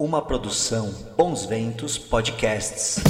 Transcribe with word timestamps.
Uma 0.00 0.22
produção 0.22 0.94
Bons 1.16 1.44
Ventos 1.44 1.98
Podcasts. 1.98 3.02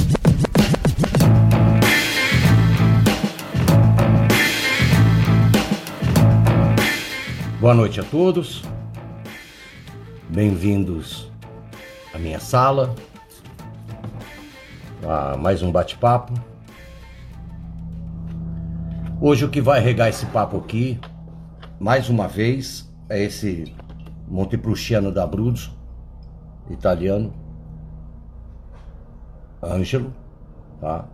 Boa 7.61 7.75
noite 7.75 7.99
a 7.99 8.03
todos. 8.03 8.63
Bem-vindos 10.29 11.31
à 12.11 12.17
minha 12.17 12.39
sala. 12.39 12.95
A 15.07 15.37
mais 15.37 15.61
um 15.61 15.71
bate-papo. 15.71 16.33
Hoje 19.21 19.45
o 19.45 19.49
que 19.49 19.61
vai 19.61 19.79
regar 19.79 20.09
esse 20.09 20.25
papo 20.25 20.57
aqui, 20.57 20.99
mais 21.79 22.09
uma 22.09 22.27
vez, 22.27 22.91
é 23.07 23.23
esse 23.23 23.75
Montepulciano 24.27 25.11
da 25.11 25.23
Abruzzo, 25.23 25.77
italiano, 26.69 27.33
Ângelo, 29.61 30.13
tá? 30.79 31.07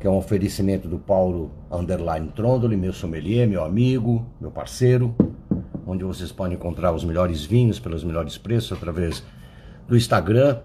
que 0.00 0.06
é 0.06 0.10
um 0.10 0.16
oferecimento 0.16 0.88
do 0.88 0.98
Paulo 0.98 1.50
Underline 1.70 2.28
Trondoli, 2.28 2.76
meu 2.76 2.92
sommelier, 2.92 3.48
meu 3.48 3.64
amigo, 3.64 4.24
meu 4.40 4.50
parceiro, 4.50 5.14
onde 5.86 6.04
vocês 6.04 6.30
podem 6.30 6.54
encontrar 6.54 6.92
os 6.92 7.04
melhores 7.04 7.44
vinhos 7.44 7.80
pelos 7.80 8.04
melhores 8.04 8.38
preços 8.38 8.76
através 8.76 9.24
do 9.88 9.96
Instagram 9.96 10.60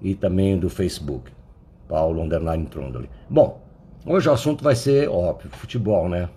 e 0.00 0.14
também 0.14 0.58
do 0.58 0.70
Facebook, 0.70 1.30
Paulo 1.88 2.22
Underline 2.22 2.66
Trondoli. 2.66 3.10
Bom, 3.28 3.60
hoje 4.06 4.28
o 4.28 4.32
assunto 4.32 4.64
vai 4.64 4.74
ser, 4.74 5.08
óbvio, 5.08 5.50
futebol, 5.50 6.08
né? 6.08 6.28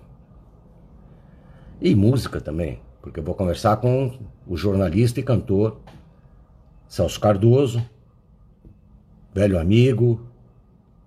E 1.82 1.96
música 1.96 2.42
também, 2.42 2.82
porque 3.02 3.22
eu 3.22 3.24
vou 3.24 3.36
conversar 3.36 3.78
com 3.78 4.12
o 4.46 4.58
jornalista 4.58 5.20
e 5.22 5.24
cantor 5.24 5.80
Celso 6.90 7.20
Cardoso, 7.20 7.88
velho 9.32 9.60
amigo 9.60 10.28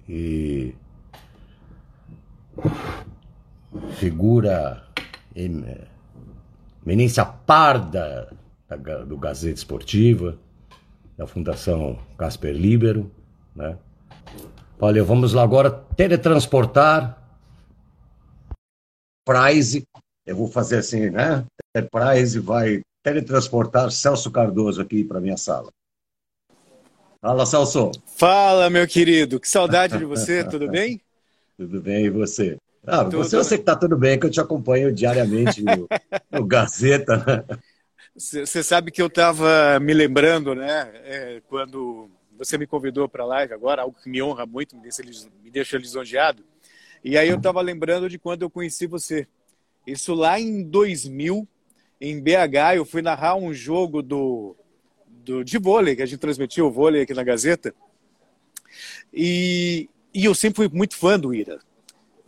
e 0.08 0.76
figura 3.96 4.86
eminência 5.34 7.24
parda 7.24 8.32
do 9.08 9.18
Gazeta 9.18 9.54
Esportiva, 9.54 10.38
da 11.16 11.26
Fundação 11.26 11.98
Casper 12.16 12.54
Libero, 12.54 13.10
né? 13.54 13.76
Olha, 14.80 15.02
vamos 15.02 15.32
lá 15.32 15.42
agora 15.42 15.70
teletransportar 15.70 17.18
Prize, 19.24 19.84
eu 20.26 20.36
vou 20.36 20.48
fazer 20.48 20.78
assim, 20.78 21.10
né? 21.10 21.44
Prize 21.90 22.38
vai 22.38 22.82
teletransportar 23.02 23.90
Celso 23.90 24.30
Cardoso 24.30 24.80
aqui 24.80 25.04
para 25.04 25.20
minha 25.20 25.36
sala. 25.36 25.70
Fala, 27.20 27.46
Celso. 27.46 27.90
Fala, 28.06 28.68
meu 28.70 28.86
querido. 28.86 29.38
Que 29.38 29.48
saudade 29.48 29.98
de 29.98 30.04
você, 30.04 30.44
tudo 30.48 30.68
bem? 30.68 31.00
tudo 31.56 31.80
bem, 31.80 32.06
e 32.06 32.10
você? 32.10 32.56
Ah, 32.84 33.04
tudo 33.04 33.18
você 33.18 33.36
eu 33.36 33.44
sei 33.44 33.58
que 33.58 33.64
tá 33.64 33.76
tudo 33.76 33.96
bem, 33.96 34.18
que 34.18 34.26
eu 34.26 34.30
te 34.30 34.40
acompanho 34.40 34.92
diariamente 34.92 35.62
no, 35.62 35.88
no 36.30 36.44
Gazeta. 36.44 37.46
Você 38.14 38.62
sabe 38.62 38.90
que 38.90 39.00
eu 39.00 39.06
estava 39.06 39.78
me 39.80 39.94
lembrando, 39.94 40.54
né, 40.54 40.90
é, 41.04 41.42
quando 41.48 42.10
você 42.36 42.58
me 42.58 42.66
convidou 42.66 43.08
para 43.08 43.22
a 43.22 43.26
live 43.26 43.54
agora, 43.54 43.82
algo 43.82 43.96
que 44.02 44.10
me 44.10 44.20
honra 44.20 44.44
muito, 44.44 44.76
me 44.76 44.82
deixa, 44.82 45.02
me 45.42 45.50
deixa 45.50 45.78
lisonjeado. 45.78 46.42
E 47.04 47.16
aí 47.16 47.28
eu 47.28 47.36
estava 47.36 47.60
lembrando 47.60 48.08
de 48.08 48.18
quando 48.18 48.42
eu 48.42 48.50
conheci 48.50 48.86
você. 48.86 49.26
Isso 49.86 50.14
lá 50.14 50.38
em 50.38 50.62
2000, 50.62 51.46
em 52.04 52.20
BH, 52.20 52.74
eu 52.74 52.84
fui 52.84 53.00
narrar 53.00 53.36
um 53.36 53.54
jogo 53.54 54.02
do, 54.02 54.56
do 55.06 55.44
de 55.44 55.56
vôlei, 55.56 55.94
que 55.94 56.02
a 56.02 56.06
gente 56.06 56.18
transmitiu 56.18 56.66
o 56.66 56.70
vôlei 56.70 57.02
aqui 57.02 57.14
na 57.14 57.22
Gazeta. 57.22 57.72
E, 59.14 59.88
e 60.12 60.24
eu 60.24 60.34
sempre 60.34 60.56
fui 60.56 60.76
muito 60.76 60.96
fã 60.96 61.16
do 61.16 61.32
Ira. 61.32 61.60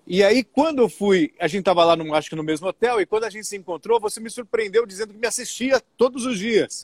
E 0.07 0.23
aí, 0.23 0.45
quando 0.45 0.81
eu 0.81 0.89
fui, 0.89 1.33
a 1.41 1.49
gente 1.49 1.61
estava 1.61 1.83
lá, 1.83 1.97
no, 1.97 2.15
acho 2.15 2.29
que 2.29 2.37
no 2.37 2.43
mesmo 2.43 2.67
hotel, 2.67 3.01
e 3.01 3.07
quando 3.07 3.25
a 3.25 3.31
gente 3.31 3.47
se 3.47 3.57
encontrou, 3.57 3.99
você 3.99 4.21
me 4.21 4.29
surpreendeu 4.29 4.85
dizendo 4.85 5.15
que 5.15 5.19
me 5.19 5.27
assistia 5.27 5.83
todos 5.97 6.27
os 6.27 6.39
dias. 6.39 6.83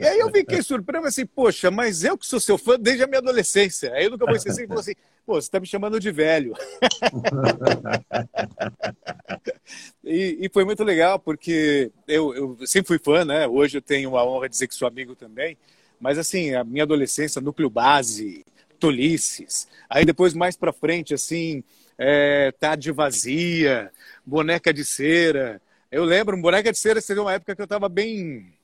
E 0.00 0.04
aí 0.04 0.18
eu 0.18 0.32
fiquei 0.32 0.60
surpreso, 0.60 1.06
assim, 1.06 1.24
poxa, 1.24 1.70
mas 1.70 2.02
eu 2.02 2.18
que 2.18 2.26
sou 2.26 2.40
seu 2.40 2.58
fã 2.58 2.76
desde 2.78 3.04
a 3.04 3.06
minha 3.06 3.20
adolescência. 3.20 3.92
Aí 3.92 4.04
eu 4.04 4.10
nunca 4.10 4.26
vou 4.26 4.34
esquecer, 4.34 4.64
e 4.64 4.66
falou 4.66 4.80
assim, 4.80 4.94
pô, 5.24 5.34
você 5.34 5.46
está 5.46 5.60
me 5.60 5.66
chamando 5.66 6.00
de 6.00 6.10
velho. 6.10 6.54
e, 10.02 10.38
e, 10.40 10.50
foi 10.52 10.64
muito 10.64 10.82
legal, 10.82 11.20
porque 11.20 11.92
eu, 12.08 12.34
eu 12.34 12.58
sempre 12.66 12.88
fui 12.88 12.98
fã, 12.98 13.24
né? 13.24 13.46
Hoje 13.46 13.78
eu 13.78 13.82
tenho 13.82 14.16
a 14.16 14.24
honra 14.24 14.48
de 14.48 14.54
dizer 14.54 14.66
que 14.66 14.74
sou 14.74 14.88
amigo 14.88 15.14
também. 15.14 15.56
Mas, 16.00 16.18
assim, 16.18 16.52
a 16.54 16.64
minha 16.64 16.82
adolescência, 16.82 17.40
núcleo 17.40 17.70
base, 17.70 18.44
tolices. 18.80 19.68
Aí 19.88 20.04
depois, 20.04 20.34
mais 20.34 20.56
para 20.56 20.72
frente, 20.72 21.14
assim 21.14 21.62
é, 22.00 22.50
Tarde 22.58 22.90
Vazia, 22.90 23.92
Boneca 24.24 24.72
de 24.72 24.86
Cera. 24.86 25.60
Eu 25.92 26.02
lembro, 26.04 26.40
Boneca 26.40 26.72
de 26.72 26.78
Cera 26.78 26.98
seria 26.98 27.20
uma 27.20 27.34
época 27.34 27.54
que 27.54 27.60
eu 27.60 27.64
estava 27.64 27.90
bem. 27.90 28.54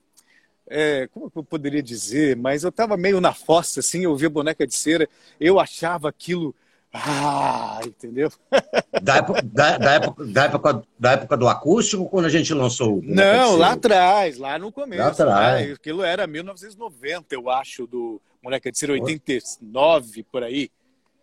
É, 0.69 1.07
como 1.13 1.31
eu 1.37 1.45
poderia 1.45 1.83
dizer? 1.83 2.35
Mas 2.35 2.65
eu 2.65 2.71
estava 2.71 2.97
meio 2.97 3.21
na 3.21 3.35
fossa, 3.35 3.81
assim, 3.81 4.05
eu 4.05 4.17
via 4.17 4.31
Boneca 4.31 4.67
de 4.67 4.75
Cera, 4.75 5.07
eu 5.39 5.61
achava 5.61 6.09
aquilo. 6.09 6.55
Ah, 6.93 7.79
entendeu? 7.85 8.33
Da 9.03 9.17
época, 9.17 9.43
da, 9.43 9.77
da, 9.77 9.93
época, 9.93 10.25
da, 10.25 10.45
época, 10.45 10.83
da 10.99 11.13
época 11.13 11.37
do 11.37 11.47
acústico, 11.47 12.09
quando 12.09 12.25
a 12.25 12.31
gente 12.31 12.53
lançou 12.55 13.03
Não, 13.05 13.55
lá 13.55 13.73
atrás, 13.73 14.39
lá 14.39 14.59
no 14.59 14.73
começo. 14.73 15.03
Lá 15.03 15.09
atrás. 15.09 15.67
Né? 15.67 15.75
Aquilo 15.75 16.03
era 16.03 16.27
1990, 16.27 17.35
eu 17.35 17.51
acho, 17.51 17.87
do 17.87 18.21
Boneca 18.47 18.71
de 18.71 18.79
Cera, 18.79 18.93
89, 18.93 20.23
por 20.31 20.45
aí. 20.45 20.71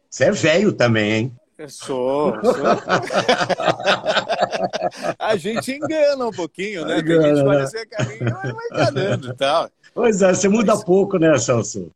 Você 0.09 0.25
é 0.25 0.31
velho 0.31 0.73
também, 0.73 1.11
hein? 1.13 1.33
Eu 1.57 1.69
sou, 1.69 2.33
sou. 2.43 2.53
a 5.17 5.37
gente 5.37 5.71
engana 5.71 6.27
um 6.27 6.31
pouquinho, 6.31 6.83
né? 6.83 6.99
Engana, 6.99 7.21
Tem 7.21 7.35
gente 7.35 7.43
que 7.43 7.47
olha 7.47 7.63
assim, 7.63 7.87
caminho, 7.87 8.25
mas 8.25 8.51
vai 8.51 8.65
enganando 8.73 9.29
e 9.29 9.35
tal. 9.37 9.69
Pois 9.93 10.21
é, 10.21 10.33
você 10.33 10.49
muda 10.49 10.75
mas... 10.75 10.83
pouco, 10.83 11.17
né, 11.17 11.37
Celso? 11.37 11.93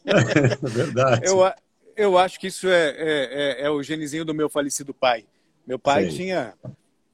Verdade. 0.62 1.26
Eu, 1.26 1.40
eu 1.94 2.16
acho 2.16 2.40
que 2.40 2.46
isso 2.46 2.68
é, 2.68 2.88
é, 2.88 2.94
é, 3.02 3.66
é, 3.66 3.70
o 3.70 3.82
genizinho 3.82 4.24
do 4.24 4.32
meu 4.32 4.48
falecido 4.48 4.94
pai. 4.94 5.26
Meu 5.66 5.78
pai 5.78 6.08
Sim. 6.08 6.16
tinha. 6.16 6.54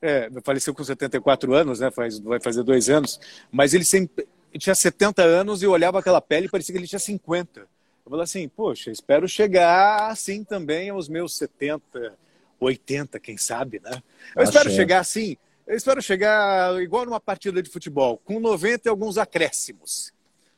É, 0.01 0.31
faleceu 0.45 0.73
com 0.73 0.85
74 0.85 1.53
anos, 1.53 1.81
né? 1.81 1.91
Faz, 1.91 2.21
vai 2.21 2.39
fazer 2.39 2.63
dois 2.63 2.89
anos. 2.89 3.19
Mas 3.51 3.75
ele 3.75 3.85
sempre 3.85 4.25
ele 4.53 4.61
tinha 4.61 4.75
70 4.75 5.23
anos 5.23 5.63
e 5.63 5.67
olhava 5.67 5.99
aquela 5.99 6.21
pele 6.21 6.47
e 6.47 6.51
parecia 6.51 6.73
que 6.73 6.79
ele 6.79 6.89
tinha 6.89 6.99
50. 6.99 7.61
Eu 7.61 8.11
falo 8.11 8.23
assim, 8.23 8.49
poxa, 8.49 8.91
espero 8.91 9.29
chegar 9.29 10.11
assim 10.11 10.43
também 10.43 10.89
aos 10.91 11.09
meus 11.09 11.37
70, 11.37 12.15
80, 12.59 13.21
quem 13.21 13.37
sabe, 13.37 13.81
né? 13.85 14.03
Eu 14.35 14.43
Achei. 14.43 14.45
espero 14.45 14.71
chegar 14.71 15.01
assim, 15.01 15.37
eu 15.67 15.77
espero 15.77 16.01
chegar 16.01 16.81
igual 16.83 17.05
numa 17.05 17.21
partida 17.21 17.63
de 17.63 17.71
futebol, 17.71 18.19
com 18.25 18.41
90 18.41 18.89
e 18.89 18.91
alguns 18.91 19.19
acréscimos. 19.19 20.13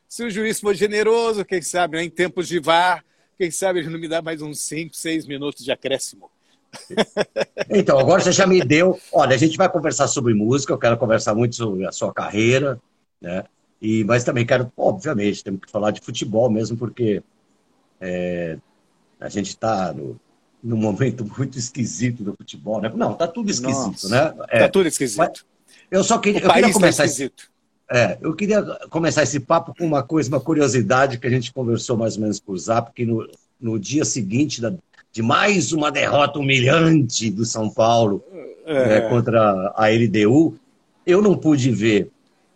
Se 0.07 0.23
o 0.23 0.29
juiz 0.29 0.59
for 0.59 0.73
generoso, 0.73 1.43
quem 1.43 1.61
sabe, 1.61 1.97
né, 1.97 2.03
em 2.03 2.09
tempos 2.09 2.47
de 2.47 2.59
VAR, 2.59 3.03
quem 3.37 3.51
sabe 3.51 3.79
ele 3.79 3.89
não 3.89 3.99
me 3.99 4.07
dá 4.07 4.21
mais 4.21 4.41
uns 4.41 4.59
5, 4.59 4.95
6 4.95 5.25
minutos 5.25 5.63
de 5.63 5.71
acréscimo. 5.71 6.29
Então, 7.73 7.97
agora 7.97 8.21
você 8.21 8.33
já 8.33 8.45
me 8.45 8.61
deu. 8.61 8.99
Olha, 9.13 9.33
a 9.33 9.37
gente 9.37 9.55
vai 9.55 9.69
conversar 9.69 10.07
sobre 10.07 10.33
música, 10.33 10.73
eu 10.73 10.77
quero 10.77 10.97
conversar 10.97 11.33
muito 11.33 11.55
sobre 11.55 11.85
a 11.85 11.91
sua 11.91 12.13
carreira, 12.13 12.77
né? 13.21 13.45
E, 13.81 14.03
mas 14.03 14.23
também 14.23 14.45
quero, 14.45 14.71
obviamente, 14.77 15.43
temos 15.43 15.61
que 15.61 15.71
falar 15.71 15.91
de 15.91 16.01
futebol 16.01 16.49
mesmo, 16.49 16.77
porque 16.77 17.23
é, 17.99 18.57
a 19.19 19.27
gente 19.27 19.47
está 19.47 19.91
no, 19.91 20.19
num 20.63 20.77
momento 20.77 21.25
muito 21.37 21.57
esquisito 21.57 22.23
do 22.23 22.33
futebol, 22.33 22.79
né? 22.79 22.91
Não, 22.95 23.13
tá 23.15 23.27
tudo 23.27 23.49
esquisito, 23.49 23.87
Nossa, 23.87 24.09
né? 24.09 24.33
É, 24.49 24.59
tá 24.59 24.69
tudo 24.69 24.87
esquisito. 24.87 25.45
Eu 25.89 26.03
só 26.03 26.19
queria, 26.19 26.41
eu 26.41 26.49
queria 26.49 26.67
tá 26.67 26.73
começar. 26.73 27.03
Tá 27.03 27.05
esquisito. 27.07 27.49
É, 27.93 28.17
eu 28.21 28.33
queria 28.33 28.63
começar 28.89 29.23
esse 29.23 29.39
papo 29.39 29.75
com 29.77 29.85
uma 29.85 30.01
coisa, 30.01 30.29
uma 30.29 30.39
curiosidade 30.39 31.17
que 31.17 31.27
a 31.27 31.29
gente 31.29 31.51
conversou 31.51 31.97
mais 31.97 32.15
ou 32.15 32.21
menos 32.21 32.39
por 32.39 32.57
zap, 32.57 32.93
que 32.93 33.05
no, 33.05 33.27
no 33.59 33.77
dia 33.77 34.05
seguinte 34.05 34.61
da, 34.61 34.73
de 35.11 35.21
mais 35.21 35.73
uma 35.73 35.91
derrota 35.91 36.39
humilhante 36.39 37.29
do 37.29 37.43
São 37.43 37.69
Paulo 37.69 38.23
é. 38.65 38.87
né, 38.87 39.01
contra 39.09 39.73
a 39.75 39.87
LDU, 39.89 40.55
eu 41.05 41.21
não 41.21 41.35
pude 41.35 41.69
ver 41.69 42.09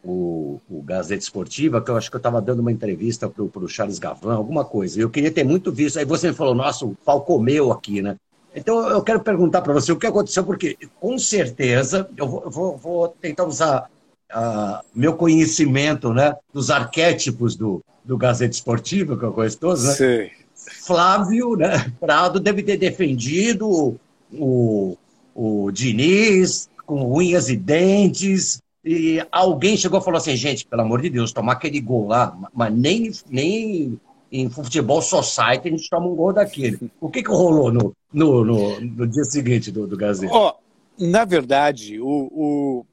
o, 0.06 0.62
o 0.70 0.82
Gazeta 0.84 1.24
Esportiva, 1.24 1.82
que 1.82 1.90
eu 1.90 1.98
acho 1.98 2.10
que 2.10 2.16
eu 2.16 2.20
estava 2.20 2.42
dando 2.42 2.60
uma 2.60 2.72
entrevista 2.72 3.28
para 3.28 3.44
o 3.44 3.68
Charles 3.68 3.98
Gavan, 3.98 4.36
alguma 4.36 4.64
coisa. 4.64 5.00
Eu 5.00 5.10
queria 5.10 5.32
ter 5.32 5.44
muito 5.44 5.72
visto. 5.72 5.98
Aí 5.98 6.06
você 6.06 6.30
me 6.30 6.36
falou, 6.36 6.54
nossa, 6.54 6.86
o 6.86 6.96
pau 7.04 7.22
comeu 7.22 7.72
aqui, 7.72 8.02
né? 8.02 8.16
Então 8.56 8.88
eu 8.88 9.02
quero 9.02 9.20
perguntar 9.20 9.62
para 9.62 9.74
você 9.74 9.92
o 9.92 9.98
que 9.98 10.08
aconteceu, 10.08 10.44
porque 10.44 10.78
com 11.00 11.18
certeza 11.18 12.08
eu 12.16 12.28
vou, 12.28 12.50
vou, 12.50 12.78
vou 12.78 13.08
tentar 13.10 13.46
usar 13.46 13.90
uh, 14.32 14.86
meu 14.94 15.14
conhecimento 15.14 16.14
né, 16.14 16.36
dos 16.54 16.70
arquétipos 16.70 17.56
do, 17.56 17.84
do 18.04 18.18
Gazeta 18.18 18.54
Esportiva, 18.54 19.18
que 19.18 19.26
eu 19.26 19.34
conheço 19.34 19.58
todos, 19.58 19.84
né? 19.84 19.92
Sim. 19.94 20.30
Flávio 20.56 21.56
né, 21.56 21.92
Prado 22.00 22.40
deve 22.40 22.64
ter 22.64 22.78
defendido 22.78 24.00
o, 24.32 24.98
o 25.34 25.72
Diniz 25.72 26.70
com 26.86 27.14
unhas 27.14 27.50
e 27.50 27.58
dentes, 27.58 28.62
e 28.86 29.26
alguém 29.32 29.76
chegou 29.76 30.00
e 30.00 30.04
falou 30.04 30.20
assim, 30.20 30.36
gente, 30.36 30.68
pelo 30.68 30.84
amor 30.84 31.02
de 31.02 31.10
Deus, 31.10 31.34
tomar 31.34 31.54
aquele 31.54 31.82
gol 31.82 32.08
lá, 32.08 32.38
mas 32.54 32.72
nem, 32.72 33.12
nem 33.28 34.00
em 34.32 34.48
futebol 34.48 35.02
society 35.02 35.68
a 35.68 35.72
gente 35.72 35.90
toma 35.90 36.06
um 36.06 36.16
gol 36.16 36.32
daquele. 36.32 36.92
O 37.02 37.10
que, 37.10 37.24
que 37.24 37.30
rolou 37.30 37.72
no, 37.72 37.96
no, 38.14 38.46
no, 38.46 38.80
no 38.80 39.08
dia 39.08 39.24
seguinte 39.24 39.72
do, 39.72 39.88
do 39.88 39.98
Gazeta? 39.98 40.32
Oh, 40.32 40.54
na 41.00 41.26
verdade, 41.26 42.00
o, 42.00 42.30
o 42.32 42.86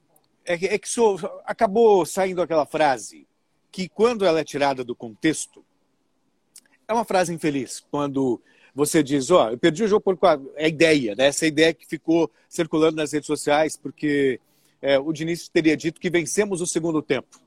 é, 0.43 0.57
que, 0.57 0.65
é 0.65 0.79
que 0.79 0.89
so, 0.89 1.15
acabou 1.45 2.05
saindo 2.07 2.41
aquela 2.41 2.65
frase 2.65 3.27
que, 3.71 3.87
quando 3.87 4.25
ela 4.25 4.39
é 4.39 4.43
tirada 4.43 4.83
do 4.83 4.95
contexto, 4.95 5.63
é 6.87 6.93
uma 6.93 7.05
frase 7.05 7.31
infeliz. 7.31 7.83
Quando 7.91 8.41
você 8.73 9.03
diz, 9.03 9.29
ó, 9.29 9.45
oh, 9.45 9.51
eu 9.51 9.57
perdi 9.59 9.83
o 9.83 9.87
jogo 9.87 10.01
por 10.01 10.17
quatro. 10.17 10.51
É 10.55 10.65
a 10.65 10.69
ideia, 10.69 11.13
né? 11.15 11.27
Essa 11.27 11.45
ideia 11.45 11.71
que 11.71 11.85
ficou 11.85 12.31
circulando 12.49 12.97
nas 12.97 13.11
redes 13.11 13.27
sociais, 13.27 13.77
porque 13.77 14.39
é, 14.83 14.99
o 14.99 15.13
Diniz 15.13 15.47
teria 15.47 15.77
dito 15.77 16.01
que 16.01 16.09
vencemos 16.09 16.59
o 16.59 16.67
segundo 16.67 17.01
tempo. 17.01 17.39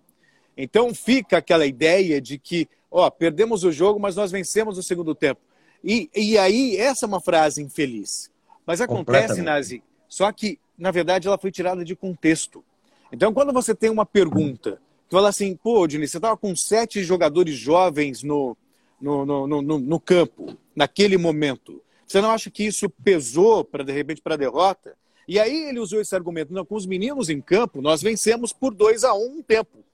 Então 0.56 0.94
fica 0.94 1.37
aquela 1.37 1.67
ideia 1.67 2.19
de 2.19 2.38
que, 2.38 2.67
ó, 2.91 3.11
perdemos 3.11 3.62
o 3.62 3.71
jogo, 3.71 4.00
mas 4.00 4.17
nós 4.17 4.33
vencemos 4.33 4.79
o 4.79 4.83
segundo 4.83 5.15
tempo. 5.15 5.43
E, 5.85 6.09
e 6.17 6.38
aí, 6.38 6.79
essa 6.79 7.05
é 7.05 7.06
uma 7.06 7.21
frase 7.21 7.62
infeliz. 7.62 8.31
Mas 8.65 8.81
acontece, 8.81 9.43
Nazi, 9.43 9.83
só 10.09 10.33
que, 10.33 10.59
na 10.79 10.91
verdade, 10.91 11.29
ela 11.29 11.37
foi 11.37 11.53
tirada 11.53 11.85
de 11.85 11.94
contexto. 11.94 12.65
Então, 13.12 13.35
quando 13.35 13.53
você 13.53 13.75
tem 13.75 13.91
uma 13.91 14.06
pergunta 14.06 14.81
que 15.06 15.15
fala 15.15 15.29
assim, 15.29 15.55
pô, 15.55 15.87
Diniz, 15.87 16.11
você 16.11 16.17
estava 16.17 16.38
com 16.38 16.56
sete 16.56 17.05
jogadores 17.05 17.55
jovens 17.55 18.23
no, 18.23 18.56
no, 18.99 19.27
no, 19.27 19.47
no, 19.47 19.79
no 19.79 20.00
campo, 20.00 20.56
naquele 20.75 21.19
momento. 21.19 21.83
Você 22.06 22.19
não 22.23 22.31
acha 22.31 22.50
que 22.50 22.65
isso 22.65 22.88
pesou, 22.88 23.62
para 23.62 23.85
de 23.85 23.93
repente, 23.93 24.23
para 24.23 24.35
a 24.35 24.38
derrota? 24.38 24.97
E 25.28 25.40
aí 25.40 25.64
ele 25.69 25.81
usou 25.81 26.00
esse 26.00 26.14
argumento, 26.14 26.52
não, 26.52 26.64
com 26.64 26.76
os 26.76 26.87
meninos 26.87 27.28
em 27.28 27.40
campo, 27.40 27.82
nós 27.82 28.00
vencemos 28.00 28.52
por 28.52 28.73
2 28.73 29.02
a 29.05 29.14
1 29.14 29.19
um, 29.19 29.38
um 29.38 29.43
tempo. 29.43 29.84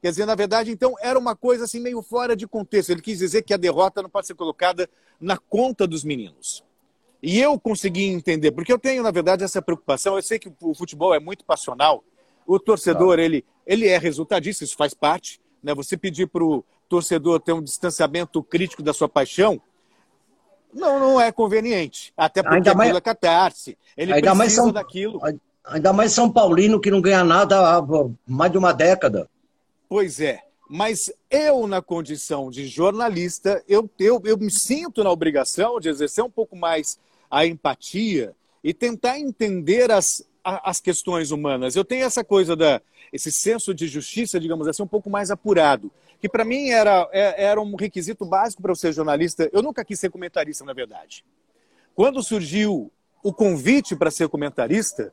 Quer 0.00 0.10
dizer, 0.10 0.26
na 0.26 0.34
verdade, 0.34 0.70
então, 0.70 0.94
era 1.00 1.18
uma 1.18 1.34
coisa 1.34 1.64
assim 1.64 1.80
meio 1.80 2.00
fora 2.02 2.36
de 2.36 2.46
contexto. 2.46 2.90
Ele 2.90 3.02
quis 3.02 3.18
dizer 3.18 3.42
que 3.42 3.52
a 3.52 3.56
derrota 3.56 4.02
não 4.02 4.10
pode 4.10 4.26
ser 4.26 4.34
colocada 4.34 4.88
na 5.20 5.36
conta 5.36 5.86
dos 5.86 6.04
meninos. 6.04 6.62
E 7.22 7.40
eu 7.40 7.58
consegui 7.58 8.04
entender, 8.04 8.52
porque 8.52 8.72
eu 8.72 8.78
tenho, 8.78 9.02
na 9.02 9.10
verdade, 9.10 9.42
essa 9.42 9.60
preocupação. 9.60 10.14
Eu 10.14 10.22
sei 10.22 10.38
que 10.38 10.52
o 10.60 10.74
futebol 10.74 11.14
é 11.14 11.18
muito 11.18 11.44
passional. 11.44 12.04
O 12.46 12.60
torcedor, 12.60 13.18
ele, 13.18 13.44
ele 13.66 13.88
é 13.88 13.98
resultadista, 13.98 14.62
isso 14.62 14.76
faz 14.76 14.94
parte. 14.94 15.40
Né? 15.62 15.74
Você 15.74 15.96
pedir 15.96 16.28
para 16.28 16.44
o 16.44 16.64
torcedor 16.88 17.40
ter 17.40 17.52
um 17.52 17.62
distanciamento 17.62 18.40
crítico 18.42 18.82
da 18.82 18.92
sua 18.92 19.08
paixão, 19.08 19.60
não, 20.72 21.00
não 21.00 21.20
é 21.20 21.32
conveniente. 21.32 22.12
Até 22.16 22.42
porque 22.42 22.56
ainda 22.56 22.74
mais, 22.74 23.00
catarse. 23.00 23.76
Ele 23.96 24.12
ainda 24.12 24.20
precisa 24.20 24.34
mais 24.34 24.52
São, 24.52 24.72
daquilo. 24.72 25.20
Ainda 25.64 25.92
mais 25.92 26.12
São 26.12 26.30
Paulino 26.30 26.80
que 26.80 26.90
não 26.90 27.00
ganha 27.00 27.24
nada 27.24 27.78
há 27.78 27.82
mais 28.26 28.52
de 28.52 28.58
uma 28.58 28.72
década. 28.72 29.28
Pois 29.88 30.20
é. 30.20 30.42
Mas 30.68 31.12
eu, 31.30 31.66
na 31.66 31.80
condição 31.80 32.50
de 32.50 32.66
jornalista, 32.66 33.62
eu, 33.68 33.88
eu, 33.98 34.20
eu 34.24 34.36
me 34.36 34.50
sinto 34.50 35.02
na 35.04 35.10
obrigação 35.10 35.78
de 35.78 35.88
exercer 35.88 36.24
um 36.24 36.30
pouco 36.30 36.56
mais 36.56 36.98
a 37.30 37.46
empatia 37.46 38.34
e 38.62 38.74
tentar 38.74 39.18
entender 39.18 39.92
as, 39.92 40.26
as 40.42 40.80
questões 40.80 41.30
humanas. 41.30 41.76
Eu 41.76 41.84
tenho 41.84 42.04
essa 42.04 42.24
coisa 42.24 42.56
da 42.56 42.80
esse 43.12 43.30
senso 43.30 43.72
de 43.72 43.86
justiça, 43.86 44.40
digamos 44.40 44.66
assim, 44.66 44.82
um 44.82 44.86
pouco 44.86 45.08
mais 45.08 45.30
apurado 45.30 45.90
que 46.20 46.28
para 46.28 46.44
mim 46.44 46.70
era, 46.70 47.08
é, 47.12 47.44
era 47.44 47.60
um 47.60 47.74
requisito 47.76 48.24
básico 48.24 48.62
para 48.62 48.72
eu 48.72 48.76
ser 48.76 48.92
jornalista. 48.92 49.48
Eu 49.52 49.62
nunca 49.62 49.84
quis 49.84 49.98
ser 49.98 50.10
comentarista, 50.10 50.64
na 50.64 50.72
verdade. 50.72 51.24
Quando 51.94 52.22
surgiu 52.22 52.92
o 53.22 53.32
convite 53.32 53.96
para 53.96 54.10
ser 54.10 54.28
comentarista, 54.28 55.12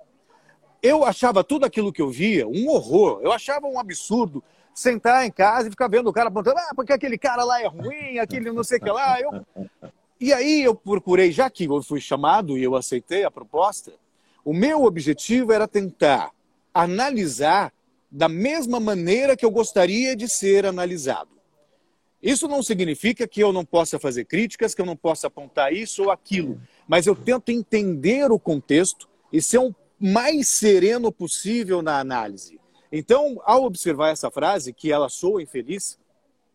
eu 0.82 1.06
achava 1.06 1.44
tudo 1.44 1.66
aquilo 1.66 1.94
que 1.94 2.02
eu 2.02 2.10
via 2.10 2.48
um 2.48 2.68
horror. 2.70 3.22
Eu 3.24 3.32
achava 3.32 3.68
um 3.68 3.80
absurdo 3.80 4.44
sentar 4.74 5.26
em 5.26 5.32
casa 5.32 5.68
e 5.68 5.72
ficar 5.72 5.88
vendo 5.88 6.10
o 6.10 6.14
cara 6.14 6.30
apontando, 6.30 6.58
ah, 6.58 6.74
porque 6.76 6.92
aquele 6.92 7.18
cara 7.18 7.44
lá 7.44 7.62
é 7.62 7.68
ruim, 7.68 8.18
aquele 8.20 8.52
não 8.52 8.64
sei 8.64 8.80
o 8.80 8.82
que 8.82 8.90
lá. 8.90 9.20
Eu... 9.22 9.46
E 10.20 10.34
aí 10.34 10.64
eu 10.64 10.74
procurei, 10.74 11.32
já 11.32 11.50
que 11.50 11.66
eu 11.66 11.82
fui 11.84 12.02
chamado 12.02 12.58
e 12.58 12.64
eu 12.64 12.76
aceitei 12.76 13.24
a 13.24 13.32
proposta, 13.32 13.94
o 14.44 14.54
meu 14.54 14.84
objetivo 14.84 15.52
era 15.54 15.68
tentar 15.68 16.32
analisar 16.74 17.72
da 18.14 18.30
mesma 18.30 18.80
maneira 18.80 19.36
que 19.36 19.44
eu 19.44 19.50
gostaria 19.50 20.16
de 20.16 20.30
ser 20.30 20.68
analisado. 20.68 21.32
Isso 22.22 22.48
não 22.48 22.62
significa 22.62 23.28
que 23.28 23.42
eu 23.42 23.52
não 23.52 23.66
possa 23.66 23.98
fazer 23.98 24.26
críticas, 24.26 24.76
que 24.76 24.82
eu 24.82 24.86
não 24.86 24.96
possa 24.96 25.26
apontar 25.26 25.74
isso 25.74 26.04
ou 26.04 26.12
aquilo, 26.12 26.62
mas 26.88 27.08
eu 27.08 27.16
tento 27.16 27.50
entender 27.50 28.32
o 28.32 28.38
contexto 28.38 29.10
e 29.32 29.42
ser 29.42 29.58
o 29.58 29.76
mais 30.00 30.48
sereno 30.48 31.12
possível 31.12 31.82
na 31.82 32.00
análise. 32.00 32.60
Então, 32.92 33.42
ao 33.44 33.64
observar 33.64 34.12
essa 34.12 34.30
frase, 34.30 34.72
que 34.72 34.92
ela 34.92 35.10
soa 35.10 35.42
infeliz, 35.42 35.98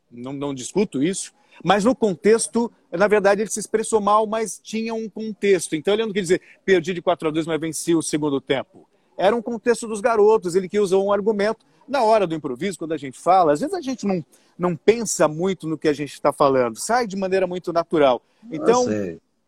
não, 0.08 0.32
não 0.32 0.54
discuto 0.54 1.02
isso, 1.02 1.34
mas 1.64 1.84
no 1.84 1.94
contexto, 1.94 2.70
na 2.92 3.08
verdade, 3.08 3.42
ele 3.42 3.50
se 3.50 3.58
expressou 3.58 4.00
mal, 4.00 4.28
mas 4.28 4.60
tinha 4.62 4.94
um 4.94 5.08
contexto. 5.08 5.74
Então, 5.74 5.92
ele 5.92 6.06
não 6.06 6.12
quer 6.12 6.20
dizer, 6.20 6.40
perdi 6.64 6.94
de 6.94 7.02
4 7.02 7.28
a 7.28 7.30
2, 7.32 7.48
mas 7.48 7.60
venci 7.60 7.96
o 7.96 8.02
segundo 8.02 8.40
tempo 8.40 8.87
era 9.18 9.34
um 9.34 9.42
contexto 9.42 9.88
dos 9.88 10.00
garotos, 10.00 10.54
ele 10.54 10.68
que 10.68 10.78
usou 10.78 11.04
um 11.04 11.12
argumento. 11.12 11.66
Na 11.86 12.02
hora 12.02 12.26
do 12.26 12.34
improviso, 12.34 12.78
quando 12.78 12.92
a 12.92 12.96
gente 12.98 13.18
fala, 13.18 13.52
às 13.52 13.60
vezes 13.60 13.74
a 13.74 13.80
gente 13.80 14.06
não, 14.06 14.24
não 14.58 14.76
pensa 14.76 15.26
muito 15.26 15.66
no 15.66 15.76
que 15.76 15.88
a 15.88 15.92
gente 15.92 16.12
está 16.12 16.32
falando, 16.32 16.78
sai 16.78 17.06
de 17.06 17.16
maneira 17.16 17.46
muito 17.46 17.72
natural. 17.72 18.22
Então, 18.52 18.86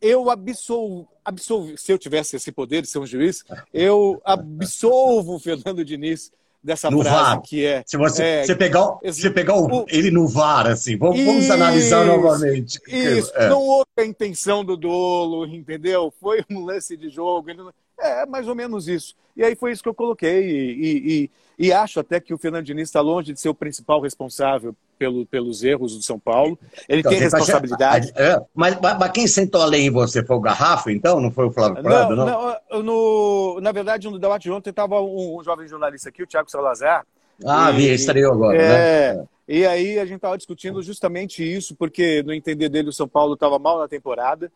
eu 0.00 0.30
absolvo, 0.30 1.06
absolvo, 1.24 1.76
se 1.76 1.92
eu 1.92 1.98
tivesse 1.98 2.36
esse 2.36 2.50
poder 2.50 2.82
de 2.82 2.88
ser 2.88 2.98
um 2.98 3.06
juiz, 3.06 3.44
eu 3.72 4.20
absolvo 4.24 5.36
o 5.36 5.38
Fernando 5.38 5.84
Diniz 5.84 6.32
dessa 6.62 6.90
no 6.90 7.02
frase 7.02 7.16
VAR. 7.16 7.42
que 7.42 7.64
é. 7.64 7.82
Se 7.86 7.96
você, 7.96 8.22
é, 8.22 8.44
você 8.44 8.54
pegar, 8.54 8.98
você 9.02 9.30
pegar 9.30 9.56
o, 9.56 9.84
ele 9.88 10.10
no 10.10 10.26
VAR, 10.28 10.66
assim, 10.66 10.96
vamos, 10.96 11.18
isso, 11.18 11.26
vamos 11.26 11.50
analisar 11.50 12.04
novamente. 12.06 12.80
Isso, 12.86 13.32
é. 13.34 13.48
não 13.48 13.62
houve 13.62 13.88
a 13.98 14.04
intenção 14.04 14.64
do 14.64 14.76
dolo, 14.76 15.46
entendeu? 15.46 16.12
Foi 16.20 16.42
um 16.50 16.64
lance 16.64 16.96
de 16.96 17.08
jogo. 17.08 17.50
Ele, 17.50 17.62
é 18.00 18.26
mais 18.26 18.48
ou 18.48 18.54
menos 18.54 18.88
isso. 18.88 19.14
E 19.36 19.44
aí 19.44 19.54
foi 19.54 19.72
isso 19.72 19.82
que 19.82 19.88
eu 19.88 19.94
coloquei. 19.94 20.42
E, 20.48 21.30
e, 21.58 21.66
e 21.66 21.72
acho 21.72 22.00
até 22.00 22.20
que 22.20 22.34
o 22.34 22.38
Fernando 22.38 22.64
Diniz 22.64 22.88
está 22.88 23.00
longe 23.00 23.32
de 23.32 23.40
ser 23.40 23.48
o 23.48 23.54
principal 23.54 24.00
responsável 24.00 24.74
pelo, 24.98 25.24
pelos 25.24 25.62
erros 25.62 25.96
do 25.96 26.02
São 26.02 26.18
Paulo. 26.18 26.58
Ele 26.88 27.00
então, 27.00 27.10
tem 27.10 27.18
tá 27.18 27.24
responsabilidade. 27.24 28.12
Tá... 28.12 28.22
É, 28.22 28.42
mas, 28.54 28.78
mas, 28.80 29.10
quem 29.12 29.26
sentou 29.26 29.62
além 29.62 29.86
em 29.86 29.90
você 29.90 30.22
foi 30.24 30.36
o 30.36 30.40
Garrafa, 30.40 30.92
então? 30.92 31.20
Não 31.20 31.30
foi 31.30 31.46
o 31.46 31.50
Flávio 31.50 31.82
Prado, 31.82 32.14
não? 32.14 32.26
não? 32.26 32.82
no, 32.82 33.60
na 33.62 33.72
verdade, 33.72 34.08
no 34.10 34.18
debate 34.18 34.42
de 34.42 34.52
ontem 34.52 34.70
estava 34.70 35.00
um, 35.00 35.38
um, 35.38 35.42
jovem 35.42 35.66
jornalista 35.66 36.10
aqui, 36.10 36.22
o 36.22 36.26
Tiago 36.26 36.50
Salazar. 36.50 37.06
Ah, 37.46 37.70
e, 37.70 37.76
vi, 37.76 37.94
estreou 37.94 38.34
agora, 38.34 38.60
é, 38.60 39.14
né? 39.14 39.24
E 39.48 39.64
aí 39.64 39.98
a 39.98 40.04
gente 40.04 40.16
estava 40.16 40.36
discutindo 40.36 40.82
justamente 40.82 41.42
isso, 41.42 41.74
porque 41.74 42.22
no 42.22 42.34
entender 42.34 42.68
dele 42.68 42.90
o 42.90 42.92
São 42.92 43.08
Paulo 43.08 43.34
estava 43.34 43.58
mal 43.58 43.78
na 43.78 43.88
temporada. 43.88 44.52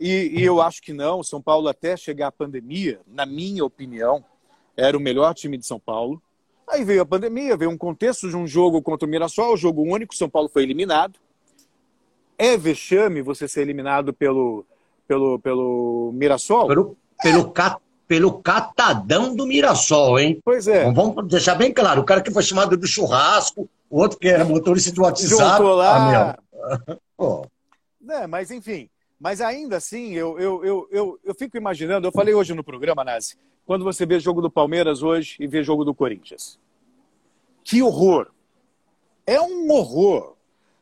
E, 0.00 0.32
e, 0.38 0.42
eu 0.42 0.62
acho 0.62 0.80
que 0.80 0.94
não. 0.94 1.22
São 1.22 1.42
Paulo, 1.42 1.68
até 1.68 1.94
chegar 1.94 2.28
a 2.28 2.32
pandemia, 2.32 3.00
na 3.06 3.26
minha 3.26 3.62
opinião, 3.62 4.24
era 4.74 4.96
o 4.96 5.00
melhor 5.00 5.34
time 5.34 5.58
de 5.58 5.66
São 5.66 5.78
Paulo. 5.78 6.22
Aí 6.66 6.84
veio 6.84 7.02
a 7.02 7.06
pandemia, 7.06 7.56
veio 7.56 7.70
um 7.70 7.76
contexto 7.76 8.28
de 8.28 8.36
um 8.36 8.46
jogo 8.46 8.80
contra 8.80 9.06
o 9.06 9.10
Mirassol, 9.10 9.56
jogo 9.56 9.82
único, 9.82 10.14
São 10.14 10.30
Paulo 10.30 10.48
foi 10.48 10.62
eliminado. 10.62 11.18
É 12.38 12.56
vexame 12.56 13.20
você 13.20 13.46
ser 13.46 13.60
eliminado 13.60 14.14
pelo, 14.14 14.64
pelo, 15.06 15.38
pelo 15.40 16.12
Mirassol? 16.14 16.68
Pelo, 16.68 16.96
pelo, 17.22 17.48
é. 17.48 17.50
cat, 17.52 17.76
pelo 18.08 18.40
catadão 18.40 19.34
do 19.34 19.46
Mirassol, 19.46 20.18
hein? 20.18 20.40
Pois 20.42 20.66
é. 20.66 20.90
vamos 20.90 21.28
deixar 21.28 21.56
bem 21.56 21.74
claro: 21.74 22.00
o 22.00 22.04
cara 22.04 22.22
que 22.22 22.30
foi 22.30 22.42
chamado 22.42 22.76
do 22.76 22.86
churrasco, 22.86 23.68
o 23.90 24.00
outro 24.00 24.18
que 24.18 24.28
era 24.28 24.44
motorista 24.44 24.92
do 24.92 25.02
WhatsApp. 25.02 25.62
Lá. 25.62 25.96
Ah, 25.96 26.38
meu. 27.18 27.46
É, 28.10 28.26
mas 28.26 28.50
enfim. 28.50 28.90
Mas 29.20 29.42
ainda 29.42 29.76
assim, 29.76 30.14
eu, 30.14 30.38
eu, 30.38 30.64
eu, 30.64 30.88
eu, 30.90 31.20
eu 31.22 31.34
fico 31.34 31.56
imaginando, 31.58 32.08
eu 32.08 32.12
falei 32.12 32.32
hoje 32.32 32.54
no 32.54 32.64
programa, 32.64 33.04
Nazi, 33.04 33.36
quando 33.66 33.84
você 33.84 34.06
vê 34.06 34.18
jogo 34.18 34.40
do 34.40 34.50
Palmeiras 34.50 35.02
hoje 35.02 35.36
e 35.38 35.46
vê 35.46 35.62
jogo 35.62 35.84
do 35.84 35.94
Corinthians. 35.94 36.58
Que 37.62 37.82
horror! 37.82 38.30
É 39.26 39.38
um 39.38 39.70
horror. 39.70 40.36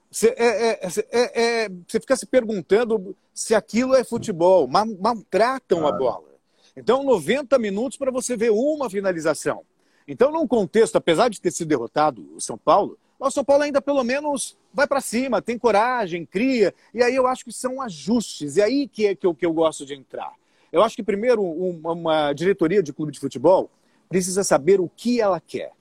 Você, 0.08 0.28
é, 0.38 0.46
é, 0.46 0.80
é, 1.10 1.64
é 1.64 1.68
você 1.86 1.98
fica 2.00 2.16
se 2.16 2.26
perguntando 2.26 3.14
se 3.34 3.54
aquilo 3.54 3.94
é 3.94 4.04
futebol. 4.04 4.68
Maltratam 4.68 5.86
a 5.86 5.92
bola. 5.92 6.28
Então, 6.76 7.02
90 7.02 7.58
minutos 7.58 7.98
para 7.98 8.12
você 8.12 8.36
ver 8.36 8.50
uma 8.50 8.88
finalização. 8.88 9.64
Então, 10.06 10.30
num 10.30 10.46
contexto, 10.46 10.96
apesar 10.96 11.28
de 11.28 11.40
ter 11.40 11.50
sido 11.50 11.68
derrotado 11.68 12.26
o 12.34 12.40
São 12.40 12.56
Paulo, 12.56 12.96
o 13.18 13.30
São 13.30 13.44
Paulo 13.44 13.64
ainda 13.64 13.80
pelo 13.80 14.04
menos 14.04 14.56
vai 14.72 14.86
para 14.86 15.00
cima, 15.00 15.42
tem 15.42 15.58
coragem, 15.58 16.24
cria. 16.24 16.74
E 16.94 17.02
aí 17.02 17.14
eu 17.14 17.26
acho 17.26 17.44
que 17.44 17.52
são 17.52 17.80
ajustes. 17.82 18.56
E 18.56 18.62
aí 18.62 18.88
que 18.88 19.06
é 19.06 19.14
que 19.14 19.26
eu, 19.26 19.34
que 19.34 19.44
eu 19.44 19.52
gosto 19.52 19.84
de 19.84 19.94
entrar. 19.94 20.32
Eu 20.70 20.82
acho 20.82 20.94
que 20.94 21.02
primeiro 21.02 21.42
uma, 21.42 21.92
uma 21.92 22.32
diretoria 22.32 22.82
de 22.82 22.92
clube 22.92 23.12
de 23.12 23.18
futebol 23.18 23.70
precisa 24.08 24.44
saber 24.44 24.80
o 24.80 24.88
que 24.88 25.20
ela 25.20 25.40
quer. 25.40 25.72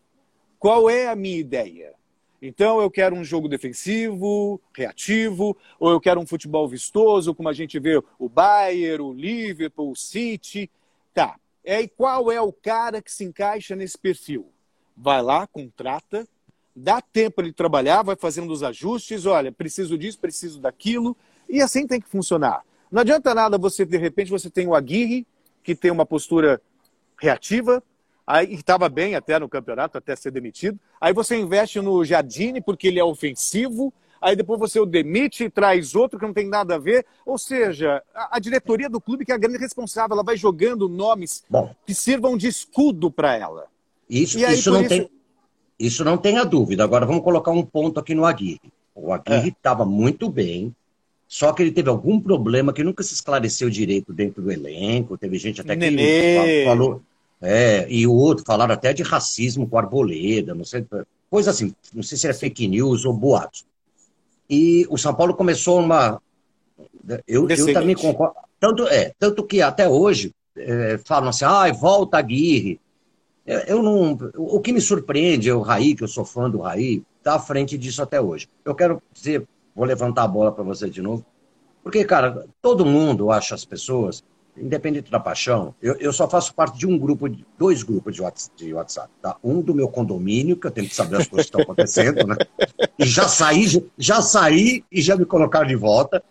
Qual 0.59 0.89
é 0.89 1.07
a 1.07 1.15
minha 1.15 1.37
ideia? 1.37 1.93
Então 2.41 2.81
eu 2.81 2.89
quero 2.89 3.15
um 3.15 3.23
jogo 3.23 3.47
defensivo, 3.47 4.61
reativo, 4.75 5.57
ou 5.79 5.91
eu 5.91 5.99
quero 5.99 6.19
um 6.19 6.25
futebol 6.25 6.67
vistoso, 6.67 7.33
como 7.33 7.49
a 7.49 7.53
gente 7.53 7.79
vê 7.79 8.01
o 8.17 8.29
Bayern, 8.29 9.01
o 9.01 9.13
Liverpool, 9.13 9.91
o 9.91 9.95
City. 9.95 10.69
Tá. 11.13 11.39
E 11.63 11.87
qual 11.87 12.31
é 12.31 12.39
o 12.39 12.53
cara 12.53 13.01
que 13.01 13.11
se 13.11 13.23
encaixa 13.23 13.75
nesse 13.75 13.97
perfil? 13.97 14.51
vai 14.97 15.21
lá, 15.21 15.45
contrata, 15.45 16.27
dá 16.77 17.01
tempo 17.01 17.41
ele 17.41 17.51
trabalhar, 17.51 18.03
vai 18.03 18.15
fazendo 18.15 18.53
os 18.53 18.61
ajustes, 18.61 19.25
olha, 19.25 19.51
preciso 19.51 19.97
disso, 19.97 20.19
preciso 20.19 20.59
daquilo, 20.59 21.17
e 21.49 21.59
assim 21.59 21.87
tem 21.87 21.99
que 21.99 22.07
funcionar. 22.07 22.61
Não 22.91 23.01
adianta 23.01 23.33
nada 23.33 23.57
você, 23.57 23.83
de 23.83 23.97
repente, 23.97 24.29
você 24.29 24.47
tem 24.47 24.67
o 24.67 24.75
Aguirre, 24.75 25.25
que 25.63 25.73
tem 25.73 25.89
uma 25.89 26.05
postura 26.05 26.61
reativa, 27.19 27.83
aí 28.25 28.53
estava 28.53 28.87
bem 28.87 29.15
até 29.15 29.39
no 29.39 29.49
campeonato, 29.49 29.97
até 29.97 30.15
ser 30.15 30.29
demitido. 30.29 30.79
Aí 31.01 31.11
você 31.13 31.35
investe 31.35 31.81
no 31.81 32.05
Jardine 32.05 32.61
porque 32.61 32.89
ele 32.89 32.99
é 32.99 33.03
ofensivo, 33.03 33.91
aí 34.21 34.35
depois 34.35 34.59
você 34.59 34.79
o 34.79 34.85
demite 34.85 35.45
e 35.45 35.49
traz 35.49 35.95
outro 35.95 36.19
que 36.19 36.25
não 36.25 36.33
tem 36.33 36.47
nada 36.47 36.75
a 36.75 36.79
ver. 36.79 37.07
Ou 37.25 37.39
seja, 37.39 38.03
a, 38.13 38.37
a 38.37 38.39
diretoria 38.39 38.87
do 38.87 39.01
clube 39.01 39.25
que 39.25 39.31
é 39.31 39.35
a 39.35 39.39
grande 39.39 39.57
responsável, 39.57 40.13
ela 40.13 40.23
vai 40.23 40.37
jogando 40.37 40.87
nomes 40.87 41.43
Bom, 41.49 41.73
que 41.87 41.95
sirvam 41.95 42.37
de 42.37 42.47
escudo 42.47 43.09
para 43.09 43.35
ela. 43.35 43.65
Isso, 44.07 44.37
aí, 44.37 44.53
isso 44.53 44.71
não 44.71 44.81
isso... 44.81 44.89
tem. 44.89 45.16
Isso 45.79 46.03
não 46.03 46.17
tenha 46.17 46.43
dúvida. 46.43 46.83
Agora 46.83 47.05
vamos 47.05 47.23
colocar 47.23 47.51
um 47.51 47.63
ponto 47.63 47.99
aqui 47.99 48.15
no 48.15 48.25
Aguirre. 48.25 48.71
O 48.95 49.13
Aguirre 49.13 49.49
estava 49.49 49.83
é. 49.83 49.85
muito 49.85 50.29
bem, 50.29 50.75
só 51.27 51.53
que 51.53 51.61
ele 51.61 51.71
teve 51.71 51.89
algum 51.89 52.19
problema 52.19 52.73
que 52.73 52.83
nunca 52.83 53.03
se 53.03 53.13
esclareceu 53.13 53.69
direito 53.69 54.11
dentro 54.11 54.41
do 54.41 54.51
elenco. 54.51 55.17
Teve 55.17 55.37
gente 55.37 55.61
até 55.61 55.75
que 55.75 55.91
Nenê. 55.91 56.65
falou. 56.65 57.01
É, 57.39 57.85
e 57.89 58.07
o 58.07 58.13
outro 58.13 58.43
falaram 58.45 58.73
até 58.73 58.93
de 58.93 59.03
racismo 59.03 59.67
com 59.67 59.77
arboleda, 59.77 60.55
não 60.55 60.65
sei, 60.65 60.83
coisa 61.29 61.51
assim, 61.51 61.71
não 61.93 62.01
sei 62.01 62.17
se 62.17 62.27
é 62.27 62.33
fake 62.33 62.67
news 62.67 63.05
ou 63.05 63.13
boatos. 63.13 63.63
E 64.49 64.87
o 64.89 64.97
São 64.97 65.13
Paulo 65.13 65.35
começou 65.35 65.79
uma. 65.79 66.19
Eu, 67.27 67.47
eu 67.47 67.73
também 67.73 67.95
concordo. 67.95 68.35
Tanto, 68.59 68.87
é, 68.87 69.13
tanto 69.19 69.43
que 69.43 69.61
até 69.61 69.87
hoje 69.87 70.33
é, 70.57 70.99
falam 71.05 71.29
assim, 71.29 71.45
ah, 71.45 71.71
volta 71.71 72.17
Aguirre. 72.17 72.79
Eu, 73.47 73.81
não. 73.81 74.17
O 74.35 74.59
que 74.59 74.73
me 74.73 74.81
surpreende 74.81 75.49
é 75.49 75.53
o 75.53 75.61
Raí, 75.61 75.95
que 75.95 76.03
eu 76.03 76.07
sou 76.07 76.25
fã 76.25 76.49
do 76.49 76.59
Raí, 76.59 77.01
está 77.17 77.35
à 77.35 77.39
frente 77.39 77.77
disso 77.77 78.03
até 78.03 78.19
hoje. 78.19 78.49
Eu 78.65 78.75
quero 78.75 79.01
dizer 79.13 79.47
Vou 79.77 79.85
levantar 79.85 80.23
a 80.23 80.27
bola 80.27 80.51
para 80.51 80.63
você 80.63 80.89
de 80.89 81.03
novo. 81.03 81.23
Porque, 81.83 82.03
cara, 82.03 82.47
todo 82.63 82.83
mundo 82.83 83.31
acha 83.31 83.53
as 83.53 83.63
pessoas, 83.63 84.23
independente 84.57 85.11
da 85.11 85.19
paixão, 85.19 85.75
eu, 85.79 85.95
eu 85.97 86.11
só 86.11 86.27
faço 86.27 86.51
parte 86.55 86.79
de 86.79 86.87
um 86.87 86.97
grupo, 86.97 87.29
de, 87.29 87.45
dois 87.59 87.83
grupos 87.83 88.15
de 88.55 88.73
WhatsApp, 88.73 89.09
tá? 89.21 89.37
Um 89.43 89.61
do 89.61 89.75
meu 89.75 89.87
condomínio, 89.87 90.57
que 90.57 90.65
eu 90.65 90.71
tenho 90.71 90.89
que 90.89 90.95
saber 90.95 91.17
as 91.17 91.27
coisas 91.27 91.47
que 91.47 91.55
estão 91.55 91.61
acontecendo, 91.61 92.25
né? 92.25 92.35
E 92.97 93.05
já 93.05 93.27
saí, 93.27 93.87
já 93.95 94.19
saí 94.19 94.83
e 94.91 94.99
já 94.99 95.15
me 95.15 95.25
colocaram 95.25 95.67
de 95.67 95.75
volta. 95.75 96.23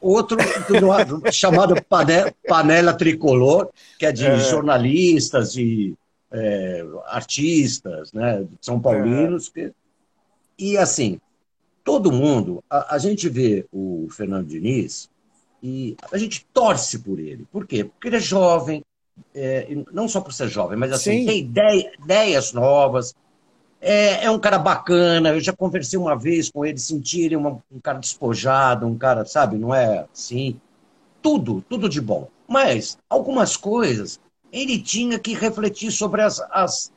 Outro 0.00 0.38
do, 0.38 1.32
chamado 1.32 1.76
panela, 1.84 2.32
panela 2.48 2.94
Tricolor, 2.94 3.68
que 3.98 4.06
é 4.06 4.12
de 4.12 4.24
é. 4.24 4.38
jornalistas, 4.38 5.52
de 5.52 5.94
é, 6.36 6.84
artistas, 7.06 8.12
né? 8.12 8.46
São 8.60 8.80
paulinos. 8.80 9.48
É. 9.48 9.52
Que... 9.52 9.74
E 10.58 10.76
assim, 10.76 11.18
todo 11.82 12.12
mundo, 12.12 12.62
a, 12.68 12.96
a, 12.96 12.98
gente 12.98 13.28
vê 13.28 13.66
o 13.72 14.06
Fernando 14.10 14.46
Diniz 14.46 15.08
e 15.62 15.96
a 16.12 16.18
gente 16.18 16.46
torce 16.52 16.98
por 16.98 17.18
ele. 17.18 17.46
Por 17.50 17.66
quê? 17.66 17.84
Porque 17.84 18.08
ele 18.08 18.16
é 18.16 18.20
jovem, 18.20 18.84
é, 19.34 19.68
não 19.92 20.08
só 20.08 20.20
por 20.20 20.32
ser 20.32 20.48
jovem, 20.48 20.78
mas 20.78 20.92
assim, 20.92 21.20
Sim. 21.20 21.26
tem 21.26 21.38
ideia, 21.40 21.92
ideias 22.02 22.52
novas, 22.52 23.14
é, 23.80 24.24
é, 24.24 24.30
um 24.30 24.38
cara 24.38 24.58
bacana. 24.58 25.30
Eu 25.30 25.40
já 25.40 25.52
conversei 25.52 25.98
uma 25.98 26.16
vez 26.16 26.50
com 26.50 26.64
ele, 26.64 26.78
senti 26.78 27.22
ele 27.22 27.36
uma, 27.36 27.62
um 27.70 27.80
cara 27.80 27.98
despojado, 27.98 28.86
um 28.86 28.96
cara, 28.96 29.24
sabe, 29.24 29.56
não 29.56 29.74
é 29.74 30.06
assim. 30.12 30.60
Tudo, 31.22 31.64
tudo 31.68 31.88
de 31.88 32.00
bom. 32.00 32.28
Mas 32.46 32.98
algumas 33.08 33.56
coisas 33.56 34.20
ele 34.52 34.78
tinha 34.78 35.18
que 35.18 35.34
refletir 35.34 35.90
sobre 35.90 36.22
as, 36.22 36.40
as 36.50 36.92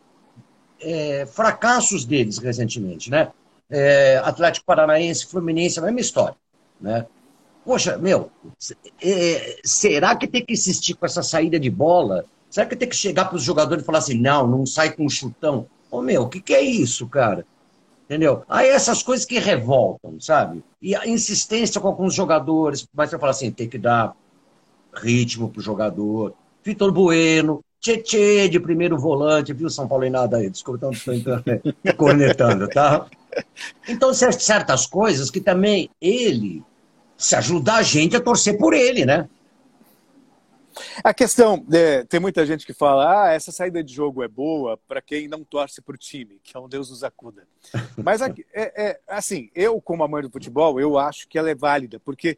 é, 0.82 1.26
fracassos 1.26 2.06
deles 2.06 2.38
recentemente, 2.38 3.10
né? 3.10 3.32
é, 3.70 4.18
Atlético 4.24 4.66
Paranaense, 4.66 5.28
Fluminense, 5.28 5.80
a 5.80 5.84
mesma 5.84 6.00
história. 6.00 6.36
Né? 6.82 7.06
Poxa, 7.64 7.98
meu, 7.98 8.32
é, 9.02 9.60
será 9.64 10.16
que 10.16 10.28
tem 10.28 10.44
que 10.44 10.54
insistir 10.54 10.96
com 10.96 11.06
essa 11.06 11.22
saída 11.22 11.60
de 11.60 11.70
bola? 11.70 12.26
Será 12.50 12.66
que 12.66 12.76
tem 12.76 12.90
que 12.90 12.96
chegar 12.96 13.26
para 13.26 13.36
os 13.36 13.44
jogadores 13.44 13.84
e 13.84 13.86
falar 13.86 14.00
assim, 14.00 14.18
não, 14.18 14.48
não 14.48 14.66
sai 14.66 14.92
com 14.92 15.06
um 15.06 15.10
chutão? 15.10 15.68
Ô, 15.92 16.02
meu, 16.02 16.24
o 16.24 16.30
que, 16.30 16.42
que 16.42 16.54
é 16.54 16.62
isso, 16.62 17.08
cara? 17.08 17.46
Entendeu? 18.06 18.44
Aí 18.50 18.70
essas 18.70 19.04
coisas 19.04 19.24
que 19.24 19.38
revoltam, 19.38 20.20
sabe? 20.20 20.64
E 20.82 20.96
a 20.96 21.08
insistência 21.08 21.80
com 21.80 21.88
alguns 21.88 22.16
jogadores, 22.16 22.88
mas 22.92 23.12
você 23.12 23.20
fala 23.20 23.32
assim, 23.32 23.52
tem 23.52 23.70
que 23.70 23.78
dar 23.78 24.16
ritmo 24.96 25.50
pro 25.50 25.62
jogador. 25.62 26.34
Vitor 26.64 26.92
Bueno, 26.92 27.64
Tietê 27.80 28.50
de 28.50 28.60
primeiro 28.60 28.98
volante, 28.98 29.54
viu, 29.54 29.70
São 29.70 29.88
Paulo 29.88 30.04
em 30.04 30.10
nada 30.10 30.38
aí, 30.38 30.50
desculpa, 30.50 30.90
estou 30.92 31.14
cornetando, 31.96 32.68
tá? 32.68 33.06
Então, 33.88 34.14
certas 34.14 34.86
coisas 34.86 35.32
que 35.32 35.40
também 35.40 35.90
ele 36.02 36.62
se 37.18 37.36
ajuda 37.36 37.76
a 37.76 37.82
gente 37.82 38.18
a 38.18 38.22
torcer 38.22 38.58
por 38.58 38.74
ele, 38.74 39.06
né? 39.06 39.30
A 41.04 41.14
questão, 41.14 41.66
é, 41.72 42.04
tem 42.06 42.20
muita 42.20 42.46
gente 42.46 42.66
que 42.66 42.74
fala, 42.74 43.28
ah, 43.28 43.32
essa 43.32 43.52
saída 43.52 43.84
de 43.84 43.94
jogo 43.94 44.24
é 44.24 44.28
boa 44.28 44.78
para 44.88 45.02
quem 45.02 45.28
não 45.28 45.44
torce 45.44 45.82
para 45.82 45.96
o 45.96 45.98
time, 45.98 46.40
que 46.44 46.56
é 46.56 46.60
um 46.60 46.70
Deus 46.70 46.90
nos 46.90 47.04
acuda. 47.04 47.44
Mas 47.98 48.22
é, 48.22 48.34
é, 48.54 49.00
assim, 49.08 49.50
eu 49.56 49.82
como 49.82 50.04
amante 50.04 50.28
do 50.28 50.32
futebol, 50.32 50.80
eu 50.80 50.98
acho 50.98 51.28
que 51.28 51.38
ela 51.38 51.50
é 51.50 51.56
válida, 51.56 52.00
porque 52.00 52.38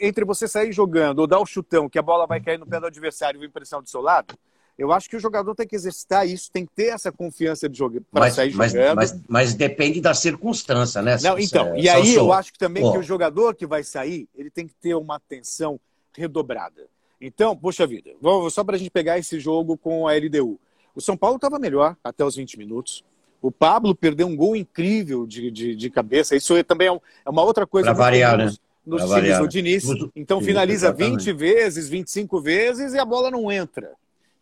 entre 0.00 0.24
você 0.24 0.48
sair 0.48 0.72
jogando 0.72 1.20
ou 1.20 1.26
dar 1.26 1.38
o 1.38 1.46
chutão, 1.46 1.88
que 1.88 1.98
a 1.98 2.02
bola 2.02 2.26
vai 2.26 2.40
cair 2.40 2.58
no 2.58 2.66
pé 2.66 2.80
do 2.80 2.86
adversário 2.86 3.38
e 3.38 3.40
vir 3.40 3.50
pressão 3.52 3.82
do 3.82 3.88
seu 3.88 4.00
lado, 4.00 4.34
eu 4.78 4.92
acho 4.92 5.10
que 5.10 5.16
o 5.16 5.20
jogador 5.20 5.54
tem 5.56 5.66
que 5.66 5.74
exercitar 5.74 6.26
isso, 6.26 6.50
tem 6.52 6.64
que 6.64 6.72
ter 6.72 6.86
essa 6.86 7.10
confiança 7.10 7.68
de 7.68 7.76
jogar 7.76 8.00
para 8.12 8.30
sair 8.30 8.54
mas, 8.54 8.72
jogando. 8.72 8.96
Mas, 8.96 9.20
mas, 9.28 9.54
depende 9.54 10.00
da 10.00 10.14
circunstância, 10.14 11.02
né? 11.02 11.16
Não, 11.20 11.36
então, 11.36 11.74
é, 11.74 11.80
e 11.80 11.88
aí 11.88 12.14
eu 12.14 12.32
acho 12.32 12.52
que 12.52 12.58
também 12.58 12.84
oh. 12.84 12.92
que 12.92 12.98
o 12.98 13.02
jogador 13.02 13.56
que 13.56 13.66
vai 13.66 13.82
sair, 13.82 14.28
ele 14.36 14.50
tem 14.50 14.68
que 14.68 14.74
ter 14.74 14.94
uma 14.94 15.16
atenção 15.16 15.80
redobrada. 16.16 16.86
Então, 17.20 17.56
poxa 17.56 17.86
vida, 17.86 18.12
vamos, 18.20 18.54
só 18.54 18.62
para 18.62 18.76
a 18.76 18.78
gente 18.78 18.90
pegar 18.90 19.18
esse 19.18 19.40
jogo 19.40 19.76
com 19.76 20.06
a 20.06 20.12
LDU. 20.12 20.60
O 20.94 21.00
São 21.00 21.16
Paulo 21.16 21.36
estava 21.36 21.58
melhor 21.58 21.96
até 22.02 22.24
os 22.24 22.36
20 22.36 22.56
minutos. 22.56 23.04
O 23.42 23.50
Pablo 23.50 23.94
perdeu 23.94 24.26
um 24.28 24.36
gol 24.36 24.54
incrível 24.54 25.26
de, 25.26 25.50
de, 25.50 25.74
de 25.74 25.90
cabeça. 25.90 26.36
Isso 26.36 26.62
também 26.64 26.86
é, 26.88 26.92
um, 26.92 27.00
é 27.26 27.30
uma 27.30 27.42
outra 27.42 27.66
coisa. 27.66 27.86
Para 27.86 27.98
variar, 27.98 28.36
né? 28.36 28.52
Nos 28.88 29.02
times 29.04 29.38
do 29.38 29.48
Diniz. 29.48 29.84
Então 30.16 30.40
finaliza 30.40 30.92
20 30.92 31.32
vezes, 31.32 31.88
25 31.88 32.40
vezes 32.40 32.94
e 32.94 32.98
a 32.98 33.04
bola 33.04 33.30
não 33.30 33.50
entra 33.52 33.92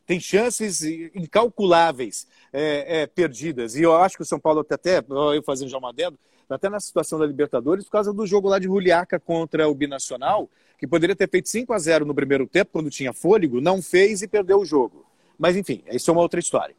tem 0.07 0.21
chances 0.21 0.83
incalculáveis 1.15 2.26
é, 2.53 3.03
é, 3.03 3.07
perdidas. 3.07 3.75
E 3.75 3.83
eu 3.83 3.95
acho 3.97 4.17
que 4.17 4.23
o 4.23 4.26
São 4.26 4.38
Paulo 4.38 4.61
até, 4.71 5.05
eu 5.35 5.43
fazendo 5.43 5.69
já 5.69 5.76
uma 5.76 5.91
adendo, 5.91 6.17
tá 6.49 6.55
até 6.55 6.69
na 6.69 6.79
situação 6.79 7.19
da 7.19 7.26
Libertadores, 7.26 7.85
por 7.85 7.91
causa 7.91 8.12
do 8.12 8.25
jogo 8.25 8.49
lá 8.49 8.59
de 8.59 8.67
Juliaca 8.67 9.19
contra 9.19 9.69
o 9.69 9.75
Binacional, 9.75 10.49
que 10.79 10.87
poderia 10.87 11.17
ter 11.17 11.29
feito 11.29 11.49
5 11.49 11.73
a 11.73 11.79
0 11.79 12.07
no 12.07 12.15
primeiro 12.15 12.47
tempo, 12.47 12.71
quando 12.73 12.88
tinha 12.88 13.12
fôlego, 13.12 13.61
não 13.61 13.83
fez 13.83 14.23
e 14.23 14.29
perdeu 14.29 14.61
o 14.61 14.65
jogo. 14.65 15.05
Mas 15.37 15.57
enfim, 15.57 15.83
isso 15.91 16.09
é 16.09 16.12
uma 16.12 16.23
outra 16.23 16.38
história. 16.38 16.76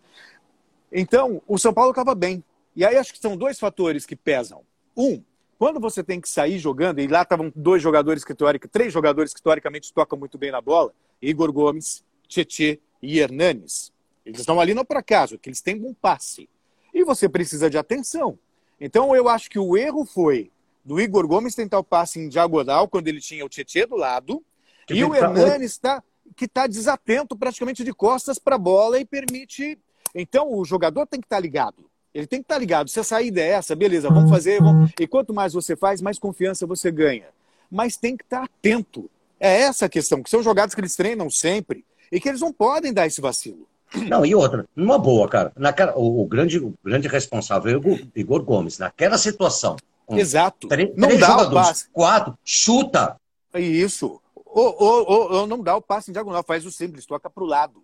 Então, 0.92 1.42
o 1.46 1.58
São 1.58 1.74
Paulo 1.74 1.90
estava 1.90 2.16
bem. 2.16 2.42
E 2.76 2.86
aí 2.86 2.96
acho 2.96 3.12
que 3.12 3.20
são 3.20 3.36
dois 3.36 3.60
fatores 3.60 4.06
que 4.06 4.16
pesam. 4.16 4.62
Um, 4.96 5.22
quando 5.58 5.80
você 5.80 6.04
tem 6.04 6.22
que 6.22 6.30
sair 6.30 6.60
jogando, 6.60 7.00
e 7.00 7.08
lá 7.08 7.24
estavam 7.24 7.52
dois 7.56 7.82
jogadores 7.82 8.24
que 8.24 8.34
teóricamente, 8.34 8.72
três 8.72 8.94
jogadores 8.94 9.34
que 9.34 9.42
teoricamente 9.42 9.92
tocam 9.92 10.18
muito 10.18 10.38
bem 10.38 10.52
na 10.52 10.62
bola, 10.62 10.94
Igor 11.22 11.52
Gomes, 11.52 12.04
Tietê 12.28 12.80
e 13.02 13.20
Hernanes. 13.20 13.92
Eles 14.26 14.42
estão 14.42 14.60
ali 14.60 14.74
não 14.74 14.86
por 14.86 14.98
acaso, 14.98 15.40
que 15.40 15.50
eles 15.50 15.62
têm 15.62 15.84
um 15.84 15.94
passe. 15.94 16.50
E 16.94 17.04
você 17.04 17.28
precisa 17.28 17.70
de 17.70 17.78
atenção. 17.78 18.38
Então 18.80 19.16
eu 19.16 19.28
acho 19.28 19.50
que 19.50 19.58
o 19.58 19.76
erro 19.78 20.06
foi 20.06 20.52
do 20.86 21.00
Igor 21.00 21.28
Gomes 21.28 21.56
tentar 21.56 21.80
o 21.80 21.84
passe 21.84 22.20
em 22.20 22.30
diagonal 22.30 22.88
quando 22.88 23.08
ele 23.08 23.20
tinha 23.20 23.46
o 23.46 23.50
Tietê 23.50 23.86
do 23.86 23.96
lado. 23.96 24.44
Que 24.86 24.94
e 24.94 25.04
o 25.04 25.16
Hernanes 25.16 25.72
está 25.72 26.04
que 26.36 26.46
está 26.46 26.68
desatento 26.68 27.38
praticamente 27.38 27.84
de 27.84 27.94
costas 27.94 28.38
para 28.38 28.56
a 28.56 28.60
bola 28.60 29.00
e 29.00 29.06
permite. 29.06 29.80
Então 30.14 30.54
o 30.54 30.64
jogador 30.66 31.08
tem 31.08 31.20
que 31.20 31.26
estar 31.26 31.38
tá 31.38 31.42
ligado. 31.42 31.90
Ele 32.18 32.26
tem 32.26 32.40
que 32.40 32.46
estar 32.46 32.56
tá 32.56 32.60
ligado. 32.60 32.90
Se 32.90 33.00
a 33.00 33.04
saída 33.04 33.40
é 33.40 33.50
essa, 33.50 33.76
beleza, 33.76 34.10
vamos 34.10 34.32
fazer. 34.32 34.60
Vamos... 34.60 34.92
E 35.00 35.06
quanto 35.06 35.36
mais 35.36 35.54
você 35.54 35.76
faz, 35.76 36.02
mais 36.02 36.18
confiança 36.18 36.66
você 36.66 36.90
ganha. 36.90 37.28
Mas 37.70 37.96
tem 37.96 38.18
que 38.18 38.24
estar 38.24 38.40
tá 38.40 38.46
atento. 38.46 39.08
É 39.40 39.62
essa 39.62 39.86
a 39.86 39.90
questão, 39.90 40.24
que 40.24 40.30
são 40.30 40.42
jogadas 40.42 40.74
que 40.74 40.82
eles 40.82 40.96
treinam 40.96 41.30
sempre 41.30 41.86
e 42.12 42.20
que 42.20 42.28
eles 42.28 42.42
não 42.42 42.52
podem 42.52 42.92
dar 42.92 43.06
esse 43.06 43.22
vacilo. 43.22 43.68
Não, 43.94 44.26
e 44.26 44.34
outra, 44.34 44.66
numa 44.76 44.98
boa, 44.98 45.30
cara. 45.30 45.52
Naquela, 45.56 45.96
o, 45.96 46.24
o 46.24 46.26
grande, 46.26 46.58
o 46.58 46.74
grande 46.84 47.08
responsável 47.08 47.72
é 47.72 47.78
o 47.78 48.08
Igor 48.16 48.42
Gomes. 48.44 48.80
Naquela 48.80 49.20
situação. 49.20 49.76
Exato. 50.10 50.68
Três, 50.68 50.90
não 50.98 51.10
três 51.10 51.22
dá 51.22 51.38
o 51.38 51.52
passe. 51.52 51.88
Quatro, 51.94 52.36
chuta. 52.44 53.16
Isso. 53.54 54.20
Ou, 54.44 54.76
ou, 54.80 55.06
ou, 55.08 55.34
ou, 55.34 55.48
não 55.48 55.62
dá 55.62 55.76
o 55.76 55.82
passe 55.84 56.10
em 56.10 56.14
diagonal, 56.14 56.44
faz 56.44 56.66
o 56.66 56.72
simples, 56.72 57.06
toca 57.06 57.30
para 57.30 57.44
o 57.44 57.48
lado. 57.48 57.84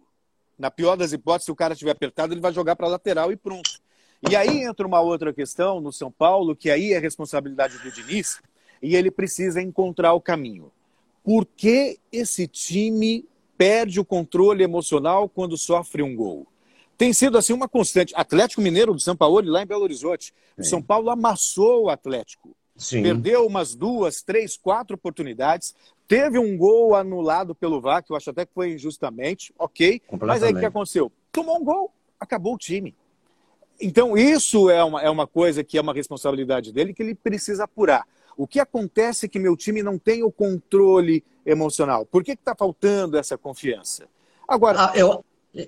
Na 0.57 0.71
pior 0.71 0.95
das 0.95 1.13
hipóteses, 1.13 1.45
se 1.45 1.51
o 1.51 1.55
cara 1.55 1.73
estiver 1.73 1.91
apertado, 1.91 2.33
ele 2.33 2.41
vai 2.41 2.51
jogar 2.51 2.75
para 2.75 2.87
a 2.87 2.89
lateral 2.89 3.31
e 3.31 3.35
pronto. 3.35 3.82
E 4.29 4.35
aí 4.35 4.63
entra 4.63 4.87
uma 4.87 5.01
outra 5.01 5.33
questão 5.33 5.81
no 5.81 5.91
São 5.91 6.11
Paulo, 6.11 6.55
que 6.55 6.69
aí 6.69 6.93
é 6.93 6.99
responsabilidade 6.99 7.77
do 7.79 7.91
Diniz, 7.91 8.41
e 8.81 8.95
ele 8.95 9.11
precisa 9.11 9.61
encontrar 9.61 10.13
o 10.13 10.21
caminho. 10.21 10.71
Por 11.23 11.45
que 11.45 11.99
esse 12.11 12.47
time 12.47 13.25
perde 13.57 13.99
o 13.99 14.05
controle 14.05 14.63
emocional 14.63 15.29
quando 15.29 15.57
sofre 15.57 16.01
um 16.01 16.15
gol. 16.15 16.47
tem 16.97 17.11
sido 17.11 17.37
assim 17.37 17.53
uma 17.53 17.67
constante. 17.67 18.13
Atlético 18.15 18.61
Mineiro 18.61 18.93
do 18.93 18.99
São 18.99 19.15
Paulo, 19.15 19.41
lá 19.41 19.61
em 19.61 19.65
Belo 19.65 19.83
Horizonte. 19.83 20.33
O 20.57 20.63
São 20.63 20.81
Paulo 20.81 21.09
amassou 21.09 21.85
o 21.85 21.89
Atlético. 21.89 22.55
Sim. 22.75 23.03
Perdeu 23.03 23.45
umas 23.45 23.75
duas, 23.75 24.21
três, 24.21 24.57
quatro 24.57 24.95
oportunidades. 24.95 25.75
Teve 26.07 26.37
um 26.39 26.57
gol 26.57 26.95
anulado 26.95 27.55
pelo 27.55 27.81
VAR, 27.81 28.03
que 28.03 28.11
eu 28.11 28.15
acho 28.15 28.29
até 28.29 28.45
que 28.45 28.53
foi 28.53 28.73
injustamente, 28.73 29.53
ok. 29.57 30.01
Mas 30.21 30.43
aí 30.43 30.53
o 30.53 30.59
que 30.59 30.65
aconteceu? 30.65 31.11
Tomou 31.31 31.57
um 31.57 31.63
gol, 31.63 31.91
acabou 32.19 32.55
o 32.55 32.57
time. 32.57 32.95
Então, 33.83 34.17
isso 34.17 34.69
é 34.69 34.83
uma, 34.83 35.01
é 35.01 35.09
uma 35.09 35.27
coisa 35.27 35.63
que 35.63 35.77
é 35.77 35.81
uma 35.81 35.93
responsabilidade 35.93 36.71
dele 36.71 36.93
que 36.93 37.03
ele 37.03 37.13
precisa 37.13 37.65
apurar. 37.65 38.07
O 38.37 38.47
que 38.47 38.59
acontece 38.59 39.25
é 39.25 39.29
que 39.29 39.37
meu 39.37 39.55
time 39.57 39.83
não 39.83 39.97
tem 39.97 40.23
o 40.23 40.31
controle 40.31 41.23
emocional. 41.45 42.05
Por 42.05 42.23
que 42.23 42.31
está 42.31 42.55
faltando 42.55 43.17
essa 43.17 43.37
confiança? 43.37 44.05
Agora. 44.47 44.85
Ah, 44.85 44.93
eu, 44.95 45.23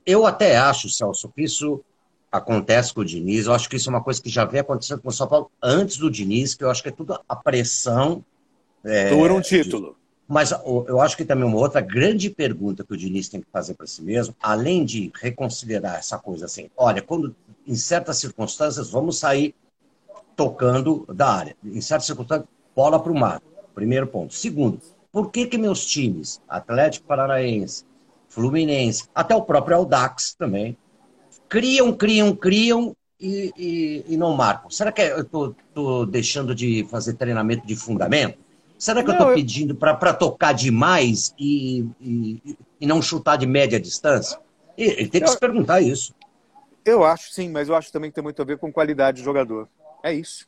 eu 0.06 0.26
até 0.26 0.58
acho, 0.58 0.90
Celso, 0.90 1.30
que 1.30 1.44
isso 1.44 1.84
acontece 2.32 2.94
com 2.94 3.02
o 3.02 3.06
Diniz. 3.06 3.46
Eu 3.46 3.54
acho 3.54 3.70
que 3.70 3.76
isso 3.76 3.90
é 3.90 3.94
uma 3.94 4.04
coisa 4.04 4.22
que 4.22 4.30
já 4.30 4.46
vem 4.46 4.62
acontecendo 4.62 5.02
com 5.02 5.10
o 5.10 5.12
São 5.12 5.28
Paulo 5.28 5.52
antes 5.62 5.98
do 5.98 6.10
Diniz, 6.10 6.56
que 6.56 6.64
eu 6.64 6.70
acho 6.70 6.82
que 6.82 6.90
é 6.90 6.94
tudo 6.94 7.20
a 7.28 7.36
pressão. 7.36 8.24
É, 8.84 9.10
Por 9.10 9.32
um 9.32 9.42
título. 9.42 9.98
Mas 10.28 10.52
eu 10.52 11.00
acho 11.02 11.16
que 11.16 11.24
também 11.24 11.46
uma 11.46 11.58
outra 11.58 11.82
grande 11.82 12.32
pergunta 12.32 12.84
que 12.84 12.94
o 12.94 12.98
Diniz 12.98 13.30
tem 13.30 13.42
que 13.42 13.48
fazer 13.52 13.76
para 13.76 13.86
si 13.86 14.02
mesmo, 14.02 14.36
além 14.42 14.84
de 14.84 15.12
reconsiderar 15.14 15.96
essa 15.96 16.18
coisa 16.18 16.46
assim, 16.46 16.70
olha, 16.76 17.02
quando 17.02 17.36
em 17.68 17.76
certas 17.76 18.18
circunstâncias 18.18 18.90
vamos 18.90 19.20
sair 19.20 19.54
tocando 20.36 21.06
da 21.14 21.30
área, 21.30 21.56
em 21.64 21.80
certas 21.80 22.08
circunstâncias 22.08 22.48
bola 22.76 23.00
para 23.00 23.12
o 23.12 23.16
mar. 23.16 23.42
Primeiro 23.74 24.08
ponto. 24.08 24.34
Segundo, 24.34 24.82
por 25.12 25.32
que 25.32 25.46
que 25.46 25.58
meus 25.58 25.86
times, 25.86 26.42
Atlético 26.48 27.08
Paranaense, 27.08 27.86
Fluminense, 28.28 29.06
até 29.14 29.36
o 29.36 29.44
próprio 29.44 29.78
Audax 29.78 30.34
também, 30.34 30.78
criam, 31.48 31.94
criam, 31.94 32.36
criam 32.36 32.96
e, 33.20 33.54
e, 33.58 34.06
e 34.14 34.18
não 34.18 34.36
marcam? 34.36 34.70
Será 34.70 34.92
que 34.92 35.02
eu 35.02 35.22
estou 35.22 36.06
deixando 36.06 36.56
de 36.56 36.86
fazer 36.90 37.14
treinamento 37.14 37.66
de 37.66 37.76
fundamento? 37.76 38.45
Será 38.78 39.02
que 39.02 39.08
não, 39.08 39.16
eu 39.16 39.20
estou 39.20 39.34
pedindo 39.36 39.76
para 39.76 40.14
tocar 40.14 40.54
demais 40.54 41.34
e, 41.40 41.86
e, 42.02 42.58
e, 42.82 42.86
não 42.86 43.02
chutar 43.02 43.38
de 43.38 43.48
média 43.48 43.80
distância? 43.80 44.40
Ele 44.78 45.08
tem 45.08 45.22
que 45.22 45.28
eu, 45.28 45.32
se 45.32 45.40
perguntar 45.40 45.82
isso. 45.82 46.14
Eu 46.84 47.04
acho 47.04 47.32
sim, 47.32 47.50
mas 47.50 47.70
eu 47.70 47.76
acho 47.76 47.92
também 47.92 48.12
que 48.12 48.16
tem 48.16 48.24
muito 48.24 48.42
a 48.42 48.46
ver 48.46 48.58
com 48.58 48.72
qualidade 48.72 49.18
de 49.18 49.24
jogador. 49.24 49.68
É 50.04 50.14
isso. 50.14 50.48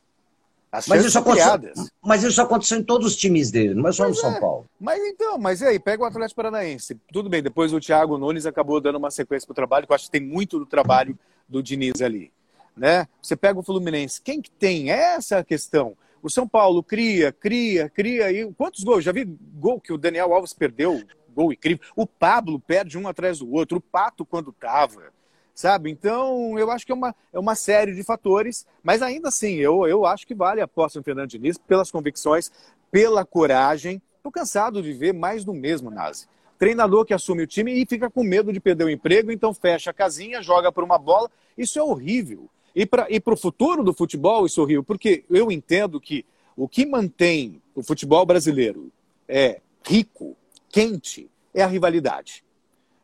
As 0.70 0.86
mas 0.86 1.02
isso, 1.02 1.18
aconteceu, 1.18 1.58
mas 2.02 2.22
isso 2.22 2.42
aconteceu 2.42 2.78
em 2.78 2.82
todos 2.82 3.06
os 3.06 3.16
times 3.16 3.50
dele, 3.50 3.72
não 3.72 3.88
é 3.88 3.92
só 3.92 4.06
mas 4.06 4.16
no 4.16 4.18
é. 4.18 4.30
São 4.30 4.40
Paulo. 4.40 4.66
Mas 4.78 5.02
então, 5.02 5.38
mas 5.38 5.62
e 5.62 5.66
aí, 5.66 5.78
pega 5.78 6.02
o 6.02 6.06
Atlético 6.06 6.36
Paranaense. 6.36 6.94
Tudo 7.10 7.30
bem, 7.30 7.42
depois 7.42 7.72
o 7.72 7.80
Thiago 7.80 8.18
Nunes 8.18 8.44
acabou 8.44 8.78
dando 8.78 8.96
uma 8.96 9.10
sequência 9.10 9.46
para 9.46 9.52
o 9.52 9.56
trabalho, 9.56 9.86
que 9.86 9.92
eu 9.92 9.94
acho 9.94 10.04
que 10.04 10.10
tem 10.10 10.20
muito 10.20 10.58
do 10.58 10.66
trabalho 10.66 11.18
do 11.48 11.62
Diniz 11.62 12.02
ali. 12.02 12.30
Né? 12.76 13.08
Você 13.20 13.34
pega 13.34 13.58
o 13.58 13.62
Fluminense, 13.62 14.20
quem 14.20 14.42
que 14.42 14.50
tem? 14.50 14.90
Essa 14.90 15.38
é 15.38 15.42
questão. 15.42 15.96
O 16.22 16.30
São 16.30 16.48
Paulo 16.48 16.82
cria, 16.82 17.32
cria, 17.32 17.88
cria. 17.88 18.30
E 18.32 18.52
quantos 18.54 18.82
gols? 18.84 19.04
Já 19.04 19.12
vi 19.12 19.24
gol 19.24 19.80
que 19.80 19.92
o 19.92 19.98
Daniel 19.98 20.32
Alves 20.32 20.52
perdeu, 20.52 21.02
gol 21.34 21.52
incrível. 21.52 21.84
O 21.94 22.06
Pablo 22.06 22.58
perde 22.58 22.98
um 22.98 23.06
atrás 23.06 23.38
do 23.38 23.52
outro. 23.52 23.78
O 23.78 23.80
Pato, 23.80 24.24
quando 24.24 24.52
tava 24.52 25.12
sabe? 25.58 25.90
Então, 25.90 26.56
eu 26.56 26.70
acho 26.70 26.86
que 26.86 26.92
é 26.92 26.94
uma, 26.94 27.12
é 27.32 27.38
uma 27.38 27.56
série 27.56 27.92
de 27.92 28.04
fatores, 28.04 28.64
mas 28.80 29.02
ainda 29.02 29.26
assim, 29.26 29.56
eu, 29.56 29.88
eu 29.88 30.06
acho 30.06 30.24
que 30.24 30.32
vale 30.32 30.60
a 30.60 30.64
aposta 30.64 31.00
no 31.00 31.04
Fernando 31.04 31.28
Diniz 31.28 31.58
pelas 31.58 31.90
convicções, 31.90 32.52
pela 32.92 33.24
coragem. 33.24 34.00
Estou 34.16 34.30
cansado 34.30 34.80
de 34.80 34.92
ver 34.92 35.12
mais 35.12 35.44
do 35.44 35.52
mesmo, 35.52 35.90
Nazi. 35.90 36.28
Treinador 36.60 37.04
que 37.04 37.12
assume 37.12 37.42
o 37.42 37.46
time 37.46 37.72
e 37.72 37.84
fica 37.84 38.08
com 38.08 38.22
medo 38.22 38.52
de 38.52 38.60
perder 38.60 38.84
o 38.84 38.90
emprego, 38.90 39.32
então 39.32 39.52
fecha 39.52 39.90
a 39.90 39.92
casinha, 39.92 40.40
joga 40.40 40.70
por 40.70 40.84
uma 40.84 40.96
bola. 40.96 41.28
Isso 41.56 41.76
é 41.76 41.82
horrível. 41.82 42.48
E 42.74 42.86
para 42.86 43.06
e 43.10 43.20
o 43.24 43.36
futuro 43.36 43.82
do 43.82 43.92
futebol, 43.92 44.46
isso 44.46 44.62
horrível, 44.62 44.84
porque 44.84 45.24
eu 45.30 45.50
entendo 45.50 46.00
que 46.00 46.24
o 46.56 46.68
que 46.68 46.84
mantém 46.84 47.62
o 47.74 47.82
futebol 47.82 48.24
brasileiro 48.26 48.90
é 49.28 49.60
rico, 49.86 50.36
quente, 50.68 51.30
é 51.54 51.62
a 51.62 51.66
rivalidade. 51.66 52.44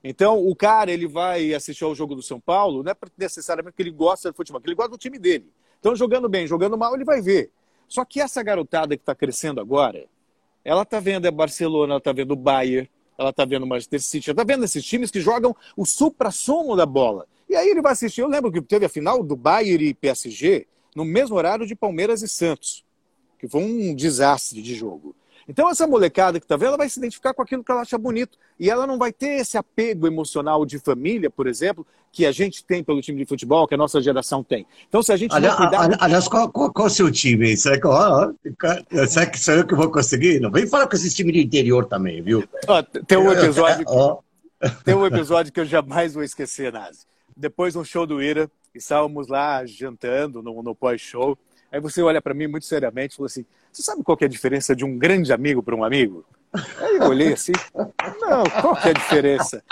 Então, 0.02 0.46
o 0.46 0.54
cara 0.54 0.92
ele 0.92 1.06
vai 1.06 1.54
assistir 1.54 1.84
ao 1.84 1.94
jogo 1.94 2.14
do 2.14 2.22
São 2.22 2.38
Paulo, 2.38 2.82
não 2.82 2.92
é 2.92 2.96
necessariamente 3.16 3.72
porque 3.72 3.82
ele 3.82 3.90
gosta 3.90 4.30
de 4.30 4.36
futebol, 4.36 4.60
porque 4.60 4.70
ele 4.70 4.76
gosta 4.76 4.90
do 4.90 4.98
time 4.98 5.18
dele. 5.18 5.50
Então, 5.80 5.96
jogando 5.96 6.28
bem, 6.28 6.46
jogando 6.46 6.76
mal, 6.76 6.94
ele 6.94 7.04
vai 7.04 7.22
ver. 7.22 7.50
Só 7.88 8.04
que 8.04 8.20
essa 8.20 8.42
garotada 8.42 8.96
que 8.96 9.02
está 9.02 9.14
crescendo 9.14 9.60
agora, 9.60 10.04
ela 10.64 10.82
está 10.82 11.00
vendo 11.00 11.26
a 11.26 11.30
Barcelona, 11.30 11.94
ela 11.94 11.98
está 11.98 12.12
vendo 12.12 12.32
o 12.32 12.36
Bayern, 12.36 12.90
ela 13.16 13.30
está 13.30 13.44
vendo 13.44 13.62
o 13.62 13.66
Manchester 13.66 14.00
City, 14.02 14.30
ela 14.30 14.42
está 14.42 14.52
vendo 14.52 14.64
esses 14.64 14.84
times 14.84 15.10
que 15.10 15.20
jogam 15.20 15.54
o 15.76 15.86
supra-sumo 15.86 16.76
da 16.76 16.84
bola. 16.84 17.26
E 17.48 17.54
aí 17.54 17.68
ele 17.68 17.82
vai 17.82 17.92
assistir. 17.92 18.20
Eu 18.20 18.28
lembro 18.28 18.50
que 18.50 18.60
teve 18.60 18.86
a 18.86 18.88
final 18.88 19.22
do 19.22 19.36
Bayern 19.36 19.84
e 19.84 19.94
PSG 19.94 20.66
no 20.94 21.04
mesmo 21.04 21.36
horário 21.36 21.66
de 21.66 21.74
Palmeiras 21.74 22.22
e 22.22 22.28
Santos, 22.28 22.84
que 23.38 23.48
foi 23.48 23.62
um 23.62 23.94
desastre 23.94 24.62
de 24.62 24.74
jogo. 24.74 25.14
Então, 25.48 25.68
essa 25.68 25.86
molecada 25.86 26.40
que 26.40 26.44
está 26.44 26.56
vendo, 26.56 26.68
ela 26.68 26.76
vai 26.78 26.88
se 26.88 26.98
identificar 26.98 27.34
com 27.34 27.42
aquilo 27.42 27.62
que 27.62 27.70
ela 27.70 27.82
acha 27.82 27.98
bonito. 27.98 28.38
E 28.58 28.70
ela 28.70 28.86
não 28.86 28.96
vai 28.96 29.12
ter 29.12 29.40
esse 29.40 29.58
apego 29.58 30.06
emocional 30.06 30.64
de 30.64 30.78
família, 30.78 31.28
por 31.28 31.46
exemplo, 31.46 31.86
que 32.10 32.24
a 32.24 32.32
gente 32.32 32.64
tem 32.64 32.82
pelo 32.82 33.02
time 33.02 33.18
de 33.18 33.28
futebol, 33.28 33.66
que 33.66 33.74
a 33.74 33.76
nossa 33.76 34.00
geração 34.00 34.42
tem. 34.42 34.66
Então, 34.88 35.02
se 35.02 35.12
a 35.12 35.16
gente 35.16 35.34
aliás, 35.34 35.58
não 35.58 35.68
cuidar... 35.68 36.02
Aliás, 36.02 36.28
qual, 36.28 36.50
qual, 36.50 36.72
qual, 36.72 36.86
é 36.86 36.90
o 36.90 36.94
seu 36.94 37.10
time? 37.10 37.56
Será 37.56 37.78
que, 37.78 37.86
ó, 37.86 38.32
será 39.06 39.26
que 39.26 39.38
sou 39.38 39.54
eu 39.54 39.66
que 39.66 39.74
vou 39.74 39.90
conseguir? 39.90 40.40
Não 40.40 40.50
vem 40.50 40.66
falar 40.66 40.86
com 40.86 40.96
esse 40.96 41.14
time 41.14 41.32
do 41.32 41.38
interior 41.38 41.86
também, 41.86 42.22
viu? 42.22 42.48
Ó, 42.66 42.82
tem 42.82 43.18
um 43.18 43.30
episódio... 43.30 43.84
tem 44.82 44.94
um 44.94 45.04
episódio 45.04 45.52
que 45.52 45.60
eu 45.60 45.66
jamais 45.66 46.14
vou 46.14 46.22
esquecer, 46.22 46.72
Nazi. 46.72 47.00
Depois, 47.36 47.74
no 47.74 47.84
show 47.84 48.06
do 48.06 48.22
Ira, 48.22 48.50
estávamos 48.74 49.28
lá 49.28 49.64
jantando 49.66 50.42
no, 50.42 50.62
no 50.62 50.74
pós-show. 50.74 51.38
Aí 51.70 51.80
você 51.80 52.02
olha 52.02 52.22
para 52.22 52.34
mim 52.34 52.46
muito 52.46 52.66
seriamente 52.66 53.14
e 53.14 53.16
falou 53.16 53.26
assim: 53.26 53.44
Você 53.72 53.82
sabe 53.82 54.02
qual 54.02 54.16
é 54.20 54.24
a 54.24 54.28
diferença 54.28 54.76
de 54.76 54.84
um 54.84 54.96
grande 54.96 55.32
amigo 55.32 55.62
para 55.62 55.74
um 55.74 55.82
amigo? 55.82 56.24
Aí 56.78 56.96
eu 56.96 57.08
olhei 57.08 57.32
assim: 57.32 57.52
Não, 58.20 58.44
qual 58.60 58.76
que 58.76 58.88
é 58.88 58.90
a 58.92 58.94
diferença? 58.94 59.62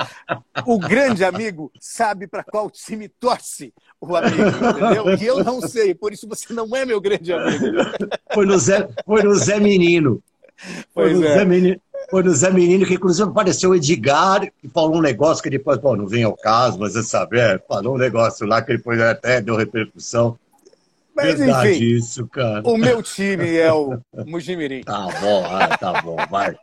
O 0.67 0.79
grande 0.79 1.25
amigo 1.25 1.71
sabe 1.79 2.27
para 2.27 2.43
qual 2.43 2.69
time 2.69 3.09
torce 3.09 3.73
o 4.01 4.17
amigo, 4.17 4.43
entendeu? 4.43 5.17
E 5.17 5.25
eu 5.25 5.45
não 5.45 5.61
sei, 5.61 5.95
por 5.95 6.13
isso 6.13 6.27
você 6.27 6.53
não 6.53 6.75
é 6.75 6.85
meu 6.85 7.01
grande 7.01 7.33
amigo. 7.33 7.67
Foi 8.35 8.47
no 8.47 8.59
Zé, 8.59 8.89
foi 9.07 9.23
no 9.23 9.35
Zé 9.37 9.61
Menino. 9.61 10.21
Foi 10.93 11.11
pois 11.11 11.21
no 11.21 11.25
é. 11.25 11.35
Zé 11.35 11.45
Menino. 11.45 11.81
Foi 12.11 12.23
no 12.23 12.31
Zé 12.31 12.51
Menino 12.51 12.87
que, 12.87 12.95
inclusive, 12.95 13.29
apareceu 13.29 13.71
o 13.71 13.75
Edgar 13.75 14.51
e 14.63 14.69
falou 14.69 14.97
um 14.97 15.01
negócio 15.01 15.43
que 15.43 15.51
depois, 15.51 15.79
bom, 15.79 15.97
não 15.97 16.07
vem 16.07 16.25
ao 16.25 16.37
caso, 16.37 16.79
mas 16.79 16.93
você 16.93 17.03
sabe, 17.03 17.39
é, 17.39 17.59
falou 17.59 17.95
um 17.95 17.99
negócio 17.99 18.47
lá 18.47 18.61
que 18.63 18.77
depois 18.77 19.01
até 19.01 19.41
deu 19.41 19.57
repercussão. 19.57 20.39
Mas 21.15 21.39
Verdade 21.39 21.71
enfim, 21.71 21.85
isso, 21.85 22.27
cara. 22.27 22.63
o 22.65 22.77
meu 22.77 23.03
time 23.03 23.57
é 23.57 23.73
o 23.73 23.99
Mujimirim. 24.27 24.83
Tá 24.83 25.09
bom, 25.21 25.45
ah, 25.47 25.77
tá 25.77 26.01
bom, 26.01 26.17
vai. 26.31 26.57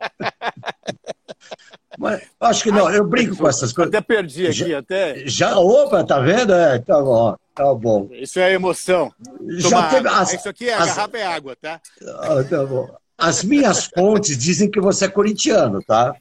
Mas 1.98 2.22
acho 2.40 2.62
que 2.62 2.72
não, 2.72 2.90
eu 2.90 3.06
brinco 3.06 3.36
com 3.36 3.48
essas 3.48 3.72
coisas. 3.72 3.94
Até 3.94 4.00
perdi 4.00 4.46
aqui, 4.46 4.70
já, 4.70 4.78
até. 4.78 5.22
Já, 5.26 5.58
opa, 5.58 6.02
tá 6.02 6.18
vendo? 6.18 6.52
É, 6.52 6.78
tá 6.78 7.00
bom, 7.00 7.36
tá 7.54 7.74
bom. 7.74 8.08
Isso 8.12 8.40
é 8.40 8.52
emoção. 8.52 9.12
Já 9.48 9.88
teve 9.88 10.08
as, 10.08 10.32
Isso 10.32 10.48
aqui 10.48 10.68
é 10.68 10.74
as, 10.74 10.86
garrafa 10.86 11.18
é 11.18 11.26
água, 11.26 11.56
tá? 11.60 11.80
Ah, 12.02 12.42
tá 12.48 12.64
bom. 12.64 12.88
As 13.20 13.44
minhas 13.44 13.84
fontes 13.84 14.38
dizem 14.38 14.70
que 14.70 14.80
você 14.80 15.04
é 15.04 15.08
corintiano, 15.08 15.82
tá? 15.82 16.16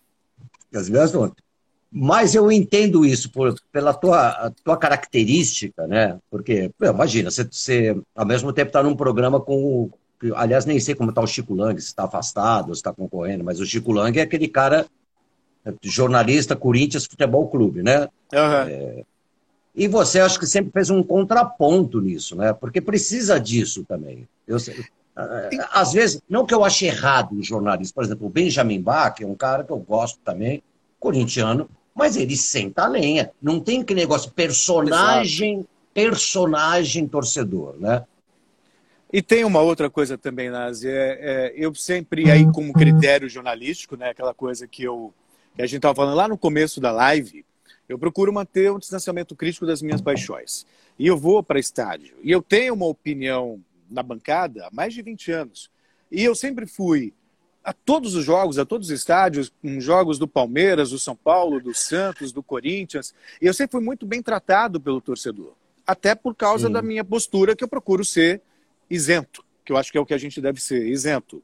As 0.74 0.90
minhas 0.90 1.12
fontes. 1.12 1.44
Mas 1.92 2.36
eu 2.36 2.52
entendo 2.52 3.04
isso 3.04 3.32
por, 3.32 3.56
pela 3.72 3.94
tua, 3.94 4.52
tua 4.64 4.78
característica, 4.78 5.88
né? 5.88 6.20
Porque, 6.30 6.72
imagina, 6.82 7.32
você, 7.32 7.48
você 7.50 7.98
ao 8.16 8.26
mesmo 8.26 8.54
tempo 8.54 8.70
está 8.70 8.84
num 8.84 8.96
programa 8.96 9.40
com. 9.40 9.90
Aliás, 10.36 10.66
nem 10.66 10.80
sei 10.80 10.94
como 10.94 11.10
está 11.10 11.22
o 11.22 11.28
Chico 11.28 11.56
Lang, 11.56 11.80
se 11.82 11.88
está 11.88 12.04
afastado, 12.04 12.76
se 12.76 12.80
está 12.80 12.94
concorrendo, 12.94 13.44
mas 13.44 13.60
o 13.60 13.66
Chico 13.66 13.92
Lang 13.92 14.20
é 14.20 14.22
aquele 14.22 14.50
cara, 14.50 14.86
jornalista 15.82 16.56
Corinthians 16.56 17.06
Futebol 17.06 17.48
Clube, 17.48 17.82
né? 17.82 18.02
Uhum. 18.34 18.68
É, 18.68 19.04
e 19.74 19.88
você 19.88 20.20
acho 20.20 20.40
que 20.40 20.46
sempre 20.46 20.72
fez 20.74 20.90
um 20.90 21.02
contraponto 21.02 22.02
nisso, 22.02 22.36
né? 22.36 22.52
Porque 22.54 22.82
precisa 22.82 23.40
disso 23.40 23.86
também. 23.86 24.28
Eu, 24.46 24.58
às 25.72 25.94
vezes, 25.94 26.22
não 26.30 26.46
que 26.46 26.54
eu 26.54 26.64
ache 26.64 26.86
errado 26.86 27.36
o 27.36 27.44
jornalista, 27.44 27.94
por 27.94 28.04
exemplo, 28.04 28.28
o 28.28 28.30
Benjamin 28.30 28.82
Bach, 28.82 29.16
que 29.16 29.24
é 29.24 29.28
um 29.28 29.36
cara 29.36 29.64
que 29.64 29.72
eu 29.72 29.78
gosto 29.78 30.20
também, 30.24 30.64
corintiano, 31.00 31.70
mas 31.94 32.16
ele 32.16 32.38
senta 32.38 32.84
a 32.84 32.88
lenha. 32.88 33.32
Não 33.42 33.60
tem 33.60 33.84
que 33.84 33.94
negócio 33.94 34.32
personagem, 34.32 35.56
Exato. 35.56 35.70
personagem 35.94 37.08
torcedor, 37.08 37.76
né? 37.80 38.04
E 39.12 39.22
tem 39.22 39.44
uma 39.44 39.60
outra 39.62 39.90
coisa 39.90 40.18
também, 40.18 40.52
Nazi, 40.52 40.88
é, 40.88 41.18
é, 41.20 41.54
eu 41.56 41.74
sempre 41.74 42.30
aí 42.30 42.46
como 42.52 42.72
critério 42.72 43.28
jornalístico, 43.28 43.98
né, 43.98 44.12
aquela 44.12 44.36
coisa 44.36 44.68
que 44.68 44.84
eu 44.84 45.12
que 45.56 45.64
a 45.64 45.66
gente 45.66 45.78
estava 45.78 45.96
falando 45.96 46.16
lá 46.16 46.28
no 46.28 46.38
começo 46.38 46.80
da 46.80 46.92
live, 46.92 47.44
eu 47.90 47.98
procuro 47.98 48.32
manter 48.32 48.72
um 48.72 48.78
distanciamento 48.78 49.36
crítico 49.36 49.66
das 49.66 49.82
minhas 49.82 50.00
paixões. 50.00 50.66
E 50.98 51.08
eu 51.08 51.18
vou 51.18 51.42
para 51.42 51.60
estádio. 51.60 52.16
E 52.24 52.32
eu 52.32 52.42
tenho 52.42 52.76
uma 52.76 52.86
opinião 52.86 53.60
na 53.90 54.04
bancada 54.04 54.68
há 54.68 54.70
mais 54.72 54.94
de 54.94 55.02
20 55.02 55.32
anos. 55.32 55.72
E 56.12 56.24
eu 56.24 56.36
sempre 56.36 56.66
fui 56.66 57.14
a 57.64 57.74
todos 57.74 58.16
os 58.16 58.24
jogos, 58.24 58.58
a 58.58 58.66
todos 58.66 58.90
os 58.90 58.94
estádios, 58.94 59.52
jogos 59.80 60.18
do 60.18 60.28
Palmeiras, 60.28 60.90
do 60.90 61.00
São 61.00 61.16
Paulo, 61.16 61.62
do 61.62 61.74
Santos, 61.74 62.32
do 62.32 62.42
Corinthians, 62.42 63.14
e 63.42 63.46
eu 63.46 63.54
sempre 63.54 63.74
fui 63.74 63.82
muito 63.82 64.06
bem 64.06 64.22
tratado 64.22 64.80
pelo 64.80 65.02
torcedor, 65.02 65.54
até 65.86 66.16
por 66.16 66.34
causa 66.34 66.68
Sim. 66.68 66.74
da 66.74 66.82
minha 66.82 67.04
postura 67.04 67.56
que 67.56 67.64
eu 67.64 67.68
procuro 67.68 68.04
ser 68.04 68.42
isento, 68.90 69.44
que 69.64 69.72
eu 69.72 69.78
acho 69.78 69.92
que 69.92 69.98
é 69.98 70.02
o 70.02 70.06
que 70.06 70.14
a 70.14 70.18
gente 70.18 70.42
deve 70.42 70.62
ser, 70.62 70.88
isento. 70.88 71.44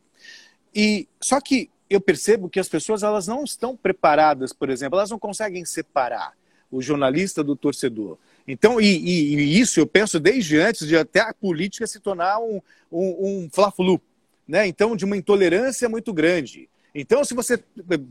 E 0.73 1.07
só 1.21 1.39
que 1.39 1.69
eu 1.89 2.01
percebo 2.01 2.49
que 2.49 2.59
as 2.59 2.67
pessoas 2.67 3.03
elas 3.03 3.27
não 3.27 3.43
estão 3.43 3.77
preparadas, 3.77 4.51
por 4.51 4.69
exemplo, 4.69 4.97
elas 4.97 5.11
não 5.11 5.19
conseguem 5.19 5.63
separar 5.65 6.33
o 6.71 6.81
jornalista 6.81 7.43
do 7.43 7.55
torcedor. 7.55 8.17
Então, 8.47 8.79
e, 8.79 8.85
e, 8.85 9.35
e 9.35 9.59
isso 9.59 9.79
eu 9.79 9.87
penso 9.87 10.19
desde 10.19 10.57
antes 10.57 10.87
de 10.87 10.95
até 10.95 11.19
a 11.21 11.33
política 11.33 11.87
se 11.87 11.99
tornar 11.99 12.39
um, 12.39 12.61
um, 12.91 13.43
um 13.43 13.49
fla-flu, 13.51 13.99
né? 14.47 14.67
Então, 14.67 14.95
de 14.95 15.03
uma 15.03 15.17
intolerância 15.17 15.89
muito 15.89 16.13
grande. 16.13 16.69
Então, 16.93 17.23
se 17.25 17.33
você, 17.33 17.57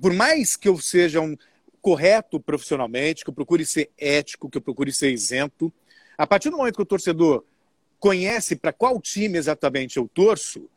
por 0.00 0.12
mais 0.12 0.56
que 0.56 0.68
eu 0.68 0.78
seja 0.78 1.20
um 1.20 1.36
correto 1.80 2.40
profissionalmente, 2.40 3.22
que 3.22 3.30
eu 3.30 3.34
procure 3.34 3.64
ser 3.64 3.90
ético, 3.96 4.48
que 4.50 4.58
eu 4.58 4.62
procure 4.62 4.92
ser 4.92 5.10
isento, 5.12 5.72
a 6.18 6.26
partir 6.26 6.50
do 6.50 6.56
momento 6.56 6.76
que 6.76 6.82
o 6.82 6.86
torcedor 6.86 7.44
conhece 7.98 8.56
para 8.56 8.72
qual 8.72 9.00
time 9.00 9.38
exatamente 9.38 9.96
eu 9.96 10.08
torço, 10.12 10.68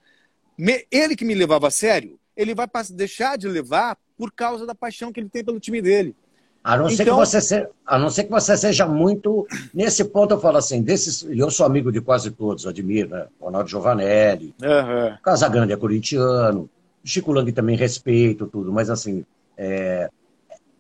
ele 0.92 1.16
que 1.16 1.26
me 1.26 1.34
levava 1.34 1.68
a 1.68 1.72
sério, 1.72 2.20
ele 2.36 2.54
vai 2.54 2.68
deixar 2.92 3.38
de 3.38 3.48
levar 3.48 3.98
por 4.18 4.32
causa 4.32 4.66
da 4.66 4.76
paixão 4.76 5.12
que 5.12 5.20
ele 5.20 5.30
tem 5.30 5.44
pelo 5.44 5.60
time 5.60 5.82
dele. 5.82 6.16
A 6.64 6.78
não, 6.78 6.86
então... 6.86 6.90
ser 6.90 7.04
que 7.04 7.10
então- 7.10 7.18
você 7.18 7.42
se... 7.42 7.68
a 7.86 7.98
não 7.98 8.10
ser 8.10 8.24
que 8.26 8.32
você 8.32 8.58
seja 8.58 8.86
muito. 8.86 9.48
Nesse 9.74 10.04
ponto, 10.04 10.34
eu 10.34 10.40
falo 10.40 10.58
assim: 10.58 10.82
desses... 10.82 11.26
eu 11.30 11.50
sou 11.50 11.66
amigo 11.66 11.92
de 11.92 12.02
quase 12.02 12.32
todos, 12.32 12.68
admiro, 12.68 13.10
né? 13.10 13.26
Ronaldo 13.40 13.70
Giovanelli, 13.70 14.54
uhum. 14.62 15.18
Casagrande 15.24 15.74
é 15.74 15.78
corintiano, 15.78 16.70
Chico 17.04 17.32
Lang 17.32 17.52
também 17.52 17.76
respeito 17.76 18.48
tudo, 18.48 18.72
mas 18.72 18.90
assim. 18.90 19.26
É... 19.58 20.10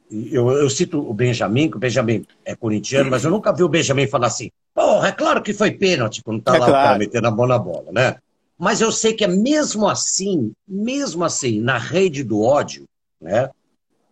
Eu, 0.09 0.49
eu, 0.51 0.69
cito 0.69 1.01
o 1.01 1.13
Benjamin, 1.13 1.69
que 1.69 1.75
o 1.75 1.79
Benjamin 1.79 2.25
é 2.45 2.55
corintiano, 2.55 3.11
mas 3.11 3.25
eu 3.25 3.29
nunca 3.29 3.51
vi 3.51 3.63
o 3.63 3.67
Benjamin 3.67 4.07
falar 4.07 4.27
assim: 4.27 4.49
porra, 4.73 5.09
é 5.09 5.11
claro 5.11 5.41
que 5.41 5.53
foi 5.53 5.71
pênalti 5.71 6.23
quando 6.23 6.41
tá 6.41 6.55
é 6.55 6.59
lá 6.59 6.65
claro. 6.65 6.71
o 6.71 6.83
cara 6.85 6.97
metendo 6.97 7.27
a 7.27 7.31
mão 7.31 7.45
na 7.45 7.59
bola, 7.59 7.91
né? 7.91 8.15
Mas 8.57 8.81
eu 8.81 8.91
sei 8.91 9.13
que 9.13 9.23
é 9.23 9.27
mesmo 9.27 9.87
assim, 9.87 10.53
mesmo 10.67 11.23
assim, 11.23 11.59
na 11.59 11.77
rede 11.77 12.23
do 12.23 12.41
ódio, 12.41 12.85
né? 13.21 13.49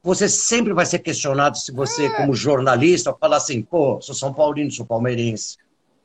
Você 0.06 0.30
sempre 0.30 0.72
vai 0.72 0.86
ser 0.86 1.00
questionado 1.00 1.58
se 1.58 1.72
você, 1.72 2.06
é. 2.06 2.10
como 2.12 2.36
jornalista, 2.36 3.12
falar 3.12 3.38
assim, 3.38 3.64
pô, 3.64 4.00
sou 4.00 4.14
São 4.14 4.32
Paulino, 4.32 4.70
sou 4.70 4.86
palmeirense. 4.86 5.58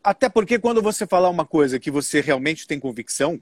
Até 0.03 0.27
porque 0.31 0.59
quando 0.59 0.81
você 0.81 1.07
falar 1.07 1.29
uma 1.29 1.45
coisa 1.45 1.79
que 1.79 1.91
você 1.91 2.23
realmente 2.23 2.67
tem 2.67 2.81
convicção 2.81 3.39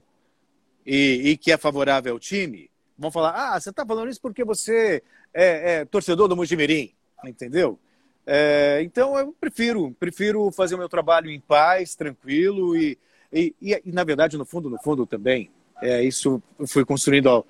e, 0.85 1.29
e 1.29 1.37
que 1.37 1.53
é 1.53 1.57
favorável 1.57 2.11
ao 2.11 2.19
time, 2.19 2.69
vão 2.97 3.09
falar, 3.09 3.53
ah, 3.55 3.57
você 3.57 3.69
está 3.69 3.85
falando 3.85 4.09
isso 4.09 4.19
porque 4.19 4.43
você 4.43 5.01
é, 5.33 5.75
é 5.75 5.85
torcedor 5.85 6.27
do 6.27 6.35
Mojimirim, 6.35 6.91
entendeu? 7.23 7.79
É, 8.27 8.81
então 8.83 9.17
eu 9.17 9.33
prefiro, 9.39 9.95
prefiro 9.97 10.51
fazer 10.51 10.75
o 10.75 10.77
meu 10.77 10.89
trabalho 10.89 11.31
em 11.31 11.39
paz, 11.39 11.95
tranquilo 11.95 12.75
e, 12.75 12.97
e, 13.31 13.55
e, 13.61 13.81
e 13.85 13.91
na 13.93 14.03
verdade, 14.03 14.37
no 14.37 14.43
fundo, 14.43 14.69
no 14.69 14.77
fundo 14.77 15.05
também, 15.05 15.49
é, 15.81 16.03
isso 16.03 16.43
foi 16.67 16.83
construído 16.83 17.29
ao, 17.29 17.47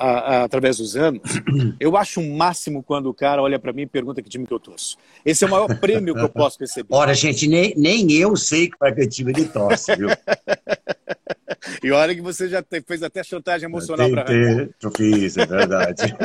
a, 0.00 0.08
a, 0.08 0.44
através 0.44 0.78
dos 0.78 0.96
anos, 0.96 1.20
eu 1.78 1.94
acho 1.94 2.20
um 2.20 2.34
máximo 2.34 2.82
quando 2.82 3.10
o 3.10 3.14
cara 3.14 3.42
olha 3.42 3.58
para 3.58 3.72
mim 3.72 3.82
e 3.82 3.86
pergunta 3.86 4.22
que 4.22 4.30
time 4.30 4.46
que 4.46 4.54
eu 4.54 4.58
torço. 4.58 4.96
Esse 5.24 5.44
é 5.44 5.46
o 5.46 5.50
maior 5.50 5.68
prêmio 5.78 6.14
que 6.14 6.22
eu 6.22 6.28
posso 6.28 6.58
receber. 6.58 6.88
Ora, 6.90 7.12
gente, 7.12 7.46
nem, 7.46 7.74
nem 7.76 8.10
eu 8.12 8.34
sei 8.34 8.70
para 8.78 8.94
que 8.94 9.06
time 9.06 9.30
ele 9.32 9.44
torce, 9.44 9.94
viu? 9.94 10.08
e 11.84 11.92
olha 11.92 12.14
que 12.14 12.22
você 12.22 12.48
já 12.48 12.64
fez 12.86 13.02
até 13.02 13.22
chantagem 13.22 13.68
emocional 13.68 14.10
para 14.10 14.32
Eu 14.32 14.90
fiz, 14.96 15.36
é 15.36 15.44
verdade. 15.44 16.16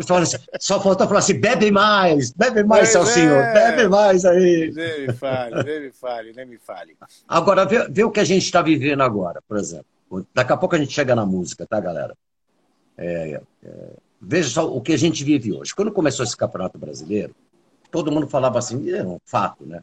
só 0.58 0.80
faltou 0.80 1.06
falar 1.06 1.18
assim: 1.18 1.38
bebe 1.38 1.70
mais, 1.70 2.32
bebe 2.32 2.64
mais, 2.64 2.88
seu 2.88 3.02
é. 3.02 3.06
senhor, 3.06 3.42
bebe 3.52 3.86
mais 3.86 4.24
aí. 4.24 4.72
Nem 4.74 5.08
me 5.08 5.12
fale, 5.12 5.62
nem 5.62 5.80
me 5.82 5.92
fale, 5.92 6.32
nem 6.34 6.46
me 6.46 6.58
fale. 6.58 6.96
Agora, 7.28 7.66
vê, 7.66 7.86
vê 7.90 8.02
o 8.02 8.10
que 8.10 8.20
a 8.20 8.24
gente 8.24 8.44
está 8.44 8.62
vivendo 8.62 9.02
agora, 9.02 9.42
por 9.46 9.58
exemplo. 9.58 9.86
Daqui 10.34 10.54
a 10.54 10.56
pouco 10.56 10.74
a 10.74 10.78
gente 10.78 10.92
chega 10.92 11.14
na 11.14 11.26
música, 11.26 11.66
tá, 11.66 11.78
galera? 11.78 12.14
É, 12.98 13.40
é, 13.64 13.90
veja 14.20 14.50
só 14.50 14.70
o 14.70 14.80
que 14.80 14.92
a 14.92 14.96
gente 14.96 15.22
vive 15.22 15.52
hoje. 15.52 15.74
Quando 15.74 15.92
começou 15.92 16.24
esse 16.24 16.36
Campeonato 16.36 16.76
Brasileiro, 16.76 17.34
todo 17.90 18.10
mundo 18.10 18.26
falava 18.26 18.58
assim, 18.58 18.90
é 18.90 19.04
um 19.04 19.18
fato, 19.24 19.64
né? 19.64 19.80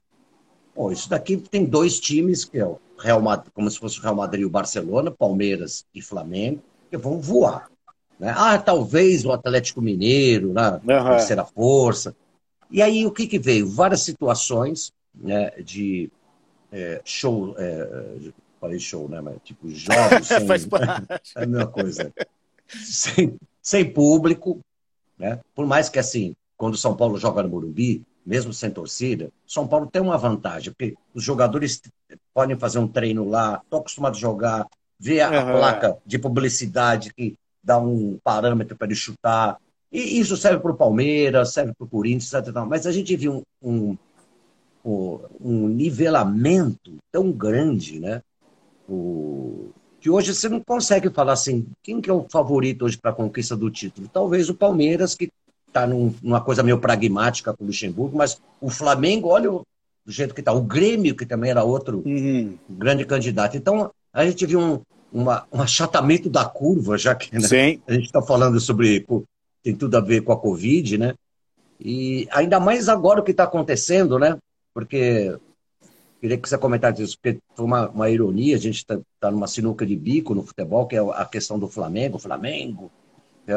Pô, 0.73 0.91
isso 0.91 1.09
daqui 1.09 1.37
tem 1.37 1.63
dois 1.63 1.97
times, 1.99 2.43
que 2.43 2.59
é 2.59 2.65
o 2.65 2.77
Real 2.99 3.21
Madrid, 3.21 3.51
como 3.53 3.71
se 3.71 3.79
fosse 3.79 3.97
o 3.97 4.01
Real 4.01 4.15
Madrid 4.15 4.41
e 4.41 4.45
o 4.45 4.49
Barcelona, 4.49 5.09
Palmeiras 5.09 5.85
e 5.93 6.01
Flamengo, 6.01 6.61
que 6.91 6.97
vão 6.97 7.19
voar. 7.19 7.69
Né? 8.19 8.33
Ah, 8.35 8.57
talvez 8.57 9.23
o 9.23 9.31
Atlético 9.31 9.81
Mineiro, 9.81 10.51
né? 10.51 10.81
Uhum. 10.83 11.09
terceira 11.11 11.45
força. 11.45 12.13
E 12.69 12.81
aí 12.81 13.05
o 13.05 13.11
que, 13.11 13.27
que 13.27 13.39
veio? 13.39 13.69
Várias 13.69 14.01
situações 14.01 14.91
né, 15.13 15.51
de 15.61 16.09
é, 16.71 17.01
show, 17.05 17.55
é, 17.57 18.31
falei 18.59 18.79
show, 18.79 19.07
né? 19.07 19.21
Mas, 19.21 19.37
tipo, 19.45 19.69
jogos 19.69 20.27
sem... 20.27 20.45
Faz 20.45 20.65
parte. 20.65 21.05
É 21.37 21.43
a 21.43 21.47
mesma 21.47 21.67
coisa 21.67 22.13
sem, 22.67 23.37
sem 23.61 23.91
público, 23.91 24.59
né? 25.17 25.39
Por 25.53 25.65
mais 25.65 25.89
que 25.89 25.99
assim, 25.99 26.35
quando 26.57 26.73
o 26.73 26.77
São 26.77 26.95
Paulo 26.95 27.17
joga 27.17 27.43
no 27.43 27.49
Morumbi, 27.49 28.03
mesmo 28.25 28.53
sem 28.53 28.71
torcida, 28.71 29.29
São 29.45 29.67
Paulo 29.67 29.87
tem 29.87 30.01
uma 30.01 30.17
vantagem, 30.17 30.73
porque 30.73 30.95
os 31.13 31.23
jogadores 31.23 31.81
podem 32.33 32.57
fazer 32.57 32.79
um 32.79 32.87
treino 32.87 33.27
lá, 33.27 33.61
estão 33.63 33.79
acostumados 33.79 34.17
a 34.17 34.21
jogar, 34.21 34.67
ver 34.99 35.21
a, 35.21 35.29
uhum. 35.29 35.57
placa 35.59 35.97
de 36.05 36.17
publicidade 36.17 37.13
que 37.13 37.35
dá 37.63 37.77
um 37.77 38.17
parâmetro 38.23 38.75
para 38.75 38.87
ele 38.87 38.95
chutar. 38.95 39.57
E 39.91 40.19
isso 40.19 40.35
serve 40.35 40.59
para 40.59 40.71
o 40.71 40.77
Palmeiras, 40.77 41.53
serve 41.53 41.73
para 41.73 41.85
o 41.85 41.89
Corinthians, 41.89 42.33
etc. 42.33 42.53
Mas 42.67 42.85
a 42.85 42.91
gente 42.91 43.15
viu 43.15 43.43
um, 43.61 43.95
um, 44.83 45.19
um 45.39 45.67
nivelamento 45.67 46.97
tão 47.11 47.31
grande, 47.31 47.99
né? 47.99 48.21
O, 48.89 49.71
que 50.05 50.09
hoje 50.11 50.35
você 50.35 50.47
não 50.47 50.59
consegue 50.59 51.09
falar 51.09 51.33
assim, 51.33 51.65
quem 51.81 51.99
que 51.99 52.11
é 52.11 52.13
o 52.13 52.27
favorito 52.29 52.85
hoje 52.85 52.95
para 52.95 53.09
a 53.09 53.13
conquista 53.15 53.57
do 53.57 53.71
título? 53.71 54.07
Talvez 54.07 54.51
o 54.51 54.53
Palmeiras, 54.53 55.15
que 55.15 55.31
está 55.67 55.87
num, 55.87 56.13
numa 56.21 56.39
coisa 56.39 56.61
meio 56.61 56.77
pragmática 56.77 57.51
com 57.51 57.63
o 57.63 57.67
Luxemburgo, 57.67 58.15
mas 58.15 58.39
o 58.61 58.69
Flamengo, 58.69 59.29
olha 59.29 59.51
o, 59.51 59.63
do 60.05 60.11
jeito 60.11 60.35
que 60.35 60.41
está. 60.41 60.53
O 60.53 60.61
Grêmio, 60.61 61.15
que 61.15 61.25
também 61.25 61.49
era 61.49 61.63
outro 61.63 62.03
uhum. 62.05 62.55
grande 62.69 63.03
candidato. 63.03 63.57
Então, 63.57 63.89
a 64.13 64.23
gente 64.23 64.45
viu 64.45 64.59
um, 64.59 64.81
uma, 65.11 65.47
um 65.51 65.59
achatamento 65.59 66.29
da 66.29 66.45
curva, 66.45 66.99
já 66.99 67.15
que 67.15 67.33
né, 67.33 67.39
a 67.87 67.93
gente 67.93 68.05
está 68.05 68.21
falando 68.21 68.59
sobre. 68.59 69.07
tem 69.63 69.75
tudo 69.75 69.97
a 69.97 70.01
ver 70.01 70.21
com 70.21 70.31
a 70.31 70.37
Covid, 70.37 70.99
né? 70.99 71.15
E 71.79 72.27
ainda 72.31 72.59
mais 72.59 72.87
agora 72.87 73.21
o 73.21 73.23
que 73.23 73.31
está 73.31 73.45
acontecendo, 73.45 74.19
né? 74.19 74.37
Porque 74.71 75.35
Queria 76.25 76.39
que 76.39 76.49
você 76.49 76.57
comentasse 76.57 77.03
isso, 77.03 77.19
porque 77.21 77.37
foi 77.55 77.63
uma, 77.63 77.87
uma 77.87 78.09
ironia, 78.09 78.55
a 78.55 78.59
gente 78.59 78.77
está 78.77 78.97
tá 79.19 79.29
numa 79.29 79.45
sinuca 79.45 79.85
de 79.85 79.95
bico 79.95 80.33
no 80.33 80.41
futebol, 80.41 80.87
que 80.87 80.95
é 80.95 80.99
a 80.99 81.23
questão 81.23 81.59
do 81.59 81.67
Flamengo, 81.67 82.17
Flamengo. 82.17 82.91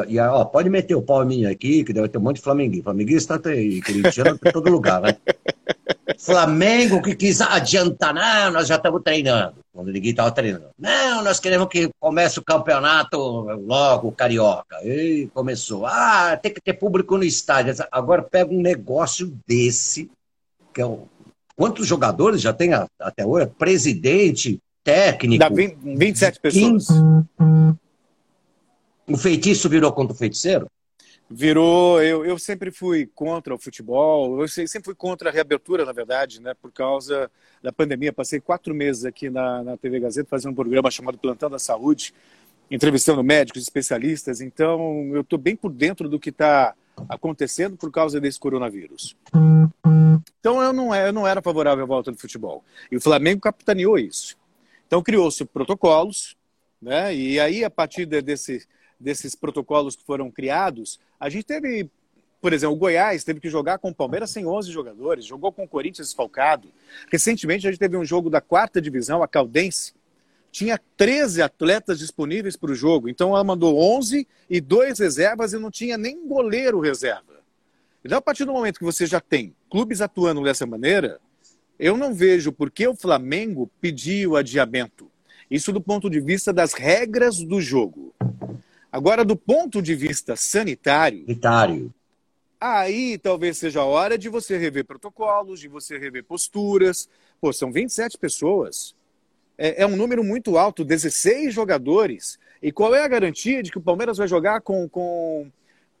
E, 0.07 0.19
ó, 0.19 0.45
pode 0.45 0.69
meter 0.69 0.93
o 0.93 1.01
pau 1.01 1.23
em 1.23 1.25
mim 1.25 1.45
aqui, 1.45 1.83
que 1.83 1.91
deve 1.91 2.09
ter 2.09 2.19
um 2.19 2.21
monte 2.21 2.35
de 2.35 2.43
flamenguinho. 2.43 2.83
Flamenguista 2.83 3.39
tem, 3.39 3.81
corintiano 3.81 4.35
em 4.45 4.51
todo 4.51 4.69
lugar, 4.69 5.01
né? 5.01 5.17
Flamengo 6.19 7.01
que 7.01 7.15
quis 7.15 7.41
adiantar, 7.41 8.13
não, 8.13 8.51
nós 8.51 8.67
já 8.67 8.75
estamos 8.75 9.01
treinando. 9.01 9.55
Quando 9.73 9.91
ninguém 9.91 10.11
estava 10.11 10.29
treinando. 10.29 10.69
Não, 10.77 11.23
nós 11.23 11.39
queremos 11.39 11.69
que 11.69 11.89
comece 11.99 12.37
o 12.37 12.43
campeonato 12.43 13.17
logo, 13.17 14.11
carioca. 14.11 14.77
E 14.85 15.27
começou. 15.33 15.87
Ah, 15.87 16.37
tem 16.39 16.53
que 16.53 16.61
ter 16.61 16.73
público 16.73 17.17
no 17.17 17.23
estádio. 17.23 17.73
Agora 17.91 18.21
pega 18.21 18.53
um 18.53 18.61
negócio 18.61 19.35
desse, 19.47 20.11
que 20.71 20.81
é 20.81 20.85
o 20.85 21.07
Quantos 21.59 21.85
jogadores 21.85 22.39
já 22.39 22.53
tem 22.53 22.71
até 22.97 23.25
hoje? 23.25 23.47
Presidente, 23.59 24.61
técnico. 24.81 25.39
Dá 25.39 25.49
20, 25.49 25.77
27 25.97 26.39
pessoas. 26.39 26.87
15. 26.87 27.03
O 29.05 29.17
feitiço 29.17 29.67
virou 29.67 29.91
contra 29.91 30.15
o 30.15 30.17
feiticeiro? 30.17 30.71
Virou. 31.29 32.01
Eu, 32.01 32.23
eu 32.23 32.39
sempre 32.39 32.71
fui 32.71 33.09
contra 33.13 33.53
o 33.53 33.59
futebol, 33.59 34.39
eu 34.39 34.47
sempre 34.47 34.85
fui 34.85 34.95
contra 34.95 35.29
a 35.29 35.33
reabertura, 35.33 35.83
na 35.83 35.91
verdade, 35.91 36.41
né? 36.41 36.53
Por 36.53 36.71
causa 36.71 37.29
da 37.61 37.73
pandemia. 37.73 38.13
Passei 38.13 38.39
quatro 38.39 38.73
meses 38.73 39.03
aqui 39.03 39.29
na, 39.29 39.61
na 39.61 39.75
TV 39.75 39.99
Gazeta 39.99 40.29
fazendo 40.29 40.53
um 40.53 40.55
programa 40.55 40.89
chamado 40.89 41.17
Plantão 41.17 41.49
da 41.49 41.59
Saúde, 41.59 42.13
entrevistando 42.71 43.21
médicos, 43.21 43.63
especialistas. 43.63 44.39
Então, 44.39 45.11
eu 45.13 45.19
estou 45.19 45.37
bem 45.37 45.57
por 45.57 45.73
dentro 45.73 46.07
do 46.07 46.21
que 46.21 46.29
está 46.29 46.73
acontecendo 47.07 47.77
por 47.77 47.91
causa 47.91 48.19
desse 48.19 48.39
coronavírus. 48.39 49.15
Então 50.39 50.61
eu 50.61 50.73
não, 50.73 50.93
eu 50.93 51.13
não 51.13 51.27
era 51.27 51.41
favorável 51.41 51.83
à 51.83 51.87
volta 51.87 52.11
do 52.11 52.17
futebol. 52.17 52.63
E 52.91 52.97
o 52.97 53.01
Flamengo 53.01 53.41
capitaneou 53.41 53.97
isso. 53.97 54.37
Então 54.87 55.03
criou-se 55.03 55.43
protocolos, 55.45 56.35
né? 56.81 57.13
e 57.13 57.39
aí 57.39 57.63
a 57.63 57.69
partir 57.69 58.05
de, 58.05 58.21
desse, 58.21 58.67
desses 58.99 59.35
protocolos 59.35 59.95
que 59.95 60.03
foram 60.03 60.31
criados, 60.31 60.99
a 61.19 61.29
gente 61.29 61.43
teve, 61.43 61.89
por 62.41 62.53
exemplo, 62.53 62.75
o 62.75 62.79
Goiás 62.79 63.23
teve 63.23 63.39
que 63.39 63.49
jogar 63.49 63.77
com 63.77 63.89
o 63.89 63.95
Palmeiras 63.95 64.31
sem 64.31 64.45
11 64.45 64.71
jogadores, 64.71 65.25
jogou 65.25 65.51
com 65.51 65.63
o 65.63 65.67
Corinthians 65.67 66.07
esfalcado. 66.07 66.69
Recentemente 67.11 67.67
a 67.67 67.71
gente 67.71 67.79
teve 67.79 67.95
um 67.97 68.05
jogo 68.05 68.29
da 68.29 68.41
quarta 68.41 68.81
divisão, 68.81 69.21
a 69.21 69.27
Caldense, 69.27 69.93
tinha 70.51 70.79
13 70.97 71.41
atletas 71.41 71.99
disponíveis 71.99 72.55
para 72.55 72.71
o 72.71 72.75
jogo. 72.75 73.09
Então 73.09 73.29
ela 73.29 73.43
mandou 73.43 73.79
11 73.97 74.27
e 74.49 74.61
dois 74.61 74.99
reservas 74.99 75.53
e 75.53 75.59
não 75.59 75.71
tinha 75.71 75.97
nem 75.97 76.27
goleiro 76.27 76.79
reserva. 76.79 77.39
Então, 78.03 78.17
a 78.17 78.21
partir 78.21 78.45
do 78.45 78.53
momento 78.53 78.79
que 78.79 78.85
você 78.85 79.05
já 79.05 79.19
tem 79.19 79.53
clubes 79.69 80.01
atuando 80.01 80.43
dessa 80.43 80.65
maneira, 80.65 81.19
eu 81.77 81.97
não 81.97 82.13
vejo 82.13 82.51
por 82.51 82.71
que 82.71 82.87
o 82.87 82.95
Flamengo 82.95 83.69
pediu 83.81 84.37
adiamento. 84.37 85.11
Isso 85.51 85.73
do 85.73 85.81
ponto 85.81 86.09
de 86.09 86.19
vista 86.19 86.53
das 86.53 86.73
regras 86.73 87.39
do 87.39 87.59
jogo. 87.59 88.13
Agora, 88.91 89.25
do 89.25 89.35
ponto 89.35 89.81
de 89.81 89.95
vista 89.95 90.35
sanitário. 90.35 91.25
Sanitário. 91.25 91.93
Aí 92.59 93.17
talvez 93.17 93.57
seja 93.57 93.81
a 93.81 93.85
hora 93.85 94.17
de 94.17 94.29
você 94.29 94.57
rever 94.57 94.85
protocolos, 94.85 95.59
de 95.59 95.67
você 95.67 95.97
rever 95.97 96.23
posturas. 96.23 97.07
Pô, 97.39 97.51
são 97.53 97.71
27 97.71 98.17
pessoas 98.17 98.95
é, 99.59 99.83
é 99.83 99.85
um 99.85 99.97
número 99.97 100.23
muito 100.23 100.57
alto, 100.57 100.85
16 100.85 101.53
jogadores. 101.53 102.39
E 102.63 102.71
qual 102.71 102.95
é 102.95 103.03
a 103.03 103.07
garantia 103.07 103.61
de 103.61 103.69
que 103.69 103.77
o 103.77 103.81
Palmeiras 103.81 104.17
vai 104.17 104.27
jogar 104.27 104.61
com, 104.61 104.87
com, 104.87 105.51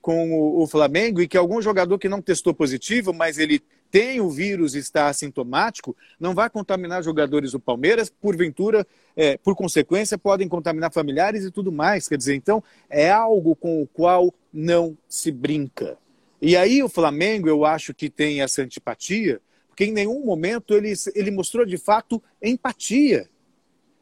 com 0.01 0.31
o, 0.31 0.63
o 0.63 0.67
Flamengo 0.67 1.21
e 1.21 1.27
que 1.27 1.37
algum 1.37 1.61
jogador 1.61 1.99
que 1.99 2.07
não 2.07 2.21
testou 2.21 2.53
positivo, 2.53 3.13
mas 3.13 3.37
ele 3.37 3.61
tem 3.91 4.21
o 4.21 4.29
vírus 4.29 4.75
e 4.75 4.79
está 4.79 5.07
assintomático, 5.07 5.97
não 6.17 6.33
vai 6.33 6.49
contaminar 6.49 7.03
jogadores 7.03 7.51
do 7.51 7.59
Palmeiras, 7.59 8.09
porventura, 8.09 8.87
é, 9.13 9.35
por 9.37 9.55
consequência, 9.55 10.17
podem 10.17 10.47
contaminar 10.47 10.93
familiares 10.93 11.43
e 11.43 11.51
tudo 11.51 11.71
mais. 11.71 12.07
Quer 12.07 12.17
dizer, 12.17 12.35
então, 12.35 12.63
é 12.89 13.11
algo 13.11 13.57
com 13.57 13.81
o 13.81 13.87
qual 13.87 14.33
não 14.53 14.97
se 15.09 15.31
brinca. 15.31 15.97
E 16.41 16.55
aí 16.55 16.81
o 16.81 16.87
Flamengo, 16.87 17.49
eu 17.49 17.65
acho 17.65 17.93
que 17.93 18.09
tem 18.09 18.41
essa 18.41 18.61
antipatia, 18.61 19.41
porque 19.67 19.83
em 19.85 19.91
nenhum 19.91 20.23
momento 20.23 20.73
ele, 20.73 20.93
ele 21.13 21.31
mostrou 21.31 21.65
de 21.65 21.77
fato 21.77 22.23
empatia 22.41 23.27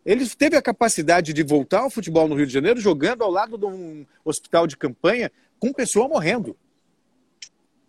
ele 0.08 0.26
teve 0.30 0.56
a 0.56 0.62
capacidade 0.62 1.34
de 1.34 1.44
voltar 1.44 1.82
ao 1.82 1.90
futebol 1.90 2.30
no 2.30 2.36
Rio 2.36 2.48
de 2.48 2.54
Janeiro 2.54 2.80
jogando 2.80 3.26
ao 3.26 3.30
lado 3.30 3.58
de 3.58 3.66
um 3.66 4.06
hospital 4.24 4.66
de 4.66 4.78
campanha 4.78 5.30
com 5.60 5.74
pessoa 5.74 6.08
morrendo. 6.08 6.56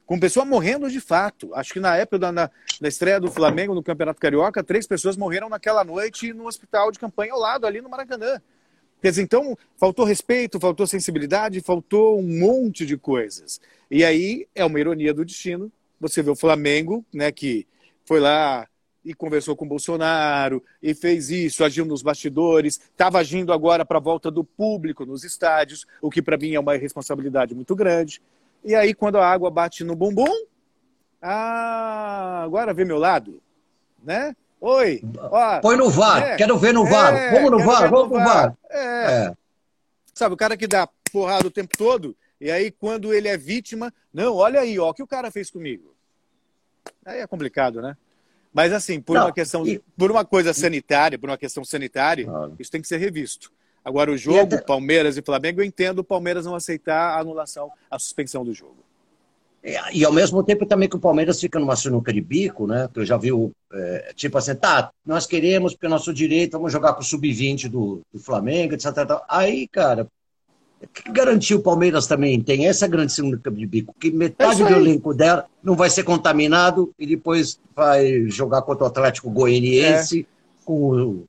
Com 0.04 0.18
pessoa 0.18 0.44
morrendo 0.44 0.90
de 0.90 0.98
fato. 0.98 1.54
Acho 1.54 1.74
que 1.74 1.78
na 1.78 1.96
época 1.96 2.18
da 2.18 2.32
na, 2.32 2.50
na 2.80 2.88
estreia 2.88 3.20
do 3.20 3.30
Flamengo 3.30 3.72
no 3.72 3.84
Campeonato 3.84 4.20
Carioca, 4.20 4.64
três 4.64 4.84
pessoas 4.84 5.16
morreram 5.16 5.48
naquela 5.48 5.84
noite 5.84 6.32
no 6.32 6.48
hospital 6.48 6.90
de 6.90 6.98
campanha 6.98 7.34
ao 7.34 7.38
lado, 7.38 7.68
ali 7.68 7.80
no 7.80 7.88
Maracanã. 7.88 8.42
Quer 9.00 9.10
dizer, 9.10 9.22
então, 9.22 9.56
faltou 9.76 10.04
respeito, 10.04 10.58
faltou 10.58 10.88
sensibilidade, 10.88 11.60
faltou 11.60 12.18
um 12.18 12.40
monte 12.40 12.84
de 12.84 12.96
coisas. 12.96 13.60
E 13.88 14.04
aí 14.04 14.48
é 14.56 14.64
uma 14.64 14.80
ironia 14.80 15.14
do 15.14 15.24
destino. 15.24 15.70
Você 16.00 16.20
vê 16.20 16.30
o 16.30 16.36
Flamengo, 16.36 17.06
né, 17.14 17.30
que 17.30 17.64
foi 18.04 18.18
lá 18.18 18.66
e 19.08 19.14
conversou 19.14 19.56
com 19.56 19.64
o 19.64 19.68
Bolsonaro 19.68 20.62
e 20.82 20.92
fez 20.92 21.30
isso, 21.30 21.64
agiu 21.64 21.86
nos 21.86 22.02
bastidores, 22.02 22.78
estava 22.78 23.18
agindo 23.18 23.54
agora 23.54 23.82
para 23.82 23.96
a 23.96 24.02
volta 24.02 24.30
do 24.30 24.44
público 24.44 25.06
nos 25.06 25.24
estádios, 25.24 25.86
o 26.02 26.10
que 26.10 26.20
para 26.20 26.36
mim 26.36 26.52
é 26.52 26.60
uma 26.60 26.76
responsabilidade 26.76 27.54
muito 27.54 27.74
grande. 27.74 28.20
E 28.62 28.74
aí, 28.74 28.92
quando 28.92 29.16
a 29.16 29.26
água 29.26 29.50
bate 29.50 29.82
no 29.82 29.96
bumbum, 29.96 30.44
ah, 31.22 32.42
agora 32.44 32.74
vê 32.74 32.84
meu 32.84 32.98
lado, 32.98 33.40
né? 34.04 34.36
Oi, 34.60 35.00
ó, 35.16 35.60
Põe 35.60 35.76
no 35.78 35.88
VAR, 35.88 36.22
é, 36.22 36.36
quero 36.36 36.58
ver 36.58 36.74
no 36.74 36.84
VAR, 36.84 37.14
é, 37.14 37.30
vamos 37.30 37.50
no 37.50 37.64
VAR, 37.64 37.90
vamos 37.90 38.10
no 38.10 38.18
VAR. 38.18 38.26
VAR. 38.26 38.56
É. 38.70 39.32
Sabe, 40.12 40.34
o 40.34 40.36
cara 40.36 40.54
que 40.54 40.66
dá 40.66 40.86
porrada 41.10 41.46
o 41.46 41.50
tempo 41.50 41.78
todo, 41.78 42.14
e 42.38 42.50
aí 42.50 42.70
quando 42.70 43.14
ele 43.14 43.28
é 43.28 43.38
vítima, 43.38 43.90
não, 44.12 44.34
olha 44.34 44.60
aí, 44.60 44.78
ó, 44.78 44.90
o 44.90 44.94
que 44.94 45.02
o 45.02 45.06
cara 45.06 45.30
fez 45.30 45.50
comigo. 45.50 45.94
Aí 47.06 47.20
é 47.20 47.26
complicado, 47.26 47.80
né? 47.80 47.96
Mas 48.52 48.72
assim, 48.72 49.00
por 49.00 49.14
não, 49.14 49.26
uma 49.26 49.32
questão, 49.32 49.66
e... 49.66 49.80
por 49.96 50.10
uma 50.10 50.24
coisa 50.24 50.52
sanitária, 50.52 51.18
por 51.18 51.28
uma 51.28 51.38
questão 51.38 51.64
sanitária, 51.64 52.24
claro. 52.24 52.56
isso 52.58 52.70
tem 52.70 52.80
que 52.80 52.88
ser 52.88 52.98
revisto. 52.98 53.52
Agora, 53.84 54.10
o 54.10 54.16
jogo, 54.16 54.54
até... 54.54 54.60
Palmeiras 54.60 55.16
e 55.16 55.22
Flamengo, 55.22 55.60
eu 55.60 55.64
entendo 55.64 56.00
o 56.00 56.04
Palmeiras 56.04 56.44
não 56.44 56.54
aceitar 56.54 57.16
a 57.16 57.20
anulação, 57.20 57.70
a 57.90 57.98
suspensão 57.98 58.44
do 58.44 58.52
jogo. 58.52 58.76
E, 59.92 60.04
ao 60.04 60.12
mesmo 60.12 60.42
tempo 60.42 60.64
também 60.64 60.88
que 60.88 60.96
o 60.96 61.00
Palmeiras 61.00 61.40
fica 61.40 61.58
numa 61.58 61.74
sinuca 61.74 62.12
de 62.12 62.20
bico, 62.20 62.66
né? 62.66 62.88
Que 62.92 63.00
eu 63.00 63.04
já 63.04 63.16
vi, 63.16 63.30
é, 63.72 64.12
tipo 64.14 64.38
assim, 64.38 64.54
tá, 64.54 64.90
nós 65.04 65.26
queremos, 65.26 65.72
porque 65.72 65.86
é 65.86 65.88
nosso 65.88 66.14
direito, 66.14 66.52
vamos 66.52 66.72
jogar 66.72 66.94
com 66.94 67.00
o 67.00 67.04
sub-20 67.04 67.68
do, 67.68 68.00
do 68.12 68.20
Flamengo, 68.20 68.74
etc. 68.74 68.86
Aí, 69.28 69.66
cara, 69.68 70.06
que 70.86 71.10
garantiu 71.10 71.58
o 71.58 71.62
Palmeiras 71.62 72.06
também 72.06 72.40
tem 72.40 72.66
essa 72.66 72.86
grande 72.86 73.12
segunda 73.12 73.38
de 73.50 73.66
bico, 73.66 73.94
que 73.98 74.10
metade 74.10 74.62
é 74.62 74.66
do 74.66 74.74
elenco 74.74 75.12
dela 75.12 75.46
não 75.62 75.74
vai 75.74 75.90
ser 75.90 76.04
contaminado 76.04 76.92
e 76.98 77.06
depois 77.06 77.60
vai 77.74 78.28
jogar 78.28 78.62
contra 78.62 78.84
o 78.84 78.86
Atlético 78.86 79.30
Goianiense 79.30 80.20
é. 80.20 80.64
com 80.64 80.90
o... 80.90 81.24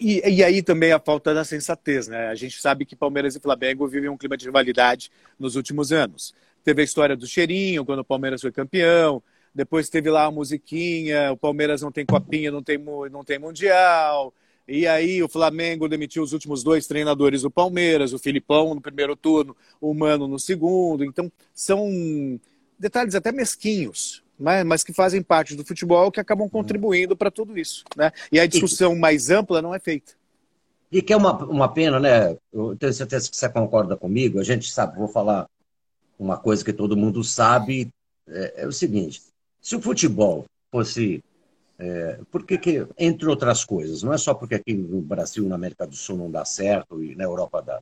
E, 0.00 0.22
e, 0.28 0.44
aí 0.44 0.62
também 0.62 0.92
a 0.92 1.00
falta 1.00 1.34
da 1.34 1.44
sensatez, 1.44 2.06
né? 2.06 2.28
A 2.28 2.34
gente 2.36 2.60
sabe 2.60 2.84
que 2.84 2.94
Palmeiras 2.94 3.34
e 3.34 3.40
Flamengo 3.40 3.88
vivem 3.88 4.08
um 4.08 4.16
clima 4.16 4.36
de 4.36 4.44
rivalidade 4.44 5.10
nos 5.36 5.56
últimos 5.56 5.90
anos. 5.90 6.32
Teve 6.62 6.82
a 6.82 6.84
história 6.84 7.16
do 7.16 7.26
cheirinho, 7.26 7.84
quando 7.84 7.98
o 7.98 8.04
Palmeiras 8.04 8.40
foi 8.40 8.52
campeão, 8.52 9.20
depois 9.52 9.88
teve 9.88 10.08
lá 10.08 10.26
a 10.26 10.30
musiquinha, 10.30 11.32
o 11.32 11.36
Palmeiras 11.36 11.82
não 11.82 11.90
tem 11.90 12.06
copinha, 12.06 12.52
não 12.52 12.62
tem, 12.62 12.78
não 13.10 13.24
tem 13.24 13.40
mundial, 13.40 14.32
e 14.68 14.86
aí 14.86 15.22
o 15.22 15.28
Flamengo 15.28 15.88
demitiu 15.88 16.22
os 16.22 16.34
últimos 16.34 16.62
dois 16.62 16.86
treinadores 16.86 17.40
do 17.40 17.50
Palmeiras, 17.50 18.12
o 18.12 18.18
Filipão 18.18 18.74
no 18.74 18.80
primeiro 18.82 19.16
turno, 19.16 19.56
o 19.80 19.94
Mano 19.94 20.28
no 20.28 20.38
segundo. 20.38 21.02
Então, 21.02 21.32
são 21.54 21.88
detalhes 22.78 23.14
até 23.14 23.32
mesquinhos, 23.32 24.22
mas, 24.38 24.64
mas 24.66 24.84
que 24.84 24.92
fazem 24.92 25.22
parte 25.22 25.56
do 25.56 25.64
futebol 25.64 26.12
que 26.12 26.20
acabam 26.20 26.50
contribuindo 26.50 27.16
para 27.16 27.30
tudo 27.30 27.58
isso. 27.58 27.82
Né? 27.96 28.12
E 28.30 28.38
a 28.38 28.46
discussão 28.46 28.94
mais 28.94 29.30
ampla 29.30 29.62
não 29.62 29.74
é 29.74 29.80
feita. 29.80 30.12
E 30.92 31.00
que 31.00 31.14
é 31.14 31.16
uma, 31.16 31.44
uma 31.46 31.68
pena, 31.68 31.98
né? 31.98 32.36
Eu 32.52 32.76
tenho 32.76 32.92
certeza 32.92 33.30
que 33.30 33.36
você 33.36 33.48
concorda 33.48 33.96
comigo. 33.96 34.38
A 34.38 34.44
gente 34.44 34.70
sabe, 34.70 34.98
vou 34.98 35.08
falar 35.08 35.46
uma 36.18 36.36
coisa 36.36 36.64
que 36.64 36.72
todo 36.72 36.96
mundo 36.96 37.22
sabe, 37.24 37.88
é, 38.26 38.62
é 38.62 38.66
o 38.66 38.72
seguinte: 38.72 39.22
se 39.60 39.76
o 39.76 39.82
futebol 39.82 40.46
fosse 40.70 41.22
é, 41.78 42.18
porque 42.30 42.58
que, 42.58 42.86
entre 42.98 43.28
outras 43.28 43.64
coisas, 43.64 44.02
não 44.02 44.12
é 44.12 44.18
só 44.18 44.34
porque 44.34 44.56
aqui 44.56 44.74
no 44.74 45.00
Brasil, 45.00 45.48
na 45.48 45.54
América 45.54 45.86
do 45.86 45.94
Sul 45.94 46.18
não 46.18 46.30
dá 46.30 46.44
certo 46.44 47.02
e 47.02 47.14
na 47.14 47.24
Europa 47.24 47.62
dá. 47.62 47.80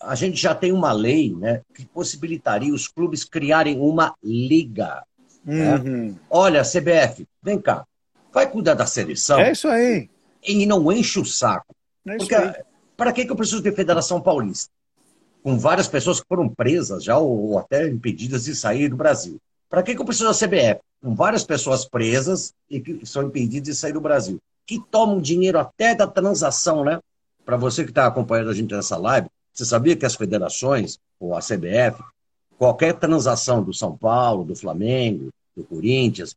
A 0.00 0.14
gente 0.14 0.40
já 0.40 0.54
tem 0.54 0.70
uma 0.70 0.92
lei 0.92 1.34
né, 1.34 1.62
que 1.74 1.84
possibilitaria 1.86 2.72
os 2.72 2.86
clubes 2.86 3.24
criarem 3.24 3.80
uma 3.80 4.14
liga. 4.22 5.02
Né? 5.44 5.76
Uhum. 5.76 6.06
Né? 6.08 6.14
Olha, 6.30 6.62
CBF, 6.62 7.26
vem 7.42 7.60
cá, 7.60 7.84
vai 8.32 8.48
cuidar 8.48 8.74
da 8.74 8.86
seleção. 8.86 9.40
É 9.40 9.52
isso 9.52 9.66
aí. 9.66 10.08
E 10.46 10.64
não 10.66 10.92
enche 10.92 11.18
o 11.18 11.24
saco. 11.24 11.74
É 12.06 12.16
porque 12.16 12.34
para 12.96 13.12
que, 13.12 13.24
que 13.24 13.32
eu 13.32 13.36
preciso 13.36 13.62
de 13.62 13.72
Federação 13.72 14.20
Paulista? 14.20 14.70
Com 15.42 15.58
várias 15.58 15.88
pessoas 15.88 16.20
que 16.20 16.26
foram 16.28 16.48
presas 16.48 17.02
já 17.02 17.18
ou, 17.18 17.50
ou 17.50 17.58
até 17.58 17.88
impedidas 17.88 18.44
de 18.44 18.54
sair 18.54 18.88
do 18.88 18.96
Brasil. 18.96 19.38
Para 19.68 19.82
que, 19.82 19.94
que 19.94 20.00
eu 20.00 20.04
preciso 20.04 20.28
da 20.28 20.34
CBF? 20.34 20.80
Com 21.04 21.14
várias 21.14 21.44
pessoas 21.44 21.84
presas 21.84 22.54
e 22.70 22.80
que 22.80 23.04
são 23.04 23.24
impedidas 23.24 23.68
de 23.68 23.74
sair 23.74 23.92
do 23.92 24.00
Brasil. 24.00 24.38
Que 24.66 24.80
tomam 24.80 25.20
dinheiro 25.20 25.58
até 25.58 25.94
da 25.94 26.06
transação, 26.06 26.82
né? 26.82 26.98
Para 27.44 27.58
você 27.58 27.84
que 27.84 27.90
está 27.90 28.06
acompanhando 28.06 28.48
a 28.48 28.54
gente 28.54 28.74
nessa 28.74 28.96
live, 28.96 29.28
você 29.52 29.66
sabia 29.66 29.94
que 29.94 30.06
as 30.06 30.14
federações, 30.14 30.98
ou 31.20 31.36
a 31.36 31.40
CBF, 31.40 32.02
qualquer 32.56 32.94
transação 32.94 33.62
do 33.62 33.74
São 33.74 33.94
Paulo, 33.94 34.44
do 34.44 34.56
Flamengo, 34.56 35.28
do 35.54 35.62
Corinthians, 35.62 36.34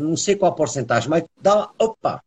não 0.00 0.16
sei 0.16 0.34
qual 0.34 0.50
a 0.50 0.54
porcentagem, 0.54 1.08
mas 1.08 1.24
dá. 1.40 1.70
Opa! 1.78 2.20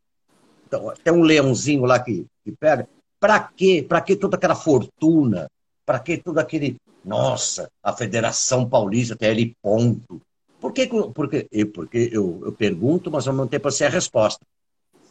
Então, 0.66 0.94
tem 1.04 1.14
um 1.14 1.24
leãozinho 1.24 1.84
lá 1.84 2.00
que, 2.00 2.26
que 2.46 2.54
pega. 2.54 2.88
Para 3.20 3.40
quê? 3.40 3.86
Para 3.88 4.00
que 4.00 4.16
toda 4.16 4.38
aquela 4.38 4.56
fortuna? 4.56 5.50
Para 5.86 6.00
que 6.00 6.18
todo 6.18 6.38
aquele. 6.40 6.78
Nossa, 7.04 7.70
a 7.84 7.92
Federação 7.92 8.68
Paulista 8.70 9.16
tem 9.16 9.30
ali 9.30 9.56
ponto. 9.62 10.22
Por 10.62 10.72
que, 10.72 10.88
porque, 10.88 11.48
porque 11.74 12.10
eu, 12.14 12.40
eu 12.46 12.52
pergunto, 12.52 13.10
mas 13.10 13.28
ao 13.28 13.34
mesmo 13.34 13.50
tempo 13.50 13.68
assim 13.68 13.84
a 13.84 13.90
resposta. 13.90 14.46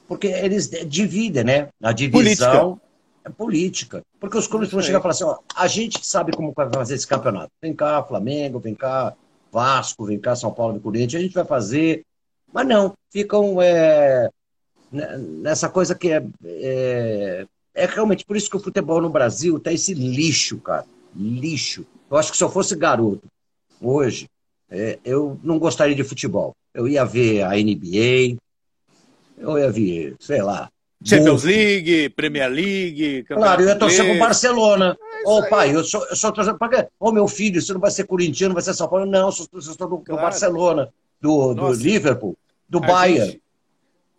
Porque 0.06 0.28
eles 0.28 0.70
dividem, 0.86 1.42
né? 1.42 1.68
A 1.82 1.92
divisão 1.92 2.78
política. 2.78 2.82
é 3.24 3.30
política. 3.30 4.02
Porque 4.20 4.38
os 4.38 4.46
clubes 4.46 4.70
vão 4.70 4.80
chegar 4.80 5.00
e 5.00 5.02
falar 5.02 5.12
assim: 5.12 5.24
ó, 5.24 5.38
a 5.56 5.66
gente 5.66 6.06
sabe 6.06 6.32
como 6.32 6.52
vai 6.52 6.70
fazer 6.72 6.94
esse 6.94 7.06
campeonato. 7.06 7.50
Vem 7.60 7.74
cá, 7.74 8.02
Flamengo, 8.04 8.60
vem 8.60 8.76
cá, 8.76 9.12
Vasco, 9.50 10.06
vem 10.06 10.20
cá, 10.20 10.36
São 10.36 10.52
Paulo 10.52 10.76
e 10.76 10.80
Corinthians, 10.80 11.20
a 11.20 11.24
gente 11.24 11.34
vai 11.34 11.44
fazer. 11.44 12.04
Mas 12.52 12.66
não, 12.66 12.94
ficam 13.12 13.60
é, 13.60 14.30
nessa 14.92 15.68
coisa 15.68 15.96
que 15.96 16.12
é, 16.12 16.24
é, 16.44 17.46
é 17.74 17.86
realmente 17.86 18.24
por 18.24 18.36
isso 18.36 18.50
que 18.50 18.56
o 18.56 18.60
futebol 18.60 19.00
no 19.00 19.10
Brasil 19.10 19.58
tá 19.58 19.72
esse 19.72 19.94
lixo, 19.94 20.58
cara. 20.58 20.86
Lixo. 21.14 21.84
Eu 22.08 22.16
acho 22.16 22.30
que 22.30 22.36
se 22.36 22.44
eu 22.44 22.50
fosse 22.50 22.76
garoto 22.76 23.26
hoje, 23.80 24.28
eu 25.04 25.38
não 25.42 25.59
gostaria 25.59 25.94
de 25.94 26.04
futebol. 26.04 26.54
Eu 26.72 26.87
ia 26.87 27.04
ver 27.04 27.42
a 27.42 27.50
NBA, 27.50 28.38
eu 29.38 29.59
ia 29.59 29.70
ver, 29.70 30.16
sei 30.20 30.42
lá. 30.42 30.70
Champions 31.02 31.44
League, 31.44 32.11
Premier 32.11 32.50
League. 32.50 33.24
Claro, 33.24 33.62
eu 33.62 33.68
ia 33.68 33.76
torcer 33.76 34.06
com 34.06 34.14
o 34.14 34.18
Barcelona. 34.18 34.96
É 35.24 35.28
Ô, 35.28 35.38
oh, 35.38 35.48
pai, 35.48 35.74
eu 35.74 35.83
sou, 35.83 36.06
eu 36.09 36.16
sou 36.16 36.30
torcedor. 36.30 36.59
Ô, 36.98 37.09
oh, 37.09 37.12
meu 37.12 37.26
filho, 37.26 37.61
você 37.61 37.72
não 37.72 37.80
vai 37.80 37.90
ser 37.90 38.04
corintiano, 38.04 38.54
vai 38.54 38.62
ser 38.62 38.74
São 38.74 38.88
Paulo. 38.88 39.06
Não, 39.06 39.26
eu 39.26 39.33
sou 39.33 39.46
torcedor 39.46 39.88
do, 39.88 39.98
claro. 39.98 40.20
do 40.20 40.22
Barcelona, 40.22 40.92
do, 41.20 41.54
do 41.54 41.72
Liverpool, 41.72 42.37
do 42.68 42.78
a 42.78 42.87
Bayern. 42.87 43.30
Gente, 43.30 43.42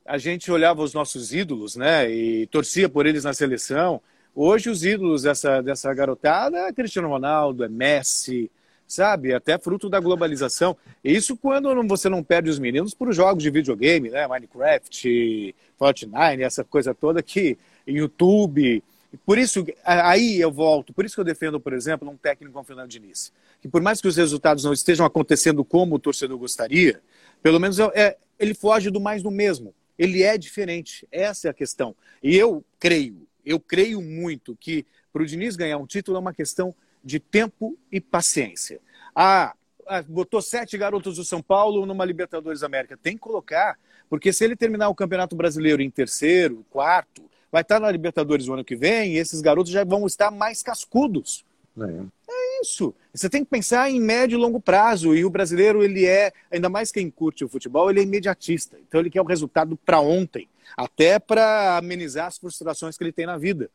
a 0.06 0.18
gente 0.18 0.52
olhava 0.52 0.82
os 0.82 0.94
nossos 0.94 1.34
ídolos, 1.34 1.76
né? 1.76 2.10
E 2.10 2.48
torcia 2.48 2.90
por 2.90 3.06
eles 3.06 3.24
na 3.24 3.34
seleção. 3.34 4.02
Hoje 4.34 4.70
os 4.70 4.84
ídolos 4.84 5.24
dessa, 5.24 5.62
dessa 5.62 5.94
garotada 5.94 6.58
é 6.58 6.74
Cristiano 6.74 7.10
Ronaldo, 7.10 7.64
é 7.64 7.70
Messi, 7.70 8.50
sabe? 8.92 9.34
Até 9.34 9.58
fruto 9.58 9.90
da 9.90 10.00
globalização. 10.00 10.76
Isso 11.04 11.38
quando 11.38 11.72
você 11.88 12.10
não 12.10 12.24
perde 12.24 12.50
os 12.50 12.60
meninos 12.60 12.94
por 12.94 13.12
jogos 13.14 13.42
de 13.42 13.50
videogame, 13.50 14.10
né? 14.10 14.28
Minecraft, 14.28 15.56
Fortnite, 15.78 16.44
essa 16.44 16.64
coisa 16.64 16.94
toda 16.94 17.24
que 17.24 17.58
YouTube. 17.88 18.84
Por 19.26 19.38
isso, 19.38 19.66
aí 19.84 20.40
eu 20.40 20.52
volto, 20.52 20.94
por 20.94 21.04
isso 21.04 21.16
que 21.16 21.22
eu 21.22 21.26
defendo, 21.26 21.60
por 21.60 21.74
exemplo, 21.74 22.10
um 22.10 22.16
técnico 22.16 22.54
como 22.54 22.66
Fernando 22.66 22.90
Diniz. 22.90 23.32
Que 23.62 23.68
por 23.68 23.82
mais 23.82 24.00
que 24.02 24.08
os 24.08 24.16
resultados 24.16 24.64
não 24.64 24.74
estejam 24.74 25.06
acontecendo 25.06 25.66
como 25.66 25.96
o 25.96 26.00
torcedor 26.00 26.38
gostaria, 26.38 27.02
pelo 27.42 27.60
menos 27.60 27.80
é, 27.80 27.92
é 27.94 28.18
ele 28.40 28.54
foge 28.54 28.90
do 28.90 29.00
mais 29.00 29.22
do 29.22 29.30
mesmo. 29.30 29.74
Ele 29.98 30.24
é 30.24 30.38
diferente. 30.38 31.08
Essa 31.12 31.48
é 31.48 31.52
a 31.52 31.54
questão. 31.54 31.96
E 32.24 32.36
eu 32.36 32.64
creio, 32.80 33.28
eu 33.46 33.60
creio 33.60 34.02
muito 34.02 34.56
que 34.60 34.86
para 35.12 35.24
o 35.24 35.26
Diniz 35.26 35.56
ganhar 35.56 35.78
um 35.78 35.86
título 35.86 36.18
é 36.18 36.20
uma 36.20 36.34
questão 36.34 36.74
de 37.04 37.20
tempo 37.20 37.78
e 37.92 38.00
paciência. 38.00 38.80
Ah, 39.16 39.54
ah, 39.88 40.02
botou 40.04 40.42
sete 40.42 40.78
garotos 40.78 41.18
do 41.18 41.24
São 41.24 41.42
Paulo 41.42 41.86
numa 41.86 42.06
Libertadores 42.06 42.64
América. 42.64 42.98
Tem 42.98 43.14
que 43.14 43.20
colocar, 43.20 43.78
porque 44.10 44.32
se 44.32 44.44
ele 44.44 44.56
terminar 44.56 44.90
o 44.90 44.96
Campeonato 44.96 45.36
Brasileiro 45.36 45.82
em 45.82 45.90
terceiro, 45.90 46.66
quarto, 46.70 47.24
vai 47.52 47.62
estar 47.62 47.80
na 47.80 47.92
Libertadores 47.92 48.48
o 48.48 48.54
ano 48.54 48.64
que 48.64 48.76
vem 48.76 49.14
e 49.14 49.18
esses 49.18 49.42
garotos 49.42 49.72
já 49.72 49.84
vão 49.84 50.06
estar 50.06 50.32
mais 50.32 50.64
cascudos. 50.64 51.44
É. 51.78 52.32
é 52.32 52.62
isso. 52.62 52.94
Você 53.14 53.30
tem 53.30 53.44
que 53.44 53.50
pensar 53.50 53.90
em 53.90 54.00
médio 54.00 54.38
e 54.38 54.42
longo 54.42 54.62
prazo. 54.62 55.16
E 55.16 55.26
o 55.26 55.30
brasileiro, 55.30 55.84
ele 55.84 56.06
é, 56.06 56.32
ainda 56.50 56.70
mais 56.70 56.92
quem 56.92 57.10
curte 57.10 57.44
o 57.44 57.50
futebol, 57.50 57.90
ele 57.90 58.00
é 58.00 58.04
imediatista. 58.04 58.78
Então 58.88 59.00
ele 59.00 59.10
quer 59.10 59.22
o 59.22 59.26
resultado 59.26 59.76
para 59.78 60.00
ontem, 60.00 60.48
até 60.78 61.20
para 61.20 61.78
amenizar 61.78 62.28
as 62.28 62.38
frustrações 62.38 62.98
que 62.98 63.04
ele 63.04 63.12
tem 63.12 63.26
na 63.26 63.38
vida. 63.38 63.70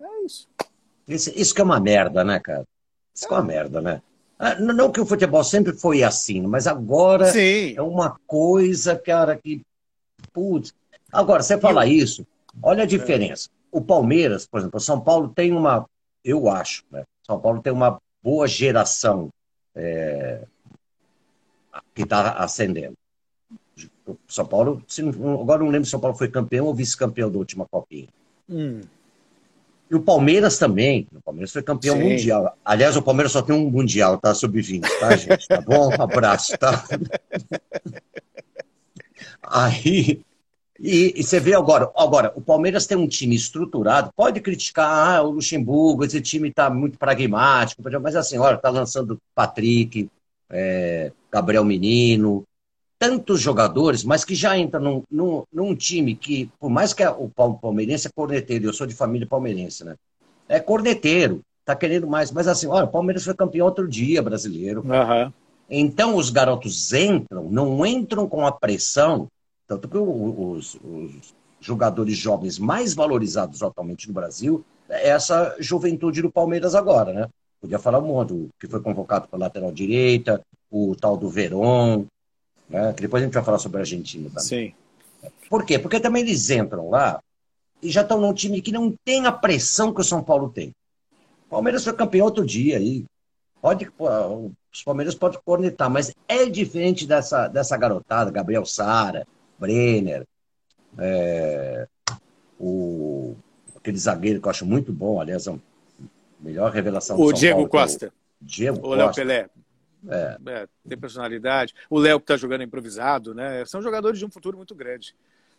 É 0.00 0.24
isso. 0.24 0.48
Isso, 1.10 1.32
isso 1.34 1.54
que 1.54 1.60
é 1.60 1.64
uma 1.64 1.80
merda, 1.80 2.24
né, 2.24 2.38
cara? 2.38 2.64
Isso 3.14 3.26
que 3.26 3.34
é 3.34 3.36
uma 3.36 3.44
merda, 3.44 3.80
né? 3.80 4.02
Ah, 4.38 4.54
não 4.54 4.90
que 4.90 5.00
o 5.00 5.06
futebol 5.06 5.44
sempre 5.44 5.74
foi 5.74 6.02
assim, 6.02 6.40
mas 6.40 6.66
agora 6.66 7.26
Sim. 7.26 7.74
é 7.76 7.82
uma 7.82 8.18
coisa, 8.26 8.96
cara, 8.96 9.36
que. 9.36 9.60
Putz. 10.32 10.72
Agora, 11.12 11.42
você 11.42 11.58
fala 11.58 11.86
isso, 11.86 12.26
olha 12.62 12.84
a 12.84 12.86
diferença. 12.86 13.50
O 13.70 13.82
Palmeiras, 13.82 14.46
por 14.46 14.60
exemplo, 14.60 14.80
São 14.80 15.00
Paulo 15.00 15.28
tem 15.28 15.52
uma. 15.52 15.86
Eu 16.24 16.48
acho, 16.48 16.84
né? 16.90 17.04
São 17.26 17.38
Paulo 17.38 17.60
tem 17.60 17.72
uma 17.72 18.00
boa 18.22 18.46
geração 18.46 19.28
é, 19.74 20.42
que 21.94 22.02
está 22.02 22.32
ascendendo. 22.32 22.94
São 24.26 24.46
Paulo, 24.46 24.82
agora 25.40 25.62
não 25.62 25.70
lembro 25.70 25.84
se 25.84 25.90
São 25.90 26.00
Paulo 26.00 26.16
foi 26.16 26.28
campeão 26.28 26.66
ou 26.66 26.74
vice-campeão 26.74 27.30
da 27.30 27.38
última 27.38 27.66
Copinha. 27.70 28.08
Hum. 28.48 28.80
E 29.90 29.94
o 29.94 30.00
Palmeiras 30.00 30.56
também. 30.56 31.08
O 31.12 31.20
Palmeiras 31.20 31.52
foi 31.52 31.62
campeão 31.62 31.96
Sim. 31.96 32.04
mundial. 32.04 32.56
Aliás, 32.64 32.96
o 32.96 33.02
Palmeiras 33.02 33.32
só 33.32 33.42
tem 33.42 33.54
um 33.54 33.68
mundial, 33.68 34.18
tá? 34.18 34.32
Sub-20, 34.32 34.86
tá, 35.00 35.16
gente? 35.16 35.48
Tá 35.48 35.60
bom? 35.60 35.90
Um 35.90 36.02
abraço, 36.02 36.56
tá? 36.56 36.84
Aí. 39.42 40.22
E, 40.82 41.12
e, 41.14 41.22
você 41.22 41.38
vê 41.38 41.52
agora, 41.54 41.90
agora, 41.94 42.32
o 42.34 42.40
Palmeiras 42.40 42.86
tem 42.86 42.96
um 42.96 43.06
time 43.06 43.36
estruturado, 43.36 44.10
pode 44.16 44.40
criticar 44.40 45.18
ah, 45.18 45.22
o 45.22 45.32
Luxemburgo, 45.32 46.06
esse 46.06 46.22
time 46.22 46.48
está 46.48 46.70
muito 46.70 46.98
pragmático, 46.98 47.82
mas 48.00 48.16
assim, 48.16 48.38
olha, 48.38 48.54
está 48.54 48.70
lançando 48.70 49.20
Patrick, 49.34 50.08
é, 50.48 51.12
Gabriel 51.30 51.66
Menino, 51.66 52.44
tantos 53.00 53.40
jogadores, 53.40 54.04
mas 54.04 54.26
que 54.26 54.34
já 54.34 54.58
entra 54.58 54.78
num, 54.78 55.02
num, 55.10 55.42
num 55.50 55.74
time 55.74 56.14
que, 56.14 56.50
por 56.60 56.68
mais 56.68 56.92
que 56.92 57.02
o 57.02 57.30
palmeirense 57.30 58.06
é 58.06 58.10
corneteiro, 58.14 58.66
eu 58.66 58.74
sou 58.74 58.86
de 58.86 58.94
família 58.94 59.26
palmeirense, 59.26 59.82
né? 59.82 59.96
É 60.46 60.60
corneteiro, 60.60 61.40
tá 61.64 61.74
querendo 61.74 62.06
mais. 62.06 62.30
Mas 62.30 62.46
assim, 62.46 62.66
olha, 62.66 62.84
o 62.84 62.90
Palmeiras 62.90 63.24
foi 63.24 63.32
campeão 63.32 63.66
outro 63.66 63.88
dia 63.88 64.20
brasileiro. 64.20 64.82
Uhum. 64.82 65.32
Então 65.70 66.14
os 66.14 66.28
garotos 66.28 66.92
entram, 66.92 67.44
não 67.44 67.86
entram 67.86 68.28
com 68.28 68.46
a 68.46 68.52
pressão, 68.52 69.28
tanto 69.66 69.88
que 69.88 69.96
os, 69.96 70.74
os 70.74 71.34
jogadores 71.58 72.18
jovens 72.18 72.58
mais 72.58 72.92
valorizados 72.92 73.62
atualmente 73.62 74.08
no 74.08 74.14
Brasil 74.14 74.62
é 74.90 75.08
essa 75.08 75.56
juventude 75.58 76.20
do 76.20 76.30
Palmeiras 76.30 76.74
agora, 76.74 77.14
né? 77.14 77.28
Podia 77.62 77.78
falar 77.78 78.00
um 78.00 78.08
monte, 78.08 78.48
que 78.58 78.66
foi 78.66 78.80
convocado 78.80 79.26
para 79.28 79.38
lateral 79.38 79.72
direita, 79.72 80.42
o 80.70 80.94
tal 80.94 81.16
do 81.16 81.30
Veron, 81.30 82.04
né? 82.70 82.92
Que 82.92 83.02
depois 83.02 83.22
a 83.22 83.26
gente 83.26 83.34
vai 83.34 83.44
falar 83.44 83.58
sobre 83.58 83.78
a 83.78 83.80
Argentina 83.80 84.28
também. 84.28 84.44
Sim. 84.44 84.74
Por 85.50 85.66
quê? 85.66 85.78
Porque 85.78 86.00
também 86.00 86.22
eles 86.22 86.48
entram 86.48 86.88
lá 86.88 87.20
e 87.82 87.90
já 87.90 88.02
estão 88.02 88.20
num 88.20 88.32
time 88.32 88.62
que 88.62 88.72
não 88.72 88.94
tem 89.04 89.26
a 89.26 89.32
pressão 89.32 89.92
que 89.92 90.00
o 90.00 90.04
São 90.04 90.22
Paulo 90.22 90.48
tem. 90.48 90.72
O 91.46 91.50
Palmeiras 91.50 91.84
foi 91.84 91.92
campeão 91.92 92.26
outro 92.26 92.46
dia 92.46 92.78
aí. 92.78 93.04
Pode, 93.60 93.90
os 94.72 94.82
Palmeiras 94.82 95.14
podem 95.14 95.38
cornetar, 95.44 95.90
mas 95.90 96.14
é 96.26 96.46
diferente 96.46 97.06
dessa, 97.06 97.48
dessa 97.48 97.76
garotada, 97.76 98.30
Gabriel 98.30 98.64
Sara, 98.64 99.26
Brenner, 99.58 100.24
é, 100.96 101.86
o, 102.58 103.34
aquele 103.76 103.98
zagueiro 103.98 104.40
que 104.40 104.46
eu 104.46 104.50
acho 104.50 104.64
muito 104.64 104.92
bom, 104.92 105.20
aliás, 105.20 105.46
é 105.46 105.50
a 105.50 105.58
melhor 106.40 106.70
revelação 106.70 107.16
do 107.16 107.22
O 107.22 107.30
São 107.30 107.38
Diego 107.38 107.56
Paulo, 107.56 107.68
Costa. 107.68 108.12
O 108.40 108.44
Diego 108.44 108.86
o 108.86 108.94
Léo 108.94 109.14
Pelé. 109.14 109.48
É. 110.08 110.36
É, 110.46 110.66
tem 110.88 110.98
personalidade. 110.98 111.74
O 111.88 111.98
Léo 111.98 112.18
que 112.18 112.24
está 112.24 112.36
jogando 112.36 112.62
improvisado, 112.62 113.34
né? 113.34 113.64
São 113.66 113.82
jogadores 113.82 114.18
de 114.18 114.24
um 114.24 114.30
futuro 114.30 114.56
muito 114.56 114.74
grande. 114.74 115.14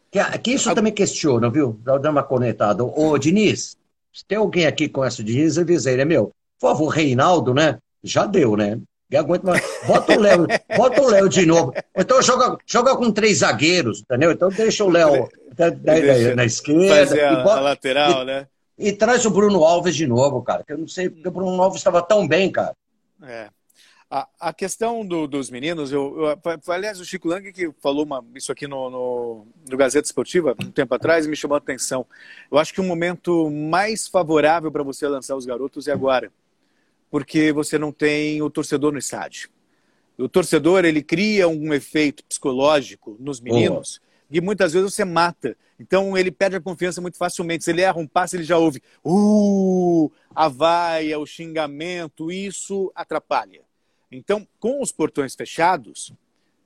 Que, 0.10 0.20
que 0.40 0.52
isso 0.52 0.74
também 0.76 0.94
questiona, 0.94 1.50
viu? 1.50 1.80
Dá 1.84 2.10
uma 2.10 2.24
conectada. 2.24 2.84
Ô, 2.84 3.18
Diniz, 3.18 3.78
se 4.12 4.26
tem 4.26 4.38
alguém 4.38 4.66
aqui 4.66 4.90
com 4.90 5.06
essa 5.06 5.24
Diniz, 5.24 5.58
avisa 5.58 5.92
ele, 5.92 6.02
é 6.02 6.06
meu. 6.06 6.32
Por 6.60 6.70
favor, 6.70 6.88
Reinaldo, 6.90 7.54
né? 7.54 7.80
Já 8.04 8.26
deu, 8.26 8.56
né? 8.56 8.80
aguenta 9.18 9.46
mais. 9.46 9.64
Bota 9.86 10.18
o 10.18 10.20
Léo, 10.20 10.48
bota 10.76 11.02
o 11.02 11.10
Léo 11.10 11.30
de 11.30 11.46
novo. 11.46 11.74
Então 11.96 12.22
joga, 12.22 12.58
joga 12.66 12.96
com 12.96 13.12
três 13.12 13.40
zagueiros, 13.40 14.02
entendeu? 14.02 14.32
Então 14.32 14.50
deixa 14.50 14.84
o 14.84 14.90
Léo 14.90 15.30
na, 15.58 15.70
na, 15.70 16.36
na 16.36 16.46
esquerda. 16.46 17.30
A, 17.30 17.44
bota, 17.44 17.58
a 17.58 17.62
lateral, 17.62 18.22
e, 18.24 18.26
né? 18.26 18.48
E 18.78 18.92
traz 18.92 19.26
o 19.26 19.30
Bruno 19.32 19.64
Alves 19.64 19.96
de 19.96 20.08
novo, 20.08 20.42
cara. 20.42 20.64
Que 20.64 20.74
eu 20.74 20.78
não 20.78 20.88
sei 20.88 21.10
porque 21.10 21.28
o 21.28 21.32
Bruno 21.32 21.62
Alves 21.62 21.80
estava 21.80 22.02
tão 22.02 22.28
bem, 22.28 22.52
cara. 22.52 22.76
É. 23.24 23.50
A, 24.14 24.28
a 24.42 24.54
questão 24.54 25.06
do, 25.06 25.26
dos 25.26 25.50
meninos, 25.50 25.90
eu, 25.90 26.18
eu, 26.20 26.74
aliás, 26.74 27.00
o 27.00 27.06
Chico 27.06 27.30
Lang 27.30 27.50
que 27.54 27.72
falou 27.80 28.04
uma, 28.04 28.22
isso 28.36 28.52
aqui 28.52 28.68
no, 28.68 28.90
no, 28.90 29.48
no, 29.70 29.78
Gazeta 29.78 30.06
Esportiva 30.06 30.54
um 30.62 30.70
tempo 30.70 30.94
atrás 30.94 31.26
me 31.26 31.34
chamou 31.34 31.56
a 31.56 31.60
atenção. 31.60 32.06
Eu 32.52 32.58
acho 32.58 32.74
que 32.74 32.82
o 32.82 32.84
momento 32.84 33.50
mais 33.50 34.10
favorável 34.10 34.70
para 34.70 34.84
você 34.84 35.08
lançar 35.08 35.38
os 35.38 35.46
garotos 35.46 35.88
é 35.88 35.94
agora, 35.94 36.30
porque 37.10 37.54
você 37.54 37.78
não 37.78 37.94
tem 37.94 38.42
o 38.42 38.50
torcedor 38.50 38.92
no 38.92 39.00
estádio. 39.00 39.50
O 40.18 40.28
torcedor 40.28 40.84
ele 40.84 41.02
cria 41.02 41.48
um 41.48 41.74
efeito 41.74 42.22
psicológico 42.26 43.16
nos 43.18 43.40
meninos 43.40 44.02
oh. 44.04 44.34
que 44.34 44.42
muitas 44.42 44.74
vezes 44.74 44.94
você 44.94 45.06
mata. 45.06 45.56
Então 45.80 46.18
ele 46.18 46.32
perde 46.32 46.58
a 46.58 46.62
confiança 46.62 47.00
muito 47.00 47.18
facilmente. 47.18 47.64
Se 47.64 47.72
ele 47.72 47.82
erra 47.82 47.98
um 47.98 48.08
passe, 48.08 48.36
ele 48.36 48.44
já 48.44 48.58
ouve 48.58 48.84
uh, 49.06 50.12
a 50.36 50.50
vaia, 50.50 51.18
o 51.18 51.26
xingamento, 51.26 52.30
isso 52.30 52.92
atrapalha. 52.94 53.71
Então, 54.12 54.46
com 54.60 54.82
os 54.82 54.92
portões 54.92 55.34
fechados, 55.36 56.12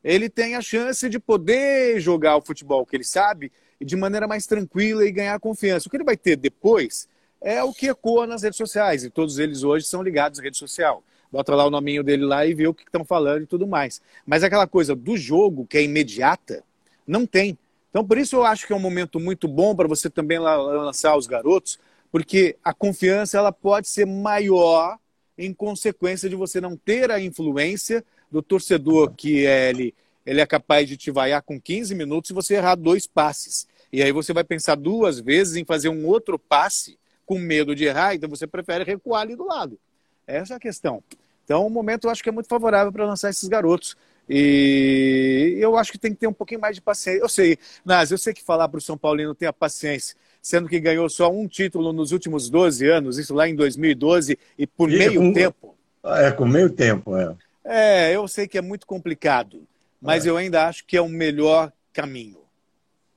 ele 0.03 0.29
tem 0.29 0.55
a 0.55 0.61
chance 0.61 1.07
de 1.07 1.19
poder 1.19 1.99
jogar 1.99 2.37
o 2.37 2.41
futebol 2.41 2.85
que 2.85 2.95
ele 2.95 3.03
sabe 3.03 3.51
de 3.79 3.95
maneira 3.95 4.27
mais 4.27 4.47
tranquila 4.47 5.05
e 5.05 5.11
ganhar 5.11 5.39
confiança. 5.39 5.87
O 5.87 5.91
que 5.91 5.97
ele 5.97 6.03
vai 6.03 6.17
ter 6.17 6.35
depois 6.35 7.07
é 7.41 7.61
o 7.63 7.73
que 7.73 7.87
ecoa 7.87 8.25
nas 8.25 8.41
redes 8.41 8.57
sociais, 8.57 9.03
e 9.03 9.09
todos 9.09 9.37
eles 9.37 9.63
hoje 9.63 9.85
são 9.85 10.01
ligados 10.01 10.39
à 10.39 10.43
rede 10.43 10.57
social. 10.57 11.03
Bota 11.31 11.53
lá 11.53 11.65
o 11.65 11.69
nominho 11.69 12.03
dele 12.03 12.25
lá 12.25 12.45
e 12.45 12.53
vê 12.53 12.65
o 12.65 12.73
que 12.73 12.83
estão 12.83 13.03
falando 13.03 13.43
e 13.43 13.47
tudo 13.47 13.67
mais. 13.67 14.01
Mas 14.25 14.43
aquela 14.43 14.65
coisa 14.65 14.95
do 14.95 15.17
jogo, 15.17 15.67
que 15.67 15.77
é 15.77 15.83
imediata, 15.83 16.63
não 17.05 17.25
tem. 17.25 17.57
Então, 17.89 18.05
por 18.05 18.17
isso 18.17 18.37
eu 18.37 18.43
acho 18.43 18.65
que 18.65 18.73
é 18.73 18.75
um 18.75 18.79
momento 18.79 19.19
muito 19.19 19.47
bom 19.47 19.75
para 19.75 19.87
você 19.87 20.09
também 20.09 20.39
lançar 20.39 21.15
os 21.15 21.27
garotos, 21.27 21.79
porque 22.11 22.57
a 22.63 22.73
confiança 22.73 23.37
ela 23.37 23.51
pode 23.51 23.87
ser 23.87 24.05
maior 24.05 24.97
em 25.37 25.53
consequência 25.53 26.29
de 26.29 26.35
você 26.35 26.61
não 26.61 26.75
ter 26.77 27.11
a 27.11 27.19
influência 27.19 28.03
do 28.31 28.41
torcedor 28.41 29.13
que 29.15 29.45
é, 29.45 29.69
ele, 29.69 29.93
ele 30.25 30.41
é 30.41 30.45
capaz 30.45 30.87
de 30.87 30.97
te 30.97 31.11
vaiar 31.11 31.41
com 31.41 31.59
15 31.59 31.93
minutos 31.95 32.29
se 32.29 32.33
você 32.33 32.55
errar 32.55 32.75
dois 32.75 33.05
passes. 33.05 33.67
E 33.91 34.01
aí 34.01 34.11
você 34.11 34.33
vai 34.33 34.43
pensar 34.43 34.75
duas 34.75 35.19
vezes 35.19 35.55
em 35.55 35.65
fazer 35.65 35.89
um 35.89 36.05
outro 36.05 36.37
passe 36.39 36.97
com 37.25 37.39
medo 37.39 37.75
de 37.75 37.85
errar, 37.85 38.13
então 38.13 38.29
você 38.29 38.45
prefere 38.45 38.83
recuar 38.83 39.21
ali 39.21 39.35
do 39.35 39.45
lado. 39.45 39.79
Essa 40.27 40.53
é 40.53 40.57
a 40.57 40.59
questão. 40.59 41.03
Então, 41.43 41.65
o 41.65 41.69
momento 41.69 42.05
eu 42.05 42.11
acho 42.11 42.23
que 42.23 42.29
é 42.29 42.31
muito 42.31 42.49
favorável 42.49 42.91
para 42.91 43.05
lançar 43.05 43.29
esses 43.29 43.47
garotos. 43.47 43.95
E 44.27 45.55
eu 45.59 45.77
acho 45.77 45.91
que 45.91 45.97
tem 45.99 46.11
que 46.11 46.19
ter 46.19 46.27
um 46.27 46.33
pouquinho 46.33 46.59
mais 46.59 46.75
de 46.75 46.81
paciência. 46.81 47.21
Eu 47.21 47.29
sei, 47.29 47.57
Nas, 47.83 48.09
eu 48.09 48.17
sei 48.17 48.33
que 48.33 48.41
falar 48.41 48.67
para 48.67 48.79
o 48.79 48.81
São 48.81 48.97
Paulino 48.97 49.35
ter 49.35 49.45
a 49.45 49.53
paciência 49.53 50.15
sendo 50.45 50.69
que 50.69 50.79
ganhou 50.79 51.09
só 51.09 51.31
um 51.31 51.47
título 51.47 51.91
nos 51.91 52.11
últimos 52.11 52.51
12 52.51 52.87
anos, 52.87 53.17
isso 53.17 53.33
lá 53.33 53.49
em 53.49 53.55
2012, 53.55 54.37
e 54.59 54.67
por 54.67 54.91
e 54.91 54.99
meio 54.99 55.33
tempo. 55.33 55.75
É, 56.03 56.29
com 56.29 56.45
meio 56.45 56.69
tempo, 56.69 57.17
é. 57.17 57.35
É, 57.63 58.15
eu 58.15 58.27
sei 58.27 58.47
que 58.47 58.55
é 58.55 58.61
muito 58.61 58.85
complicado, 58.85 59.63
mas 59.99 60.23
é. 60.23 60.29
eu 60.29 60.37
ainda 60.37 60.67
acho 60.67 60.85
que 60.85 60.95
é 60.95 61.01
o 61.01 61.09
melhor 61.09 61.73
caminho. 61.91 62.37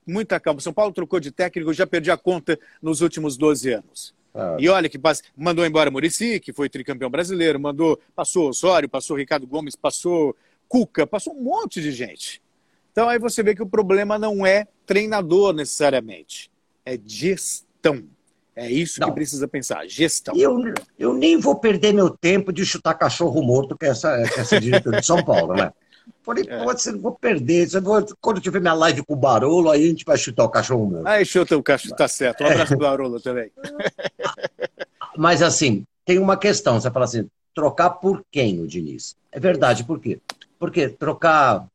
muita 0.06 0.40
calma. 0.40 0.58
São 0.62 0.72
Paulo 0.72 0.90
trocou 0.90 1.20
de 1.20 1.30
técnico, 1.30 1.70
já 1.74 1.86
perdi 1.86 2.10
a 2.10 2.16
conta 2.16 2.58
nos 2.80 3.02
últimos 3.02 3.36
12 3.36 3.72
anos. 3.74 4.14
Ah. 4.34 4.56
E 4.58 4.66
olha 4.70 4.88
que 4.88 4.98
mandou 5.36 5.66
embora 5.66 5.90
Murici, 5.90 6.40
que 6.40 6.50
foi 6.50 6.70
tricampeão 6.70 7.10
brasileiro, 7.10 7.60
mandou, 7.60 8.00
passou 8.16 8.48
Osório, 8.48 8.88
passou 8.88 9.18
Ricardo 9.18 9.46
Gomes, 9.46 9.76
passou 9.76 10.34
Cuca, 10.66 11.06
passou 11.06 11.34
um 11.34 11.42
monte 11.42 11.82
de 11.82 11.92
gente. 11.92 12.40
Então 12.90 13.06
aí 13.06 13.18
você 13.18 13.42
vê 13.42 13.54
que 13.54 13.62
o 13.62 13.68
problema 13.68 14.18
não 14.18 14.46
é 14.46 14.66
treinador 14.86 15.52
necessariamente, 15.52 16.50
é 16.94 16.98
gestão. 17.04 18.04
É 18.56 18.68
isso 18.68 19.00
não. 19.00 19.08
que 19.08 19.14
precisa 19.14 19.46
pensar, 19.46 19.86
gestão. 19.86 20.34
Eu, 20.34 20.58
eu 20.98 21.14
nem 21.14 21.38
vou 21.38 21.56
perder 21.56 21.94
meu 21.94 22.10
tempo 22.10 22.52
de 22.52 22.66
chutar 22.66 22.94
cachorro 22.94 23.40
morto, 23.40 23.76
que 23.76 23.86
é 23.86 23.90
essa, 23.90 24.22
que 24.24 24.40
é 24.40 24.42
essa 24.42 24.60
diretora 24.60 25.00
de 25.00 25.06
São 25.06 25.22
Paulo, 25.24 25.54
né? 25.54 25.72
Falei, 26.22 26.44
é. 26.48 26.64
pode 26.64 26.82
ser, 26.82 26.92
não 26.92 27.00
vou 27.00 27.12
perder. 27.12 27.68
Vou, 27.80 28.04
quando 28.20 28.40
tiver 28.40 28.60
minha 28.60 28.74
live 28.74 29.04
com 29.04 29.14
o 29.14 29.16
Barolo, 29.16 29.70
aí 29.70 29.84
a 29.84 29.88
gente 29.88 30.04
vai 30.04 30.18
chutar 30.18 30.44
o 30.44 30.48
cachorro 30.48 30.86
morto. 30.86 31.06
Aí 31.06 31.24
chuta 31.24 31.56
o 31.56 31.62
cachorro, 31.62 31.94
tá 31.94 32.08
certo. 32.08 32.42
Um 32.42 32.46
abraço 32.48 32.76
pro 32.76 32.78
Barolo 32.78 33.20
também. 33.20 33.52
Mas 35.16 35.40
assim, 35.40 35.84
tem 36.04 36.18
uma 36.18 36.36
questão. 36.36 36.80
Você 36.80 36.90
fala 36.90 37.04
assim, 37.04 37.28
trocar 37.54 37.90
por 37.90 38.24
quem 38.30 38.60
o 38.60 38.66
Diniz? 38.66 39.16
É 39.30 39.38
verdade, 39.38 39.84
por 39.84 40.00
quê? 40.00 40.20
Porque 40.58 40.88
trocar, 40.88 41.66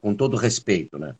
com 0.00 0.14
todo 0.14 0.36
respeito, 0.36 0.98
né? 0.98 1.14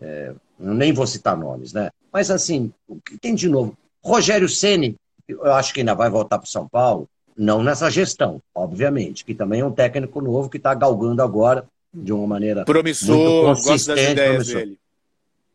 É, 0.00 0.34
nem 0.58 0.92
vou 0.92 1.06
citar 1.06 1.36
nomes, 1.36 1.72
né? 1.72 1.90
Mas 2.18 2.32
assim, 2.32 2.72
o 2.88 3.00
que 3.00 3.16
tem 3.16 3.32
de 3.32 3.48
novo? 3.48 3.78
Rogério 4.02 4.48
Ceni, 4.48 4.96
eu 5.28 5.52
acho 5.52 5.72
que 5.72 5.78
ainda 5.78 5.94
vai 5.94 6.10
voltar 6.10 6.36
para 6.36 6.48
São 6.48 6.68
Paulo, 6.68 7.08
não 7.36 7.62
nessa 7.62 7.88
gestão, 7.88 8.42
obviamente, 8.52 9.24
que 9.24 9.36
também 9.36 9.60
é 9.60 9.64
um 9.64 9.70
técnico 9.70 10.20
novo 10.20 10.50
que 10.50 10.56
está 10.56 10.74
galgando 10.74 11.22
agora 11.22 11.64
de 11.94 12.12
uma 12.12 12.26
maneira 12.26 12.64
promissor, 12.64 13.16
muito 13.16 13.62
consistente, 13.62 14.20
promissor. 14.20 14.54
Dele. 14.56 14.78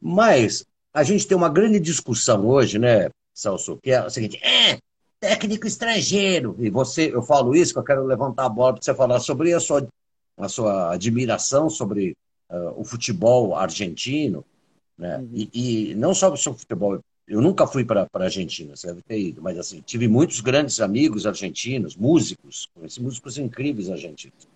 Mas 0.01 0.65
a 0.93 1.03
gente 1.03 1.27
tem 1.27 1.35
uma 1.35 1.49
grande 1.49 1.81
discussão 1.81 2.47
hoje, 2.47 2.79
né, 2.79 3.09
Celso, 3.33 3.77
que 3.83 3.91
é 3.91 4.01
o 4.01 4.09
seguinte: 4.09 4.39
é 4.41 4.77
técnico 5.19 5.67
estrangeiro. 5.67 6.55
E 6.59 6.69
você, 6.69 7.13
eu 7.13 7.23
falo 7.23 7.53
isso, 7.53 7.73
que 7.73 7.79
eu 7.79 7.83
quero 7.83 8.05
levantar 8.05 8.45
a 8.45 8.49
bola 8.49 8.75
para 8.75 8.81
você 8.81 8.95
falar 8.95 9.19
sobre 9.19 9.53
a 9.53 9.59
sua, 9.59 9.85
a 10.37 10.47
sua 10.47 10.93
admiração 10.93 11.69
sobre 11.69 12.15
uh, 12.49 12.79
o 12.79 12.85
futebol 12.85 13.53
argentino, 13.53 14.45
né? 14.97 15.17
Uhum. 15.17 15.29
E, 15.33 15.91
e, 15.91 15.95
não 15.95 16.13
só 16.13 16.35
sobre 16.35 16.57
o 16.57 16.59
futebol. 16.59 16.99
Eu 17.27 17.41
nunca 17.41 17.65
fui 17.65 17.85
para 17.85 18.07
a 18.11 18.23
Argentina, 18.23 18.75
você 18.75 18.87
deve 18.87 19.01
ter 19.01 19.17
ido, 19.17 19.41
mas 19.41 19.57
assim, 19.57 19.81
tive 19.85 20.07
muitos 20.07 20.41
grandes 20.41 20.81
amigos 20.81 21.25
argentinos, 21.25 21.95
músicos, 21.95 22.67
conheci 22.73 23.01
músicos 23.01 23.37
incríveis 23.37 23.89
argentinos. 23.89 24.47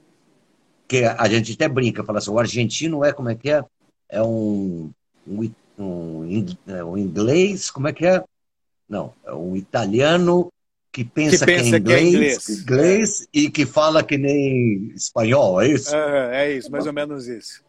Que 0.87 1.05
a 1.05 1.27
gente 1.29 1.53
até 1.53 1.67
brinca, 1.67 2.03
fala 2.03 2.19
assim, 2.19 2.31
o 2.31 2.39
argentino 2.39 3.03
é, 3.03 3.13
como 3.13 3.29
é 3.29 3.35
que 3.35 3.49
é? 3.49 3.63
É 4.09 4.21
um, 4.21 4.91
um, 5.25 5.51
um, 5.79 6.45
é 6.67 6.83
um 6.83 6.97
inglês, 6.97 7.71
como 7.71 7.87
é 7.87 7.93
que 7.93 8.05
é? 8.05 8.23
Não, 8.87 9.13
é 9.25 9.33
um 9.33 9.55
italiano 9.55 10.51
que 10.91 11.03
pensa 11.03 11.45
que, 11.45 11.53
pensa 11.53 11.79
que 11.79 11.93
é 11.93 12.03
inglês, 12.03 12.45
que 12.45 12.51
é 12.51 12.55
inglês, 12.55 12.61
inglês 12.61 13.21
é. 13.21 13.25
e 13.33 13.49
que 13.49 13.65
fala 13.65 14.03
que 14.03 14.17
nem 14.17 14.91
espanhol, 14.95 15.61
é 15.61 15.69
isso? 15.69 15.95
É, 15.95 16.45
é 16.45 16.53
isso, 16.53 16.71
mais 16.71 16.85
ou 16.85 16.93
menos 16.93 17.27
isso. 17.27 17.66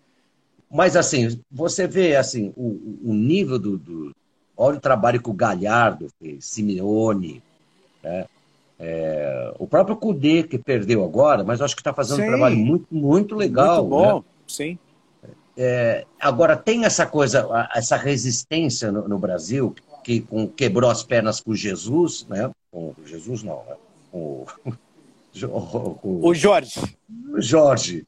Mas 0.70 0.96
assim, 0.96 1.40
você 1.50 1.86
vê 1.86 2.16
assim 2.16 2.52
o, 2.56 3.10
o 3.10 3.14
nível 3.14 3.58
do, 3.58 3.78
do, 3.78 4.14
Olha 4.56 4.76
o 4.76 4.80
trabalho 4.80 5.22
que 5.22 5.30
o 5.30 5.34
Galhardo 5.34 6.08
fez, 6.18 6.44
Simeone, 6.44 7.40
né? 8.02 8.26
É, 8.80 9.52
o 9.58 9.66
próprio 9.66 9.96
Cudê, 9.96 10.42
que 10.42 10.58
perdeu 10.58 11.04
agora, 11.04 11.42
mas 11.42 11.60
acho 11.60 11.74
que 11.74 11.80
está 11.80 11.92
fazendo 11.92 12.16
sim. 12.16 12.24
um 12.24 12.28
trabalho 12.28 12.56
muito, 12.56 12.86
muito 12.90 13.34
legal. 13.34 13.84
Muito 13.84 13.90
bom, 13.90 14.16
né? 14.18 14.24
sim. 14.46 14.78
É, 15.56 16.06
agora, 16.20 16.56
tem 16.56 16.84
essa 16.84 17.04
coisa, 17.04 17.48
essa 17.74 17.96
resistência 17.96 18.92
no, 18.92 19.08
no 19.08 19.18
Brasil, 19.18 19.74
que 20.04 20.20
com, 20.20 20.46
quebrou 20.46 20.88
as 20.90 21.02
pernas 21.02 21.40
com 21.40 21.54
Jesus, 21.54 22.24
né? 22.28 22.50
Com 22.70 22.94
Jesus 23.04 23.42
não, 23.42 23.64
né? 23.68 23.74
Com, 24.12 24.46
com, 26.00 26.20
o 26.22 26.34
Jorge. 26.34 26.80
O 27.32 27.40
Jorge. 27.40 28.06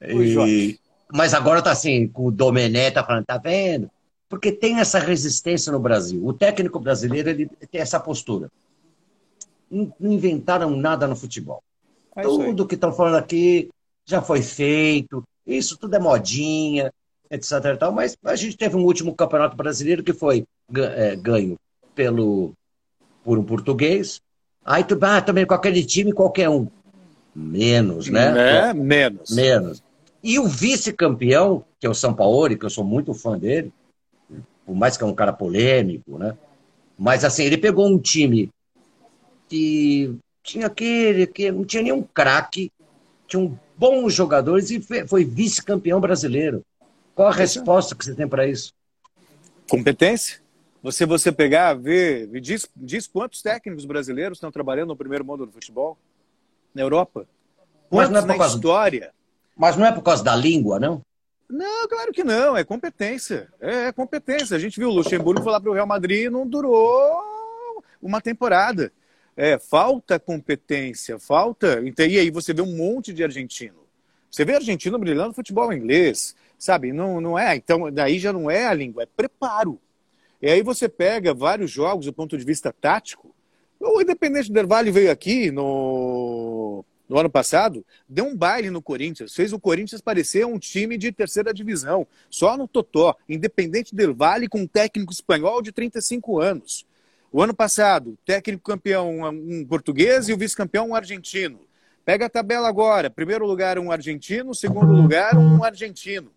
O 0.00 0.22
e, 0.22 0.32
Jorge. 0.32 0.80
Mas 1.14 1.32
agora 1.32 1.62
tá 1.62 1.70
assim, 1.70 2.08
com 2.08 2.26
o 2.26 2.32
Domené 2.32 2.90
tá 2.90 3.04
falando, 3.04 3.24
tá 3.24 3.38
vendo? 3.38 3.88
Porque 4.28 4.50
tem 4.50 4.80
essa 4.80 4.98
resistência 4.98 5.70
no 5.70 5.78
Brasil. 5.78 6.26
O 6.26 6.32
técnico 6.32 6.80
brasileiro 6.80 7.30
ele 7.30 7.48
tem 7.70 7.80
essa 7.80 8.00
postura. 8.00 8.50
Não, 9.70 9.94
inventaram 10.00 10.70
nada 10.70 11.06
no 11.06 11.14
futebol. 11.14 11.62
É 12.16 12.22
tudo 12.22 12.66
que 12.66 12.74
estão 12.74 12.92
falando 12.92 13.14
aqui 13.14 13.70
já 14.04 14.20
foi 14.20 14.42
feito. 14.42 15.22
Isso 15.46 15.78
tudo 15.78 15.94
é 15.94 16.00
modinha, 16.00 16.92
etc. 17.30 17.76
Tal, 17.78 17.92
mas 17.92 18.16
a 18.24 18.34
gente 18.34 18.56
teve 18.56 18.74
um 18.74 18.84
último 18.84 19.14
campeonato 19.14 19.56
brasileiro 19.56 20.02
que 20.02 20.12
foi 20.12 20.44
é, 20.74 21.14
ganho 21.14 21.56
pelo, 21.94 22.54
por 23.22 23.38
um 23.38 23.44
português. 23.44 24.20
Aí 24.64 24.82
tu 24.82 24.98
ah, 25.00 25.22
também 25.22 25.46
com 25.46 25.54
aquele 25.54 25.84
time 25.84 26.12
qualquer 26.12 26.48
um. 26.48 26.66
Menos, 27.32 28.08
né? 28.08 28.70
É, 28.70 28.74
menos. 28.74 29.30
Menos. 29.30 29.80
E 30.24 30.38
o 30.38 30.48
vice-campeão, 30.48 31.62
que 31.78 31.86
é 31.86 31.90
o 31.90 31.94
São 31.94 32.14
Paulo, 32.14 32.56
que 32.56 32.64
eu 32.64 32.70
sou 32.70 32.82
muito 32.82 33.12
fã 33.12 33.38
dele, 33.38 33.70
por 34.64 34.74
mais 34.74 34.96
que 34.96 35.04
é 35.04 35.06
um 35.06 35.14
cara 35.14 35.34
polêmico, 35.34 36.16
né? 36.16 36.34
Mas 36.98 37.26
assim, 37.26 37.44
ele 37.44 37.58
pegou 37.58 37.86
um 37.86 37.98
time 37.98 38.48
que 39.50 40.16
tinha 40.42 40.66
aquele, 40.66 41.26
que 41.26 41.52
não 41.52 41.62
tinha 41.62 41.82
nenhum 41.82 42.02
craque, 42.02 42.72
tinha 43.28 43.52
bons 43.76 44.14
jogadores 44.14 44.70
e 44.70 44.80
foi 45.06 45.24
vice-campeão 45.24 46.00
brasileiro. 46.00 46.62
Qual 47.14 47.28
a 47.28 47.32
resposta 47.32 47.94
que 47.94 48.02
você 48.02 48.14
tem 48.14 48.26
para 48.26 48.46
isso? 48.46 48.72
Competência. 49.68 50.40
Você 50.82 51.04
você 51.04 51.32
pegar, 51.32 51.74
ver, 51.74 52.28
diz, 52.40 52.66
diz 52.74 53.06
quantos 53.06 53.42
técnicos 53.42 53.84
brasileiros 53.84 54.38
estão 54.38 54.50
trabalhando 54.50 54.88
no 54.88 54.96
primeiro 54.96 55.24
mundo 55.24 55.44
do 55.44 55.52
futebol 55.52 55.98
na 56.74 56.80
Europa? 56.80 57.26
Quantos 57.90 58.10
mas 58.10 58.24
não 58.24 58.30
é 58.30 58.32
na 58.32 58.38
causa, 58.38 58.56
história? 58.56 59.12
Mas 59.56 59.76
não 59.76 59.86
é 59.86 59.92
por 59.92 60.02
causa 60.02 60.22
da 60.22 60.34
língua, 60.34 60.78
não? 60.78 61.02
Não, 61.48 61.86
claro 61.88 62.12
que 62.12 62.24
não, 62.24 62.56
é 62.56 62.64
competência. 62.64 63.48
É, 63.60 63.86
é 63.86 63.92
competência. 63.92 64.56
A 64.56 64.58
gente 64.58 64.78
viu 64.78 64.88
o 64.88 64.94
Luxemburgo 64.94 65.42
falar 65.42 65.60
para 65.60 65.70
o 65.70 65.74
Real 65.74 65.86
Madrid 65.86 66.24
e 66.24 66.30
não 66.30 66.46
durou 66.46 67.82
uma 68.00 68.20
temporada. 68.20 68.92
É, 69.36 69.58
falta 69.58 70.18
competência, 70.18 71.18
falta. 71.18 71.82
E 71.82 72.18
aí 72.18 72.30
você 72.30 72.52
vê 72.52 72.62
um 72.62 72.76
monte 72.76 73.12
de 73.12 73.22
argentino. 73.22 73.84
Você 74.30 74.44
vê 74.44 74.56
argentino 74.56 74.98
brilhando 74.98 75.28
no 75.28 75.34
futebol 75.34 75.72
inglês, 75.72 76.34
sabe? 76.58 76.92
Não, 76.92 77.20
não 77.20 77.38
é. 77.38 77.54
Então, 77.54 77.90
daí 77.92 78.18
já 78.18 78.32
não 78.32 78.50
é 78.50 78.66
a 78.66 78.74
língua, 78.74 79.04
é 79.04 79.06
preparo. 79.06 79.78
E 80.42 80.48
aí 80.48 80.62
você 80.62 80.88
pega 80.88 81.32
vários 81.32 81.70
jogos 81.70 82.06
do 82.06 82.12
ponto 82.12 82.36
de 82.36 82.44
vista 82.44 82.72
tático. 82.72 83.34
O 83.78 84.00
Independente 84.00 84.52
Del 84.52 84.66
veio 84.92 85.10
aqui 85.10 85.50
no 85.50 86.84
no 87.08 87.18
ano 87.18 87.28
passado, 87.28 87.84
deu 88.08 88.24
um 88.24 88.36
baile 88.36 88.70
no 88.70 88.80
Corinthians, 88.80 89.34
fez 89.34 89.52
o 89.52 89.60
Corinthians 89.60 90.00
parecer 90.00 90.46
um 90.46 90.58
time 90.58 90.96
de 90.96 91.12
terceira 91.12 91.52
divisão, 91.52 92.06
só 92.30 92.56
no 92.56 92.66
Totó, 92.66 93.16
independente 93.28 93.94
del 93.94 94.14
Vale, 94.14 94.48
com 94.48 94.60
um 94.60 94.66
técnico 94.66 95.12
espanhol 95.12 95.60
de 95.60 95.72
35 95.72 96.40
anos. 96.40 96.86
O 97.30 97.42
ano 97.42 97.52
passado, 97.52 98.16
técnico 98.24 98.62
campeão 98.62 99.20
um 99.28 99.66
português 99.66 100.28
e 100.28 100.32
o 100.32 100.38
vice-campeão 100.38 100.90
um 100.90 100.94
argentino. 100.94 101.60
Pega 102.04 102.26
a 102.26 102.30
tabela 102.30 102.68
agora, 102.68 103.10
primeiro 103.10 103.46
lugar 103.46 103.78
um 103.78 103.90
argentino, 103.90 104.54
segundo 104.54 104.92
lugar 104.92 105.36
um 105.36 105.64
argentino. 105.64 106.30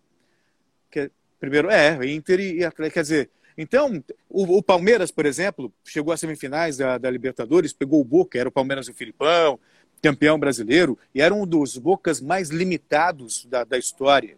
Que, 0.90 1.10
primeiro, 1.38 1.70
é, 1.70 2.04
Inter 2.06 2.40
e 2.40 2.64
Atlético, 2.64 2.94
quer 2.94 3.02
dizer, 3.02 3.30
então, 3.58 4.02
o, 4.30 4.58
o, 4.58 4.62
Palmeiras, 4.62 5.10
por 5.10 5.26
exemplo, 5.26 5.72
chegou 5.84 6.12
às 6.12 6.20
semifinais 6.20 6.76
da, 6.76 6.96
da 6.96 7.10
Libertadores, 7.10 7.72
pegou 7.72 8.00
o 8.00 8.04
Boca, 8.04 8.38
era 8.38 8.48
o 8.48 8.52
Palmeiras 8.52 8.86
e 8.86 8.92
o 8.92 8.94
Filipão, 8.94 9.58
campeão 10.02 10.38
brasileiro, 10.38 10.98
e 11.14 11.20
era 11.20 11.34
um 11.34 11.46
dos 11.46 11.76
Bocas 11.76 12.20
mais 12.20 12.50
limitados 12.50 13.44
da, 13.46 13.64
da 13.64 13.78
história. 13.78 14.36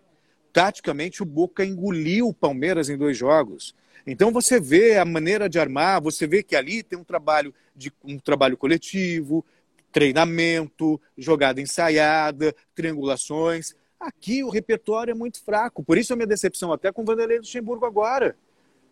Taticamente, 0.53 1.23
o 1.23 1.27
Boca 1.27 1.65
engoliu 1.65 2.29
o 2.29 2.35
Palmeiras 2.35 2.89
em 2.89 2.97
dois 2.97 3.17
jogos. 3.17 3.75
Então 4.07 4.33
você 4.33 4.59
vê 4.59 4.97
a 4.97 5.05
maneira 5.05 5.49
de 5.49 5.59
armar, 5.59 6.03
você 6.03 6.27
vê 6.27 6.43
que 6.43 6.57
ali 6.57 6.83
tem 6.83 6.99
um 6.99 7.05
trabalho 7.05 7.55
de 7.77 7.93
um 8.05 8.19
trabalho 8.19 8.57
coletivo, 8.57 9.45
treinamento, 9.93 11.01
jogada 11.17 11.61
ensaiada, 11.61 12.55
triangulações. 12.75 13.75
Aqui 13.99 14.43
o 14.43 14.49
repertório 14.49 15.13
é 15.13 15.15
muito 15.15 15.43
fraco. 15.45 15.83
Por 15.83 15.99
isso 15.99 16.13
a 16.13 16.17
minha 16.17 16.27
decepção 16.27 16.73
até 16.73 16.91
com 16.91 17.03
o 17.03 17.05
Vanderlei 17.05 17.39
Luxemburgo 17.39 17.85
agora. 17.85 18.37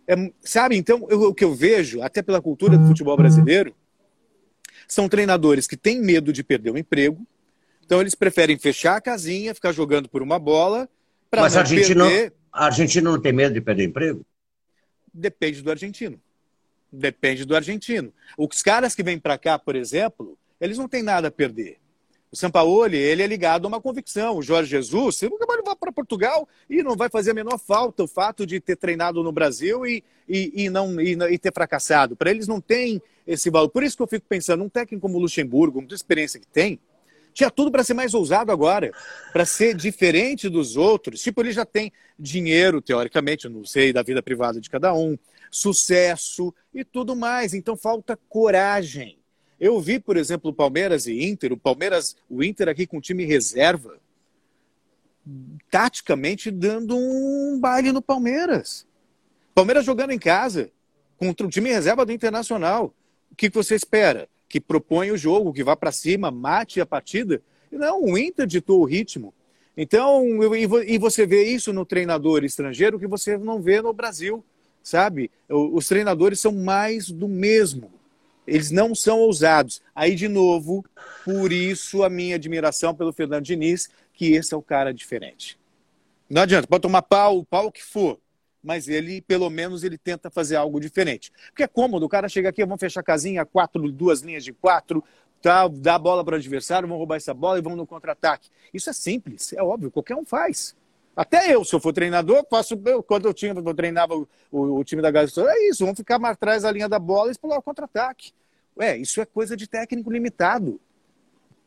É, 0.06 0.14
sabe, 0.40 0.76
então 0.76 1.06
eu, 1.10 1.22
o 1.22 1.34
que 1.34 1.44
eu 1.44 1.54
vejo, 1.54 2.02
até 2.02 2.22
pela 2.22 2.40
cultura 2.40 2.78
do 2.78 2.86
futebol 2.86 3.16
brasileiro, 3.16 3.74
são 4.89 5.09
treinadores 5.09 5.66
que 5.66 5.76
têm 5.76 6.01
medo 6.01 6.32
de 6.32 6.43
perder 6.43 6.70
o 6.70 6.78
emprego, 6.78 7.26
então 7.84 8.01
eles 8.01 8.14
preferem 8.14 8.59
fechar 8.59 8.97
a 8.97 9.01
casinha, 9.01 9.55
ficar 9.55 9.72
jogando 9.72 10.09
por 10.09 10.22
uma 10.22 10.39
bola 10.39 10.89
para 11.30 11.43
não 11.43 11.47
a 11.47 11.64
perder. 11.64 12.32
A 12.53 12.66
Argentina 12.66 13.11
não 13.11 13.20
tem 13.20 13.32
medo 13.32 13.55
de 13.55 13.61
perder 13.61 13.84
emprego? 13.84 14.26
Depende 15.12 15.62
do 15.62 15.70
argentino. 15.70 16.20
Depende 16.91 17.45
do 17.45 17.55
argentino. 17.55 18.12
Os 18.36 18.62
caras 18.62 18.95
que 18.95 19.03
vêm 19.03 19.18
para 19.18 19.36
cá, 19.36 19.59
por 19.59 19.76
exemplo, 19.76 20.39
eles 20.61 20.78
não 20.78 20.89
têm 20.89 21.03
nada 21.03 21.28
a 21.28 21.30
perder. 21.30 21.78
O 22.30 22.36
Sampaoli, 22.36 22.98
ele 22.98 23.22
é 23.22 23.26
ligado 23.26 23.64
a 23.64 23.68
uma 23.68 23.80
convicção. 23.80 24.36
O 24.36 24.42
Jorge 24.42 24.70
Jesus, 24.70 25.22
nunca 25.22 25.46
vai 25.46 25.56
levar 25.56 25.76
para 25.76 25.90
Portugal 25.90 26.46
e 26.68 26.82
não 26.82 26.94
vai 26.94 27.08
fazer 27.08 27.30
a 27.30 27.34
menor 27.34 27.58
falta 27.58 28.02
o 28.02 28.08
fato 28.08 28.46
de 28.46 28.60
ter 28.60 28.76
treinado 28.76 29.22
no 29.22 29.32
Brasil 29.32 29.86
e, 29.86 30.04
e, 30.28 30.64
e 30.64 30.70
não, 30.70 31.00
e, 31.00 31.12
e, 31.12 31.38
ter 31.38 31.52
fracassado. 31.52 32.14
Para 32.14 32.30
eles 32.30 32.46
não 32.46 32.60
tem 32.60 33.00
esse 33.26 33.48
valor. 33.48 33.70
Por 33.70 33.82
isso 33.82 33.96
que 33.96 34.02
eu 34.02 34.06
fico 34.06 34.26
pensando, 34.28 34.62
um 34.62 34.68
técnico 34.68 35.00
como 35.00 35.16
o 35.16 35.20
Luxemburgo, 35.20 35.80
com 35.80 35.86
toda 35.86 35.94
a 35.94 35.96
experiência 35.96 36.38
que 36.38 36.46
tem, 36.46 36.78
tinha 37.32 37.50
tudo 37.50 37.70
para 37.70 37.84
ser 37.84 37.94
mais 37.94 38.14
ousado 38.14 38.50
agora, 38.50 38.92
para 39.32 39.46
ser 39.46 39.74
diferente 39.74 40.48
dos 40.48 40.76
outros. 40.76 41.22
Tipo, 41.22 41.40
ele 41.40 41.52
já 41.52 41.64
tem 41.64 41.92
dinheiro, 42.18 42.82
teoricamente, 42.82 43.48
não 43.48 43.64
sei 43.64 43.92
da 43.92 44.02
vida 44.02 44.22
privada 44.22 44.60
de 44.60 44.68
cada 44.68 44.92
um, 44.92 45.16
sucesso 45.50 46.52
e 46.74 46.84
tudo 46.84 47.16
mais. 47.16 47.54
Então 47.54 47.76
falta 47.76 48.18
coragem. 48.28 49.17
Eu 49.61 49.80
vi, 49.80 49.98
por 49.98 50.16
exemplo, 50.16 50.50
o 50.50 50.54
Palmeiras 50.54 51.06
e 51.06 51.24
Inter, 51.24 51.52
o 51.52 51.56
Palmeiras, 51.56 52.16
o 52.30 52.42
Inter 52.44 52.68
aqui 52.68 52.86
com 52.86 53.00
time 53.00 53.24
reserva, 53.24 53.98
taticamente 55.70 56.50
dando 56.50 56.96
um 56.96 57.59
baile 57.61 57.92
no 57.92 58.00
Palmeiras. 58.00 58.86
Palmeiras 59.54 59.84
jogando 59.84 60.12
em 60.12 60.18
casa, 60.18 60.70
contra 61.16 61.46
o 61.46 61.50
time 61.50 61.70
reserva 61.70 62.06
do 62.06 62.12
Internacional. 62.12 62.94
O 63.30 63.34
que 63.34 63.50
você 63.50 63.74
espera? 63.74 64.28
Que 64.48 64.61
propõe 64.61 65.11
o 65.11 65.16
jogo, 65.16 65.52
que 65.52 65.64
vá 65.64 65.74
para 65.74 65.92
cima, 65.92 66.30
mate 66.30 66.80
a 66.80 66.86
partida. 66.86 67.42
Não, 67.70 68.02
o 68.04 68.16
Inter 68.16 68.46
ditou 68.46 68.80
o 68.80 68.84
ritmo. 68.84 69.34
Então, 69.76 70.24
e 70.86 70.98
você 70.98 71.26
vê 71.26 71.44
isso 71.44 71.72
no 71.72 71.84
treinador 71.84 72.44
estrangeiro 72.44 72.98
que 72.98 73.06
você 73.06 73.36
não 73.36 73.61
vê 73.61 73.82
no 73.82 73.92
Brasil, 73.92 74.44
sabe? 74.82 75.30
Os 75.48 75.86
treinadores 75.86 76.40
são 76.40 76.52
mais 76.52 77.11
do 77.11 77.28
mesmo. 77.28 77.92
Eles 78.49 78.70
não 78.70 78.94
são 78.94 79.20
ousados. 79.20 79.82
Aí, 79.94 80.14
de 80.14 80.26
novo, 80.26 80.84
por 81.24 81.53
isso 81.53 82.03
a 82.03 82.09
minha 82.09 82.36
admiração 82.36 82.94
pelo 82.94 83.12
Fernando 83.12 83.44
Diniz, 83.44 83.88
que 84.12 84.32
esse 84.32 84.55
é 84.55 84.57
o 84.57 84.62
cara 84.62 84.92
diferente. 84.92 85.59
Não 86.28 86.42
adianta, 86.42 86.66
pode 86.66 86.82
tomar 86.82 87.03
pau, 87.03 87.38
o 87.38 87.44
pau 87.44 87.70
que 87.70 87.82
for, 87.82 88.18
mas 88.62 88.88
ele, 88.88 89.20
pelo 89.22 89.49
menos, 89.49 89.84
ele 89.84 89.96
tenta 89.96 90.30
fazer 90.30 90.57
algo 90.57 90.80
diferente. 90.80 91.32
Porque 91.49 91.62
é 91.62 91.68
cômodo, 91.68 92.05
o 92.05 92.09
cara 92.09 92.28
chega 92.28 92.49
aqui, 92.49 92.64
vamos 92.64 92.80
fechar 92.80 93.01
a 93.01 93.05
casinha, 93.05 93.46
quatro, 93.46 93.90
duas 93.92 94.20
linhas 94.20 94.44
de 94.44 94.53
quatro, 94.53 95.03
tá, 95.40 95.68
dá 95.68 95.94
a 95.94 95.99
bola 95.99 96.24
para 96.24 96.34
o 96.34 96.36
adversário, 96.36 96.88
vão 96.88 96.99
roubar 96.99 97.16
essa 97.16 97.32
bola 97.32 97.59
e 97.59 97.62
vão 97.62 97.76
no 97.76 97.86
contra-ataque. 97.86 98.51
Isso 98.72 98.90
é 98.90 98.92
simples, 98.92 99.53
é 99.53 99.62
óbvio, 99.62 99.90
qualquer 99.90 100.16
um 100.16 100.24
faz. 100.24 100.74
Até 101.16 101.53
eu, 101.53 101.64
se 101.64 101.74
eu 101.74 101.80
for 101.80 101.92
treinador, 101.92 102.46
faço. 102.49 102.80
Eu, 102.84 103.03
quando 103.03 103.26
eu, 103.26 103.34
tinha, 103.34 103.53
eu 103.53 103.74
treinava 103.74 104.14
o, 104.14 104.28
o, 104.53 104.78
o 104.78 104.84
time 104.84 105.03
da 105.03 105.11
Galera, 105.11 105.30
é 105.49 105.68
isso, 105.68 105.84
vamos 105.84 105.99
ficar 105.99 106.18
mais 106.18 106.34
atrás 106.34 106.62
da 106.62 106.70
linha 106.70 106.88
da 106.88 106.99
bola 106.99 107.28
e 107.28 107.32
explorar 107.32 107.59
o 107.59 107.62
contra-ataque. 107.62 108.32
Ué, 108.78 108.96
isso 108.96 109.20
é 109.20 109.26
coisa 109.26 109.56
de 109.56 109.66
técnico 109.66 110.10
limitado. 110.10 110.80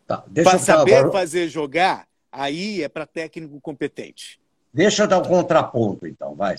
Tá, 0.08 0.24
para 0.44 0.58
saber 0.58 0.96
agora... 0.96 1.12
fazer 1.12 1.48
jogar, 1.50 2.08
aí 2.32 2.82
é 2.82 2.90
para 2.90 3.06
técnico 3.06 3.60
competente. 3.62 4.40
Deixa 4.74 5.04
eu 5.04 5.08
dar 5.08 5.18
o 5.18 5.22
um 5.22 5.28
contraponto, 5.28 6.08
então, 6.08 6.36
vai. 6.36 6.58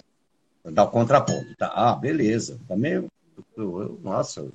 Dar 0.64 0.84
o 0.84 0.88
um 0.88 0.90
contraponto. 0.90 1.54
Tá? 1.56 1.72
Ah, 1.74 1.94
beleza. 1.94 2.58
Também, 2.68 3.04
eu, 3.56 3.98
nossa, 4.02 4.40
eu 4.40 4.52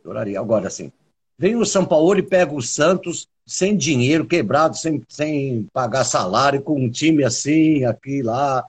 adoraria. 0.00 0.38
Agora, 0.40 0.66
assim, 0.66 0.92
vem 1.38 1.56
o 1.56 1.64
São 1.64 1.84
Paulo 1.84 2.18
e 2.18 2.22
pega 2.22 2.52
o 2.52 2.62
Santos 2.62 3.28
sem 3.46 3.76
dinheiro, 3.76 4.26
quebrado, 4.26 4.76
sem, 4.76 5.02
sem 5.08 5.68
pagar 5.72 6.04
salário, 6.04 6.60
com 6.60 6.80
um 6.80 6.90
time 6.90 7.22
assim, 7.22 7.84
aqui, 7.84 8.22
lá. 8.22 8.66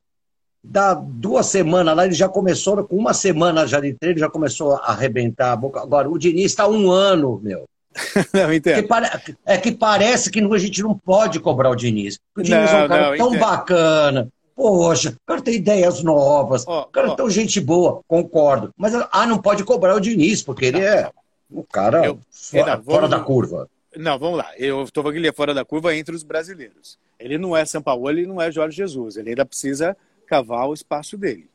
Dá 0.70 0.94
duas 0.94 1.46
semanas 1.48 1.96
lá, 1.96 2.06
ele 2.06 2.14
já 2.14 2.28
começou, 2.28 2.84
com 2.84 2.96
uma 2.96 3.14
semana 3.14 3.66
já 3.66 3.80
de 3.80 3.94
treino, 3.94 4.20
já 4.20 4.30
começou 4.30 4.74
a 4.76 4.92
arrebentar 4.92 5.54
a 5.54 5.56
boca. 5.56 5.82
Agora, 5.82 6.10
o 6.10 6.18
Diniz 6.18 6.52
está 6.52 6.68
um 6.68 6.92
ano, 6.92 7.40
meu. 7.42 7.66
não, 8.34 8.54
entendo. 8.54 8.76
Que 8.76 8.84
pare... 8.84 9.10
É 9.46 9.58
que 9.58 9.72
parece 9.72 10.30
que 10.30 10.40
a 10.40 10.58
gente 10.58 10.84
não 10.84 10.98
pode 10.98 11.40
cobrar 11.40 11.70
o 11.70 11.76
Diniz. 11.76 12.20
O 12.36 12.42
Diniz 12.42 12.72
não, 12.72 12.80
é 12.80 12.86
um 12.86 12.88
cara 12.88 13.10
não, 13.12 13.18
tão 13.18 13.28
entendo. 13.30 13.40
bacana. 13.40 14.30
Poxa, 14.56 15.10
o 15.10 15.26
cara 15.26 15.42
tem 15.42 15.56
ideias 15.56 16.04
novas. 16.04 16.66
Oh, 16.68 16.82
o 16.82 16.86
cara 16.88 17.10
oh. 17.10 17.14
é 17.14 17.16
tão 17.16 17.30
gente 17.30 17.62
boa, 17.62 18.02
concordo. 18.08 18.74
Mas, 18.76 18.94
ah, 19.12 19.26
não 19.26 19.38
pode 19.38 19.64
cobrar 19.64 19.96
o 19.96 20.00
Diniz, 20.00 20.42
porque 20.42 20.66
ele 20.66 20.82
é 20.82 21.10
o 21.50 21.64
cara 21.64 22.06
eu, 22.06 22.20
fora, 22.30 22.82
fora 22.82 23.08
da 23.08 23.20
curva. 23.20 23.70
Não, 23.96 24.20
vamos 24.20 24.38
lá. 24.38 24.52
Eu 24.58 24.84
estou 24.84 25.04
falando 25.04 25.14
que 25.14 25.20
ele 25.20 25.28
é 25.28 25.34
fora 25.34 25.54
da 25.54 25.64
curva 25.64 25.96
entre 25.96 26.14
os 26.14 26.24
brasileiros. 26.24 26.98
Ele 27.20 27.38
não 27.38 27.56
é 27.56 27.66
São 27.66 27.82
Paulo, 27.82 28.10
ele 28.10 28.28
não 28.28 28.42
é 28.42 28.52
Jorge 28.52 28.78
Jesus. 28.78 29.18
Ele 29.18 29.30
ainda 29.30 29.46
precisa 29.46 29.96
cavar 30.28 30.68
o 30.68 30.74
espaço 30.74 31.18
dele. 31.18 31.50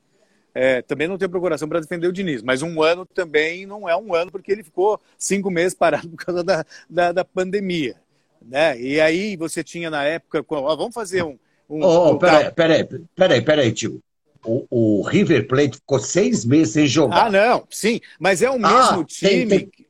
É, 0.54 0.82
também 0.82 1.08
não 1.08 1.16
tem 1.16 1.28
procuração 1.28 1.68
para 1.68 1.80
defender 1.80 2.06
o 2.06 2.12
Diniz, 2.12 2.42
mas 2.42 2.60
um 2.60 2.82
ano 2.82 3.06
também 3.06 3.64
não 3.64 3.88
é 3.88 3.96
um 3.96 4.14
ano, 4.14 4.30
porque 4.30 4.52
ele 4.52 4.62
ficou 4.62 5.00
cinco 5.16 5.50
meses 5.50 5.74
parado 5.74 6.08
por 6.10 6.16
causa 6.16 6.44
da, 6.44 6.64
da, 6.88 7.12
da 7.12 7.24
pandemia. 7.24 7.96
Né? 8.44 8.78
E 8.80 9.00
aí 9.00 9.36
você 9.36 9.62
tinha 9.62 9.88
na 9.88 10.04
época. 10.04 10.44
Ó, 10.48 10.76
vamos 10.76 10.94
fazer 10.94 11.22
um. 11.22 11.38
um, 11.70 11.82
oh, 11.82 12.12
um 12.12 12.18
peraí, 12.18 12.50
peraí, 12.50 12.88
peraí, 13.14 13.42
peraí, 13.42 13.72
tio. 13.72 14.02
O, 14.44 14.66
o, 14.68 15.02
River 15.02 15.46
Plate 15.46 15.76
ficou 15.76 16.00
seis 16.00 16.44
meses 16.44 16.72
sem 16.72 16.86
jogar. 16.86 17.26
Ah, 17.26 17.30
não, 17.30 17.64
sim, 17.70 18.00
mas 18.18 18.42
é 18.42 18.50
o 18.50 18.58
mesmo 18.58 19.00
ah, 19.00 19.04
time. 19.06 19.46
Tem, 19.46 19.66
tem... 19.66 19.86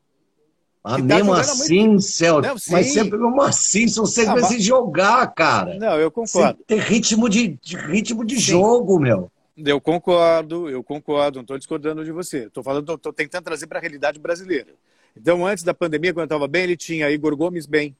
Ah, 0.85 0.97
tá 0.97 1.03
mesmo 1.03 1.33
assim, 1.33 1.89
muito... 1.89 2.03
Celso. 2.03 2.41
Não, 2.41 2.57
mas 2.71 2.93
sempre 2.93 3.19
mesmo 3.19 3.41
assim, 3.41 3.87
são 3.87 4.05
seis 4.05 4.29
ah, 4.29 4.35
mas... 4.35 4.63
jogar, 4.63 5.27
cara. 5.29 5.75
Não, 5.79 5.97
eu 5.99 6.11
concordo. 6.11 6.59
Tem 6.67 6.79
ritmo 6.79 7.29
de, 7.29 7.57
de 7.63 7.77
ritmo 7.77 8.25
de 8.25 8.37
jogo, 8.37 8.99
meu. 8.99 9.31
Eu 9.57 9.81
concordo, 9.81 10.69
eu 10.69 10.83
concordo, 10.83 11.37
não 11.37 11.43
estou 11.43 11.59
discordando 11.59 12.05
de 12.05 12.11
você. 12.11 12.47
Estou 12.47 12.65
falando, 12.65 12.95
estou 12.95 13.13
tentando 13.13 13.45
trazer 13.45 13.67
para 13.67 13.79
a 13.79 13.81
realidade 13.81 14.19
brasileira. 14.19 14.75
Então, 15.17 15.47
antes 15.47 15.63
da 15.63 15.75
pandemia, 15.75 16.13
quando 16.13 16.23
eu 16.23 16.25
estava 16.25 16.49
bem, 16.49 16.65
ele 16.65 16.77
tinha 16.77 17.11
Igor 17.11 17.37
Gomes 17.37 17.67
bem, 17.67 17.95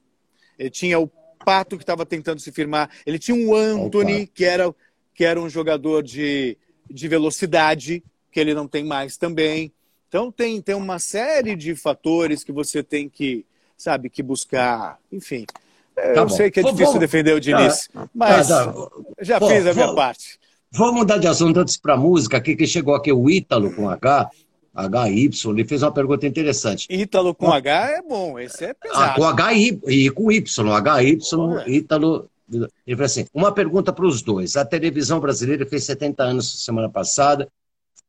ele 0.57 0.69
tinha 0.69 0.99
o 0.99 1.09
Pato 1.45 1.77
que 1.77 1.83
estava 1.83 2.05
tentando 2.05 2.39
se 2.39 2.51
firmar, 2.51 2.89
ele 3.05 3.19
tinha 3.19 3.37
o 3.37 3.55
Anthony, 3.55 4.27
que 4.27 4.45
era, 4.45 4.73
que 5.13 5.23
era 5.23 5.39
um 5.39 5.49
jogador 5.49 6.01
de, 6.01 6.57
de 6.89 7.07
velocidade, 7.07 8.03
que 8.31 8.39
ele 8.39 8.53
não 8.53 8.67
tem 8.67 8.83
mais 8.83 9.15
também. 9.15 9.71
Então 10.13 10.31
tem, 10.31 10.61
tem 10.61 10.75
uma 10.75 10.99
série 10.99 11.55
de 11.55 11.75
fatores 11.75 12.43
que 12.43 12.51
você 12.51 12.83
tem 12.83 13.09
que, 13.09 13.43
sabe, 13.75 14.11
que 14.11 14.21
buscar, 14.21 14.99
enfim. 15.11 15.43
Tá 15.95 16.03
eu 16.03 16.27
bom. 16.27 16.29
sei 16.29 16.51
que 16.51 16.59
é 16.59 16.63
difícil 16.63 16.85
vamos, 16.85 16.99
defender 16.99 17.33
o 17.33 17.39
Diniz, 17.39 17.89
tá, 17.91 18.07
mas 18.13 18.47
tá, 18.47 18.71
tá. 18.71 18.89
já 19.21 19.39
Pô, 19.39 19.49
fiz 19.49 19.65
a 19.65 19.73
minha 19.73 19.95
parte. 19.95 20.39
Vamos 20.71 20.93
mudar 20.93 21.17
de 21.17 21.27
assunto 21.27 21.59
antes 21.59 21.77
para 21.77 21.97
música, 21.97 22.37
aqui 22.37 22.55
que 22.55 22.67
chegou 22.67 22.93
aqui 22.93 23.11
o 23.11 23.27
Ítalo 23.27 23.73
com 23.73 23.89
H, 23.89 24.29
HY, 24.75 25.31
ele 25.49 25.65
fez 25.65 25.81
uma 25.81 25.91
pergunta 25.91 26.27
interessante. 26.27 26.85
Ítalo 26.91 27.33
com 27.33 27.51
H 27.51 27.89
é 27.97 28.01
bom, 28.03 28.37
esse 28.37 28.65
é 28.65 28.73
pesado. 28.75 29.01
Ah, 29.01 29.15
com 29.15 29.23
H 29.23 29.53
e 29.55 30.11
com 30.11 30.31
Y, 30.31 30.69
HY, 30.77 31.17
Ítalo. 31.65 32.29
Ele 32.51 32.69
falou 32.95 33.05
assim: 33.05 33.25
uma 33.33 33.51
pergunta 33.51 33.91
para 33.91 34.05
os 34.05 34.21
dois. 34.21 34.55
A 34.57 34.63
televisão 34.63 35.19
brasileira 35.19 35.65
fez 35.65 35.85
70 35.85 36.23
anos 36.23 36.63
semana 36.63 36.87
passada 36.87 37.49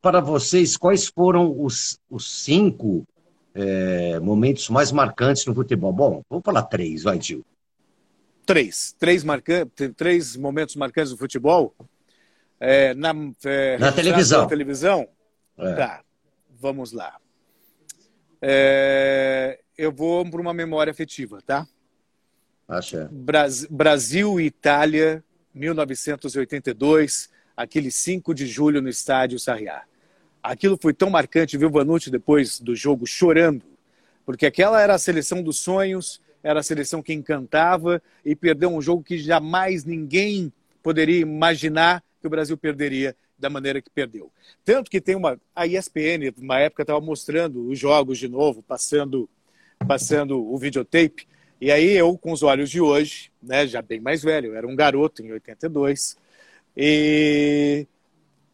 para 0.00 0.20
vocês, 0.20 0.76
quais 0.76 1.06
foram 1.06 1.60
os, 1.60 1.98
os 2.10 2.42
cinco 2.42 3.06
é, 3.54 4.18
momentos 4.20 4.68
mais 4.68 4.92
marcantes 4.92 5.46
no 5.46 5.54
futebol? 5.54 5.92
Bom, 5.92 6.22
vamos 6.28 6.44
falar 6.44 6.62
três, 6.64 7.02
vai, 7.02 7.18
tio. 7.18 7.44
Três. 8.44 8.94
Três, 8.98 9.24
marcan... 9.24 9.66
três 9.96 10.36
momentos 10.36 10.76
marcantes 10.76 11.10
do 11.10 11.16
futebol? 11.16 11.74
É, 12.60 12.94
na, 12.94 13.14
é, 13.44 13.78
na 13.78 13.92
televisão. 13.92 14.42
Na 14.42 14.48
televisão? 14.48 15.08
É. 15.56 15.74
Tá, 15.74 16.04
vamos 16.60 16.92
lá. 16.92 17.16
É, 18.42 19.58
eu 19.76 19.90
vou 19.90 20.28
para 20.28 20.40
uma 20.40 20.52
memória 20.52 20.90
afetiva, 20.90 21.40
tá? 21.46 21.66
Acha. 22.68 23.10
Brasil 23.70 24.40
e 24.40 24.46
Itália, 24.46 25.24
1982, 25.54 27.30
aquele 27.56 27.90
5 27.90 28.34
de 28.34 28.46
julho 28.46 28.82
no 28.82 28.88
estádio 28.88 29.38
Sarriá. 29.38 29.82
Aquilo 30.42 30.78
foi 30.80 30.92
tão 30.92 31.08
marcante, 31.08 31.56
viu, 31.56 31.70
Vanucci, 31.70 32.10
depois 32.10 32.60
do 32.60 32.74
jogo, 32.74 33.06
chorando, 33.06 33.64
porque 34.26 34.46
aquela 34.46 34.80
era 34.80 34.94
a 34.94 34.98
seleção 34.98 35.42
dos 35.42 35.58
sonhos, 35.58 36.20
era 36.42 36.60
a 36.60 36.62
seleção 36.62 37.02
que 37.02 37.14
encantava 37.14 38.02
e 38.24 38.36
perdeu 38.36 38.68
um 38.68 38.82
jogo 38.82 39.02
que 39.02 39.18
jamais 39.18 39.84
ninguém 39.84 40.52
poderia 40.82 41.20
imaginar 41.20 42.04
que 42.20 42.26
o 42.26 42.30
Brasil 42.30 42.56
perderia 42.56 43.16
da 43.38 43.48
maneira 43.48 43.80
que 43.80 43.90
perdeu. 43.90 44.30
Tanto 44.64 44.90
que 44.90 45.00
tem 45.00 45.16
uma. 45.16 45.40
A 45.54 45.66
ESPN, 45.66 46.32
uma 46.38 46.58
época, 46.58 46.82
estava 46.82 47.00
mostrando 47.00 47.68
os 47.68 47.78
jogos 47.78 48.18
de 48.18 48.28
novo, 48.28 48.62
passando, 48.62 49.28
passando 49.86 50.38
o 50.38 50.56
videotape. 50.58 51.26
E 51.60 51.70
aí 51.70 51.90
eu, 51.92 52.16
com 52.18 52.32
os 52.32 52.42
olhos 52.42 52.70
de 52.70 52.80
hoje, 52.80 53.30
né, 53.42 53.66
já 53.66 53.80
bem 53.80 54.00
mais 54.00 54.22
velho, 54.22 54.48
eu 54.48 54.56
era 54.56 54.66
um 54.66 54.76
garoto 54.76 55.22
em 55.22 55.32
82, 55.32 56.16
e 56.76 57.86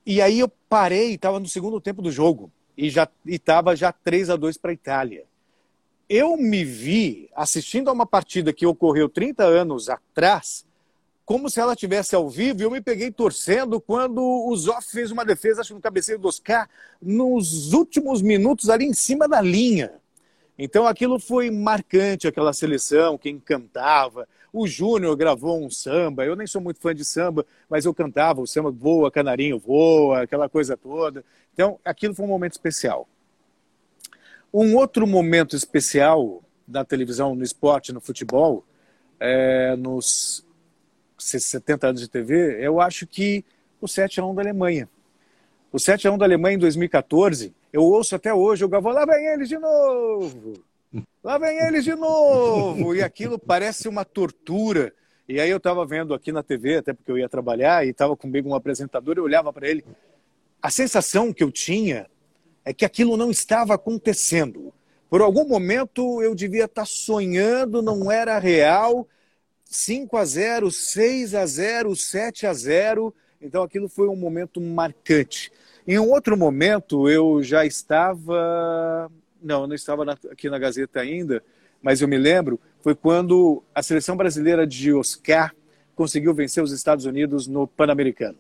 e 0.04 0.20
aí 0.20 0.40
eu 0.40 0.48
parei, 0.68 1.14
estava 1.14 1.38
no 1.38 1.46
segundo 1.46 1.80
tempo 1.80 2.02
do 2.02 2.10
jogo 2.10 2.50
e 2.76 2.88
já 2.90 3.08
estava 3.26 3.76
já 3.76 3.92
3 3.92 4.30
a 4.30 4.36
2 4.36 4.56
para 4.56 4.70
a 4.70 4.74
Itália. 4.74 5.24
Eu 6.08 6.36
me 6.36 6.64
vi 6.64 7.30
assistindo 7.34 7.88
a 7.88 7.92
uma 7.92 8.06
partida 8.06 8.52
que 8.52 8.66
ocorreu 8.66 9.08
30 9.08 9.44
anos 9.44 9.88
atrás, 9.88 10.66
como 11.24 11.48
se 11.48 11.60
ela 11.60 11.76
tivesse 11.76 12.16
ao 12.16 12.28
vivo, 12.28 12.60
e 12.60 12.64
eu 12.64 12.70
me 12.70 12.80
peguei 12.80 13.12
torcendo 13.12 13.80
quando 13.80 14.20
o 14.20 14.56
Zoff 14.56 14.90
fez 14.90 15.12
uma 15.12 15.24
defesa, 15.24 15.60
acho 15.60 15.68
que 15.68 15.74
no 15.74 15.80
cabeceiro 15.80 16.20
do 16.20 16.26
Oscar, 16.26 16.68
nos 17.00 17.72
últimos 17.72 18.20
minutos 18.20 18.68
ali 18.68 18.86
em 18.86 18.94
cima 18.94 19.28
da 19.28 19.40
linha. 19.40 19.92
Então 20.58 20.86
aquilo 20.86 21.20
foi 21.20 21.50
marcante, 21.50 22.26
aquela 22.26 22.52
seleção, 22.52 23.16
quem 23.16 23.38
cantava. 23.38 24.26
O 24.53 24.66
Júnior 24.66 25.16
gravou 25.16 25.64
um 25.64 25.70
samba, 25.70 26.24
eu 26.24 26.34
nem 26.34 26.46
sou 26.46 26.61
muito 26.61 26.80
fã 26.80 26.94
de 26.94 27.05
samba, 27.05 27.46
mas 27.68 27.84
eu 27.84 27.94
cantava 27.94 28.40
o 28.40 28.46
samba 28.46 28.70
Voa, 28.70 29.11
Canarinho 29.11 29.59
Voa, 29.59 30.22
aquela 30.22 30.48
coisa 30.48 30.76
toda. 30.76 31.24
Então 31.55 31.78
aquilo 31.84 32.14
foi 32.14 32.24
um 32.24 32.28
momento 32.28 32.53
especial. 32.53 33.09
Um 34.53 34.76
outro 34.76 35.07
momento 35.07 35.55
especial 35.55 36.42
na 36.66 36.84
televisão, 36.84 37.34
no 37.34 37.44
esporte, 37.44 37.92
no 37.92 38.01
futebol, 38.01 38.64
é, 39.20 39.76
nos 39.76 40.44
70 41.18 41.88
anos 41.88 42.01
de 42.01 42.09
TV, 42.09 42.59
eu 42.61 42.80
acho 42.80 43.07
que 43.07 43.44
o 43.80 43.86
7 43.86 44.20
a 44.20 44.24
1 44.24 44.34
da 44.34 44.42
Alemanha. 44.42 44.88
O 45.72 45.78
7 45.78 46.09
a 46.09 46.12
1 46.12 46.18
da 46.18 46.24
Alemanha 46.24 46.57
em 46.57 46.59
2014, 46.59 47.55
eu 47.72 47.82
ouço 47.82 48.16
até 48.16 48.34
hoje, 48.34 48.64
eu 48.64 48.68
gravou, 48.68 48.92
lá 48.92 49.05
vem 49.05 49.26
eles 49.26 49.48
de 49.48 49.59
novo! 49.59 50.69
Lá 51.22 51.36
vem 51.36 51.58
eles 51.58 51.84
de 51.84 51.94
novo! 51.94 52.94
E 52.94 53.02
aquilo 53.02 53.38
parece 53.38 53.88
uma 53.88 54.04
tortura. 54.04 54.92
E 55.28 55.38
aí 55.38 55.50
eu 55.50 55.58
estava 55.58 55.84
vendo 55.84 56.14
aqui 56.14 56.32
na 56.32 56.42
TV, 56.42 56.78
até 56.78 56.94
porque 56.94 57.12
eu 57.12 57.18
ia 57.18 57.28
trabalhar, 57.28 57.86
e 57.86 57.90
estava 57.90 58.16
comigo 58.16 58.48
um 58.48 58.54
apresentador, 58.54 59.16
eu 59.16 59.24
olhava 59.24 59.52
para 59.52 59.68
ele. 59.68 59.84
A 60.62 60.70
sensação 60.70 61.32
que 61.32 61.44
eu 61.44 61.52
tinha 61.52 62.08
é 62.64 62.72
que 62.72 62.84
aquilo 62.84 63.16
não 63.16 63.30
estava 63.30 63.74
acontecendo. 63.74 64.72
Por 65.10 65.20
algum 65.20 65.46
momento 65.46 66.22
eu 66.22 66.34
devia 66.34 66.64
estar 66.64 66.82
tá 66.82 66.86
sonhando, 66.86 67.82
não 67.82 68.10
era 68.10 68.38
real. 68.38 69.06
5 69.64 70.16
a 70.16 70.24
0, 70.24 70.70
6 70.70 71.34
a 71.34 71.46
0, 71.46 71.94
7 71.96 72.46
a 72.46 72.54
0. 72.54 73.14
Então 73.42 73.62
aquilo 73.62 73.88
foi 73.88 74.08
um 74.08 74.16
momento 74.16 74.60
marcante. 74.60 75.52
Em 75.86 75.98
um 75.98 76.10
outro 76.10 76.36
momento 76.36 77.08
eu 77.08 77.42
já 77.42 77.64
estava, 77.64 79.10
não, 79.43 79.62
eu 79.62 79.66
não 79.66 79.74
estava 79.74 80.05
na... 80.05 80.12
aqui 80.12 80.49
na 80.49 80.59
Gazeta 80.59 81.01
ainda, 81.01 81.43
mas 81.82 82.01
eu 82.01 82.09
me 82.09 82.18
lembro, 82.18 82.61
foi 82.80 82.95
quando 82.95 83.62
a 83.74 83.82
seleção 83.82 84.16
brasileira 84.16 84.66
de 84.66 84.93
Oscar 84.93 85.55
conseguiu 85.95 86.34
vencer 86.34 86.62
os 86.62 86.72
Estados 86.72 87.05
Unidos 87.05 87.47
no 87.47 87.66
Pan-Americano. 87.66 88.38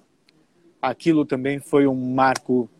Aquilo 0.80 1.24
também 1.24 1.60
foi 1.60 1.86
um 1.86 1.94
marco 1.94 2.70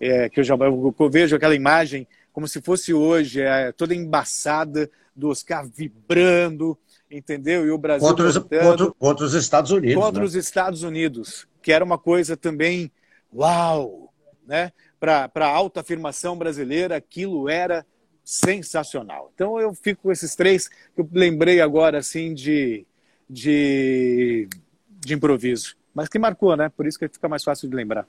é, 0.00 0.28
que 0.28 0.40
eu 0.40 0.44
já 0.44 0.54
eu 0.54 1.10
vejo 1.10 1.36
aquela 1.36 1.54
imagem 1.54 2.06
como 2.32 2.48
se 2.48 2.60
fosse 2.60 2.94
hoje, 2.94 3.40
é, 3.40 3.72
toda 3.72 3.94
embaçada 3.94 4.90
do 5.14 5.28
Oscar 5.28 5.66
vibrando, 5.66 6.78
entendeu? 7.10 7.66
E 7.66 7.70
o 7.70 7.78
Brasil 7.78 8.08
contra 8.08 8.26
os, 8.26 8.38
contra, 8.38 8.90
contra 8.92 9.24
os 9.26 9.34
Estados 9.34 9.70
Unidos. 9.70 10.02
Contra 10.02 10.20
né? 10.20 10.26
os 10.26 10.34
Estados 10.34 10.82
Unidos, 10.82 11.46
que 11.60 11.72
era 11.72 11.84
uma 11.84 11.98
coisa 11.98 12.36
também, 12.36 12.90
uau, 13.34 14.12
né? 14.46 14.72
Para 15.00 15.30
a 15.34 15.46
alta 15.46 15.80
afirmação 15.80 16.36
brasileira, 16.36 16.94
aquilo 16.94 17.48
era 17.48 17.84
sensacional. 18.22 19.30
Então 19.34 19.58
eu 19.58 19.74
fico 19.74 20.02
com 20.02 20.12
esses 20.12 20.36
três 20.36 20.68
que 20.68 21.00
eu 21.00 21.08
lembrei 21.10 21.60
agora 21.60 21.98
assim 21.98 22.34
de, 22.34 22.86
de, 23.28 24.46
de 24.88 25.14
improviso. 25.14 25.74
Mas 25.94 26.08
que 26.08 26.18
marcou, 26.18 26.56
né? 26.56 26.68
Por 26.68 26.86
isso 26.86 26.98
que 26.98 27.08
fica 27.08 27.28
mais 27.28 27.42
fácil 27.42 27.68
de 27.68 27.74
lembrar. 27.74 28.06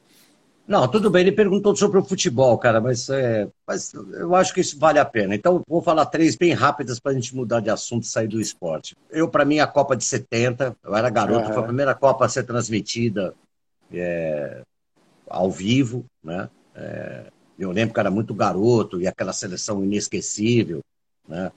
Não, 0.68 0.88
tudo 0.88 1.10
bem, 1.10 1.22
ele 1.22 1.32
perguntou 1.32 1.76
sobre 1.76 1.98
o 1.98 2.04
futebol, 2.04 2.58
cara, 2.58 2.80
mas, 2.80 3.10
é, 3.10 3.48
mas 3.68 3.94
eu 3.94 4.36
acho 4.36 4.54
que 4.54 4.62
isso 4.62 4.78
vale 4.78 5.00
a 5.00 5.06
pena. 5.06 5.34
Então, 5.36 5.64
vou 5.68 5.82
falar 5.82 6.06
três 6.06 6.36
bem 6.36 6.54
rápidas 6.54 7.00
para 7.00 7.12
a 7.12 7.16
gente 7.16 7.36
mudar 7.36 7.60
de 7.60 7.70
assunto 7.70 8.04
e 8.04 8.08
sair 8.08 8.28
do 8.28 8.40
esporte. 8.40 8.96
Eu, 9.10 9.28
para 9.28 9.44
mim, 9.44 9.60
a 9.60 9.68
Copa 9.68 9.98
de 9.98 10.04
70, 10.06 10.78
eu 10.84 10.96
era 10.96 11.10
garoto, 11.10 11.48
uhum. 11.48 11.54
foi 11.54 11.64
a 11.64 11.66
primeira 11.66 11.96
Copa 11.96 12.26
a 12.26 12.30
ser 12.30 12.44
transmitida 12.44 13.34
é, 13.92 14.62
ao 15.28 15.50
vivo, 15.50 16.06
né? 16.24 16.48
É, 16.76 17.26
eu 17.58 17.72
lembro 17.72 17.94
que 17.94 18.00
era 18.00 18.12
muito 18.12 18.34
garoto 18.34 19.00
e 19.02 19.08
aquela 19.08 19.34
seleção 19.34 19.84
inesquecível, 19.84 20.82
né? 21.28 21.52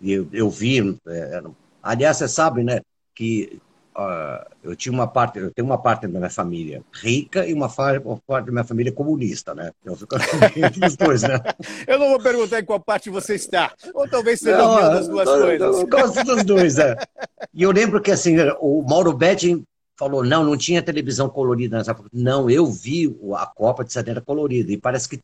E 0.00 0.12
eu, 0.12 0.28
eu 0.32 0.50
vi, 0.50 0.98
é, 1.06 1.42
aliás, 1.82 2.16
você 2.18 2.28
sabe, 2.28 2.62
né, 2.62 2.80
que 3.14 3.60
uh, 3.96 4.44
eu 4.62 4.74
tinha 4.74 4.92
uma 4.92 5.06
parte, 5.06 5.38
eu 5.38 5.52
tenho 5.52 5.66
uma 5.66 5.78
parte 5.78 6.06
da 6.06 6.18
minha 6.18 6.30
família 6.30 6.82
rica 6.92 7.46
e 7.46 7.54
uma, 7.54 7.72
uma 8.04 8.18
parte 8.26 8.46
da 8.46 8.52
minha 8.52 8.64
família 8.64 8.92
comunista, 8.92 9.54
né? 9.54 9.70
Eu 9.84 9.96
fico 9.96 10.16
entre 10.56 10.86
os 10.86 10.96
dois, 10.96 11.22
né? 11.22 11.40
eu 11.86 11.98
não 11.98 12.10
vou 12.10 12.20
perguntar 12.20 12.60
em 12.60 12.64
qual 12.64 12.80
parte 12.80 13.08
você 13.08 13.34
está, 13.34 13.72
ou 13.94 14.08
talvez 14.08 14.40
seja 14.40 14.58
não, 14.58 14.74
das 14.74 15.08
duas 15.08 15.26
não, 15.26 15.40
coisas. 15.40 15.80
Eu 15.80 15.86
gosto 15.86 16.24
dos 16.24 16.44
dois, 16.44 16.78
é. 16.78 16.96
E 17.52 17.62
eu 17.62 17.70
lembro 17.70 18.00
que 18.00 18.10
assim, 18.10 18.36
o 18.60 18.82
Mauro 18.82 19.12
Betting 19.12 19.64
falou, 19.96 20.24
não, 20.24 20.44
não 20.44 20.56
tinha 20.56 20.82
televisão 20.82 21.28
colorida 21.28 21.78
nessa 21.78 21.96
Não, 22.12 22.50
eu 22.50 22.66
vi 22.66 23.14
a 23.34 23.46
Copa 23.46 23.84
de 23.84 23.92
70 23.92 24.20
colorida. 24.20 24.72
E 24.72 24.76
parece 24.76 25.08
que 25.08 25.20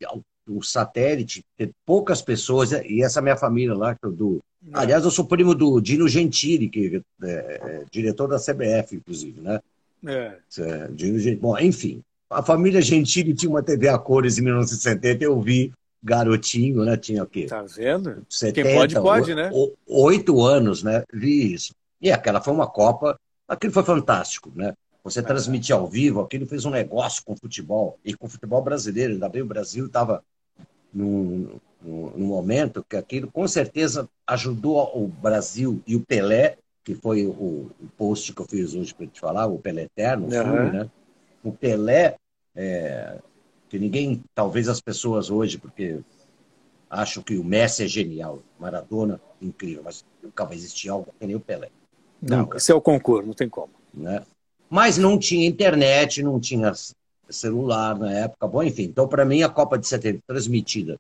o 0.49 0.63
satélite, 0.63 1.45
poucas 1.85 2.23
pessoas, 2.23 2.73
e 2.73 3.03
essa 3.03 3.21
minha 3.21 3.37
família 3.37 3.75
lá, 3.75 3.97
do, 4.03 4.43
Aliás, 4.73 5.05
eu 5.05 5.11
sou 5.11 5.25
primo 5.25 5.55
do 5.55 5.81
Dino 5.81 6.07
Gentili, 6.07 6.69
que 6.69 7.03
é, 7.23 7.29
é 7.29 7.85
diretor 7.91 8.27
da 8.27 8.39
CBF, 8.39 8.97
inclusive, 8.97 9.41
né? 9.41 9.61
É. 10.07 10.37
é 10.59 10.89
Dino 10.89 11.19
Gentili. 11.19 11.37
Bom, 11.37 11.59
enfim, 11.59 12.03
a 12.29 12.43
família 12.43 12.83
Gentili 12.83 13.35
tinha 13.35 13.51
uma 13.51 13.63
TV 13.63 13.89
a 13.89 13.99
cores 13.99 14.39
em 14.39 14.43
1970, 14.43 15.25
eu 15.25 15.41
vi 15.41 15.73
garotinho, 16.03 16.85
né? 16.85 16.97
Tinha 16.97 17.23
o 17.23 17.27
quê? 17.27 17.47
Tá 17.47 17.63
vendo? 17.63 18.25
70, 18.29 18.69
Quem 18.69 18.77
pode, 18.77 18.95
pode, 18.95 19.35
né? 19.35 19.51
Oito 19.87 20.43
anos, 20.43 20.83
né? 20.83 21.05
Vi 21.13 21.55
isso. 21.55 21.75
E 22.01 22.11
aquela 22.11 22.41
foi 22.41 22.53
uma 22.53 22.67
Copa, 22.67 23.19
aquilo 23.51 23.73
foi 23.73 23.83
fantástico, 23.83 24.51
né? 24.55 24.75
Você 25.03 25.23
transmitir 25.23 25.75
ao 25.75 25.87
vivo, 25.87 26.21
aquilo 26.21 26.47
fez 26.47 26.65
um 26.65 26.71
negócio 26.71 27.25
com 27.25 27.33
o 27.33 27.37
futebol, 27.37 27.99
e 28.05 28.15
com 28.15 28.27
o 28.27 28.29
futebol 28.29 28.63
brasileiro, 28.63 29.15
ainda 29.15 29.29
bem 29.29 29.43
o 29.43 29.47
Brasil 29.47 29.87
estava 29.87 30.23
num, 30.93 31.59
no, 31.83 32.11
no, 32.11 32.27
momento 32.27 32.85
que 32.89 32.97
aquilo 32.97 33.31
com 33.31 33.47
certeza 33.49 34.09
ajudou 34.27 34.91
o 34.95 35.09
Brasil 35.09 35.83
e 35.87 35.97
o 35.97 36.05
Pelé, 36.05 36.59
que 36.85 36.95
foi 36.95 37.27
o, 37.27 37.71
o 37.81 37.89
post 37.97 38.33
que 38.33 38.41
eu 38.41 38.47
fiz 38.47 38.75
hoje 38.75 38.95
para 38.95 39.07
te 39.07 39.21
falar, 39.21 39.47
o 39.47 39.59
Pelé 39.59 39.83
Eterno, 39.83 40.27
o 40.27 40.31
filme, 40.31 40.71
né? 40.71 40.91
O 41.43 41.53
Pelé, 41.53 42.17
é, 42.55 43.19
que 43.69 43.79
ninguém, 43.79 44.23
talvez 44.35 44.69
as 44.69 44.81
pessoas 44.81 45.31
hoje, 45.31 45.59
porque 45.59 46.01
acham 46.89 47.23
que 47.23 47.37
o 47.39 47.45
Messi 47.45 47.85
é 47.85 47.89
genial, 47.89 48.43
Maradona, 48.59 49.21
incrível, 49.41 49.83
mas 49.85 50.05
nunca 50.23 50.45
vai 50.45 50.57
existir 50.57 50.91
algo 50.91 51.15
que 51.19 51.27
nem 51.27 51.37
o 51.37 51.41
Pelé. 51.41 51.71
Não, 52.23 52.39
nunca. 52.41 52.59
esse 52.59 52.71
é 52.71 52.75
o 52.75 52.81
concurso, 52.81 53.27
não 53.27 53.35
tem 53.35 53.49
como. 53.49 53.71
Né? 53.93 54.23
Mas 54.69 54.99
não 54.99 55.19
tinha 55.19 55.47
internet, 55.47 56.23
não 56.23 56.39
tinha 56.39 56.73
celular 57.29 57.99
na 57.99 58.13
época. 58.13 58.47
Bom, 58.47 58.63
enfim, 58.63 58.85
então 58.85 59.09
para 59.09 59.25
mim 59.25 59.43
a 59.43 59.49
Copa 59.49 59.79
de 59.79 59.87
70 59.87 60.21
transmitida 60.27 60.99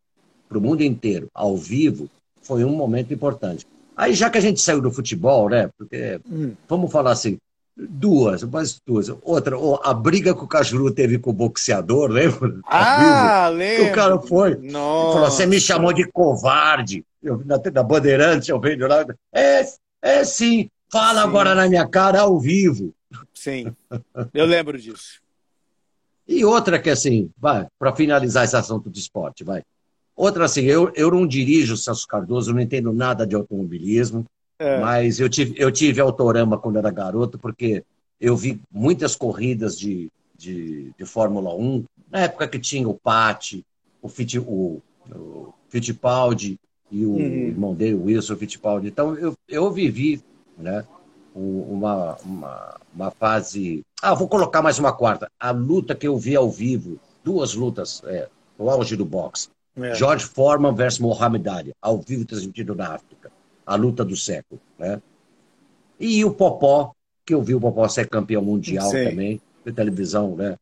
para 0.48 0.58
o 0.58 0.60
mundo 0.60 0.82
inteiro, 0.82 1.28
ao 1.32 1.56
vivo, 1.56 2.08
foi 2.42 2.64
um 2.64 2.74
momento 2.74 3.14
importante. 3.14 3.64
Aí, 3.96 4.14
já 4.14 4.28
que 4.28 4.38
a 4.38 4.40
gente 4.40 4.60
saiu 4.60 4.80
do 4.80 4.90
futebol, 4.90 5.48
né? 5.48 5.70
Porque, 5.78 6.20
hum. 6.28 6.54
vamos 6.68 6.90
falar 6.90 7.12
assim, 7.12 7.38
duas, 7.76 8.42
mais 8.42 8.80
duas. 8.84 9.08
Outra, 9.22 9.56
a 9.84 9.94
briga 9.94 10.34
que 10.34 10.42
o 10.42 10.48
Cajuru 10.48 10.90
teve 10.90 11.18
com 11.18 11.30
o 11.30 11.34
boxeador, 11.34 12.10
lembra? 12.10 12.58
Ah, 12.64 13.48
lembro. 13.48 13.86
O 13.86 13.92
cara 13.92 14.18
foi. 14.18 14.56
Nossa. 14.56 15.12
Falou, 15.12 15.30
você 15.30 15.46
me 15.46 15.60
chamou 15.60 15.92
de 15.92 16.04
covarde. 16.10 17.04
Eu, 17.22 17.42
na, 17.44 17.60
na 17.72 17.82
Bandeirante, 17.82 18.50
eu 18.50 18.58
venho 18.58 18.88
lá. 18.88 19.06
É, 19.32 19.64
é 20.02 20.24
sim. 20.24 20.68
Fala 20.90 21.22
sim. 21.22 21.28
agora 21.28 21.54
na 21.54 21.68
minha 21.68 21.86
cara 21.86 22.20
ao 22.20 22.38
vivo. 22.38 22.92
Sim, 23.32 23.74
eu 24.34 24.44
lembro 24.44 24.78
disso. 24.78 25.20
E 26.26 26.44
outra 26.44 26.78
que, 26.78 26.90
assim, 26.90 27.30
vai, 27.36 27.66
para 27.78 27.94
finalizar 27.94 28.44
esse 28.44 28.56
assunto 28.56 28.88
do 28.88 28.98
esporte, 28.98 29.42
vai. 29.42 29.62
Outra, 30.14 30.44
assim, 30.44 30.62
eu, 30.62 30.92
eu 30.94 31.10
não 31.10 31.26
dirijo 31.26 31.74
o 31.74 31.76
Celso 31.76 32.06
Cardoso, 32.06 32.50
eu 32.50 32.54
não 32.54 32.60
entendo 32.60 32.92
nada 32.92 33.26
de 33.26 33.34
automobilismo, 33.34 34.24
é. 34.58 34.78
mas 34.78 35.18
eu 35.18 35.28
tive, 35.28 35.54
eu 35.56 35.72
tive 35.72 36.00
autorama 36.00 36.58
quando 36.58 36.78
era 36.78 36.90
garoto, 36.90 37.38
porque 37.38 37.82
eu 38.20 38.36
vi 38.36 38.60
muitas 38.70 39.16
corridas 39.16 39.78
de, 39.78 40.08
de, 40.36 40.92
de 40.96 41.04
Fórmula 41.04 41.54
1, 41.54 41.84
na 42.10 42.20
época 42.20 42.46
que 42.46 42.58
tinha 42.58 42.88
o 42.88 42.94
Patti, 42.94 43.64
o, 44.02 44.08
Fit, 44.08 44.38
o, 44.38 44.82
o 45.12 45.54
Fittipaldi 45.68 46.60
e 46.92 47.04
o 47.04 47.12
uhum. 47.12 47.20
irmão 47.20 47.74
dele, 47.74 47.94
o 47.94 48.04
Wilson 48.04 48.36
Fittipaldi. 48.36 48.88
Então, 48.88 49.16
eu, 49.16 49.34
eu 49.48 49.70
vivi 49.72 50.22
né, 50.60 50.84
uma, 51.34 52.16
uma, 52.24 52.80
uma 52.94 53.10
fase... 53.10 53.82
Ah, 54.02 54.14
vou 54.14 54.28
colocar 54.28 54.62
mais 54.62 54.78
uma 54.78 54.92
quarta. 54.92 55.30
A 55.38 55.50
luta 55.50 55.94
que 55.94 56.06
eu 56.06 56.16
vi 56.16 56.36
ao 56.36 56.50
vivo, 56.50 56.98
duas 57.24 57.54
lutas, 57.54 58.02
é, 58.06 58.28
o 58.58 58.70
auge 58.70 58.96
do 58.96 59.04
boxe. 59.04 59.48
É. 59.76 59.94
George 59.94 60.24
Foreman 60.24 60.74
versus 60.74 61.00
Mohamed 61.00 61.48
Ali, 61.48 61.72
ao 61.80 61.98
vivo 61.98 62.24
transmitido 62.24 62.74
na 62.74 62.94
África. 62.94 63.30
A 63.64 63.76
luta 63.76 64.04
do 64.04 64.16
século. 64.16 64.60
Né? 64.78 65.00
E 65.98 66.24
o 66.24 66.32
Popó, 66.32 66.92
que 67.24 67.34
eu 67.34 67.42
vi 67.42 67.54
o 67.54 67.60
Popó 67.60 67.86
ser 67.88 68.08
campeão 68.08 68.42
mundial 68.42 68.90
também, 68.90 69.40
de 69.64 69.72
televisão, 69.72 70.34
né? 70.34 70.56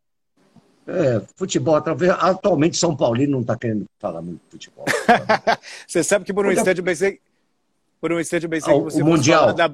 É, 0.86 1.20
futebol, 1.36 1.80
talvez, 1.82 2.10
atualmente 2.12 2.78
São 2.78 2.96
Paulino 2.96 3.32
não 3.32 3.40
está 3.42 3.56
querendo 3.56 3.84
falar 3.98 4.22
muito 4.22 4.40
de 4.44 4.50
futebol. 4.50 4.86
você 5.86 6.02
sabe 6.02 6.24
que 6.24 6.32
por 6.32 6.46
um 6.46 6.50
instante 6.50 6.78
eu 6.78 6.84
pensei, 6.84 7.20
por 8.00 8.10
um 8.10 8.18
instante 8.18 8.44
eu 8.44 8.48
pensei 8.48 8.72
ah, 8.72 8.78
que 8.78 8.84
você 8.84 9.02
o 9.02 9.04
mundial. 9.04 9.52
Da, 9.52 9.70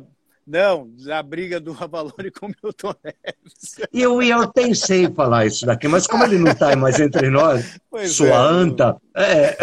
Não, 0.47 0.91
a 1.11 1.23
briga 1.23 1.59
do 1.59 1.77
Avalone 1.79 2.31
com 2.31 2.47
o 2.47 2.49
Milton 2.63 2.95
Neves. 3.03 3.89
E 3.93 4.03
eu, 4.03 4.21
eu 4.21 4.53
pensei 4.53 5.05
em 5.05 5.15
falar 5.15 5.47
isso 5.47 5.65
daqui, 5.65 5.89
mas 5.89 6.07
como 6.07 6.25
ele 6.25 6.39
não 6.39 6.53
está 6.53 6.77
mais 6.77 7.01
entre 7.01 7.31
nós, 7.31 7.79
pois 7.91 8.13
sua 8.13 8.29
é, 8.29 8.33
anta. 8.35 8.97
É. 9.17 9.57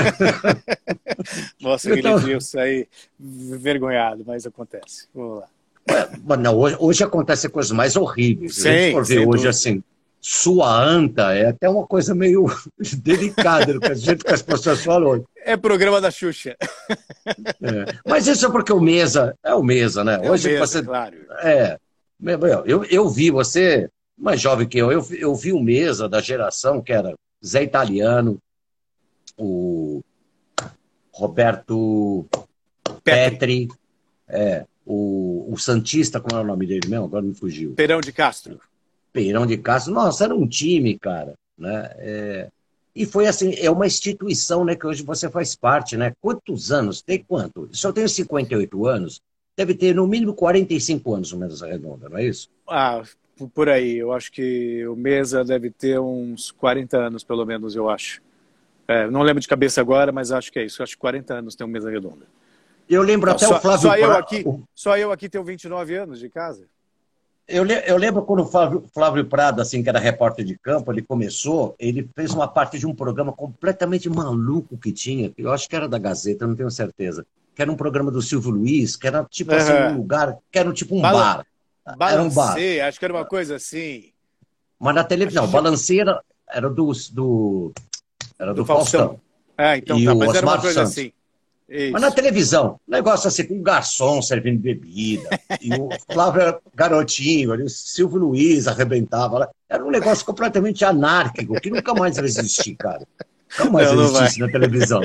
Nossa, 1.61 1.93
então... 1.95 2.15
aquele 2.15 2.25
dia 2.25 2.35
eu 2.35 2.41
saí 2.41 2.87
vergonhado, 3.19 4.23
mas 4.25 4.45
acontece. 4.45 5.07
Vamos 5.13 5.41
lá. 5.41 5.47
É, 5.87 6.37
não, 6.37 6.57
hoje, 6.57 6.77
hoje 6.79 7.03
acontecem 7.03 7.49
coisas 7.49 7.71
mais 7.71 7.95
horríveis. 7.95 8.55
Sim, 8.55 8.91
for 8.91 9.05
ver 9.05 9.19
hoje 9.19 9.27
dúvida. 9.27 9.49
assim, 9.49 9.83
sua 10.19 10.71
anta 10.71 11.33
é 11.33 11.47
até 11.47 11.67
uma 11.67 11.85
coisa 11.85 12.13
meio 12.13 12.45
delicada, 12.97 13.79
do 13.79 13.95
jeito 13.95 14.23
que 14.23 14.33
as 14.33 14.41
pessoas 14.41 14.83
falam. 14.83 15.23
É 15.43 15.57
programa 15.57 15.99
da 15.99 16.11
Xuxa. 16.11 16.55
É. 17.27 17.85
Mas 18.05 18.27
isso 18.27 18.45
é 18.45 18.51
porque 18.51 18.73
o 18.73 18.79
Mesa 18.79 19.35
é 19.43 19.53
o 19.53 19.63
Mesa, 19.63 20.03
né? 20.03 20.19
É 20.21 20.31
Hoje 20.31 20.49
mesa, 20.49 20.65
você. 20.65 20.83
Claro. 20.83 21.15
É. 21.39 21.77
Eu, 22.65 22.83
eu 22.85 23.09
vi 23.09 23.31
você, 23.31 23.89
mais 24.17 24.39
jovem 24.39 24.67
que 24.67 24.77
eu, 24.77 24.91
eu, 24.91 25.05
eu 25.11 25.35
vi 25.35 25.51
o 25.51 25.59
Mesa 25.59 26.07
da 26.07 26.21
geração 26.21 26.81
que 26.81 26.93
era 26.93 27.15
Zé 27.43 27.63
Italiano, 27.63 28.37
o 29.37 30.01
Roberto 31.11 32.27
Petri, 33.03 33.67
Petri 33.67 33.69
é, 34.27 34.65
o, 34.85 35.47
o 35.51 35.57
Santista, 35.57 36.19
como 36.19 36.39
é 36.39 36.43
o 36.43 36.47
nome 36.47 36.65
dele 36.65 36.87
mesmo? 36.87 37.05
Agora 37.05 37.23
me 37.23 37.33
fugiu. 37.33 37.73
Perão 37.73 37.99
de 37.99 38.11
Castro. 38.11 38.59
Perão 39.11 39.45
de 39.45 39.57
Castro. 39.57 39.93
Nossa, 39.93 40.23
era 40.23 40.35
um 40.35 40.47
time, 40.47 40.97
cara. 40.97 41.33
Né? 41.57 41.91
É, 41.97 42.49
e 42.95 43.05
foi 43.05 43.27
assim, 43.27 43.53
é 43.55 43.71
uma 43.71 43.87
instituição 43.87 44.65
né, 44.65 44.75
que 44.75 44.85
hoje 44.85 45.03
você 45.03 45.29
faz 45.29 45.55
parte, 45.55 45.95
né? 45.95 46.13
Quantos 46.19 46.71
anos? 46.71 47.01
Tem 47.01 47.23
quanto? 47.23 47.69
Eu 47.83 47.93
tenho 47.93 48.09
58 48.09 48.85
anos, 48.85 49.21
deve 49.55 49.73
ter 49.73 49.95
no 49.95 50.05
mínimo 50.05 50.33
45 50.33 51.15
anos 51.15 51.31
o 51.31 51.37
Mesa 51.37 51.67
Redonda, 51.67 52.09
não 52.09 52.17
é 52.17 52.25
isso? 52.25 52.49
Ah, 52.67 53.01
por 53.53 53.69
aí. 53.69 53.97
Eu 53.97 54.11
acho 54.11 54.31
que 54.31 54.85
o 54.87 54.95
Mesa 54.95 55.43
deve 55.43 55.69
ter 55.69 55.99
uns 55.99 56.51
40 56.51 56.97
anos, 56.97 57.23
pelo 57.23 57.45
menos, 57.45 57.75
eu 57.75 57.89
acho. 57.89 58.21
É, 58.87 59.09
não 59.09 59.21
lembro 59.21 59.41
de 59.41 59.47
cabeça 59.47 59.79
agora, 59.79 60.11
mas 60.11 60.31
acho 60.31 60.51
que 60.51 60.59
é 60.59 60.65
isso. 60.65 60.81
Eu 60.81 60.83
acho 60.83 60.93
que 60.93 60.99
40 60.99 61.33
anos 61.33 61.55
tem 61.55 61.65
o 61.65 61.69
Mesa 61.69 61.89
Redonda. 61.89 62.25
Eu 62.89 63.01
lembro 63.01 63.31
até 63.31 63.45
só, 63.45 63.55
o 63.55 63.61
Flávio 63.61 63.89
só 63.89 63.95
eu 63.95 64.11
aqui 64.11 64.43
Só 64.75 64.97
eu 64.97 65.11
aqui 65.13 65.29
tenho 65.29 65.45
29 65.45 65.95
anos 65.95 66.19
de 66.19 66.29
casa. 66.29 66.65
Eu, 67.47 67.65
eu 67.65 67.97
lembro 67.97 68.21
quando 68.21 68.43
o 68.43 68.45
Flávio, 68.45 68.85
Flávio 68.93 69.25
Prado, 69.25 69.61
assim, 69.61 69.83
que 69.83 69.89
era 69.89 69.99
repórter 69.99 70.45
de 70.45 70.57
campo, 70.57 70.91
ele 70.91 71.01
começou, 71.01 71.75
ele 71.77 72.09
fez 72.15 72.33
uma 72.33 72.47
parte 72.47 72.79
de 72.79 72.87
um 72.87 72.95
programa 72.95 73.33
completamente 73.33 74.09
maluco 74.09 74.77
que 74.77 74.91
tinha, 74.91 75.29
que 75.29 75.41
eu 75.41 75.51
acho 75.51 75.67
que 75.67 75.75
era 75.75 75.87
da 75.87 75.97
Gazeta, 75.97 76.47
não 76.47 76.55
tenho 76.55 76.71
certeza, 76.71 77.25
que 77.53 77.61
era 77.61 77.71
um 77.71 77.75
programa 77.75 78.09
do 78.09 78.21
Silvio 78.21 78.51
Luiz, 78.51 78.95
que 78.95 79.05
era 79.05 79.25
tipo 79.25 79.51
uhum. 79.51 79.57
assim, 79.57 79.73
um 79.73 79.97
lugar, 79.97 80.37
que 80.51 80.59
era 80.59 80.71
tipo 80.71 80.95
um 80.95 81.01
Bala 81.01 81.43
bar. 81.97 82.11
Era 82.11 82.23
um 82.23 82.29
bar. 82.29 82.55
acho 82.87 82.99
que 82.99 83.05
era 83.05 83.13
uma 83.13 83.25
coisa 83.25 83.55
assim. 83.55 84.11
Mas 84.79 84.95
na 84.95 85.03
televisão, 85.03 85.43
acho... 85.43 85.51
Balanceira 85.51 86.21
era 86.49 86.69
do, 86.69 86.91
do, 87.11 87.73
era 88.39 88.53
do, 88.53 88.61
do 88.61 88.65
Faustão. 88.65 88.99
Faustão. 88.99 89.21
É, 89.57 89.77
então 89.77 89.99
e 89.99 90.05
tá, 90.05 90.15
mas 90.15 90.35
era 90.35 90.45
uma 90.45 90.59
coisa 90.59 90.85
Santos. 90.85 90.91
assim. 90.91 91.13
Isso. 91.71 91.93
Mas 91.93 92.01
na 92.01 92.11
televisão, 92.11 92.77
negócio 92.85 93.29
assim, 93.29 93.45
com 93.45 93.53
um 93.53 93.63
garçom 93.63 94.21
servindo 94.21 94.59
bebida, 94.59 95.29
e 95.61 95.73
o 95.73 95.87
Flávio 96.11 96.59
garotinho, 96.75 97.53
ali, 97.53 97.63
o 97.63 97.69
Silvio 97.69 98.19
Luiz 98.19 98.67
arrebentava. 98.67 99.49
Era 99.69 99.81
um 99.81 99.89
negócio 99.89 100.25
completamente 100.25 100.83
anárquico, 100.83 101.59
que 101.61 101.69
nunca 101.69 101.93
mais 101.93 102.17
vai 102.17 102.25
existir, 102.25 102.75
cara. 102.75 103.07
Nunca 103.57 103.71
mais 103.71 103.89
não, 103.89 104.03
existisse 104.03 104.39
na 104.41 104.49
televisão. 104.49 105.01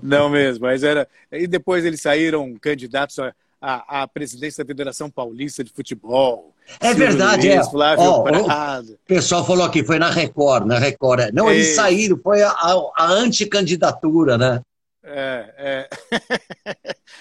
Não 0.00 0.30
mesmo, 0.30 0.64
mas 0.64 0.84
era. 0.84 1.08
E 1.32 1.48
depois 1.48 1.84
eles 1.84 2.00
saíram 2.00 2.54
candidatos 2.60 3.16
à, 3.60 4.06
presidência 4.06 4.62
da 4.62 4.68
Federação 4.68 5.10
Paulista 5.10 5.64
de 5.64 5.72
Futebol. 5.72 6.54
É 6.78 6.88
Silvio 6.88 7.06
verdade, 7.06 7.48
Luiz, 7.48 7.66
é. 7.66 7.70
Flávio 7.70 8.04
oh, 8.04 8.22
Prado. 8.22 8.92
O 8.92 9.08
pessoal 9.08 9.44
falou 9.44 9.64
aqui, 9.64 9.82
foi 9.82 9.98
na 9.98 10.10
Record, 10.10 10.66
na 10.66 10.78
Record. 10.78 11.20
É. 11.20 11.32
Não, 11.32 11.50
eles 11.50 11.74
saíram, 11.74 12.16
foi 12.22 12.42
a, 12.42 12.50
a, 12.50 12.92
a 12.96 13.10
anticandidatura, 13.10 14.38
né? 14.38 14.60
É, 15.10 15.54
é. 15.56 15.88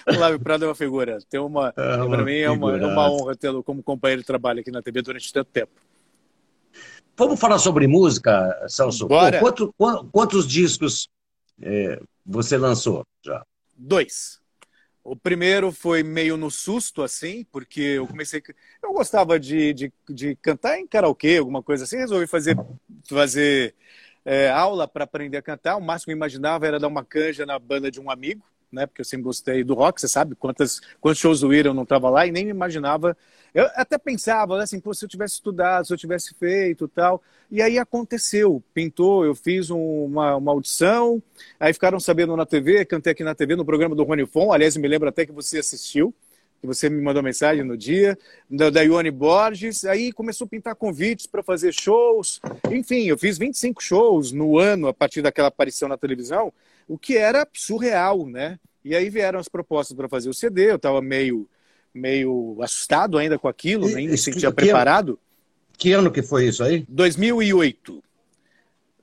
o 0.11 0.13
Flávio 0.13 0.39
Prado 0.39 0.65
é 0.65 0.67
uma 0.67 0.75
figura. 0.75 1.19
Tem 1.29 1.39
uma, 1.39 1.73
é 1.75 1.95
uma 1.95 2.09
para 2.09 2.25
mim 2.25 2.37
é 2.37 2.49
uma, 2.49 2.77
é 2.77 2.85
uma 2.85 3.09
honra 3.09 3.35
tê-lo 3.35 3.63
como 3.63 3.81
companheiro 3.81 4.21
de 4.21 4.27
trabalho 4.27 4.59
aqui 4.59 4.71
na 4.71 4.81
TV 4.81 5.01
durante 5.01 5.31
tanto 5.31 5.49
tempo. 5.51 5.71
Vamos 7.15 7.39
falar 7.39 7.57
sobre 7.57 7.87
música, 7.87 8.65
Celso? 8.67 9.07
Pô, 9.07 9.15
quanto, 9.39 9.73
quantos 10.11 10.47
discos 10.47 11.09
é, 11.61 11.99
você 12.25 12.57
lançou 12.57 13.03
já? 13.23 13.43
Dois. 13.75 14.39
O 15.03 15.15
primeiro 15.15 15.71
foi 15.71 16.03
meio 16.03 16.35
no 16.35 16.51
susto, 16.51 17.01
assim, 17.01 17.45
porque 17.51 17.79
eu 17.79 18.05
comecei. 18.05 18.43
Eu 18.83 18.91
gostava 18.91 19.39
de, 19.39 19.73
de, 19.73 19.93
de 20.09 20.35
cantar 20.35 20.77
em 20.77 20.85
karaokê, 20.85 21.37
alguma 21.37 21.63
coisa 21.63 21.85
assim, 21.85 21.95
resolvi 21.95 22.27
fazer, 22.27 22.57
fazer 23.07 23.73
é, 24.27 24.49
aula 24.49 24.85
para 24.85 25.05
aprender 25.05 25.37
a 25.37 25.41
cantar. 25.41 25.77
O 25.77 25.81
máximo 25.81 26.07
que 26.07 26.11
eu 26.11 26.17
imaginava 26.17 26.67
era 26.67 26.77
dar 26.77 26.89
uma 26.89 27.03
canja 27.03 27.45
na 27.45 27.57
banda 27.57 27.89
de 27.89 28.01
um 28.01 28.11
amigo, 28.11 28.43
né? 28.69 28.85
Porque 28.85 28.99
eu 28.99 29.05
sempre 29.05 29.23
gostei 29.23 29.63
do 29.63 29.73
rock, 29.73 30.01
você 30.01 30.07
sabe 30.09 30.35
quantas, 30.35 30.81
quantos 30.99 31.19
shows 31.19 31.39
do 31.39 31.53
Ira 31.53 31.69
eu 31.69 31.73
não 31.73 31.83
estava 31.83 32.09
lá 32.09 32.27
e 32.27 32.31
nem 32.31 32.43
me 32.43 32.51
imaginava. 32.51 33.15
Eu 33.53 33.63
até 33.73 33.97
pensava, 33.97 34.57
né, 34.57 34.63
assim, 34.63 34.81
se 34.93 35.05
eu 35.05 35.07
tivesse 35.07 35.35
estudado, 35.35 35.87
se 35.87 35.93
eu 35.93 35.97
tivesse 35.97 36.35
feito 36.35 36.89
tal. 36.89 37.23
E 37.49 37.61
aí 37.61 37.79
aconteceu, 37.79 38.61
pintou, 38.73 39.25
eu 39.25 39.33
fiz 39.33 39.71
um, 39.71 40.03
uma, 40.03 40.35
uma 40.35 40.51
audição, 40.51 41.23
aí 41.57 41.71
ficaram 41.71 41.97
sabendo 41.97 42.35
na 42.35 42.45
TV, 42.45 42.83
cantei 42.83 43.13
aqui 43.13 43.23
na 43.23 43.33
TV 43.33 43.55
no 43.55 43.63
programa 43.63 43.95
do 43.95 44.03
Rony 44.03 44.25
Fon, 44.25 44.51
aliás, 44.51 44.75
me 44.75 44.89
lembro 44.89 45.07
até 45.07 45.25
que 45.25 45.31
você 45.31 45.59
assistiu 45.59 46.13
que 46.59 46.67
você 46.67 46.89
me 46.89 47.01
mandou 47.01 47.21
mensagem 47.21 47.63
no 47.63 47.77
dia, 47.77 48.17
da, 48.49 48.69
da 48.69 48.81
Ione 48.81 49.11
Borges, 49.11 49.85
aí 49.85 50.11
começou 50.11 50.45
a 50.45 50.49
pintar 50.49 50.75
convites 50.75 51.27
para 51.27 51.43
fazer 51.43 51.73
shows. 51.73 52.39
Enfim, 52.71 53.05
eu 53.05 53.17
fiz 53.17 53.37
25 53.37 53.81
shows 53.81 54.31
no 54.31 54.57
ano 54.57 54.87
a 54.87 54.93
partir 54.93 55.21
daquela 55.21 55.47
aparição 55.47 55.87
na 55.87 55.97
televisão, 55.97 56.51
o 56.87 56.97
que 56.97 57.17
era 57.17 57.47
surreal, 57.53 58.25
né? 58.25 58.59
E 58.83 58.95
aí 58.95 59.09
vieram 59.09 59.39
as 59.39 59.49
propostas 59.49 59.95
para 59.95 60.07
fazer 60.07 60.29
o 60.29 60.33
CD, 60.33 60.71
eu 60.71 60.77
estava 60.77 61.01
meio, 61.01 61.47
meio 61.93 62.57
assustado 62.61 63.17
ainda 63.17 63.37
com 63.37 63.47
aquilo, 63.47 63.87
nem 63.89 64.07
me 64.07 64.17
sentia 64.17 64.49
que, 64.49 64.55
preparado. 64.55 65.19
Que 65.77 65.91
ano 65.91 66.11
que 66.11 66.23
foi 66.23 66.47
isso 66.47 66.63
aí? 66.63 66.85
2008. 66.87 68.03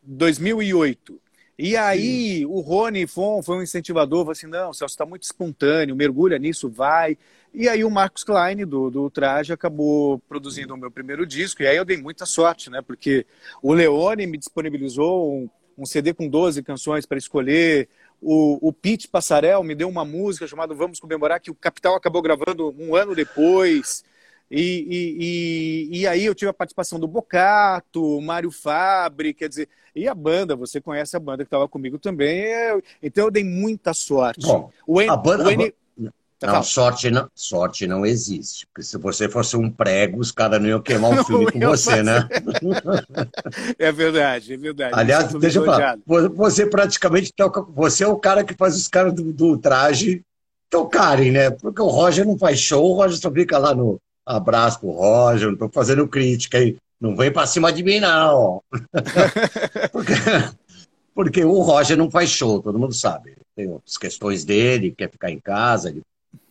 2008. 0.02 1.20
E 1.58 1.76
aí 1.76 2.38
Sim. 2.38 2.46
o 2.46 2.60
Rony 2.60 3.06
Fon 3.06 3.40
foi 3.42 3.58
um 3.58 3.62
incentivador, 3.62 4.20
falou 4.20 4.32
assim, 4.32 4.46
não, 4.46 4.72
Celso, 4.72 4.92
está 4.92 5.06
muito 5.06 5.22
espontâneo, 5.22 5.94
mergulha 5.94 6.38
nisso, 6.38 6.68
vai. 6.68 7.16
E 7.54 7.68
aí 7.68 7.84
o 7.84 7.90
Marcos 7.90 8.24
Klein, 8.24 8.66
do, 8.66 8.90
do 8.90 9.08
Traje, 9.08 9.52
acabou 9.52 10.18
produzindo 10.28 10.74
o 10.74 10.76
meu 10.76 10.90
primeiro 10.90 11.24
disco, 11.24 11.62
e 11.62 11.66
aí 11.68 11.76
eu 11.76 11.84
dei 11.84 11.96
muita 11.96 12.26
sorte, 12.26 12.68
né? 12.68 12.82
Porque 12.82 13.24
o 13.62 13.72
Leone 13.72 14.26
me 14.26 14.36
disponibilizou 14.36 15.32
um, 15.32 15.48
um 15.78 15.86
CD 15.86 16.12
com 16.12 16.28
12 16.28 16.62
canções 16.64 17.06
para 17.06 17.16
escolher, 17.16 17.88
o, 18.20 18.68
o 18.68 18.72
Pete 18.72 19.06
Passarel 19.06 19.62
me 19.62 19.74
deu 19.74 19.88
uma 19.88 20.04
música 20.04 20.48
chamada 20.48 20.74
Vamos 20.74 20.98
Comemorar, 20.98 21.40
que 21.40 21.50
o 21.50 21.54
Capital 21.54 21.94
acabou 21.94 22.22
gravando 22.22 22.74
um 22.78 22.96
ano 22.96 23.14
depois. 23.14 24.02
E, 24.50 24.60
e, 24.60 25.96
e, 25.96 26.00
e, 26.00 26.06
aí 26.06 26.24
eu 26.24 26.34
tive 26.34 26.50
a 26.50 26.54
participação 26.54 26.98
do 26.98 27.08
Bocato, 27.08 28.20
Mário 28.20 28.50
Fabre, 28.50 29.32
quer 29.32 29.48
dizer, 29.48 29.68
e 29.94 30.06
a 30.08 30.14
banda, 30.14 30.56
você 30.56 30.80
conhece 30.80 31.16
a 31.16 31.20
banda 31.20 31.44
que 31.44 31.48
estava 31.48 31.68
comigo 31.68 31.98
também, 31.98 32.40
é, 32.40 32.78
então 33.02 33.24
eu 33.24 33.30
dei 33.30 33.42
muita 33.42 33.94
sorte. 33.94 34.46
Bom, 34.46 34.70
o 34.86 35.00
N, 35.00 35.10
a 35.10 35.16
banda, 35.16 35.44
o 35.44 35.50
N, 35.50 35.74
não, 36.46 36.62
sorte 36.62 37.10
não, 37.10 37.28
sorte 37.34 37.86
não 37.86 38.04
existe. 38.04 38.66
Porque 38.66 38.82
se 38.82 38.96
você 38.98 39.28
fosse 39.28 39.56
um 39.56 39.70
prego, 39.70 40.20
os 40.20 40.30
caras 40.30 40.60
não 40.60 40.68
iam 40.68 40.82
queimar 40.82 41.10
um 41.10 41.22
filme 41.24 41.50
com 41.50 41.60
você, 41.60 42.02
né? 42.02 42.28
É 43.78 43.90
verdade, 43.90 44.54
é 44.54 44.56
verdade. 44.56 44.94
Aliás, 44.94 45.32
deixa 45.34 45.58
eu 45.58 45.64
falar. 45.64 45.98
Você 46.06 46.66
praticamente 46.66 47.32
toca. 47.34 47.62
Você 47.62 48.04
é 48.04 48.08
o 48.08 48.16
cara 48.16 48.44
que 48.44 48.54
faz 48.54 48.76
os 48.76 48.88
caras 48.88 49.12
do, 49.12 49.32
do 49.32 49.56
traje 49.56 50.22
tocarem, 50.70 51.30
né? 51.30 51.50
Porque 51.50 51.80
o 51.80 51.86
Roger 51.86 52.26
não 52.26 52.36
faz 52.38 52.58
show, 52.58 52.90
o 52.90 52.94
Roger 52.94 53.18
só 53.18 53.30
fica 53.30 53.58
lá 53.58 53.74
no, 53.74 54.00
Abraço 54.26 54.80
pro 54.80 54.90
Roger, 54.90 55.50
não 55.50 55.56
tô 55.56 55.68
fazendo 55.68 56.08
crítica 56.08 56.58
aí. 56.58 56.76
Não 57.00 57.14
vem 57.14 57.30
para 57.30 57.46
cima 57.46 57.72
de 57.72 57.82
mim, 57.82 58.00
não. 58.00 58.62
porque, 59.92 60.12
porque 61.14 61.44
o 61.44 61.60
Roger 61.60 61.96
não 61.96 62.10
faz 62.10 62.30
show, 62.30 62.62
todo 62.62 62.78
mundo 62.78 62.94
sabe. 62.94 63.36
Tem 63.54 63.78
as 63.86 63.98
questões 63.98 64.44
dele, 64.44 64.94
quer 64.96 65.10
ficar 65.10 65.30
em 65.30 65.38
casa, 65.38 65.90
ele 65.90 66.02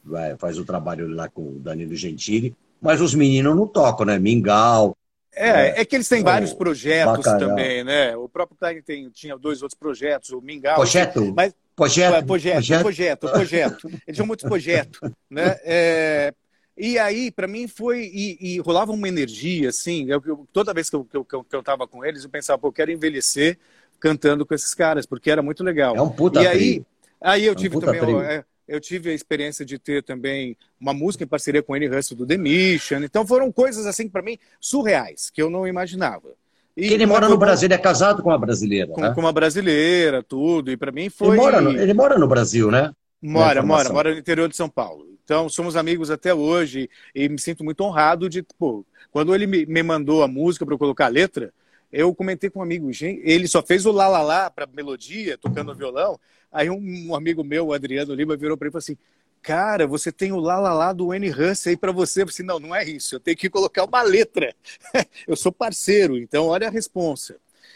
vai, 0.03 0.35
faz 0.37 0.57
o 0.57 0.65
trabalho 0.65 1.07
lá 1.07 1.29
com 1.29 1.41
o 1.41 1.59
Danilo 1.59 1.95
Gentili, 1.95 2.55
mas 2.81 3.01
os 3.01 3.13
meninos 3.13 3.55
não 3.55 3.67
tocam, 3.67 4.05
né? 4.05 4.19
Mingau. 4.19 4.95
É, 5.35 5.49
é, 5.49 5.81
é 5.81 5.85
que 5.85 5.95
eles 5.95 6.07
têm 6.07 6.21
vários 6.21 6.53
projetos 6.53 7.23
também, 7.23 7.83
né? 7.83 8.15
O 8.15 8.29
próprio 8.29 8.57
Klein 8.57 8.81
tem, 8.81 9.09
tinha 9.09 9.37
dois 9.37 9.61
outros 9.61 9.79
projetos, 9.79 10.29
o 10.29 10.41
Mingau. 10.41 10.75
Projeto? 10.75 11.33
Mas, 11.35 11.55
projeto, 11.75 12.25
projeto, 12.25 12.55
projeto, 12.55 12.81
projeto, 12.81 13.29
projeto. 13.29 13.87
Eles 13.87 14.15
tinham 14.15 14.27
muitos 14.27 14.47
projetos, 14.47 14.99
né? 15.29 15.57
É, 15.63 16.33
e 16.77 16.99
aí, 16.99 17.31
para 17.31 17.47
mim, 17.47 17.67
foi. 17.67 18.11
E, 18.13 18.37
e, 18.39 18.59
rolava 18.59 18.91
uma 18.91 19.07
energia, 19.07 19.69
assim. 19.69 20.09
Eu, 20.09 20.21
eu, 20.25 20.47
toda 20.51 20.73
vez 20.73 20.89
que 20.89 20.95
eu, 20.95 21.05
que, 21.05 21.15
eu, 21.15 21.43
que 21.43 21.55
eu 21.55 21.63
tava 21.63 21.87
com 21.87 22.03
eles, 22.03 22.23
eu 22.23 22.29
pensava, 22.29 22.59
pô, 22.59 22.67
eu 22.67 22.73
quero 22.73 22.91
envelhecer 22.91 23.57
cantando 23.99 24.45
com 24.45 24.53
esses 24.53 24.73
caras, 24.73 25.05
porque 25.05 25.31
era 25.31 25.41
muito 25.41 25.63
legal. 25.63 25.95
É 25.95 26.01
um 26.01 26.09
puta 26.09 26.41
E 26.41 26.47
aí, 26.47 26.85
aí 27.21 27.45
eu 27.45 27.53
é 27.53 27.55
um 27.55 27.59
tive 27.59 27.79
também. 27.79 28.43
Eu 28.67 28.79
tive 28.79 29.09
a 29.09 29.13
experiência 29.13 29.65
de 29.65 29.77
ter 29.77 30.03
também 30.03 30.55
uma 30.79 30.93
música 30.93 31.23
em 31.23 31.27
parceria 31.27 31.61
com 31.61 31.75
N. 31.75 31.87
Russell 31.87 32.17
do 32.17 32.25
The 32.25 32.37
Mission. 32.37 33.03
Então 33.03 33.27
foram 33.27 33.51
coisas 33.51 33.85
assim 33.85 34.07
para 34.07 34.21
mim 34.21 34.37
surreais 34.59 35.29
que 35.29 35.41
eu 35.41 35.49
não 35.49 35.67
imaginava. 35.67 36.29
E 36.75 36.91
ele 36.91 37.05
mora 37.05 37.29
no 37.29 37.37
Brasil, 37.37 37.67
ele 37.67 37.75
é 37.75 37.77
casado 37.77 38.23
com 38.23 38.29
uma 38.29 38.37
brasileira. 38.37 38.87
Com, 38.87 39.01
né? 39.01 39.13
com 39.13 39.19
uma 39.19 39.31
brasileira, 39.31 40.23
tudo. 40.23 40.71
E 40.71 40.77
para 40.77 40.91
mim 40.91 41.09
foi. 41.09 41.29
Ele 41.29 41.37
mora, 41.37 41.61
no, 41.61 41.71
ele 41.71 41.93
mora 41.93 42.17
no 42.17 42.27
Brasil, 42.27 42.71
né? 42.71 42.93
Mora, 43.21 43.61
mora, 43.61 43.93
mora 43.93 44.11
no 44.11 44.19
interior 44.19 44.49
de 44.49 44.55
São 44.55 44.67
Paulo. 44.67 45.07
Então 45.23 45.47
somos 45.47 45.75
amigos 45.75 46.09
até 46.09 46.33
hoje 46.33 46.89
e 47.13 47.29
me 47.29 47.39
sinto 47.39 47.63
muito 47.63 47.83
honrado 47.83 48.27
de. 48.27 48.43
Pô, 48.57 48.85
quando 49.11 49.35
ele 49.35 49.45
me, 49.45 49.65
me 49.65 49.83
mandou 49.83 50.23
a 50.23 50.27
música 50.27 50.65
para 50.65 50.73
eu 50.73 50.79
colocar 50.79 51.05
a 51.05 51.09
letra, 51.09 51.53
eu 51.91 52.13
comentei 52.13 52.49
com 52.49 52.59
um 52.59 52.63
amigo, 52.63 52.91
gente, 52.91 53.21
ele 53.23 53.47
só 53.47 53.61
fez 53.61 53.85
o 53.85 53.91
lá 53.91 54.07
lá 54.07 54.23
lá 54.23 54.49
para 54.49 54.65
melodia, 54.65 55.37
tocando 55.37 55.75
violão. 55.75 56.19
Aí 56.53 56.69
um, 56.69 57.09
um, 57.09 57.15
amigo 57.15 57.43
meu, 57.43 57.67
o 57.67 57.73
Adriano 57.73 58.13
Lima, 58.13 58.37
virou 58.37 58.55
para 58.55 58.67
ele 58.67 58.69
e 58.69 58.73
falou 58.73 58.83
assim: 58.83 58.97
Cara, 59.41 59.85
você 59.85 60.11
tem 60.11 60.31
o 60.31 60.39
lá 60.39 60.59
lá 60.59 60.73
lá 60.73 60.93
do 60.93 61.13
N. 61.13 61.29
Huss 61.29 61.67
aí 61.67 61.75
para 61.75 61.91
você. 61.91 62.21
Eu 62.21 62.27
falei 62.27 62.33
assim, 62.33 62.43
não, 62.43 62.59
não 62.59 62.75
é 62.75 62.85
isso. 62.85 63.15
Eu 63.15 63.19
tenho 63.19 63.35
que 63.35 63.49
colocar 63.49 63.83
uma 63.83 64.01
letra. 64.01 64.55
eu 65.27 65.35
sou 65.35 65.51
parceiro, 65.51 66.17
então 66.17 66.47
olha 66.47 66.67
a 66.67 66.71
responsa. 66.71 67.35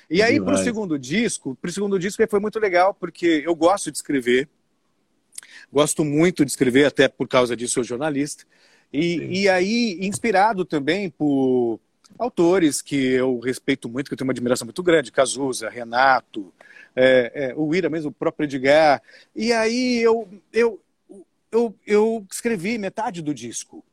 E 0.09 0.21
aí, 0.21 0.39
para 0.39 0.53
o 0.53 0.57
segundo 0.57 0.97
disco, 0.97 1.57
para 1.61 1.69
o 1.69 1.73
segundo 1.73 1.99
disco 1.99 2.25
foi 2.29 2.39
muito 2.39 2.59
legal, 2.59 2.93
porque 2.93 3.43
eu 3.45 3.53
gosto 3.53 3.91
de 3.91 3.97
escrever. 3.97 4.47
Gosto 5.71 6.05
muito 6.05 6.45
de 6.45 6.51
escrever, 6.51 6.85
até 6.85 7.09
por 7.09 7.27
causa 7.27 7.57
disso 7.57 7.73
sou 7.73 7.83
jornalista. 7.83 8.45
E, 8.93 9.41
e 9.41 9.49
aí, 9.49 9.97
inspirado 10.01 10.63
também 10.63 11.09
por 11.09 11.81
autores 12.17 12.81
que 12.81 12.95
eu 12.95 13.39
respeito 13.39 13.89
muito, 13.89 14.07
que 14.07 14.13
eu 14.13 14.17
tenho 14.17 14.27
uma 14.27 14.33
admiração 14.33 14.65
muito 14.65 14.81
grande, 14.81 15.11
Cazuza, 15.11 15.69
Renato, 15.69 16.53
é, 16.97 17.31
é, 17.35 17.53
o 17.55 17.75
Ira 17.75 17.89
mesmo, 17.89 18.09
o 18.09 18.13
próprio 18.13 18.45
Edgar. 18.45 19.01
E 19.35 19.53
aí 19.53 19.99
eu, 19.99 20.27
eu, 20.51 20.81
eu, 21.51 21.75
eu 21.85 22.25
escrevi 22.31 22.79
metade 22.79 23.21
do 23.21 23.35
disco. 23.35 23.85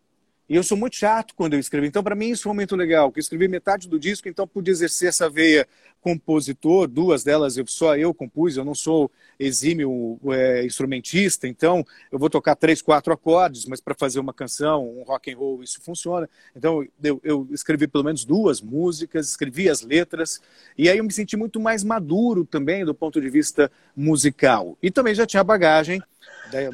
E 0.47 0.57
eu 0.57 0.63
sou 0.63 0.77
muito 0.77 0.97
chato 0.97 1.35
quando 1.35 1.55
eu 1.55 1.59
escrevo. 1.59 1.87
Então, 1.87 2.03
para 2.03 2.15
mim, 2.15 2.29
isso 2.29 2.43
foi 2.43 2.53
muito 2.53 2.77
legal, 2.77 3.11
que 3.11 3.19
eu 3.19 3.23
escrevi 3.23 3.49
metade 3.49 3.89
do 3.89 3.99
disco, 3.99 4.29
então 4.29 4.47
pude 4.47 4.71
exercer 4.71 5.09
essa 5.09 5.29
veia 5.29 5.67
compositor. 6.03 6.87
Duas 6.87 7.25
delas 7.25 7.57
eu, 7.57 7.67
só 7.67 7.97
eu 7.97 8.13
compus, 8.13 8.59
eu 8.59 8.65
não 8.65 8.75
sou 8.75 9.11
exímio 9.41 10.21
é, 10.33 10.63
instrumentista, 10.67 11.49
então 11.49 11.83
eu 12.13 12.19
vou 12.19 12.29
tocar 12.29 12.55
três, 12.57 12.83
quatro 12.83 13.11
acordes, 13.11 13.65
mas 13.65 13.81
para 13.81 13.95
fazer 13.95 14.21
uma 14.21 14.35
canção, 14.35 14.87
um 14.87 15.03
rock 15.03 15.33
and 15.33 15.39
roll, 15.39 15.63
isso 15.63 15.81
funciona. 15.81 16.29
Então, 16.55 16.87
eu, 17.03 17.19
eu 17.25 17.49
escrevi 17.51 17.89
pelo 17.89 18.05
menos 18.05 18.27
duas 18.27 18.61
músicas, 18.61 19.31
escrevi 19.31 19.71
as 19.71 19.81
letras, 19.81 20.43
e 20.77 20.91
aí 20.91 20.99
eu 20.99 21.05
me 21.05 21.13
senti 21.13 21.39
muito 21.39 21.59
mais 21.59 21.83
maduro 21.83 22.45
também 22.45 22.85
do 22.85 22.95
ponto 22.95 23.19
de 23.19 23.31
vista 23.31 23.73
musical. 23.97 24.77
E 24.83 24.91
também 24.91 25.15
já 25.15 25.25
tinha 25.25 25.43
bagagem 25.43 26.03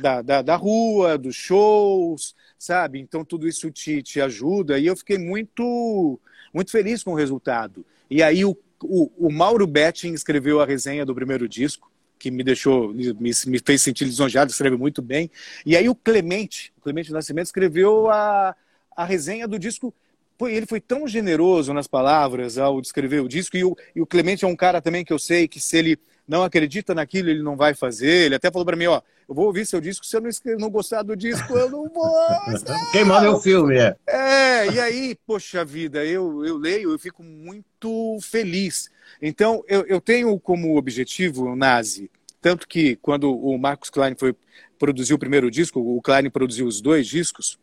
da, 0.01 0.23
da, 0.23 0.43
da 0.43 0.57
rua, 0.57 1.17
dos 1.17 1.37
shows, 1.37 2.35
sabe? 2.61 3.01
Então 3.01 3.25
tudo 3.25 3.49
isso 3.49 3.71
te, 3.71 4.03
te 4.03 4.21
ajuda 4.21 4.79
e 4.79 4.87
eu 4.87 4.95
fiquei 4.95 5.17
muito, 5.17 6.21
muito 6.53 6.71
feliz 6.71 7.03
com 7.03 7.13
o 7.13 7.17
resultado. 7.17 7.87
E 8.11 8.23
aí 8.23 8.45
o, 8.45 8.55
o, 8.83 9.11
o 9.17 9.33
Mauro 9.33 9.67
Betting 9.67 10.13
escreveu 10.13 10.61
a 10.61 10.67
resenha 10.67 11.07
do 11.07 11.15
primeiro 11.15 11.49
disco, 11.49 11.91
que 12.19 12.31
me 12.31 12.45
deixou, 12.45 12.93
me, 12.93 13.15
me 13.15 13.59
fez 13.65 13.81
sentir 13.81 14.05
lisonjeado, 14.05 14.51
escreve 14.51 14.77
muito 14.77 15.01
bem. 15.01 15.31
E 15.65 15.75
aí 15.75 15.89
o 15.89 15.95
Clemente, 15.95 16.71
o 16.77 16.83
Clemente 16.83 17.11
Nascimento, 17.11 17.47
escreveu 17.47 18.11
a, 18.11 18.55
a 18.95 19.05
resenha 19.07 19.49
do 19.49 19.59
disco 19.59 19.95
ele 20.43 20.65
foi 20.65 20.81
tão 20.81 21.07
generoso 21.07 21.75
nas 21.75 21.87
palavras 21.87 22.57
ao 22.57 22.81
descrever 22.81 23.21
o 23.21 23.29
disco, 23.29 23.59
e 23.59 23.65
o, 23.65 23.77
e 23.95 24.01
o 24.01 24.07
Clemente 24.07 24.43
é 24.43 24.49
um 24.49 24.57
cara 24.57 24.81
também 24.81 25.05
que 25.05 25.13
eu 25.13 25.19
sei 25.19 25.47
que 25.47 25.61
se 25.61 25.77
ele 25.77 25.99
não 26.31 26.45
acredita 26.45 26.95
naquilo, 26.95 27.29
ele 27.29 27.43
não 27.43 27.57
vai 27.57 27.75
fazer. 27.75 28.27
Ele 28.27 28.37
até 28.37 28.53
falou 28.53 28.65
para 28.65 28.77
mim, 28.77 28.87
ó, 28.87 29.03
eu 29.29 29.35
vou 29.35 29.47
ouvir 29.47 29.67
seu 29.67 29.81
disco, 29.81 30.07
se 30.07 30.17
eu 30.17 30.21
não, 30.21 30.31
não 30.61 30.71
gostar 30.71 31.03
do 31.03 31.17
disco, 31.17 31.53
eu 31.59 31.69
não 31.69 31.89
vou. 31.89 32.09
Quem 32.93 33.05
manda 33.05 33.27
é 33.27 33.31
o 33.31 33.41
filme, 33.41 33.77
é. 33.77 33.97
É, 34.07 34.73
e 34.73 34.79
aí, 34.79 35.17
poxa 35.27 35.65
vida, 35.65 36.05
eu, 36.05 36.45
eu 36.45 36.57
leio, 36.57 36.93
eu 36.93 36.99
fico 37.01 37.25
muito 37.25 38.17
feliz. 38.23 38.89
Então, 39.21 39.65
eu, 39.67 39.85
eu 39.87 40.01
tenho 40.01 40.39
como 40.39 40.79
objetivo, 40.79 41.57
Nazi, 41.57 42.09
tanto 42.41 42.69
que 42.69 42.95
quando 42.97 43.37
o 43.37 43.59
Marcos 43.59 43.91
Klein 43.91 44.15
foi 44.17 44.33
produzir 44.79 45.15
o 45.15 45.19
primeiro 45.19 45.51
disco, 45.51 45.81
o 45.81 46.01
Klein 46.01 46.31
produziu 46.31 46.65
os 46.65 46.81
dois 46.81 47.09
discos, 47.09 47.59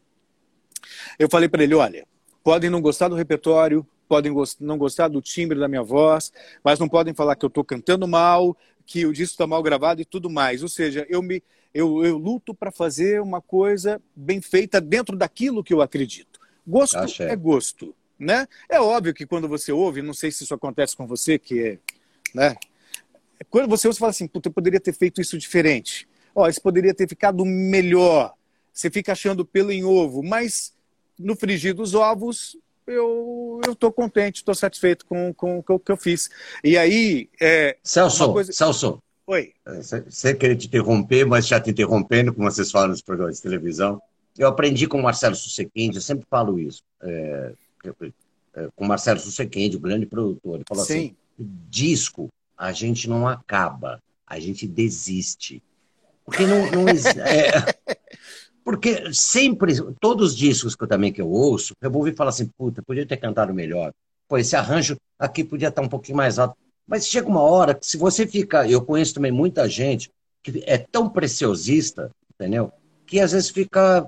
eu 1.17 1.29
falei 1.29 1.47
para 1.47 1.63
ele, 1.63 1.73
olha, 1.73 2.05
podem 2.43 2.69
não 2.69 2.81
gostar 2.81 3.07
do 3.07 3.15
repertório, 3.15 3.87
podem 4.07 4.33
não 4.59 4.77
gostar 4.77 5.07
do 5.07 5.21
timbre 5.21 5.59
da 5.59 5.67
minha 5.67 5.83
voz, 5.83 6.31
mas 6.63 6.79
não 6.79 6.87
podem 6.87 7.13
falar 7.13 7.35
que 7.35 7.45
eu 7.45 7.49
estou 7.49 7.63
cantando 7.63 8.07
mal, 8.07 8.55
que 8.85 9.05
o 9.05 9.13
disco 9.13 9.33
está 9.33 9.45
mal 9.45 9.61
gravado 9.61 10.01
e 10.01 10.05
tudo 10.05 10.29
mais. 10.29 10.63
Ou 10.63 10.69
seja, 10.69 11.05
eu 11.09 11.21
me 11.21 11.43
eu, 11.73 12.03
eu 12.03 12.17
luto 12.17 12.55
para 12.55 12.71
fazer 12.71 13.21
uma 13.21 13.39
coisa 13.39 14.01
bem 14.15 14.41
feita 14.41 14.81
dentro 14.81 15.15
daquilo 15.15 15.63
que 15.63 15.73
eu 15.73 15.81
acredito. 15.81 16.39
Gosto 16.65 16.97
é 17.21 17.35
gosto, 17.35 17.93
né? 18.17 18.47
É 18.67 18.79
óbvio 18.79 19.13
que 19.13 19.27
quando 19.27 19.47
você 19.47 19.71
ouve, 19.71 20.01
não 20.01 20.13
sei 20.13 20.31
se 20.31 20.43
isso 20.43 20.55
acontece 20.55 20.97
com 20.97 21.05
você, 21.05 21.37
que 21.37 21.59
é, 21.61 21.79
né? 22.33 22.55
Quando 23.49 23.69
você 23.69 23.87
ouve, 23.87 23.95
você 23.95 23.99
fala 23.99 24.09
assim, 24.09 24.27
puta, 24.27 24.49
eu 24.49 24.53
poderia 24.53 24.79
ter 24.79 24.93
feito 24.93 25.21
isso 25.21 25.37
diferente. 25.37 26.07
Ó, 26.33 26.47
isso 26.47 26.61
poderia 26.61 26.93
ter 26.93 27.07
ficado 27.07 27.45
melhor. 27.45 28.33
Você 28.73 28.89
fica 28.89 29.11
achando 29.11 29.45
pelo 29.45 29.71
em 29.71 29.83
ovo, 29.83 30.23
mas 30.23 30.73
no 31.17 31.35
frigir 31.35 31.73
dos 31.73 31.93
ovos 31.93 32.57
eu 32.87 33.59
estou 33.67 33.91
contente, 33.91 34.37
estou 34.37 34.55
satisfeito 34.55 35.05
com, 35.05 35.33
com, 35.33 35.61
com, 35.61 35.75
o 35.75 35.79
que 35.79 35.91
eu 35.91 35.97
fiz. 35.97 36.29
E 36.63 36.77
aí. 36.77 37.29
É, 37.39 37.77
Celso, 37.83 38.31
coisa... 38.31 38.51
Celso. 38.51 39.01
Oi. 39.27 39.53
Você 40.05 40.33
queria 40.33 40.55
te 40.55 40.67
interromper, 40.67 41.25
mas 41.25 41.45
já 41.45 41.59
te 41.59 41.69
interrompendo, 41.69 42.33
como 42.33 42.49
vocês 42.49 42.71
falam 42.71 42.89
nos 42.89 43.01
programas 43.01 43.35
de 43.35 43.41
televisão. 43.41 44.01
Eu 44.37 44.47
aprendi 44.47 44.87
com 44.87 44.99
o 44.99 45.03
Marcelo 45.03 45.35
Sussequinde, 45.35 45.97
eu 45.97 46.01
sempre 46.01 46.25
falo 46.29 46.57
isso. 46.57 46.81
É, 47.01 47.51
é, 48.55 48.69
com 48.75 48.85
o 48.85 48.87
Marcelo 48.87 49.19
Sussequinde, 49.19 49.75
o 49.75 49.81
grande 49.81 50.05
produtor. 50.05 50.55
Ele 50.55 50.63
falou 50.67 50.85
Sim. 50.85 50.93
assim: 50.93 51.15
disco, 51.69 52.29
a 52.57 52.71
gente 52.71 53.09
não 53.09 53.27
acaba, 53.27 54.01
a 54.25 54.39
gente 54.39 54.65
desiste. 54.65 55.61
Porque 56.23 56.45
não. 56.45 56.71
não 56.71 56.87
é, 57.25 57.96
porque 58.67 59.13
sempre, 59.13 59.73
todos 59.97 60.31
os 60.31 60.37
discos 60.37 60.75
que 60.75 60.83
eu 60.83 60.87
também 60.89 61.13
que 61.13 61.21
eu 61.21 61.31
ouço, 61.31 61.73
eu 61.81 61.89
vou 61.89 62.01
ouvir 62.01 62.13
falar 62.13 62.31
assim, 62.31 62.49
puta, 62.57 62.83
podia 62.85 63.05
ter 63.05 63.15
cantado 63.15 63.53
melhor. 63.53 63.93
Pô, 64.27 64.37
esse 64.37 64.57
arranjo 64.57 64.97
aqui 65.17 65.41
podia 65.41 65.69
estar 65.69 65.81
um 65.81 65.87
pouquinho 65.87 66.17
mais 66.17 66.37
alto. 66.37 66.53
Mas 66.85 67.07
chega 67.07 67.29
uma 67.29 67.39
hora 67.39 67.73
que 67.73 67.85
se 67.85 67.95
você 67.95 68.27
fica, 68.27 68.67
eu 68.67 68.81
conheço 68.81 69.13
também 69.13 69.31
muita 69.31 69.69
gente 69.69 70.11
que 70.43 70.61
é 70.67 70.77
tão 70.77 71.07
preciosista, 71.07 72.11
entendeu? 72.35 72.69
Que 73.05 73.21
às 73.21 73.31
vezes 73.31 73.49
fica, 73.49 74.05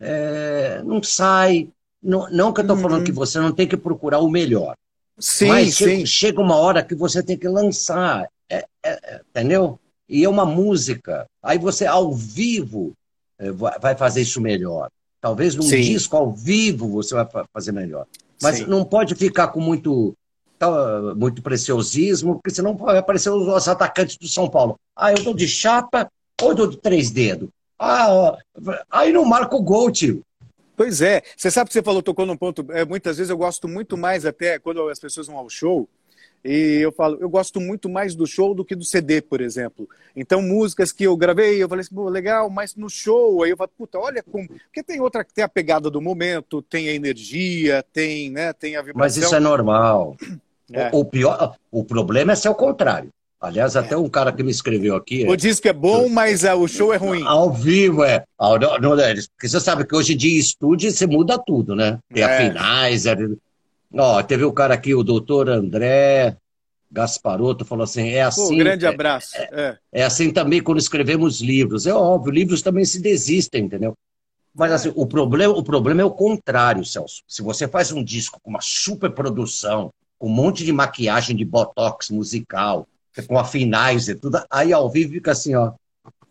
é, 0.00 0.80
não 0.82 1.02
sai. 1.02 1.68
Não, 2.02 2.26
não 2.30 2.54
que 2.54 2.60
eu 2.60 2.62
estou 2.62 2.76
uhum. 2.76 2.82
falando 2.82 3.04
que 3.04 3.12
você 3.12 3.38
não 3.38 3.52
tem 3.52 3.68
que 3.68 3.76
procurar 3.76 4.20
o 4.20 4.30
melhor. 4.30 4.76
Sim, 5.18 5.48
mas 5.48 5.74
sim. 5.74 5.84
Chega, 5.84 6.06
chega 6.06 6.40
uma 6.40 6.56
hora 6.56 6.82
que 6.82 6.94
você 6.94 7.22
tem 7.22 7.36
que 7.36 7.48
lançar, 7.48 8.26
é, 8.48 8.64
é, 8.82 9.20
entendeu? 9.28 9.78
E 10.08 10.24
é 10.24 10.28
uma 10.28 10.46
música. 10.46 11.26
Aí 11.42 11.58
você, 11.58 11.84
ao 11.84 12.14
vivo, 12.14 12.94
é, 12.94 12.99
vai 13.78 13.96
fazer 13.96 14.20
isso 14.20 14.40
melhor. 14.40 14.90
Talvez 15.20 15.54
num 15.54 15.62
Sim. 15.62 15.80
disco 15.80 16.16
ao 16.16 16.32
vivo 16.32 16.88
você 16.88 17.14
vai 17.14 17.26
fazer 17.52 17.72
melhor. 17.72 18.06
Mas 18.42 18.58
Sim. 18.58 18.66
não 18.66 18.84
pode 18.84 19.14
ficar 19.14 19.48
com 19.48 19.60
muito, 19.60 20.14
muito 21.16 21.42
preciosismo, 21.42 22.34
porque 22.34 22.50
senão 22.50 22.76
vai 22.76 22.98
aparecer 22.98 23.30
os 23.30 23.68
atacantes 23.68 24.16
do 24.16 24.26
São 24.26 24.48
Paulo. 24.48 24.76
Ah, 24.96 25.12
eu 25.12 25.22
dou 25.22 25.34
de 25.34 25.46
chapa 25.46 26.10
ou 26.40 26.50
eu 26.50 26.54
dou 26.54 26.66
de 26.66 26.78
três 26.78 27.10
dedos? 27.10 27.48
Ah, 27.78 28.36
aí 28.90 29.12
não 29.12 29.24
marca 29.24 29.56
o 29.56 29.62
gol, 29.62 29.90
tio. 29.90 30.22
Pois 30.76 31.02
é. 31.02 31.22
Você 31.36 31.50
sabe 31.50 31.68
que 31.68 31.74
você 31.74 31.82
falou, 31.82 32.02
tocou 32.02 32.24
num 32.24 32.36
ponto. 32.36 32.64
É, 32.70 32.84
muitas 32.86 33.18
vezes 33.18 33.30
eu 33.30 33.36
gosto 33.36 33.68
muito 33.68 33.98
mais, 33.98 34.24
até 34.24 34.58
quando 34.58 34.88
as 34.88 34.98
pessoas 34.98 35.26
vão 35.26 35.36
ao 35.36 35.50
show, 35.50 35.86
e 36.44 36.80
eu 36.82 36.90
falo, 36.90 37.18
eu 37.20 37.28
gosto 37.28 37.60
muito 37.60 37.88
mais 37.88 38.14
do 38.14 38.26
show 38.26 38.54
do 38.54 38.64
que 38.64 38.74
do 38.74 38.84
CD, 38.84 39.20
por 39.20 39.40
exemplo. 39.40 39.88
Então, 40.16 40.40
músicas 40.40 40.90
que 40.90 41.04
eu 41.04 41.16
gravei, 41.16 41.62
eu 41.62 41.68
falei 41.68 41.82
assim, 41.82 41.94
legal, 42.10 42.48
mas 42.48 42.74
no 42.74 42.88
show, 42.88 43.42
aí 43.42 43.50
eu 43.50 43.56
falo, 43.56 43.70
puta, 43.76 43.98
olha 43.98 44.22
como. 44.22 44.48
Porque 44.48 44.82
tem 44.82 45.00
outra 45.00 45.24
que 45.24 45.34
tem 45.34 45.44
a 45.44 45.48
pegada 45.48 45.90
do 45.90 46.00
momento, 46.00 46.62
tem 46.62 46.88
a 46.88 46.94
energia, 46.94 47.84
tem, 47.92 48.30
né, 48.30 48.52
tem 48.52 48.76
a 48.76 48.82
vibração. 48.82 49.00
Mas 49.00 49.16
isso 49.16 49.34
é 49.34 49.40
normal. 49.40 50.16
É. 50.72 50.88
O, 50.92 51.00
o, 51.00 51.04
pior, 51.04 51.56
o 51.68 51.82
problema 51.82 52.30
é 52.30 52.36
ser 52.36 52.48
o 52.48 52.54
contrário. 52.54 53.10
Aliás, 53.40 53.74
até 53.74 53.96
um 53.96 54.08
cara 54.08 54.32
que 54.32 54.42
me 54.42 54.50
escreveu 54.50 54.94
aqui. 54.94 55.24
O 55.26 55.32
é, 55.32 55.36
disco 55.36 55.66
é 55.66 55.72
bom, 55.72 56.10
mas 56.10 56.44
uh, 56.44 56.54
o 56.54 56.68
show 56.68 56.92
é 56.92 56.96
ruim. 56.96 57.24
Ao 57.26 57.50
vivo, 57.50 58.04
é. 58.04 58.22
Porque 58.36 59.48
você 59.48 59.58
sabe 59.58 59.84
que 59.84 59.96
hoje 59.96 60.12
em 60.12 60.16
dia, 60.16 60.38
estúdio, 60.38 60.90
você 60.90 61.06
muda 61.06 61.38
tudo, 61.38 61.74
né? 61.74 61.98
Tem 62.12 62.22
é. 62.22 62.36
finais, 62.36 63.06
é, 63.06 63.16
Ó, 63.94 64.22
teve 64.22 64.44
o 64.44 64.52
cara 64.52 64.74
aqui, 64.74 64.94
o 64.94 65.02
doutor 65.02 65.48
André 65.48 66.36
Gasparotto, 66.90 67.64
falou 67.64 67.84
assim: 67.84 68.08
é 68.08 68.22
assim. 68.22 68.48
Pô, 68.48 68.56
grande 68.56 68.86
abraço. 68.86 69.36
É, 69.36 69.48
é, 69.52 69.78
é, 69.92 70.04
assim 70.04 70.32
também 70.32 70.62
quando 70.62 70.78
escrevemos 70.78 71.40
livros. 71.40 71.86
É 71.86 71.92
óbvio, 71.92 72.32
livros 72.32 72.62
também 72.62 72.84
se 72.84 73.00
desistem, 73.00 73.64
entendeu? 73.64 73.94
Mas 74.54 74.72
assim, 74.72 74.92
o 74.94 75.06
problema, 75.06 75.54
o 75.54 75.62
problema 75.62 76.02
é 76.02 76.04
o 76.04 76.10
contrário, 76.10 76.84
Celso. 76.84 77.22
Se 77.28 77.42
você 77.42 77.68
faz 77.68 77.92
um 77.92 78.02
disco 78.02 78.40
com 78.42 78.50
uma 78.50 78.60
super 78.60 79.10
produção, 79.10 79.92
com 80.18 80.26
um 80.26 80.32
monte 80.32 80.64
de 80.64 80.72
maquiagem 80.72 81.36
de 81.36 81.44
botox 81.44 82.10
musical, 82.10 82.86
com 83.26 83.38
a 83.38 83.48
e 83.54 84.14
tudo, 84.14 84.42
aí 84.50 84.72
ao 84.72 84.90
vivo 84.90 85.12
fica 85.12 85.32
assim, 85.32 85.54
ó. 85.54 85.72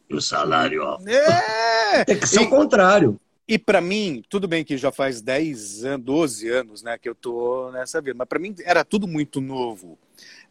E 0.10 0.16
o 0.16 0.22
salário, 0.22 0.84
ó. 0.84 0.98
É! 1.08 2.04
Tem 2.04 2.20
que 2.20 2.28
ser 2.28 2.42
e, 2.42 2.44
o 2.46 2.50
contrário. 2.50 3.20
E 3.50 3.58
para 3.58 3.82
mim, 3.82 4.24
tudo 4.30 4.48
bem 4.48 4.64
que 4.64 4.78
já 4.78 4.92
faz 4.92 5.24
10 5.24 5.84
anos, 5.84 6.06
12 6.06 6.50
anos 6.50 6.84
né, 6.84 7.00
que 7.00 7.10
eu 7.10 7.16
tô 7.16 7.72
nessa 7.72 8.00
vida, 8.00 8.16
mas 8.16 8.28
para 8.28 8.38
mim 8.38 8.54
era 8.64 8.86
tudo 8.86 9.08
muito 9.08 9.42
novo. 9.42 9.98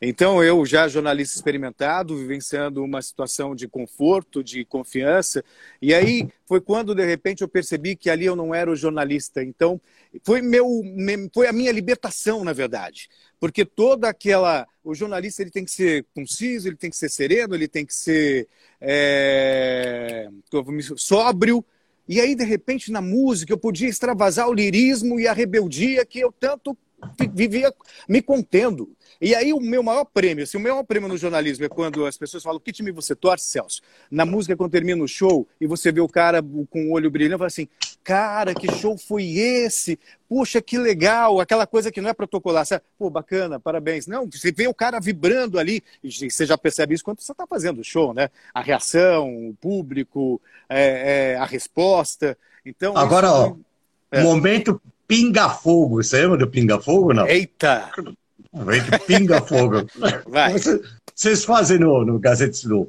Então, 0.02 0.42
eu 0.42 0.66
já 0.66 0.88
jornalista 0.88 1.36
experimentado, 1.36 2.16
vivenciando 2.16 2.82
uma 2.82 3.00
situação 3.00 3.54
de 3.54 3.68
conforto, 3.68 4.42
de 4.42 4.64
confiança, 4.64 5.44
e 5.80 5.94
aí 5.94 6.28
foi 6.44 6.60
quando, 6.60 6.92
de 6.92 7.06
repente, 7.06 7.42
eu 7.42 7.48
percebi 7.48 7.94
que 7.94 8.10
ali 8.10 8.24
eu 8.24 8.34
não 8.34 8.52
era 8.52 8.68
o 8.68 8.74
jornalista. 8.74 9.44
Então, 9.44 9.80
foi, 10.24 10.42
meu, 10.42 10.66
foi 11.32 11.46
a 11.46 11.52
minha 11.52 11.70
libertação, 11.70 12.42
na 12.42 12.52
verdade. 12.52 13.08
Porque 13.38 13.64
toda 13.64 14.08
aquela... 14.08 14.66
O 14.82 14.92
jornalista 14.92 15.42
ele 15.42 15.52
tem 15.52 15.64
que 15.64 15.70
ser 15.70 16.04
conciso, 16.12 16.66
ele 16.66 16.76
tem 16.76 16.90
que 16.90 16.96
ser 16.96 17.10
sereno, 17.10 17.54
ele 17.54 17.68
tem 17.68 17.86
que 17.86 17.94
ser 17.94 18.48
é, 18.80 20.28
sóbrio, 20.96 21.64
e 22.08 22.20
aí, 22.20 22.34
de 22.34 22.44
repente, 22.44 22.90
na 22.90 23.00
música, 23.00 23.52
eu 23.52 23.58
podia 23.58 23.88
extravasar 23.88 24.48
o 24.48 24.54
lirismo 24.54 25.20
e 25.20 25.28
a 25.28 25.32
rebeldia 25.32 26.06
que 26.06 26.18
eu 26.18 26.32
tanto 26.32 26.76
vivia 27.32 27.72
me 28.08 28.22
contendo. 28.22 28.90
E 29.20 29.34
aí 29.34 29.52
o 29.52 29.60
meu 29.60 29.82
maior 29.82 30.04
prêmio, 30.04 30.44
assim, 30.44 30.56
o 30.56 30.60
meu 30.60 30.74
maior 30.74 30.84
prêmio 30.84 31.08
no 31.08 31.16
jornalismo 31.16 31.64
é 31.64 31.68
quando 31.68 32.06
as 32.06 32.16
pessoas 32.16 32.42
falam 32.42 32.60
que 32.60 32.72
time 32.72 32.92
você 32.92 33.16
torce, 33.16 33.50
Celso? 33.50 33.80
Na 34.10 34.24
música, 34.24 34.56
quando 34.56 34.70
termina 34.70 35.02
o 35.02 35.08
show 35.08 35.46
e 35.60 35.66
você 35.66 35.90
vê 35.90 36.00
o 36.00 36.08
cara 36.08 36.40
com 36.70 36.88
o 36.88 36.92
olho 36.92 37.10
brilhando, 37.10 37.38
fala 37.38 37.48
assim, 37.48 37.68
cara, 38.04 38.54
que 38.54 38.70
show 38.72 38.96
foi 38.96 39.24
esse? 39.36 39.98
Puxa, 40.28 40.60
que 40.60 40.78
legal, 40.78 41.40
aquela 41.40 41.66
coisa 41.66 41.90
que 41.90 42.00
não 42.00 42.10
é 42.10 42.14
protocolar. 42.14 42.64
Você, 42.64 42.80
Pô, 42.98 43.10
bacana, 43.10 43.60
parabéns. 43.60 44.06
Não, 44.06 44.28
você 44.30 44.52
vê 44.52 44.66
o 44.66 44.74
cara 44.74 45.00
vibrando 45.00 45.58
ali, 45.58 45.82
e 46.02 46.10
você 46.10 46.46
já 46.46 46.56
percebe 46.56 46.94
isso 46.94 47.04
quando 47.04 47.20
você 47.20 47.32
está 47.32 47.46
fazendo 47.46 47.80
o 47.80 47.84
show, 47.84 48.14
né? 48.14 48.30
A 48.52 48.60
reação, 48.60 49.48
o 49.48 49.54
público, 49.60 50.40
é, 50.68 51.32
é, 51.32 51.36
a 51.36 51.44
resposta. 51.44 52.36
Então, 52.64 52.96
Agora, 52.96 53.32
ó, 53.32 53.56
é... 54.10 54.22
momento 54.22 54.80
pinga-fogo. 55.06 56.02
Você 56.02 56.20
lembra 56.20 56.38
do 56.38 56.48
pinga-fogo, 56.48 57.12
não? 57.12 57.26
Eita! 57.26 57.90
Momento 58.52 58.98
pinga-fogo. 59.06 59.86
Vocês 61.14 61.44
fazem 61.44 61.78
no, 61.78 62.04
no 62.04 62.18
Gazetes 62.18 62.64
do, 62.64 62.86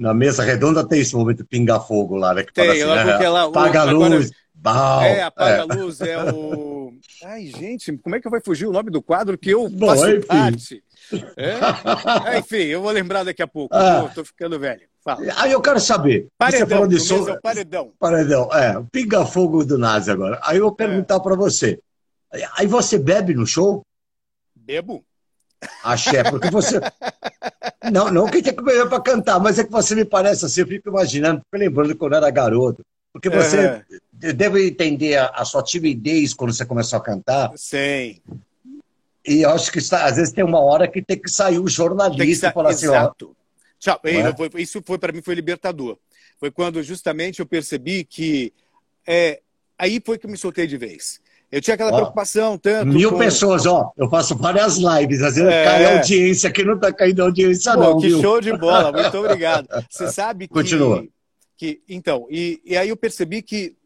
na 0.00 0.14
mesa 0.14 0.42
redonda 0.42 0.86
tem 0.86 1.00
esse 1.00 1.14
momento 1.14 1.44
pinga-fogo 1.44 2.16
lá, 2.16 2.32
né? 2.32 2.42
Que 2.42 2.54
tem, 2.54 2.70
assim, 2.70 2.84
né? 2.84 3.28
lá, 3.28 3.44
apaga 3.44 3.82
a 3.82 3.84
luz. 3.84 4.30
Bal, 4.54 5.02
é, 5.02 5.22
apaga 5.22 5.56
é. 5.56 5.58
a 5.60 5.64
luz, 5.64 6.00
é 6.00 6.32
o. 6.32 6.92
Ai, 7.24 7.46
gente, 7.46 7.96
como 7.98 8.16
é 8.16 8.20
que 8.20 8.28
vai 8.28 8.40
fugir 8.40 8.66
o 8.66 8.72
nome 8.72 8.90
do 8.90 9.02
quadro 9.02 9.36
que 9.36 9.50
eu 9.50 9.68
Bom, 9.68 9.88
faço 9.88 10.10
enfim. 10.10 10.26
parte? 10.26 10.84
É? 11.36 12.34
é? 12.34 12.38
enfim, 12.40 12.64
eu 12.64 12.80
vou 12.80 12.90
lembrar 12.90 13.24
daqui 13.24 13.42
a 13.42 13.46
pouco. 13.46 13.74
Ah. 13.74 14.02
Tô, 14.08 14.16
tô 14.16 14.24
ficando 14.24 14.58
velho. 14.58 14.82
Fala. 15.02 15.20
Aí 15.36 15.52
eu 15.52 15.60
quero 15.60 15.80
saber. 15.80 16.28
Paredão, 16.38 16.88
de 16.88 16.98
som... 16.98 17.28
é 17.28 17.38
paredão. 17.38 17.92
Paredão, 17.98 18.48
é. 18.52 18.82
Pinga-fogo 18.90 19.64
do 19.64 19.78
Nazi 19.78 20.10
agora. 20.10 20.38
Aí 20.42 20.56
eu 20.58 20.64
vou 20.64 20.74
perguntar 20.74 21.16
é. 21.16 21.20
para 21.20 21.36
você. 21.36 21.78
Aí 22.56 22.66
você 22.66 22.98
bebe 22.98 23.34
no 23.34 23.46
show? 23.46 23.82
Bebo. 24.54 25.04
Axé, 25.82 26.22
porque 26.24 26.50
você. 26.50 26.80
Não, 27.92 28.10
não 28.10 28.26
que 28.26 28.42
tinha 28.42 28.54
que 28.54 28.62
beber 28.62 28.88
para 28.88 29.00
cantar, 29.00 29.38
mas 29.40 29.58
é 29.58 29.64
que 29.64 29.70
você 29.70 29.94
me 29.94 30.04
parece 30.04 30.44
assim, 30.44 30.60
eu 30.60 30.66
fico 30.66 30.88
imaginando, 30.88 31.40
fico 31.40 31.56
lembrando 31.56 31.96
quando 31.96 32.12
eu 32.12 32.18
era 32.18 32.30
garoto. 32.30 32.84
Porque 33.12 33.28
você 33.28 33.82
é. 34.22 34.32
deve 34.32 34.68
entender 34.68 35.16
a, 35.16 35.26
a, 35.28 35.44
sua 35.44 35.62
timidez 35.62 36.32
quando 36.32 36.52
você 36.52 36.64
começou 36.64 36.98
a 36.98 37.02
cantar. 37.02 37.52
Sim. 37.56 38.20
E 39.26 39.42
eu 39.42 39.50
acho 39.50 39.72
que 39.72 39.78
às 39.78 40.16
vezes 40.16 40.32
tem 40.32 40.44
uma 40.44 40.60
hora 40.60 40.86
que 40.86 41.02
tem 41.02 41.18
que 41.18 41.30
sair 41.30 41.58
o 41.58 41.68
jornalista 41.68 42.48
e 42.48 42.52
falar 42.52 42.70
exato. 42.70 43.24
assim, 43.26 43.34
ó, 43.36 43.40
Tchau. 43.80 44.00
É? 44.04 44.60
Isso 44.60 44.82
foi 44.84 44.98
para 44.98 45.12
mim 45.12 45.22
foi 45.22 45.34
libertador. 45.34 45.98
Foi 46.38 46.50
quando 46.50 46.82
justamente 46.82 47.40
eu 47.40 47.46
percebi 47.46 48.04
que 48.04 48.52
é, 49.06 49.40
aí 49.78 50.00
foi 50.04 50.18
que 50.18 50.26
eu 50.26 50.30
me 50.30 50.36
soltei 50.36 50.66
de 50.66 50.76
vez. 50.76 51.20
Eu 51.50 51.60
tinha 51.60 51.74
aquela 51.74 51.90
ó, 51.90 51.96
preocupação 51.96 52.56
tanto. 52.56 52.86
Mil 52.86 53.10
com... 53.10 53.18
pessoas, 53.18 53.66
ó. 53.66 53.92
Eu 53.96 54.08
faço 54.08 54.36
várias 54.36 54.76
lives, 54.76 55.20
às 55.20 55.34
vezes 55.34 55.50
é... 55.50 55.64
cai 55.64 55.96
audiência, 55.96 56.48
aqui 56.48 56.64
não 56.64 56.74
está 56.74 56.92
caindo 56.92 57.22
audiência, 57.22 57.74
Pô, 57.74 57.80
não. 57.80 57.98
Que 57.98 58.08
viu? 58.08 58.20
show 58.20 58.40
de 58.40 58.56
bola, 58.56 58.92
muito 58.92 59.18
obrigado. 59.18 59.66
Você 59.88 60.08
sabe 60.10 60.46
que. 60.46 60.54
Continua. 60.54 61.04
Que, 61.56 61.82
então, 61.88 62.26
e, 62.30 62.60
e 62.64 62.76
aí 62.76 62.88
eu 62.88 62.96
percebi 62.96 63.42
que 63.42 63.76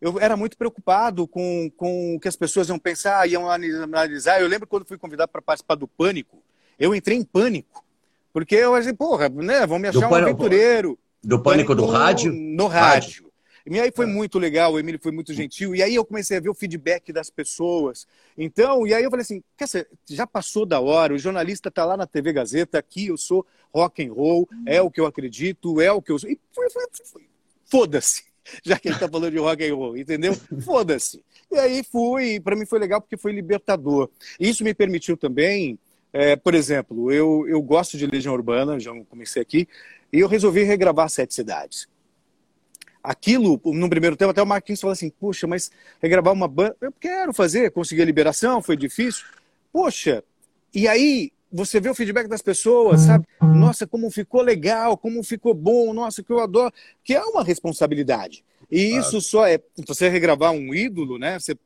eu 0.00 0.20
era 0.20 0.36
muito 0.36 0.56
preocupado 0.56 1.26
com, 1.26 1.70
com 1.76 2.14
o 2.14 2.20
que 2.20 2.28
as 2.28 2.36
pessoas 2.36 2.68
iam 2.68 2.78
pensar, 2.78 3.26
iam 3.26 3.50
analisar. 3.50 4.40
Eu 4.40 4.46
lembro 4.46 4.68
quando 4.68 4.84
fui 4.84 4.98
convidado 4.98 5.32
para 5.32 5.40
participar 5.40 5.76
do 5.76 5.88
Pânico, 5.88 6.42
eu 6.78 6.94
entrei 6.94 7.16
em 7.16 7.24
pânico. 7.24 7.82
Porque 8.32 8.54
eu 8.54 8.74
achei, 8.74 8.92
porra, 8.92 9.28
né? 9.28 9.66
Vão 9.66 9.78
me 9.78 9.88
achar 9.88 10.08
do 10.08 10.12
um 10.12 10.14
aventureiro. 10.14 10.98
Do 11.22 11.40
pânico, 11.40 11.68
pânico 11.68 11.74
do 11.74 11.86
rádio? 11.86 12.32
No 12.32 12.66
rádio. 12.66 13.22
rádio. 13.22 13.32
E 13.66 13.80
aí 13.80 13.90
foi 13.90 14.04
é. 14.04 14.08
muito 14.08 14.38
legal, 14.38 14.72
o 14.72 14.78
Emílio 14.78 15.00
foi 15.02 15.10
muito 15.10 15.32
gentil. 15.32 15.74
E 15.74 15.82
aí 15.82 15.94
eu 15.94 16.04
comecei 16.04 16.36
a 16.36 16.40
ver 16.40 16.50
o 16.50 16.54
feedback 16.54 17.12
das 17.12 17.30
pessoas. 17.30 18.06
Então, 18.36 18.86
e 18.86 18.92
aí 18.92 19.02
eu 19.02 19.10
falei 19.10 19.22
assim, 19.22 19.42
quer 19.56 19.64
dizer, 19.64 19.88
já 20.08 20.26
passou 20.26 20.66
da 20.66 20.80
hora, 20.80 21.14
o 21.14 21.18
jornalista 21.18 21.68
está 21.68 21.84
lá 21.84 21.96
na 21.96 22.06
TV 22.06 22.32
Gazeta, 22.32 22.78
aqui 22.78 23.06
eu 23.06 23.16
sou 23.16 23.46
rock 23.72 24.06
and 24.06 24.12
roll, 24.12 24.48
é 24.66 24.82
o 24.82 24.90
que 24.90 25.00
eu 25.00 25.06
acredito, 25.06 25.80
é 25.80 25.90
o 25.90 26.02
que 26.02 26.12
eu 26.12 26.18
sou. 26.18 26.30
E 26.30 26.38
foda-se, 27.64 28.24
já 28.62 28.78
que 28.78 28.88
ele 28.88 28.96
está 28.96 29.08
falando 29.08 29.32
de 29.32 29.38
rock 29.38 29.66
and 29.66 29.74
roll, 29.74 29.96
entendeu? 29.96 30.34
Foda-se. 30.62 31.22
E 31.50 31.56
aí 31.56 31.82
fui, 31.82 32.40
para 32.40 32.54
mim 32.54 32.66
foi 32.66 32.78
legal 32.78 33.00
porque 33.00 33.16
foi 33.16 33.32
libertador. 33.32 34.10
Isso 34.38 34.62
me 34.62 34.74
permitiu 34.74 35.16
também 35.16 35.78
é, 36.16 36.36
por 36.36 36.54
exemplo, 36.54 37.10
eu, 37.10 37.44
eu 37.48 37.60
gosto 37.60 37.98
de 37.98 38.06
Legião 38.06 38.34
Urbana, 38.34 38.78
já 38.78 38.92
comecei 39.06 39.42
aqui, 39.42 39.66
e 40.12 40.20
eu 40.20 40.28
resolvi 40.28 40.62
regravar 40.62 41.10
Sete 41.10 41.34
Cidades. 41.34 41.88
Aquilo, 43.04 43.60
no 43.66 43.90
primeiro 43.90 44.16
tempo, 44.16 44.30
até 44.30 44.42
o 44.42 44.46
Marquinhos 44.46 44.80
falou 44.80 44.92
assim: 44.92 45.10
Poxa, 45.10 45.46
mas 45.46 45.70
regravar 46.00 46.32
uma 46.32 46.48
banda, 46.48 46.74
eu 46.80 46.90
quero 46.90 47.34
fazer, 47.34 47.70
consegui 47.70 48.00
a 48.00 48.06
liberação, 48.06 48.62
foi 48.62 48.78
difícil. 48.78 49.26
Poxa, 49.70 50.24
e 50.74 50.88
aí 50.88 51.30
você 51.52 51.78
vê 51.78 51.90
o 51.90 51.94
feedback 51.94 52.26
das 52.26 52.42
pessoas, 52.42 53.02
sabe? 53.02 53.26
Nossa, 53.40 53.86
como 53.86 54.10
ficou 54.10 54.40
legal, 54.40 54.96
como 54.96 55.22
ficou 55.22 55.54
bom, 55.54 55.92
nossa, 55.92 56.22
que 56.22 56.32
eu 56.32 56.40
adoro. 56.40 56.72
Que 57.04 57.14
é 57.14 57.22
uma 57.22 57.44
responsabilidade. 57.44 58.42
E 58.70 58.88
claro. 58.88 59.02
isso 59.02 59.20
só 59.20 59.46
é 59.46 59.60
você 59.86 60.08
regravar 60.08 60.50
um 60.50 60.74
ídolo, 60.74 61.18
né? 61.18 61.38
Você, 61.38 61.56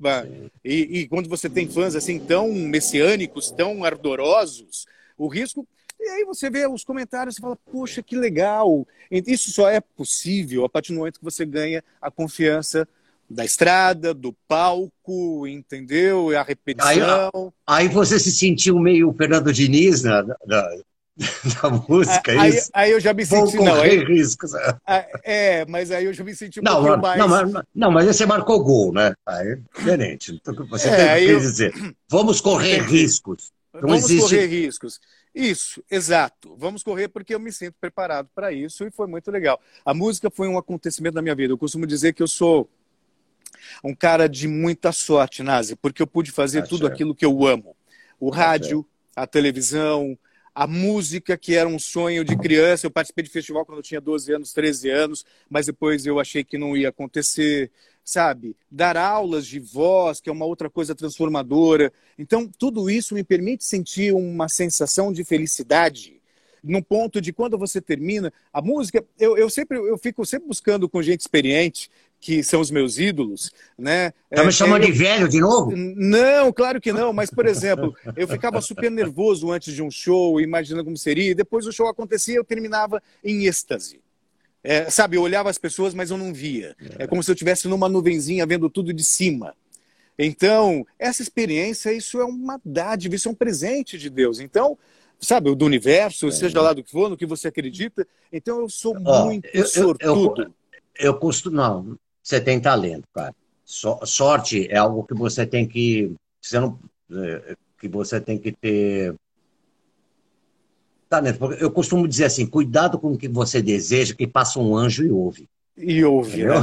e, 0.65 1.01
e, 1.01 1.09
quando 1.09 1.29
você 1.29 1.49
tem 1.49 1.69
fãs 1.69 1.95
assim 1.95 2.19
tão 2.19 2.53
messiânicos, 2.53 3.51
tão 3.51 3.85
ardorosos, 3.85 4.87
o 5.17 5.29
risco. 5.29 5.67
E 6.01 6.09
aí 6.09 6.25
você 6.25 6.49
vê 6.49 6.67
os 6.67 6.85
comentários 6.85 7.37
e 7.37 7.41
fala, 7.41 7.57
poxa, 7.71 8.03
que 8.03 8.17
legal. 8.17 8.87
Isso 9.11 9.51
só 9.51 9.69
é 9.69 9.81
possível 9.81 10.65
a 10.65 10.69
partir 10.69 10.93
do 10.93 10.99
momento 10.99 11.19
que 11.19 11.25
você 11.25 11.45
ganha 11.45 11.83
a 12.01 12.11
confiança 12.11 12.87
da 13.29 13.45
estrada, 13.45 14.15
do 14.15 14.33
palco, 14.47 15.47
entendeu? 15.47 16.37
A 16.37 16.43
repetição. 16.43 17.53
Aí, 17.67 17.87
aí 17.87 17.89
você 17.89 18.19
se 18.19 18.33
sentiu 18.33 18.79
meio 18.79 19.13
Fernando 19.13 19.53
Diniz 19.53 20.03
na, 20.03 20.23
na, 20.23 20.37
da 20.47 21.71
música, 21.89 22.33
é 22.33 22.39
aí, 22.39 22.51
isso? 22.51 22.71
Aí 22.73 22.91
eu 22.93 23.01
já 23.01 23.13
me 23.13 23.27
senti. 23.27 23.57
Vou 23.57 23.67
não, 23.67 23.81
aí, 23.83 24.05
riscos. 24.05 24.53
É, 24.87 25.09
é, 25.25 25.67
mas 25.67 25.91
aí 25.91 26.05
eu 26.05 26.13
já 26.13 26.23
me 26.23 26.35
senti 26.35 26.61
um 26.61 26.63
não, 26.63 26.77
pouquinho 26.77 27.03
mais. 27.03 27.19
Não, 27.19 27.29
mas, 27.29 27.65
não, 27.75 27.91
mas 27.91 28.07
você 28.07 28.25
marcou 28.25 28.63
gol, 28.63 28.93
né? 28.93 29.15
Aí 29.27 29.49
é 29.49 29.59
diferente. 29.77 30.33
Então, 30.33 30.55
você 30.67 30.89
é, 30.89 31.17
tem 31.17 31.27
que 31.27 31.33
eu... 31.33 31.41
dizer. 31.41 31.75
Vamos 32.09 32.41
correr 32.41 32.83
riscos. 32.89 33.51
Não 33.75 33.83
Vamos 33.83 34.05
existe... 34.05 34.23
correr 34.23 34.47
riscos. 34.47 35.01
Isso, 35.35 35.83
exato. 35.91 36.55
Vamos 36.57 36.83
correr 36.83 37.09
porque 37.09 37.35
eu 37.35 37.41
me 37.41 37.53
sinto 37.53 37.75
preparado 37.81 38.29
para 38.35 38.53
isso 38.53 38.85
e 38.85 38.91
foi 38.91 39.07
muito 39.07 39.31
legal. 39.31 39.61
A 39.85 39.95
música 39.95 40.31
foi 40.31 40.49
um 40.49 40.59
acontecimento 40.59 41.15
na 41.15 41.23
minha 41.23 41.35
vida. 41.35 41.53
Eu 41.53 41.59
costumo 41.59 41.87
dizer 41.87 42.13
que 42.13 42.23
eu 42.23 42.29
sou 42.29 42.69
um 43.83 43.95
cara 43.95 44.29
de 44.29 44.49
muita 44.49 44.93
sorte, 44.93 45.43
Nazi, 45.43 45.77
porque 45.77 46.03
eu 46.03 46.07
pude 46.07 46.31
fazer 46.31 46.67
tudo 46.67 46.87
aquilo 46.87 47.15
que 47.15 47.25
eu 47.25 47.47
amo. 47.47 47.77
O 48.19 48.31
rádio, 48.31 48.87
a 49.15 49.27
televisão, 49.27 50.19
a 50.55 50.67
música, 50.67 51.37
que 51.37 51.55
era 51.55 51.69
um 51.69 51.79
sonho 51.79 52.25
de 52.25 52.37
criança. 52.37 52.87
Eu 52.87 52.91
participei 52.91 53.23
de 53.23 53.31
festival 53.31 53.65
quando 53.65 53.79
eu 53.79 53.83
tinha 53.83 54.01
12 54.01 54.33
anos, 54.33 54.53
13 54.53 54.91
anos, 54.91 55.25
mas 55.49 55.67
depois 55.67 56.05
eu 56.05 56.19
achei 56.19 56.43
que 56.43 56.59
não 56.59 56.77
ia 56.77 56.89
acontecer, 56.89 57.71
sabe? 58.09 58.57
Dar 58.71 58.97
aulas 58.97 59.47
de 59.47 59.61
voz, 59.61 60.19
que 60.19 60.31
é 60.31 60.33
uma 60.33 60.47
outra 60.47 60.71
coisa 60.71 60.95
transformadora. 60.95 61.93
Então, 62.19 62.51
tudo 62.59 62.89
isso 62.89 63.15
me 63.15 63.23
permite 63.23 63.65
sentir 63.65 64.15
uma 64.15 64.49
sensação 64.49 65.13
de 65.13 65.23
felicidade. 65.25 66.19
No 66.65 66.83
ponto 66.83 67.21
de 67.21 67.35
quando 67.35 67.59
você 67.59 67.83
termina, 67.83 68.33
a 68.51 68.63
música, 68.63 69.05
eu, 69.19 69.37
eu 69.37 69.51
sempre 69.51 69.77
eu 69.77 69.99
fico 69.99 70.25
sempre 70.25 70.49
buscando 70.49 70.89
com 70.89 71.03
gente 71.03 71.21
experiente 71.21 71.91
que 72.19 72.43
são 72.43 72.61
os 72.61 72.71
meus 72.71 72.99
ídolos, 72.99 73.53
né? 73.79 74.11
Tá 74.35 74.43
me 74.43 74.49
é, 74.49 74.53
chamando 74.53 74.83
eu... 74.83 74.91
de 74.91 74.99
velho 74.99 75.29
de 75.29 75.39
novo? 75.39 75.73
Não, 75.77 76.53
claro 76.53 76.81
que 76.81 76.93
não, 76.93 77.13
mas, 77.13 77.31
por 77.31 77.47
exemplo, 77.47 77.95
eu 78.17 78.27
ficava 78.27 78.61
super 78.61 78.91
nervoso 78.91 79.53
antes 79.53 79.73
de 79.73 79.83
um 79.83 79.91
show, 79.91 80.41
imaginando 80.41 80.85
como 80.85 80.97
seria, 80.97 81.31
e 81.31 81.35
depois 81.35 81.67
o 81.67 81.73
show 81.73 81.87
acontecia 81.87 82.37
eu 82.37 82.45
terminava 82.45 83.01
em 83.23 83.47
êxtase. 83.47 84.01
É, 84.71 84.91
sabe, 84.91 85.17
eu 85.17 85.23
olhava 85.23 85.49
as 85.49 85.57
pessoas, 85.57 85.95
mas 85.95 86.11
eu 86.11 86.19
não 86.19 86.35
via. 86.35 86.77
É 86.99 87.07
como 87.07 87.23
se 87.23 87.31
eu 87.31 87.33
estivesse 87.33 87.67
numa 87.67 87.89
nuvenzinha 87.89 88.45
vendo 88.45 88.69
tudo 88.69 88.93
de 88.93 89.03
cima. 89.03 89.55
Então, 90.19 90.87
essa 90.99 91.23
experiência, 91.23 91.91
isso 91.91 92.21
é 92.21 92.25
uma 92.27 92.61
dádiva, 92.63 93.15
isso 93.15 93.31
é 93.31 93.33
um 93.33 93.35
presente 93.35 93.97
de 93.97 94.11
Deus. 94.11 94.41
Então, 94.41 94.77
sabe, 95.19 95.55
do 95.55 95.65
universo, 95.65 96.29
é. 96.29 96.31
seja 96.31 96.61
lá 96.61 96.75
do 96.75 96.83
que 96.83 96.91
for, 96.91 97.09
no 97.09 97.17
que 97.17 97.25
você 97.25 97.49
acredita. 97.49 98.07
Então 98.31 98.61
eu 98.61 98.69
sou 98.69 98.95
oh, 98.95 99.25
muito 99.25 99.49
eu, 99.55 99.67
sortudo. 99.67 100.43
Eu, 100.43 100.49
eu, 100.49 100.55
eu 100.99 101.15
costumo. 101.15 101.57
Não, 101.57 101.99
você 102.23 102.39
tem 102.39 102.61
talento, 102.61 103.05
cara. 103.15 103.35
So, 103.65 103.99
sorte 104.05 104.69
é 104.71 104.77
algo 104.77 105.03
que 105.03 105.15
você 105.15 105.47
tem 105.47 105.67
que. 105.67 106.13
Você 106.43 106.61
não, 106.61 106.79
é, 107.11 107.57
que 107.81 107.89
você 107.89 108.21
tem 108.21 108.37
que 108.37 108.53
ter. 108.53 109.15
Talento. 111.09 111.39
Porque 111.39 111.63
eu 111.63 111.71
costumo 111.71 112.07
dizer 112.07 112.27
assim: 112.27 112.47
cuidado 112.47 112.99
com 112.99 113.13
o 113.13 113.19
que 113.19 113.29
você 113.29 113.63
deseja, 113.63 114.15
que 114.15 114.27
passa 114.27 114.59
um 114.59 114.77
anjo 114.77 115.05
e 115.05 115.11
ouve. 115.11 115.49
E 115.77 116.05
ouve. 116.05 116.45
Né? 116.45 116.55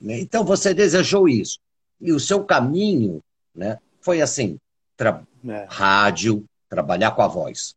então 0.20 0.44
você 0.44 0.74
desejou 0.74 1.28
isso. 1.28 1.58
E 2.00 2.12
o 2.12 2.18
seu 2.18 2.42
caminho 2.44 3.20
né, 3.54 3.78
foi 4.00 4.20
assim: 4.20 4.58
tra... 4.96 5.22
é. 5.46 5.66
rádio, 5.68 6.44
trabalhar 6.68 7.12
com 7.12 7.22
a 7.22 7.28
voz. 7.28 7.74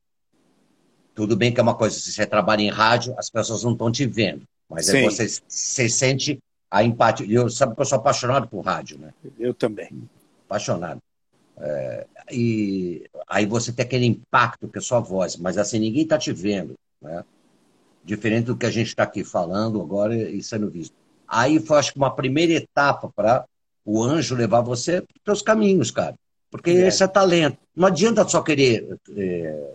Tudo 1.13 1.35
bem 1.35 1.53
que 1.53 1.59
é 1.59 1.63
uma 1.63 1.75
coisa, 1.75 1.99
se 1.99 2.11
você 2.11 2.25
trabalha 2.25 2.61
em 2.61 2.69
rádio, 2.69 3.13
as 3.17 3.29
pessoas 3.29 3.63
não 3.63 3.73
estão 3.73 3.91
te 3.91 4.05
vendo. 4.05 4.43
Mas 4.67 4.89
aí 4.89 5.03
você, 5.03 5.27
você 5.47 5.87
sente 5.87 6.39
a 6.71 6.83
empatia. 6.83 7.27
Eu 7.29 7.49
sabe 7.49 7.75
que 7.75 7.81
eu 7.81 7.85
sou 7.85 7.99
apaixonado 7.99 8.47
por 8.47 8.61
rádio, 8.61 8.97
né? 8.97 9.13
Eu 9.37 9.53
também. 9.53 9.91
Apaixonado. 10.47 10.99
É, 11.57 12.07
e 12.31 13.03
aí 13.27 13.45
você 13.45 13.71
tem 13.71 13.85
aquele 13.85 14.05
impacto 14.05 14.67
que 14.67 14.77
é 14.77 14.81
sua 14.81 14.99
voz, 14.99 15.37
mas 15.37 15.57
assim, 15.57 15.79
ninguém 15.79 16.03
está 16.03 16.17
te 16.17 16.31
vendo, 16.31 16.73
né? 17.01 17.23
Diferente 18.03 18.45
do 18.45 18.57
que 18.57 18.65
a 18.65 18.71
gente 18.71 18.87
está 18.87 19.03
aqui 19.03 19.23
falando 19.23 19.81
agora 19.81 20.15
e 20.15 20.43
sendo 20.43 20.69
visto. 20.69 20.93
Aí 21.27 21.59
foi, 21.59 21.79
acho 21.79 21.93
que, 21.93 21.97
uma 21.97 22.13
primeira 22.13 22.53
etapa 22.53 23.09
para 23.15 23.45
o 23.85 24.03
anjo 24.03 24.35
levar 24.35 24.61
você 24.61 25.03
para 25.23 25.33
os 25.33 25.41
caminhos, 25.41 25.89
cara. 25.89 26.15
Porque 26.51 26.69
é. 26.69 26.87
esse 26.87 27.03
é 27.03 27.07
talento. 27.07 27.57
Não 27.75 27.87
adianta 27.87 28.27
só 28.27 28.41
querer 28.41 28.97
é, 29.15 29.73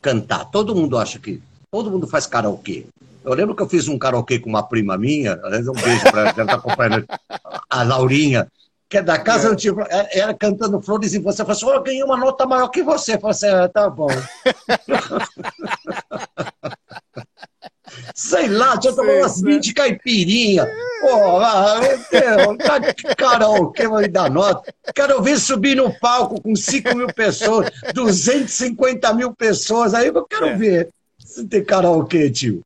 cantar. 0.00 0.46
Todo 0.46 0.74
mundo 0.74 0.96
acha 0.96 1.18
que. 1.18 1.42
Todo 1.70 1.90
mundo 1.90 2.06
faz 2.06 2.26
karaokê. 2.26 2.86
Eu 3.24 3.34
lembro 3.34 3.54
que 3.54 3.62
eu 3.62 3.68
fiz 3.68 3.88
um 3.88 3.98
karaokê 3.98 4.38
com 4.38 4.48
uma 4.48 4.62
prima 4.62 4.96
minha, 4.96 5.40
aliás, 5.42 5.66
um 5.66 5.72
beijo 5.72 6.02
para 6.10 6.20
ela, 6.20 6.34
ela 6.36 6.46
tá 6.46 6.54
acompanhando 6.54 7.06
a 7.68 7.82
Laurinha, 7.82 8.46
da 9.02 9.18
casa 9.18 9.48
é. 9.48 9.50
antiga, 9.52 9.82
ela 10.12 10.34
cantando 10.34 10.80
flores 10.80 11.14
e 11.14 11.18
você 11.18 11.38
falou 11.38 11.52
assim, 11.52 11.66
oh, 11.66 11.72
eu 11.72 11.82
ganhei 11.82 12.02
uma 12.02 12.16
nota 12.16 12.46
maior 12.46 12.68
que 12.68 12.82
você. 12.82 13.14
Eu 13.14 13.20
falei 13.20 13.32
assim, 13.32 13.48
ah, 13.48 13.68
tá 13.68 13.90
bom. 13.90 14.08
Sei 18.14 18.48
lá, 18.48 18.76
tinha 18.78 18.92
tomado 18.92 19.18
umas 19.18 19.40
20 19.40 19.74
caipirinhas. 19.74 20.68
Pô, 21.00 21.40
tá 22.58 22.80
karaokê, 23.16 23.86
vai 23.86 24.08
dar 24.08 24.30
nota. 24.30 24.72
Quero 24.94 25.22
ver 25.22 25.38
subir 25.38 25.76
no 25.76 25.92
palco 25.98 26.40
com 26.40 26.56
5 26.56 26.96
mil 26.96 27.08
pessoas, 27.08 27.70
250 27.92 29.12
mil 29.14 29.34
pessoas. 29.34 29.94
Aí 29.94 30.08
eu 30.08 30.24
quero 30.24 30.46
é. 30.46 30.56
ver 30.56 30.88
se 31.18 31.46
tem 31.46 31.64
karaokê, 31.64 32.30
tio. 32.30 32.62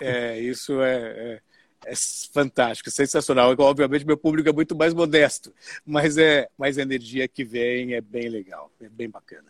É, 0.00 0.38
isso 0.38 0.80
é, 0.82 0.96
é, 0.96 1.40
é, 1.84 1.92
fantástico, 2.32 2.90
sensacional. 2.90 3.54
Obviamente, 3.58 4.06
meu 4.06 4.16
público 4.16 4.48
é 4.48 4.52
muito 4.52 4.76
mais 4.76 4.94
modesto, 4.94 5.52
mas, 5.84 6.18
é, 6.18 6.48
mas 6.56 6.78
a 6.78 6.82
energia 6.82 7.28
que 7.28 7.44
vem 7.44 7.94
é 7.94 8.00
bem 8.00 8.28
legal, 8.28 8.70
é 8.80 8.88
bem 8.88 9.08
bacana. 9.08 9.46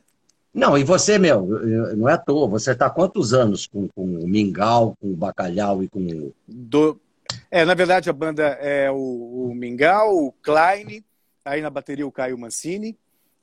Não, 0.53 0.77
e 0.77 0.83
você, 0.83 1.19
meu, 1.19 1.47
não 1.97 2.09
é 2.09 2.15
à 2.15 2.19
toa, 2.19 2.49
você 2.49 2.73
está 2.73 2.89
quantos 2.91 3.33
anos 3.33 3.67
com, 3.67 3.87
com 3.89 4.03
o 4.03 4.27
Mingau, 4.27 4.97
com 5.01 5.13
o 5.13 5.17
Bacalhau 5.17 5.83
e 5.83 5.89
com. 5.89 6.33
Do... 6.47 7.01
É, 7.51 7.65
na 7.65 7.75
verdade, 7.75 8.09
a 8.09 8.13
banda 8.13 8.43
é 8.61 8.91
o, 8.91 8.97
o 9.51 9.55
Mingau, 9.55 10.17
o 10.17 10.33
Klein, 10.43 11.05
aí 11.45 11.61
na 11.61 11.71
bateria 11.71 12.07
o 12.07 12.13
Caio 12.13 12.39
Mancini, 12.39 12.97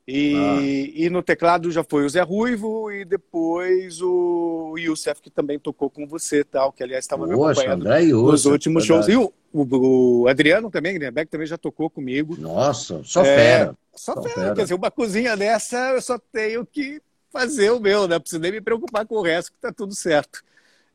e, 0.08 0.34
ah. 0.36 0.62
e 0.62 1.10
no 1.10 1.20
teclado 1.20 1.70
já 1.72 1.82
foi 1.82 2.04
o 2.04 2.08
Zé 2.08 2.22
Ruivo 2.22 2.92
e 2.92 3.04
depois 3.04 4.00
o 4.00 4.76
Youssef, 4.78 5.20
que 5.20 5.30
também 5.30 5.58
tocou 5.58 5.90
com 5.90 6.06
você, 6.06 6.44
tal, 6.44 6.72
que 6.72 6.82
aliás 6.82 7.04
estava 7.04 7.26
me 7.26 7.34
acompanhando 7.34 7.82
André 7.86 8.04
nos 8.04 8.46
últimos 8.46 8.84
shows. 8.84 9.08
E 9.08 9.16
o, 9.16 9.32
o, 9.52 10.22
o 10.22 10.28
Adriano 10.28 10.70
também, 10.70 10.92
Guilherme 10.92 11.26
também 11.26 11.46
já 11.46 11.58
tocou 11.58 11.90
comigo. 11.90 12.36
Nossa, 12.38 13.02
só 13.02 13.22
é, 13.22 13.36
fera. 13.36 13.78
Só, 13.96 14.14
só 14.14 14.22
fera. 14.22 14.34
fera. 14.34 14.54
Quer 14.54 14.62
dizer, 14.62 14.74
uma 14.74 14.92
cozinha 14.92 15.36
dessa 15.36 15.76
eu 15.90 16.00
só 16.00 16.18
tenho 16.32 16.64
que 16.64 17.02
fazer 17.32 17.70
o 17.70 17.80
meu, 17.80 18.06
né? 18.06 18.14
Não 18.14 18.20
preciso 18.20 18.40
nem 18.40 18.52
me 18.52 18.60
preocupar 18.60 19.04
com 19.06 19.16
o 19.16 19.22
resto, 19.22 19.50
que 19.50 19.58
tá 19.58 19.72
tudo 19.72 19.94
certo. 19.94 20.40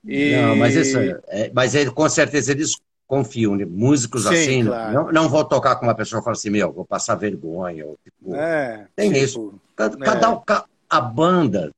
E... 0.05 0.37
Não, 0.37 0.55
mas 0.55 0.73
isso, 0.73 0.97
é, 1.27 1.51
mas 1.53 1.75
ele, 1.75 1.91
com 1.91 2.07
certeza 2.07 2.53
eles 2.53 2.75
confiam, 3.11 3.57
né? 3.57 3.65
músicos 3.65 4.23
Sim, 4.23 4.29
assim, 4.29 4.65
claro. 4.65 4.93
não, 4.93 5.11
não 5.11 5.29
vou 5.29 5.43
tocar 5.43 5.75
com 5.75 5.85
uma 5.85 5.93
pessoa 5.93 6.21
e 6.21 6.23
falar 6.23 6.31
assim, 6.31 6.49
meu, 6.49 6.71
vou 6.71 6.85
passar 6.85 7.15
vergonha. 7.15 7.85
Ou, 7.85 7.99
tipo, 8.01 8.33
é, 8.33 8.87
tem 8.95 9.11
tipo, 9.11 9.25
isso. 9.25 9.53
Cada, 9.75 9.97
é. 9.97 10.63
a 10.89 11.01
banda 11.01 11.71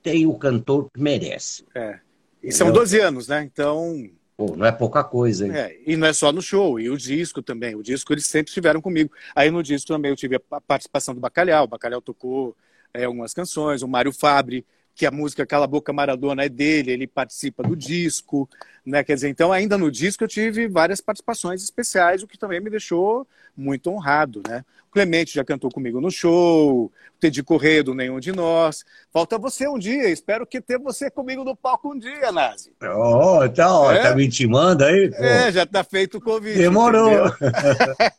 tem 0.00 0.28
o 0.28 0.34
cantor 0.34 0.88
que 0.94 1.00
merece. 1.00 1.66
É. 1.74 1.98
E 2.40 2.52
são 2.52 2.70
12 2.70 3.00
anos, 3.00 3.26
né? 3.26 3.42
Então. 3.42 4.08
Pô, 4.36 4.54
não 4.56 4.64
é 4.64 4.70
pouca 4.70 5.02
coisa, 5.02 5.44
hein? 5.44 5.52
É, 5.52 5.76
e 5.84 5.96
não 5.96 6.06
é 6.06 6.12
só 6.12 6.30
no 6.30 6.40
show, 6.40 6.78
e 6.78 6.88
o 6.88 6.96
disco 6.96 7.42
também. 7.42 7.74
O 7.74 7.82
disco 7.82 8.12
eles 8.12 8.26
sempre 8.26 8.50
estiveram 8.50 8.80
comigo. 8.80 9.10
Aí 9.34 9.50
no 9.50 9.64
disco 9.64 9.88
também 9.88 10.12
eu 10.12 10.16
tive 10.16 10.40
a 10.52 10.60
participação 10.60 11.12
do 11.12 11.20
Bacalhau. 11.20 11.64
O 11.64 11.68
Bacalhau 11.68 12.00
tocou 12.00 12.56
é, 12.94 13.06
algumas 13.06 13.34
canções, 13.34 13.82
o 13.82 13.88
Mário 13.88 14.12
Fabre 14.12 14.64
que 15.00 15.06
a 15.06 15.10
música 15.10 15.46
Cala 15.46 15.64
a 15.64 15.66
Boca 15.66 15.94
Maradona 15.94 16.44
é 16.44 16.48
dele, 16.50 16.92
ele 16.92 17.06
participa 17.06 17.62
do 17.62 17.74
disco, 17.74 18.46
né? 18.84 19.02
Quer 19.02 19.14
dizer, 19.14 19.30
então 19.30 19.50
ainda 19.50 19.78
no 19.78 19.90
disco 19.90 20.24
eu 20.24 20.28
tive 20.28 20.68
várias 20.68 21.00
participações 21.00 21.64
especiais, 21.64 22.22
o 22.22 22.26
que 22.26 22.36
também 22.36 22.60
me 22.60 22.68
deixou 22.68 23.26
muito 23.56 23.90
honrado, 23.90 24.42
né? 24.46 24.62
O 24.90 24.92
Clemente 24.92 25.32
já 25.32 25.42
cantou 25.42 25.70
comigo 25.70 26.02
no 26.02 26.10
show, 26.10 26.84
o 26.84 26.92
Teddy 27.18 27.42
Corrêa 27.42 27.82
do 27.82 27.94
Nenhum 27.94 28.20
de 28.20 28.30
Nós. 28.30 28.84
Falta 29.10 29.38
você 29.38 29.66
um 29.66 29.78
dia, 29.78 30.10
espero 30.10 30.46
que 30.46 30.60
ter 30.60 30.78
você 30.78 31.10
comigo 31.10 31.44
no 31.44 31.56
palco 31.56 31.94
um 31.94 31.98
dia, 31.98 32.30
Nazi. 32.30 32.70
Oh, 32.82 33.48
tá, 33.48 33.74
ó, 33.74 33.90
é? 33.90 34.02
tá 34.02 34.14
me 34.14 34.26
intimando 34.26 34.84
aí? 34.84 35.08
Pô. 35.08 35.24
É, 35.24 35.50
já 35.50 35.64
tá 35.64 35.82
feito 35.82 36.18
o 36.18 36.20
convite. 36.20 36.58
Demorou. 36.58 37.32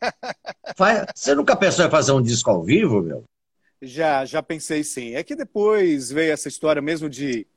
você 1.13 1.36
nunca 1.36 1.55
pensou 1.55 1.86
em 1.86 1.91
fazer 1.91 2.11
um 2.11 2.23
disco 2.23 2.49
ao 2.49 2.63
vivo, 2.63 3.03
meu? 3.03 3.23
Já, 3.82 4.25
já 4.25 4.43
pensei 4.43 4.84
sim. 4.84 5.15
É 5.15 5.23
que 5.23 5.36
depois 5.36 6.11
veio 6.11 6.32
essa 6.32 6.47
história 6.47 6.82
mesmo 6.82 7.09
de, 7.09 7.47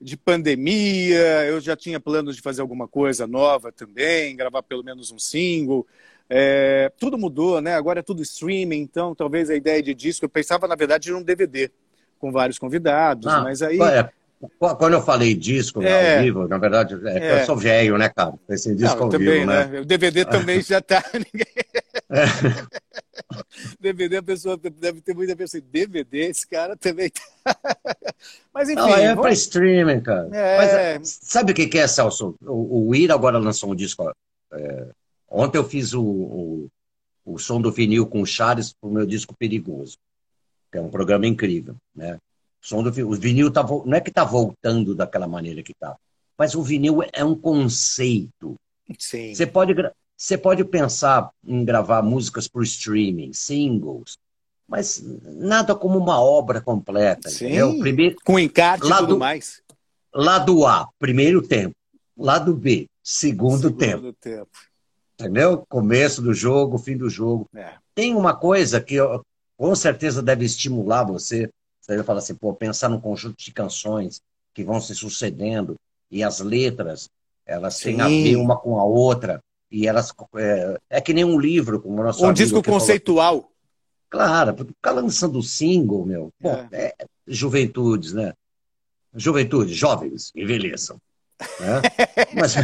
de 0.00 0.16
pandemia, 0.16 1.44
eu 1.46 1.60
já 1.60 1.76
tinha 1.76 1.98
planos 1.98 2.36
de 2.36 2.42
fazer 2.42 2.60
alguma 2.60 2.86
coisa 2.86 3.26
nova 3.26 3.72
também, 3.72 4.36
gravar 4.36 4.62
pelo 4.62 4.84
menos 4.84 5.10
um 5.10 5.18
single. 5.18 5.86
É, 6.28 6.90
tudo 6.98 7.18
mudou, 7.18 7.60
né? 7.60 7.74
Agora 7.74 8.00
é 8.00 8.02
tudo 8.02 8.22
streaming, 8.22 8.80
então 8.80 9.14
talvez 9.14 9.50
a 9.50 9.54
ideia 9.54 9.82
de 9.82 9.94
disco, 9.94 10.24
eu 10.24 10.28
pensava 10.28 10.66
na 10.68 10.74
verdade 10.74 11.10
em 11.10 11.14
um 11.14 11.22
DVD 11.22 11.70
com 12.18 12.32
vários 12.32 12.58
convidados, 12.58 13.26
ah, 13.26 13.42
mas 13.42 13.60
aí. 13.60 13.78
É, 13.80 14.08
quando 14.58 14.92
eu 14.92 15.02
falei 15.02 15.34
disco 15.34 15.82
é, 15.82 16.16
ao 16.16 16.22
vivo, 16.22 16.48
na 16.48 16.58
verdade, 16.58 16.98
é, 17.06 17.18
é. 17.18 17.40
eu 17.40 17.46
sou 17.46 17.56
velho, 17.56 17.98
né, 17.98 18.08
cara? 18.08 18.34
Esse 18.48 18.74
disco 18.74 18.96
Não, 18.96 19.04
ao 19.04 19.08
também, 19.10 19.40
vivo, 19.40 19.46
né? 19.46 19.66
né? 19.66 19.80
O 19.80 19.84
DVD 19.84 20.24
também 20.24 20.60
já 20.62 20.80
tá. 20.80 21.02
DVD, 23.84 24.16
a 24.16 24.22
pessoa 24.22 24.56
deve 24.56 25.00
ter 25.02 25.14
muita 25.14 25.36
pessoa. 25.36 25.60
DVD, 25.60 26.30
esse 26.30 26.46
cara 26.46 26.76
também 26.76 27.10
tá. 27.10 27.22
Mas 28.52 28.70
enfim. 28.70 28.80
Não, 28.80 28.88
é 28.88 29.08
vamos... 29.08 29.22
para 29.22 29.32
streaming, 29.32 30.00
cara. 30.00 30.28
É... 30.32 30.56
Mas, 30.56 30.72
é, 30.72 31.00
sabe 31.02 31.52
o 31.52 31.54
que 31.54 31.78
é, 31.78 31.86
Celso? 31.86 32.34
O, 32.40 32.88
o 32.88 32.94
Ira 32.94 33.14
agora 33.14 33.38
lançou 33.38 33.70
um 33.70 33.74
disco. 33.74 34.10
É... 34.52 34.88
Ontem 35.28 35.58
eu 35.58 35.64
fiz 35.64 35.92
o, 35.92 36.02
o, 36.02 36.68
o, 37.24 37.38
som 37.38 37.60
do 37.60 37.70
vinil 37.70 38.06
com 38.06 38.22
o 38.22 38.26
Charles 38.26 38.72
pro 38.72 38.90
meu 38.90 39.04
disco 39.04 39.34
Perigoso, 39.36 39.98
que 40.72 40.78
é 40.78 40.80
um 40.80 40.90
programa 40.90 41.26
incrível, 41.26 41.76
né? 41.94 42.18
O 42.62 42.66
som 42.66 42.82
do 42.82 42.88
o 43.06 43.14
vinil 43.14 43.50
tá, 43.50 43.62
não 43.62 43.94
é 43.94 44.00
que 44.00 44.10
tá 44.10 44.24
voltando 44.24 44.94
daquela 44.94 45.26
maneira 45.26 45.62
que 45.62 45.74
tá, 45.74 45.96
mas 46.38 46.54
o 46.54 46.62
vinil 46.62 47.00
é 47.12 47.24
um 47.24 47.34
conceito. 47.34 48.54
Sim. 48.98 49.34
Você 49.34 49.46
pode 49.46 49.74
você 50.16 50.38
pode 50.38 50.64
pensar 50.64 51.30
em 51.44 51.64
gravar 51.64 52.02
músicas 52.02 52.46
por 52.46 52.62
streaming, 52.62 53.32
singles, 53.32 54.16
mas 54.66 55.02
nada 55.22 55.74
como 55.74 55.98
uma 55.98 56.20
obra 56.20 56.60
completa. 56.60 57.28
Sim, 57.28 57.46
entendeu? 57.46 57.78
Primeiro, 57.80 58.16
com 58.24 58.38
encarte 58.38 58.86
e 58.86 58.96
tudo 58.96 59.18
mais. 59.18 59.62
Lado 60.14 60.66
A, 60.66 60.88
primeiro 60.98 61.42
tempo. 61.42 61.74
Lado 62.16 62.54
B, 62.54 62.86
segundo, 63.02 63.62
segundo 63.62 63.76
tempo. 63.76 64.12
tempo. 64.14 64.50
Entendeu? 65.14 65.64
Começo 65.68 66.22
do 66.22 66.32
jogo, 66.32 66.78
fim 66.78 66.96
do 66.96 67.10
jogo. 67.10 67.46
É. 67.54 67.74
Tem 67.94 68.14
uma 68.14 68.34
coisa 68.34 68.80
que 68.80 68.96
com 69.56 69.74
certeza 69.74 70.22
deve 70.22 70.44
estimular 70.44 71.04
você. 71.04 71.48
Você 71.80 71.96
vai 71.96 72.04
falar 72.04 72.20
assim, 72.20 72.34
pô, 72.34 72.54
pensar 72.54 72.88
num 72.88 73.00
conjunto 73.00 73.36
de 73.36 73.52
canções 73.52 74.20
que 74.54 74.64
vão 74.64 74.80
se 74.80 74.94
sucedendo 74.94 75.74
e 76.10 76.22
as 76.22 76.40
letras, 76.40 77.08
elas 77.44 77.74
Sim. 77.74 77.96
têm 77.96 78.00
a 78.00 78.08
ver 78.08 78.36
uma 78.36 78.56
com 78.56 78.78
a 78.78 78.84
outra 78.84 79.40
e 79.74 79.88
elas 79.88 80.14
é, 80.36 80.78
é 80.88 81.00
que 81.00 81.12
nem 81.12 81.24
um 81.24 81.36
livro, 81.36 81.80
como 81.80 82.00
o 82.00 82.04
nosso 82.04 82.24
Um 82.24 82.32
disco 82.32 82.62
conceitual. 82.62 83.40
Falou. 83.40 83.52
Claro, 84.08 84.54
porque 84.54 84.72
ficar 84.72 84.92
lançando 84.92 85.42
single, 85.42 86.06
meu, 86.06 86.32
bom, 86.40 86.68
é. 86.70 86.94
é. 86.96 87.06
juventudes, 87.26 88.12
né? 88.12 88.32
Juventude, 89.12 89.74
jovens, 89.74 90.30
envelheçam. 90.36 90.96
Né? 91.58 91.82
mas, 92.38 92.54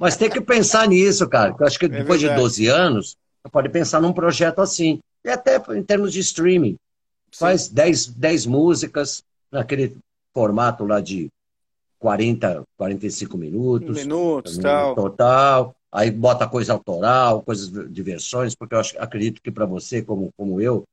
mas 0.00 0.16
tem 0.16 0.28
que 0.28 0.40
pensar 0.40 0.88
nisso, 0.88 1.28
cara. 1.28 1.54
Eu 1.56 1.66
acho 1.66 1.78
que 1.78 1.84
é 1.84 1.88
depois 1.88 2.18
de 2.18 2.28
12 2.28 2.66
anos, 2.66 3.16
você 3.40 3.50
pode 3.50 3.68
pensar 3.68 4.00
num 4.00 4.12
projeto 4.12 4.60
assim. 4.60 4.98
E 5.24 5.30
até 5.30 5.62
em 5.72 5.82
termos 5.84 6.12
de 6.12 6.18
streaming. 6.18 6.76
Sim. 7.30 7.38
Faz 7.38 7.68
10, 7.68 8.08
10 8.08 8.46
músicas 8.46 9.22
naquele 9.52 9.96
formato 10.34 10.84
lá 10.84 11.00
de 11.00 11.30
40, 12.00 12.64
45 12.76 13.38
minutos. 13.38 13.96
Minutos, 13.96 14.58
tal. 14.58 14.96
Total. 14.96 15.76
Aí 15.92 16.10
bota 16.10 16.48
coisa 16.48 16.72
autoral, 16.72 17.42
coisas 17.42 17.68
de 17.92 18.02
versões, 18.02 18.54
porque 18.54 18.74
eu 18.74 18.80
acredito 18.98 19.42
que 19.42 19.50
para 19.50 19.66
você, 19.66 20.02
como, 20.02 20.32
como 20.36 20.60
eu, 20.60 20.84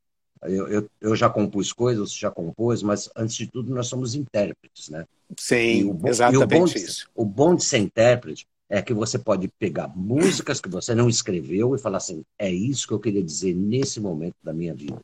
eu, 0.43 0.67
eu, 0.67 0.89
eu, 0.99 1.15
já 1.15 1.29
compus 1.29 1.71
coisas, 1.71 2.11
você 2.11 2.19
já 2.19 2.31
compôs, 2.31 2.81
mas 2.81 3.09
antes 3.15 3.35
de 3.35 3.47
tudo 3.47 3.73
nós 3.73 3.87
somos 3.87 4.15
intérpretes, 4.15 4.89
né? 4.89 5.05
Sim, 5.37 5.83
o, 5.83 6.07
exatamente 6.07 6.43
o 6.43 6.47
bom 6.47 6.65
de, 6.65 6.77
isso. 6.77 7.09
O 7.15 7.25
bom 7.25 7.55
de 7.55 7.63
ser 7.63 7.77
intérprete 7.79 8.47
é 8.69 8.81
que 8.81 8.93
você 8.93 9.17
pode 9.17 9.47
pegar 9.47 9.87
músicas 9.87 10.59
que 10.59 10.69
você 10.69 10.93
não 10.93 11.07
escreveu 11.07 11.75
e 11.75 11.79
falar 11.79 11.97
assim, 11.97 12.23
é 12.37 12.51
isso 12.51 12.87
que 12.87 12.93
eu 12.93 12.99
queria 12.99 13.23
dizer 13.23 13.53
nesse 13.53 13.99
momento 13.99 14.35
da 14.43 14.53
minha 14.53 14.73
vida. 14.73 14.99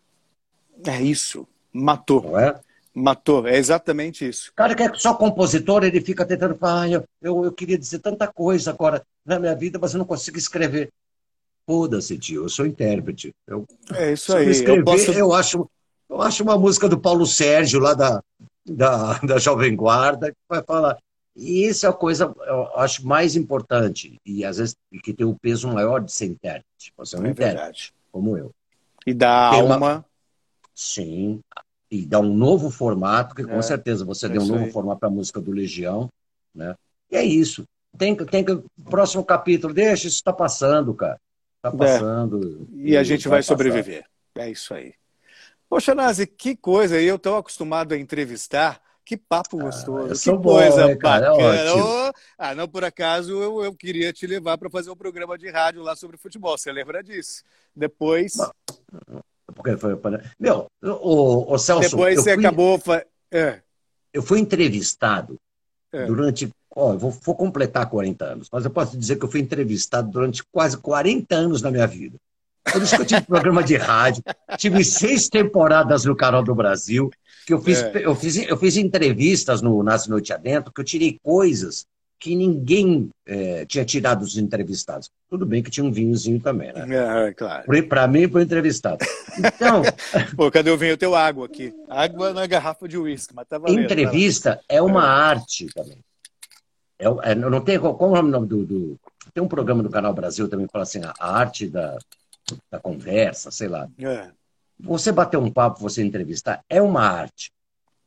É 0.85 1.01
isso. 1.01 1.47
Matou. 1.71 2.23
Não 2.23 2.39
é? 2.39 2.59
Matou, 2.95 3.47
é 3.47 3.57
exatamente 3.57 4.27
isso. 4.27 4.51
O 4.51 4.55
cara 4.55 4.75
que 4.75 4.83
é 4.83 4.93
só 4.93 5.15
compositor, 5.15 5.83
ele 5.83 5.99
fica 5.99 6.23
tentando 6.25 6.55
falar, 6.55 6.81
ah, 6.83 6.89
eu, 6.89 7.03
eu, 7.21 7.45
eu 7.45 7.51
queria 7.51 7.77
dizer 7.77 7.99
tanta 7.99 8.27
coisa 8.27 8.69
agora 8.69 9.01
na 9.25 9.39
minha 9.39 9.55
vida, 9.55 9.79
mas 9.81 9.93
eu 9.93 9.97
não 9.97 10.05
consigo 10.05 10.37
escrever. 10.37 10.91
Foda-se, 11.65 12.17
tio, 12.19 12.43
eu 12.43 12.49
sou 12.49 12.67
intérprete. 12.67 13.33
Eu, 13.47 13.65
é 13.93 14.13
isso 14.13 14.35
aí. 14.35 14.49
Escrever, 14.49 14.79
eu, 14.79 14.85
posso... 14.85 15.11
eu, 15.11 15.33
acho, 15.33 15.69
eu 16.07 16.21
acho 16.21 16.43
uma 16.43 16.57
música 16.57 16.87
do 16.87 16.99
Paulo 16.99 17.25
Sérgio, 17.25 17.79
lá 17.79 17.95
da, 17.95 18.21
da, 18.63 19.17
da 19.25 19.39
Jovem 19.39 19.75
Guarda, 19.75 20.29
que 20.29 20.37
vai 20.47 20.61
falar. 20.61 20.97
E 21.35 21.65
isso 21.65 21.87
é 21.87 21.89
a 21.89 21.93
coisa, 21.93 22.31
eu 22.45 22.79
acho, 22.79 23.07
mais 23.07 23.35
importante, 23.35 24.19
e 24.23 24.45
às 24.45 24.57
vezes 24.57 24.75
que 25.03 25.13
tem 25.13 25.25
o 25.25 25.35
peso 25.35 25.67
maior 25.67 25.99
de 25.99 26.11
ser 26.11 26.25
intérprete. 26.25 26.93
Você 26.95 27.15
é 27.15 27.19
um 27.19 27.25
é 27.25 27.29
intérprete, 27.29 27.91
como 28.11 28.37
eu. 28.37 28.51
E 29.07 29.15
da 29.15 29.47
alma. 29.47 29.77
Uma... 29.77 30.05
Sim, 30.75 31.39
e 31.93 32.07
dá 32.07 32.19
um 32.19 32.33
novo 32.33 32.71
formato, 32.71 33.35
que 33.35 33.43
com 33.43 33.59
é, 33.59 33.61
certeza 33.61 34.03
você 34.03 34.25
é 34.25 34.29
deu 34.29 34.41
um 34.41 34.47
novo 34.47 34.63
aí. 34.65 34.71
formato 34.71 34.99
para 34.99 35.09
a 35.09 35.11
música 35.11 35.39
do 35.39 35.51
Legião, 35.51 36.09
né? 36.53 36.73
E 37.11 37.15
é 37.15 37.23
isso. 37.23 37.65
Tem 37.95 38.15
que, 38.15 38.25
tem 38.25 38.43
que, 38.43 38.59
próximo 38.85 39.23
capítulo, 39.23 39.71
deixa, 39.75 40.07
isso 40.07 40.15
está 40.15 40.33
passando, 40.33 40.91
cara. 40.95 41.19
Está 41.57 41.69
é. 41.69 41.77
passando. 41.77 42.67
É. 42.73 42.89
E, 42.89 42.97
a 42.97 43.03
gente 43.03 43.27
vai, 43.27 43.37
vai 43.37 43.43
sobreviver. 43.43 44.05
É 44.35 44.49
isso 44.49 44.73
aí. 44.73 44.95
Poxa, 45.69 45.93
Nazi, 45.93 46.25
que 46.25 46.55
coisa. 46.55 46.99
Eu 46.99 47.17
estou 47.17 47.37
acostumado 47.37 47.93
a 47.93 47.97
entrevistar. 47.97 48.81
Que 49.05 49.15
papo 49.15 49.59
ah, 49.59 49.63
gostoso. 49.65 50.13
Ah, 50.13 50.33
que 50.33 50.37
bom, 50.39 50.53
coisa 50.53 50.87
né, 50.87 50.95
bacana. 50.95 51.33
Oh, 51.75 52.11
ah, 52.37 52.55
não, 52.55 52.67
por 52.67 52.83
acaso 52.83 53.33
eu, 53.33 53.63
eu 53.63 53.75
queria 53.75 54.11
te 54.11 54.25
levar 54.25 54.57
para 54.57 54.69
fazer 54.69 54.89
um 54.89 54.95
programa 54.95 55.37
de 55.37 55.51
rádio 55.51 55.83
lá 55.83 55.95
sobre 55.95 56.17
futebol. 56.17 56.57
Você 56.57 56.71
lembra 56.71 57.03
disso? 57.03 57.43
Depois. 57.75 58.37
Porque 59.53 59.77
foi, 59.77 59.97
meu, 60.39 60.67
o, 60.81 61.53
o 61.53 61.57
Celso. 61.57 61.91
Depois 61.91 62.15
você 62.15 62.35
fui, 62.35 62.45
acabou. 62.45 62.81
É. 63.31 63.59
Eu 64.13 64.21
fui 64.21 64.39
entrevistado 64.39 65.37
é. 65.91 66.05
durante. 66.05 66.49
Ó, 66.75 66.97
vou, 66.97 67.11
vou 67.11 67.35
completar 67.35 67.89
40 67.89 68.25
anos, 68.25 68.47
mas 68.51 68.65
eu 68.65 68.71
posso 68.71 68.97
dizer 68.97 69.17
que 69.17 69.25
eu 69.25 69.29
fui 69.29 69.39
entrevistado 69.39 70.09
durante 70.09 70.43
quase 70.51 70.77
40 70.77 71.35
anos 71.35 71.61
na 71.61 71.69
minha 71.69 71.85
vida. 71.85 72.17
Por 72.71 72.81
isso 72.81 72.95
que 72.95 73.01
eu 73.01 73.05
tive 73.05 73.21
programa 73.27 73.63
de 73.63 73.75
rádio, 73.75 74.23
tive 74.57 74.83
seis 74.83 75.29
temporadas 75.29 76.05
no 76.05 76.15
Canal 76.15 76.41
do 76.43 76.55
Brasil, 76.55 77.11
que 77.45 77.53
eu 77.53 77.61
fiz, 77.61 77.83
é. 77.83 78.05
eu 78.05 78.15
fiz, 78.15 78.37
eu 78.37 78.57
fiz 78.57 78.77
entrevistas 78.77 79.61
no 79.61 79.83
Nasce 79.83 80.09
Noite 80.09 80.33
Adentro, 80.33 80.73
que 80.73 80.81
eu 80.81 80.85
tirei 80.85 81.19
coisas 81.21 81.85
que 82.23 82.37
ninguém 82.37 83.09
é, 83.25 83.65
tinha 83.65 83.83
tirado 83.83 84.21
dos 84.21 84.37
entrevistados. 84.37 85.11
Tudo 85.29 85.45
bem 85.45 85.61
que 85.61 85.69
tinha 85.69 85.85
um 85.85 85.91
vinhozinho 85.91 86.39
também, 86.39 86.71
né? 86.71 86.85
É, 87.27 87.33
claro. 87.33 87.65
Para 87.89 88.07
mim, 88.07 88.29
para 88.29 88.39
o 88.39 88.41
entrevistado. 88.41 89.05
Então. 89.37 89.81
Pô, 90.37 90.49
cadê 90.49 90.71
o 90.71 90.77
vinho? 90.77 90.91
Eu 90.91 90.97
tenho 90.97 91.15
água 91.15 91.45
aqui. 91.45 91.73
Água 91.89 92.31
na 92.31 92.47
garrafa 92.47 92.87
de 92.87 92.97
uísque, 92.97 93.35
mas 93.35 93.45
tá 93.45 93.57
valendo. 93.57 93.81
Entrevista 93.81 94.55
tá 94.55 94.61
é 94.69 94.81
uma 94.81 95.03
é. 95.03 95.05
arte 95.05 95.67
também. 95.75 95.97
É, 96.97 97.31
é, 97.31 97.35
não 97.35 97.59
tem. 97.59 97.77
Como 97.77 98.15
é 98.15 98.19
o 98.21 98.23
nome 98.23 98.47
do, 98.47 98.65
do, 98.65 98.99
Tem 99.33 99.43
um 99.43 99.47
programa 99.49 99.83
do 99.83 99.89
Canal 99.89 100.13
Brasil 100.13 100.47
também 100.47 100.65
que 100.65 100.71
fala 100.71 100.83
assim: 100.83 101.03
a, 101.03 101.13
a 101.19 101.37
arte 101.39 101.67
da, 101.67 101.97
da 102.71 102.79
conversa, 102.79 103.51
sei 103.51 103.67
lá. 103.67 103.89
É. 103.99 104.29
Você 104.79 105.11
bater 105.11 105.35
um 105.35 105.51
papo, 105.51 105.81
você 105.81 106.01
entrevistar, 106.01 106.63
é 106.69 106.81
uma 106.81 107.01
arte. 107.01 107.51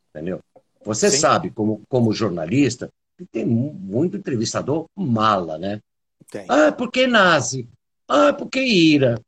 Entendeu? 0.09 0.41
Você 0.87 1.11
Sim. 1.11 1.19
sabe, 1.19 1.51
como, 1.51 1.83
como 1.87 2.15
jornalista, 2.15 2.91
tem 3.25 3.47
muito 3.47 4.17
entrevistador 4.17 4.87
mala, 4.95 5.57
né? 5.59 5.81
Tem. 6.31 6.45
Ah, 6.49 6.73
porque 6.73 7.07
nazi? 7.07 7.69
Ah, 8.09 8.33
porque 8.33 8.61
ira? 8.61 9.21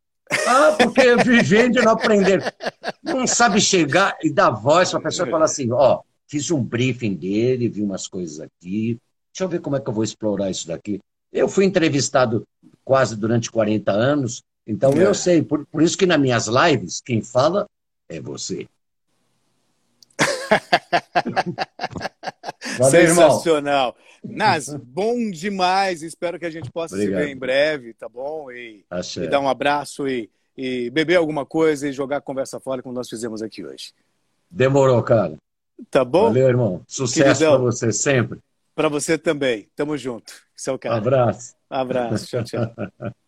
Ah, 0.47 0.77
porque 0.79 1.17
vivendo 1.25 1.83
não 1.83 1.93
aprender. 1.93 2.55
Não 3.03 3.27
sabe 3.27 3.61
chegar 3.61 4.17
e 4.23 4.31
dar 4.31 4.51
voz 4.51 4.91
para 4.91 5.01
a 5.01 5.03
pessoa 5.03 5.27
e 5.27 5.31
falar 5.31 5.45
assim: 5.45 5.73
ó, 5.73 6.03
fiz 6.27 6.51
um 6.51 6.63
briefing 6.63 7.15
dele, 7.15 7.69
vi 7.69 7.83
umas 7.83 8.07
coisas 8.07 8.41
aqui, 8.41 8.99
deixa 9.33 9.45
eu 9.45 9.49
ver 9.49 9.61
como 9.61 9.77
é 9.77 9.81
que 9.81 9.89
eu 9.89 9.95
vou 9.95 10.05
explorar 10.05 10.51
isso 10.51 10.69
daqui. 10.69 11.01
Eu 11.33 11.49
fui 11.49 11.65
entrevistado 11.65 12.47
quase 12.85 13.17
durante 13.17 13.51
40 13.51 13.91
anos, 13.93 14.43
então 14.67 14.93
é. 14.93 15.07
eu 15.07 15.15
sei, 15.15 15.43
por, 15.43 15.67
por 15.67 15.83
isso 15.83 15.97
que 15.97 16.07
nas 16.07 16.21
minhas 16.21 16.47
lives, 16.47 17.01
quem 17.01 17.23
fala 17.23 17.67
é 18.09 18.21
você. 18.21 18.67
Valeu, 22.79 22.91
Sensacional. 22.91 23.97
Nas, 24.23 24.75
bom 24.75 25.31
demais. 25.31 26.03
Espero 26.03 26.39
que 26.39 26.47
a 26.47 26.51
gente 26.51 26.71
possa 26.71 26.95
Obrigado. 26.95 27.21
se 27.21 27.27
ver 27.27 27.33
em 27.33 27.37
breve, 27.37 27.95
tá 27.95 28.09
bom? 28.09 28.51
E, 28.51 28.85
e 29.17 29.27
dar 29.27 29.41
um 29.41 29.49
abraço 29.49 30.09
e, 30.09 30.31
e 30.57 30.91
beber 30.91 31.17
alguma 31.17 31.47
coisa 31.47 31.89
e 31.89 31.93
jogar 31.93 32.21
conversa 32.21 32.61
fora 32.61 32.83
como 32.83 32.95
nós 32.95 33.09
fizemos 33.09 33.43
aqui 33.43 33.65
hoje. 33.65 33.93
Demorou, 34.51 35.03
cara. 35.03 35.37
Tá 35.91 36.05
bom? 36.05 36.25
Valeu, 36.25 36.49
irmão. 36.49 36.83
Sucesso 36.87 37.45
para 37.45 37.57
você 37.57 37.93
sempre. 37.93 38.39
Para 38.75 38.89
você 38.89 39.19
também. 39.19 39.69
Tamo 39.77 39.97
junto. 39.97 40.33
Esse 40.57 40.71
é 40.71 40.73
o 40.73 40.79
cara. 40.79 40.97
Um 40.97 40.99
abraço. 40.99 41.55
Um 41.71 41.77
abraço. 41.77 42.27
Tchau, 42.27 42.45
tchau. 42.45 43.13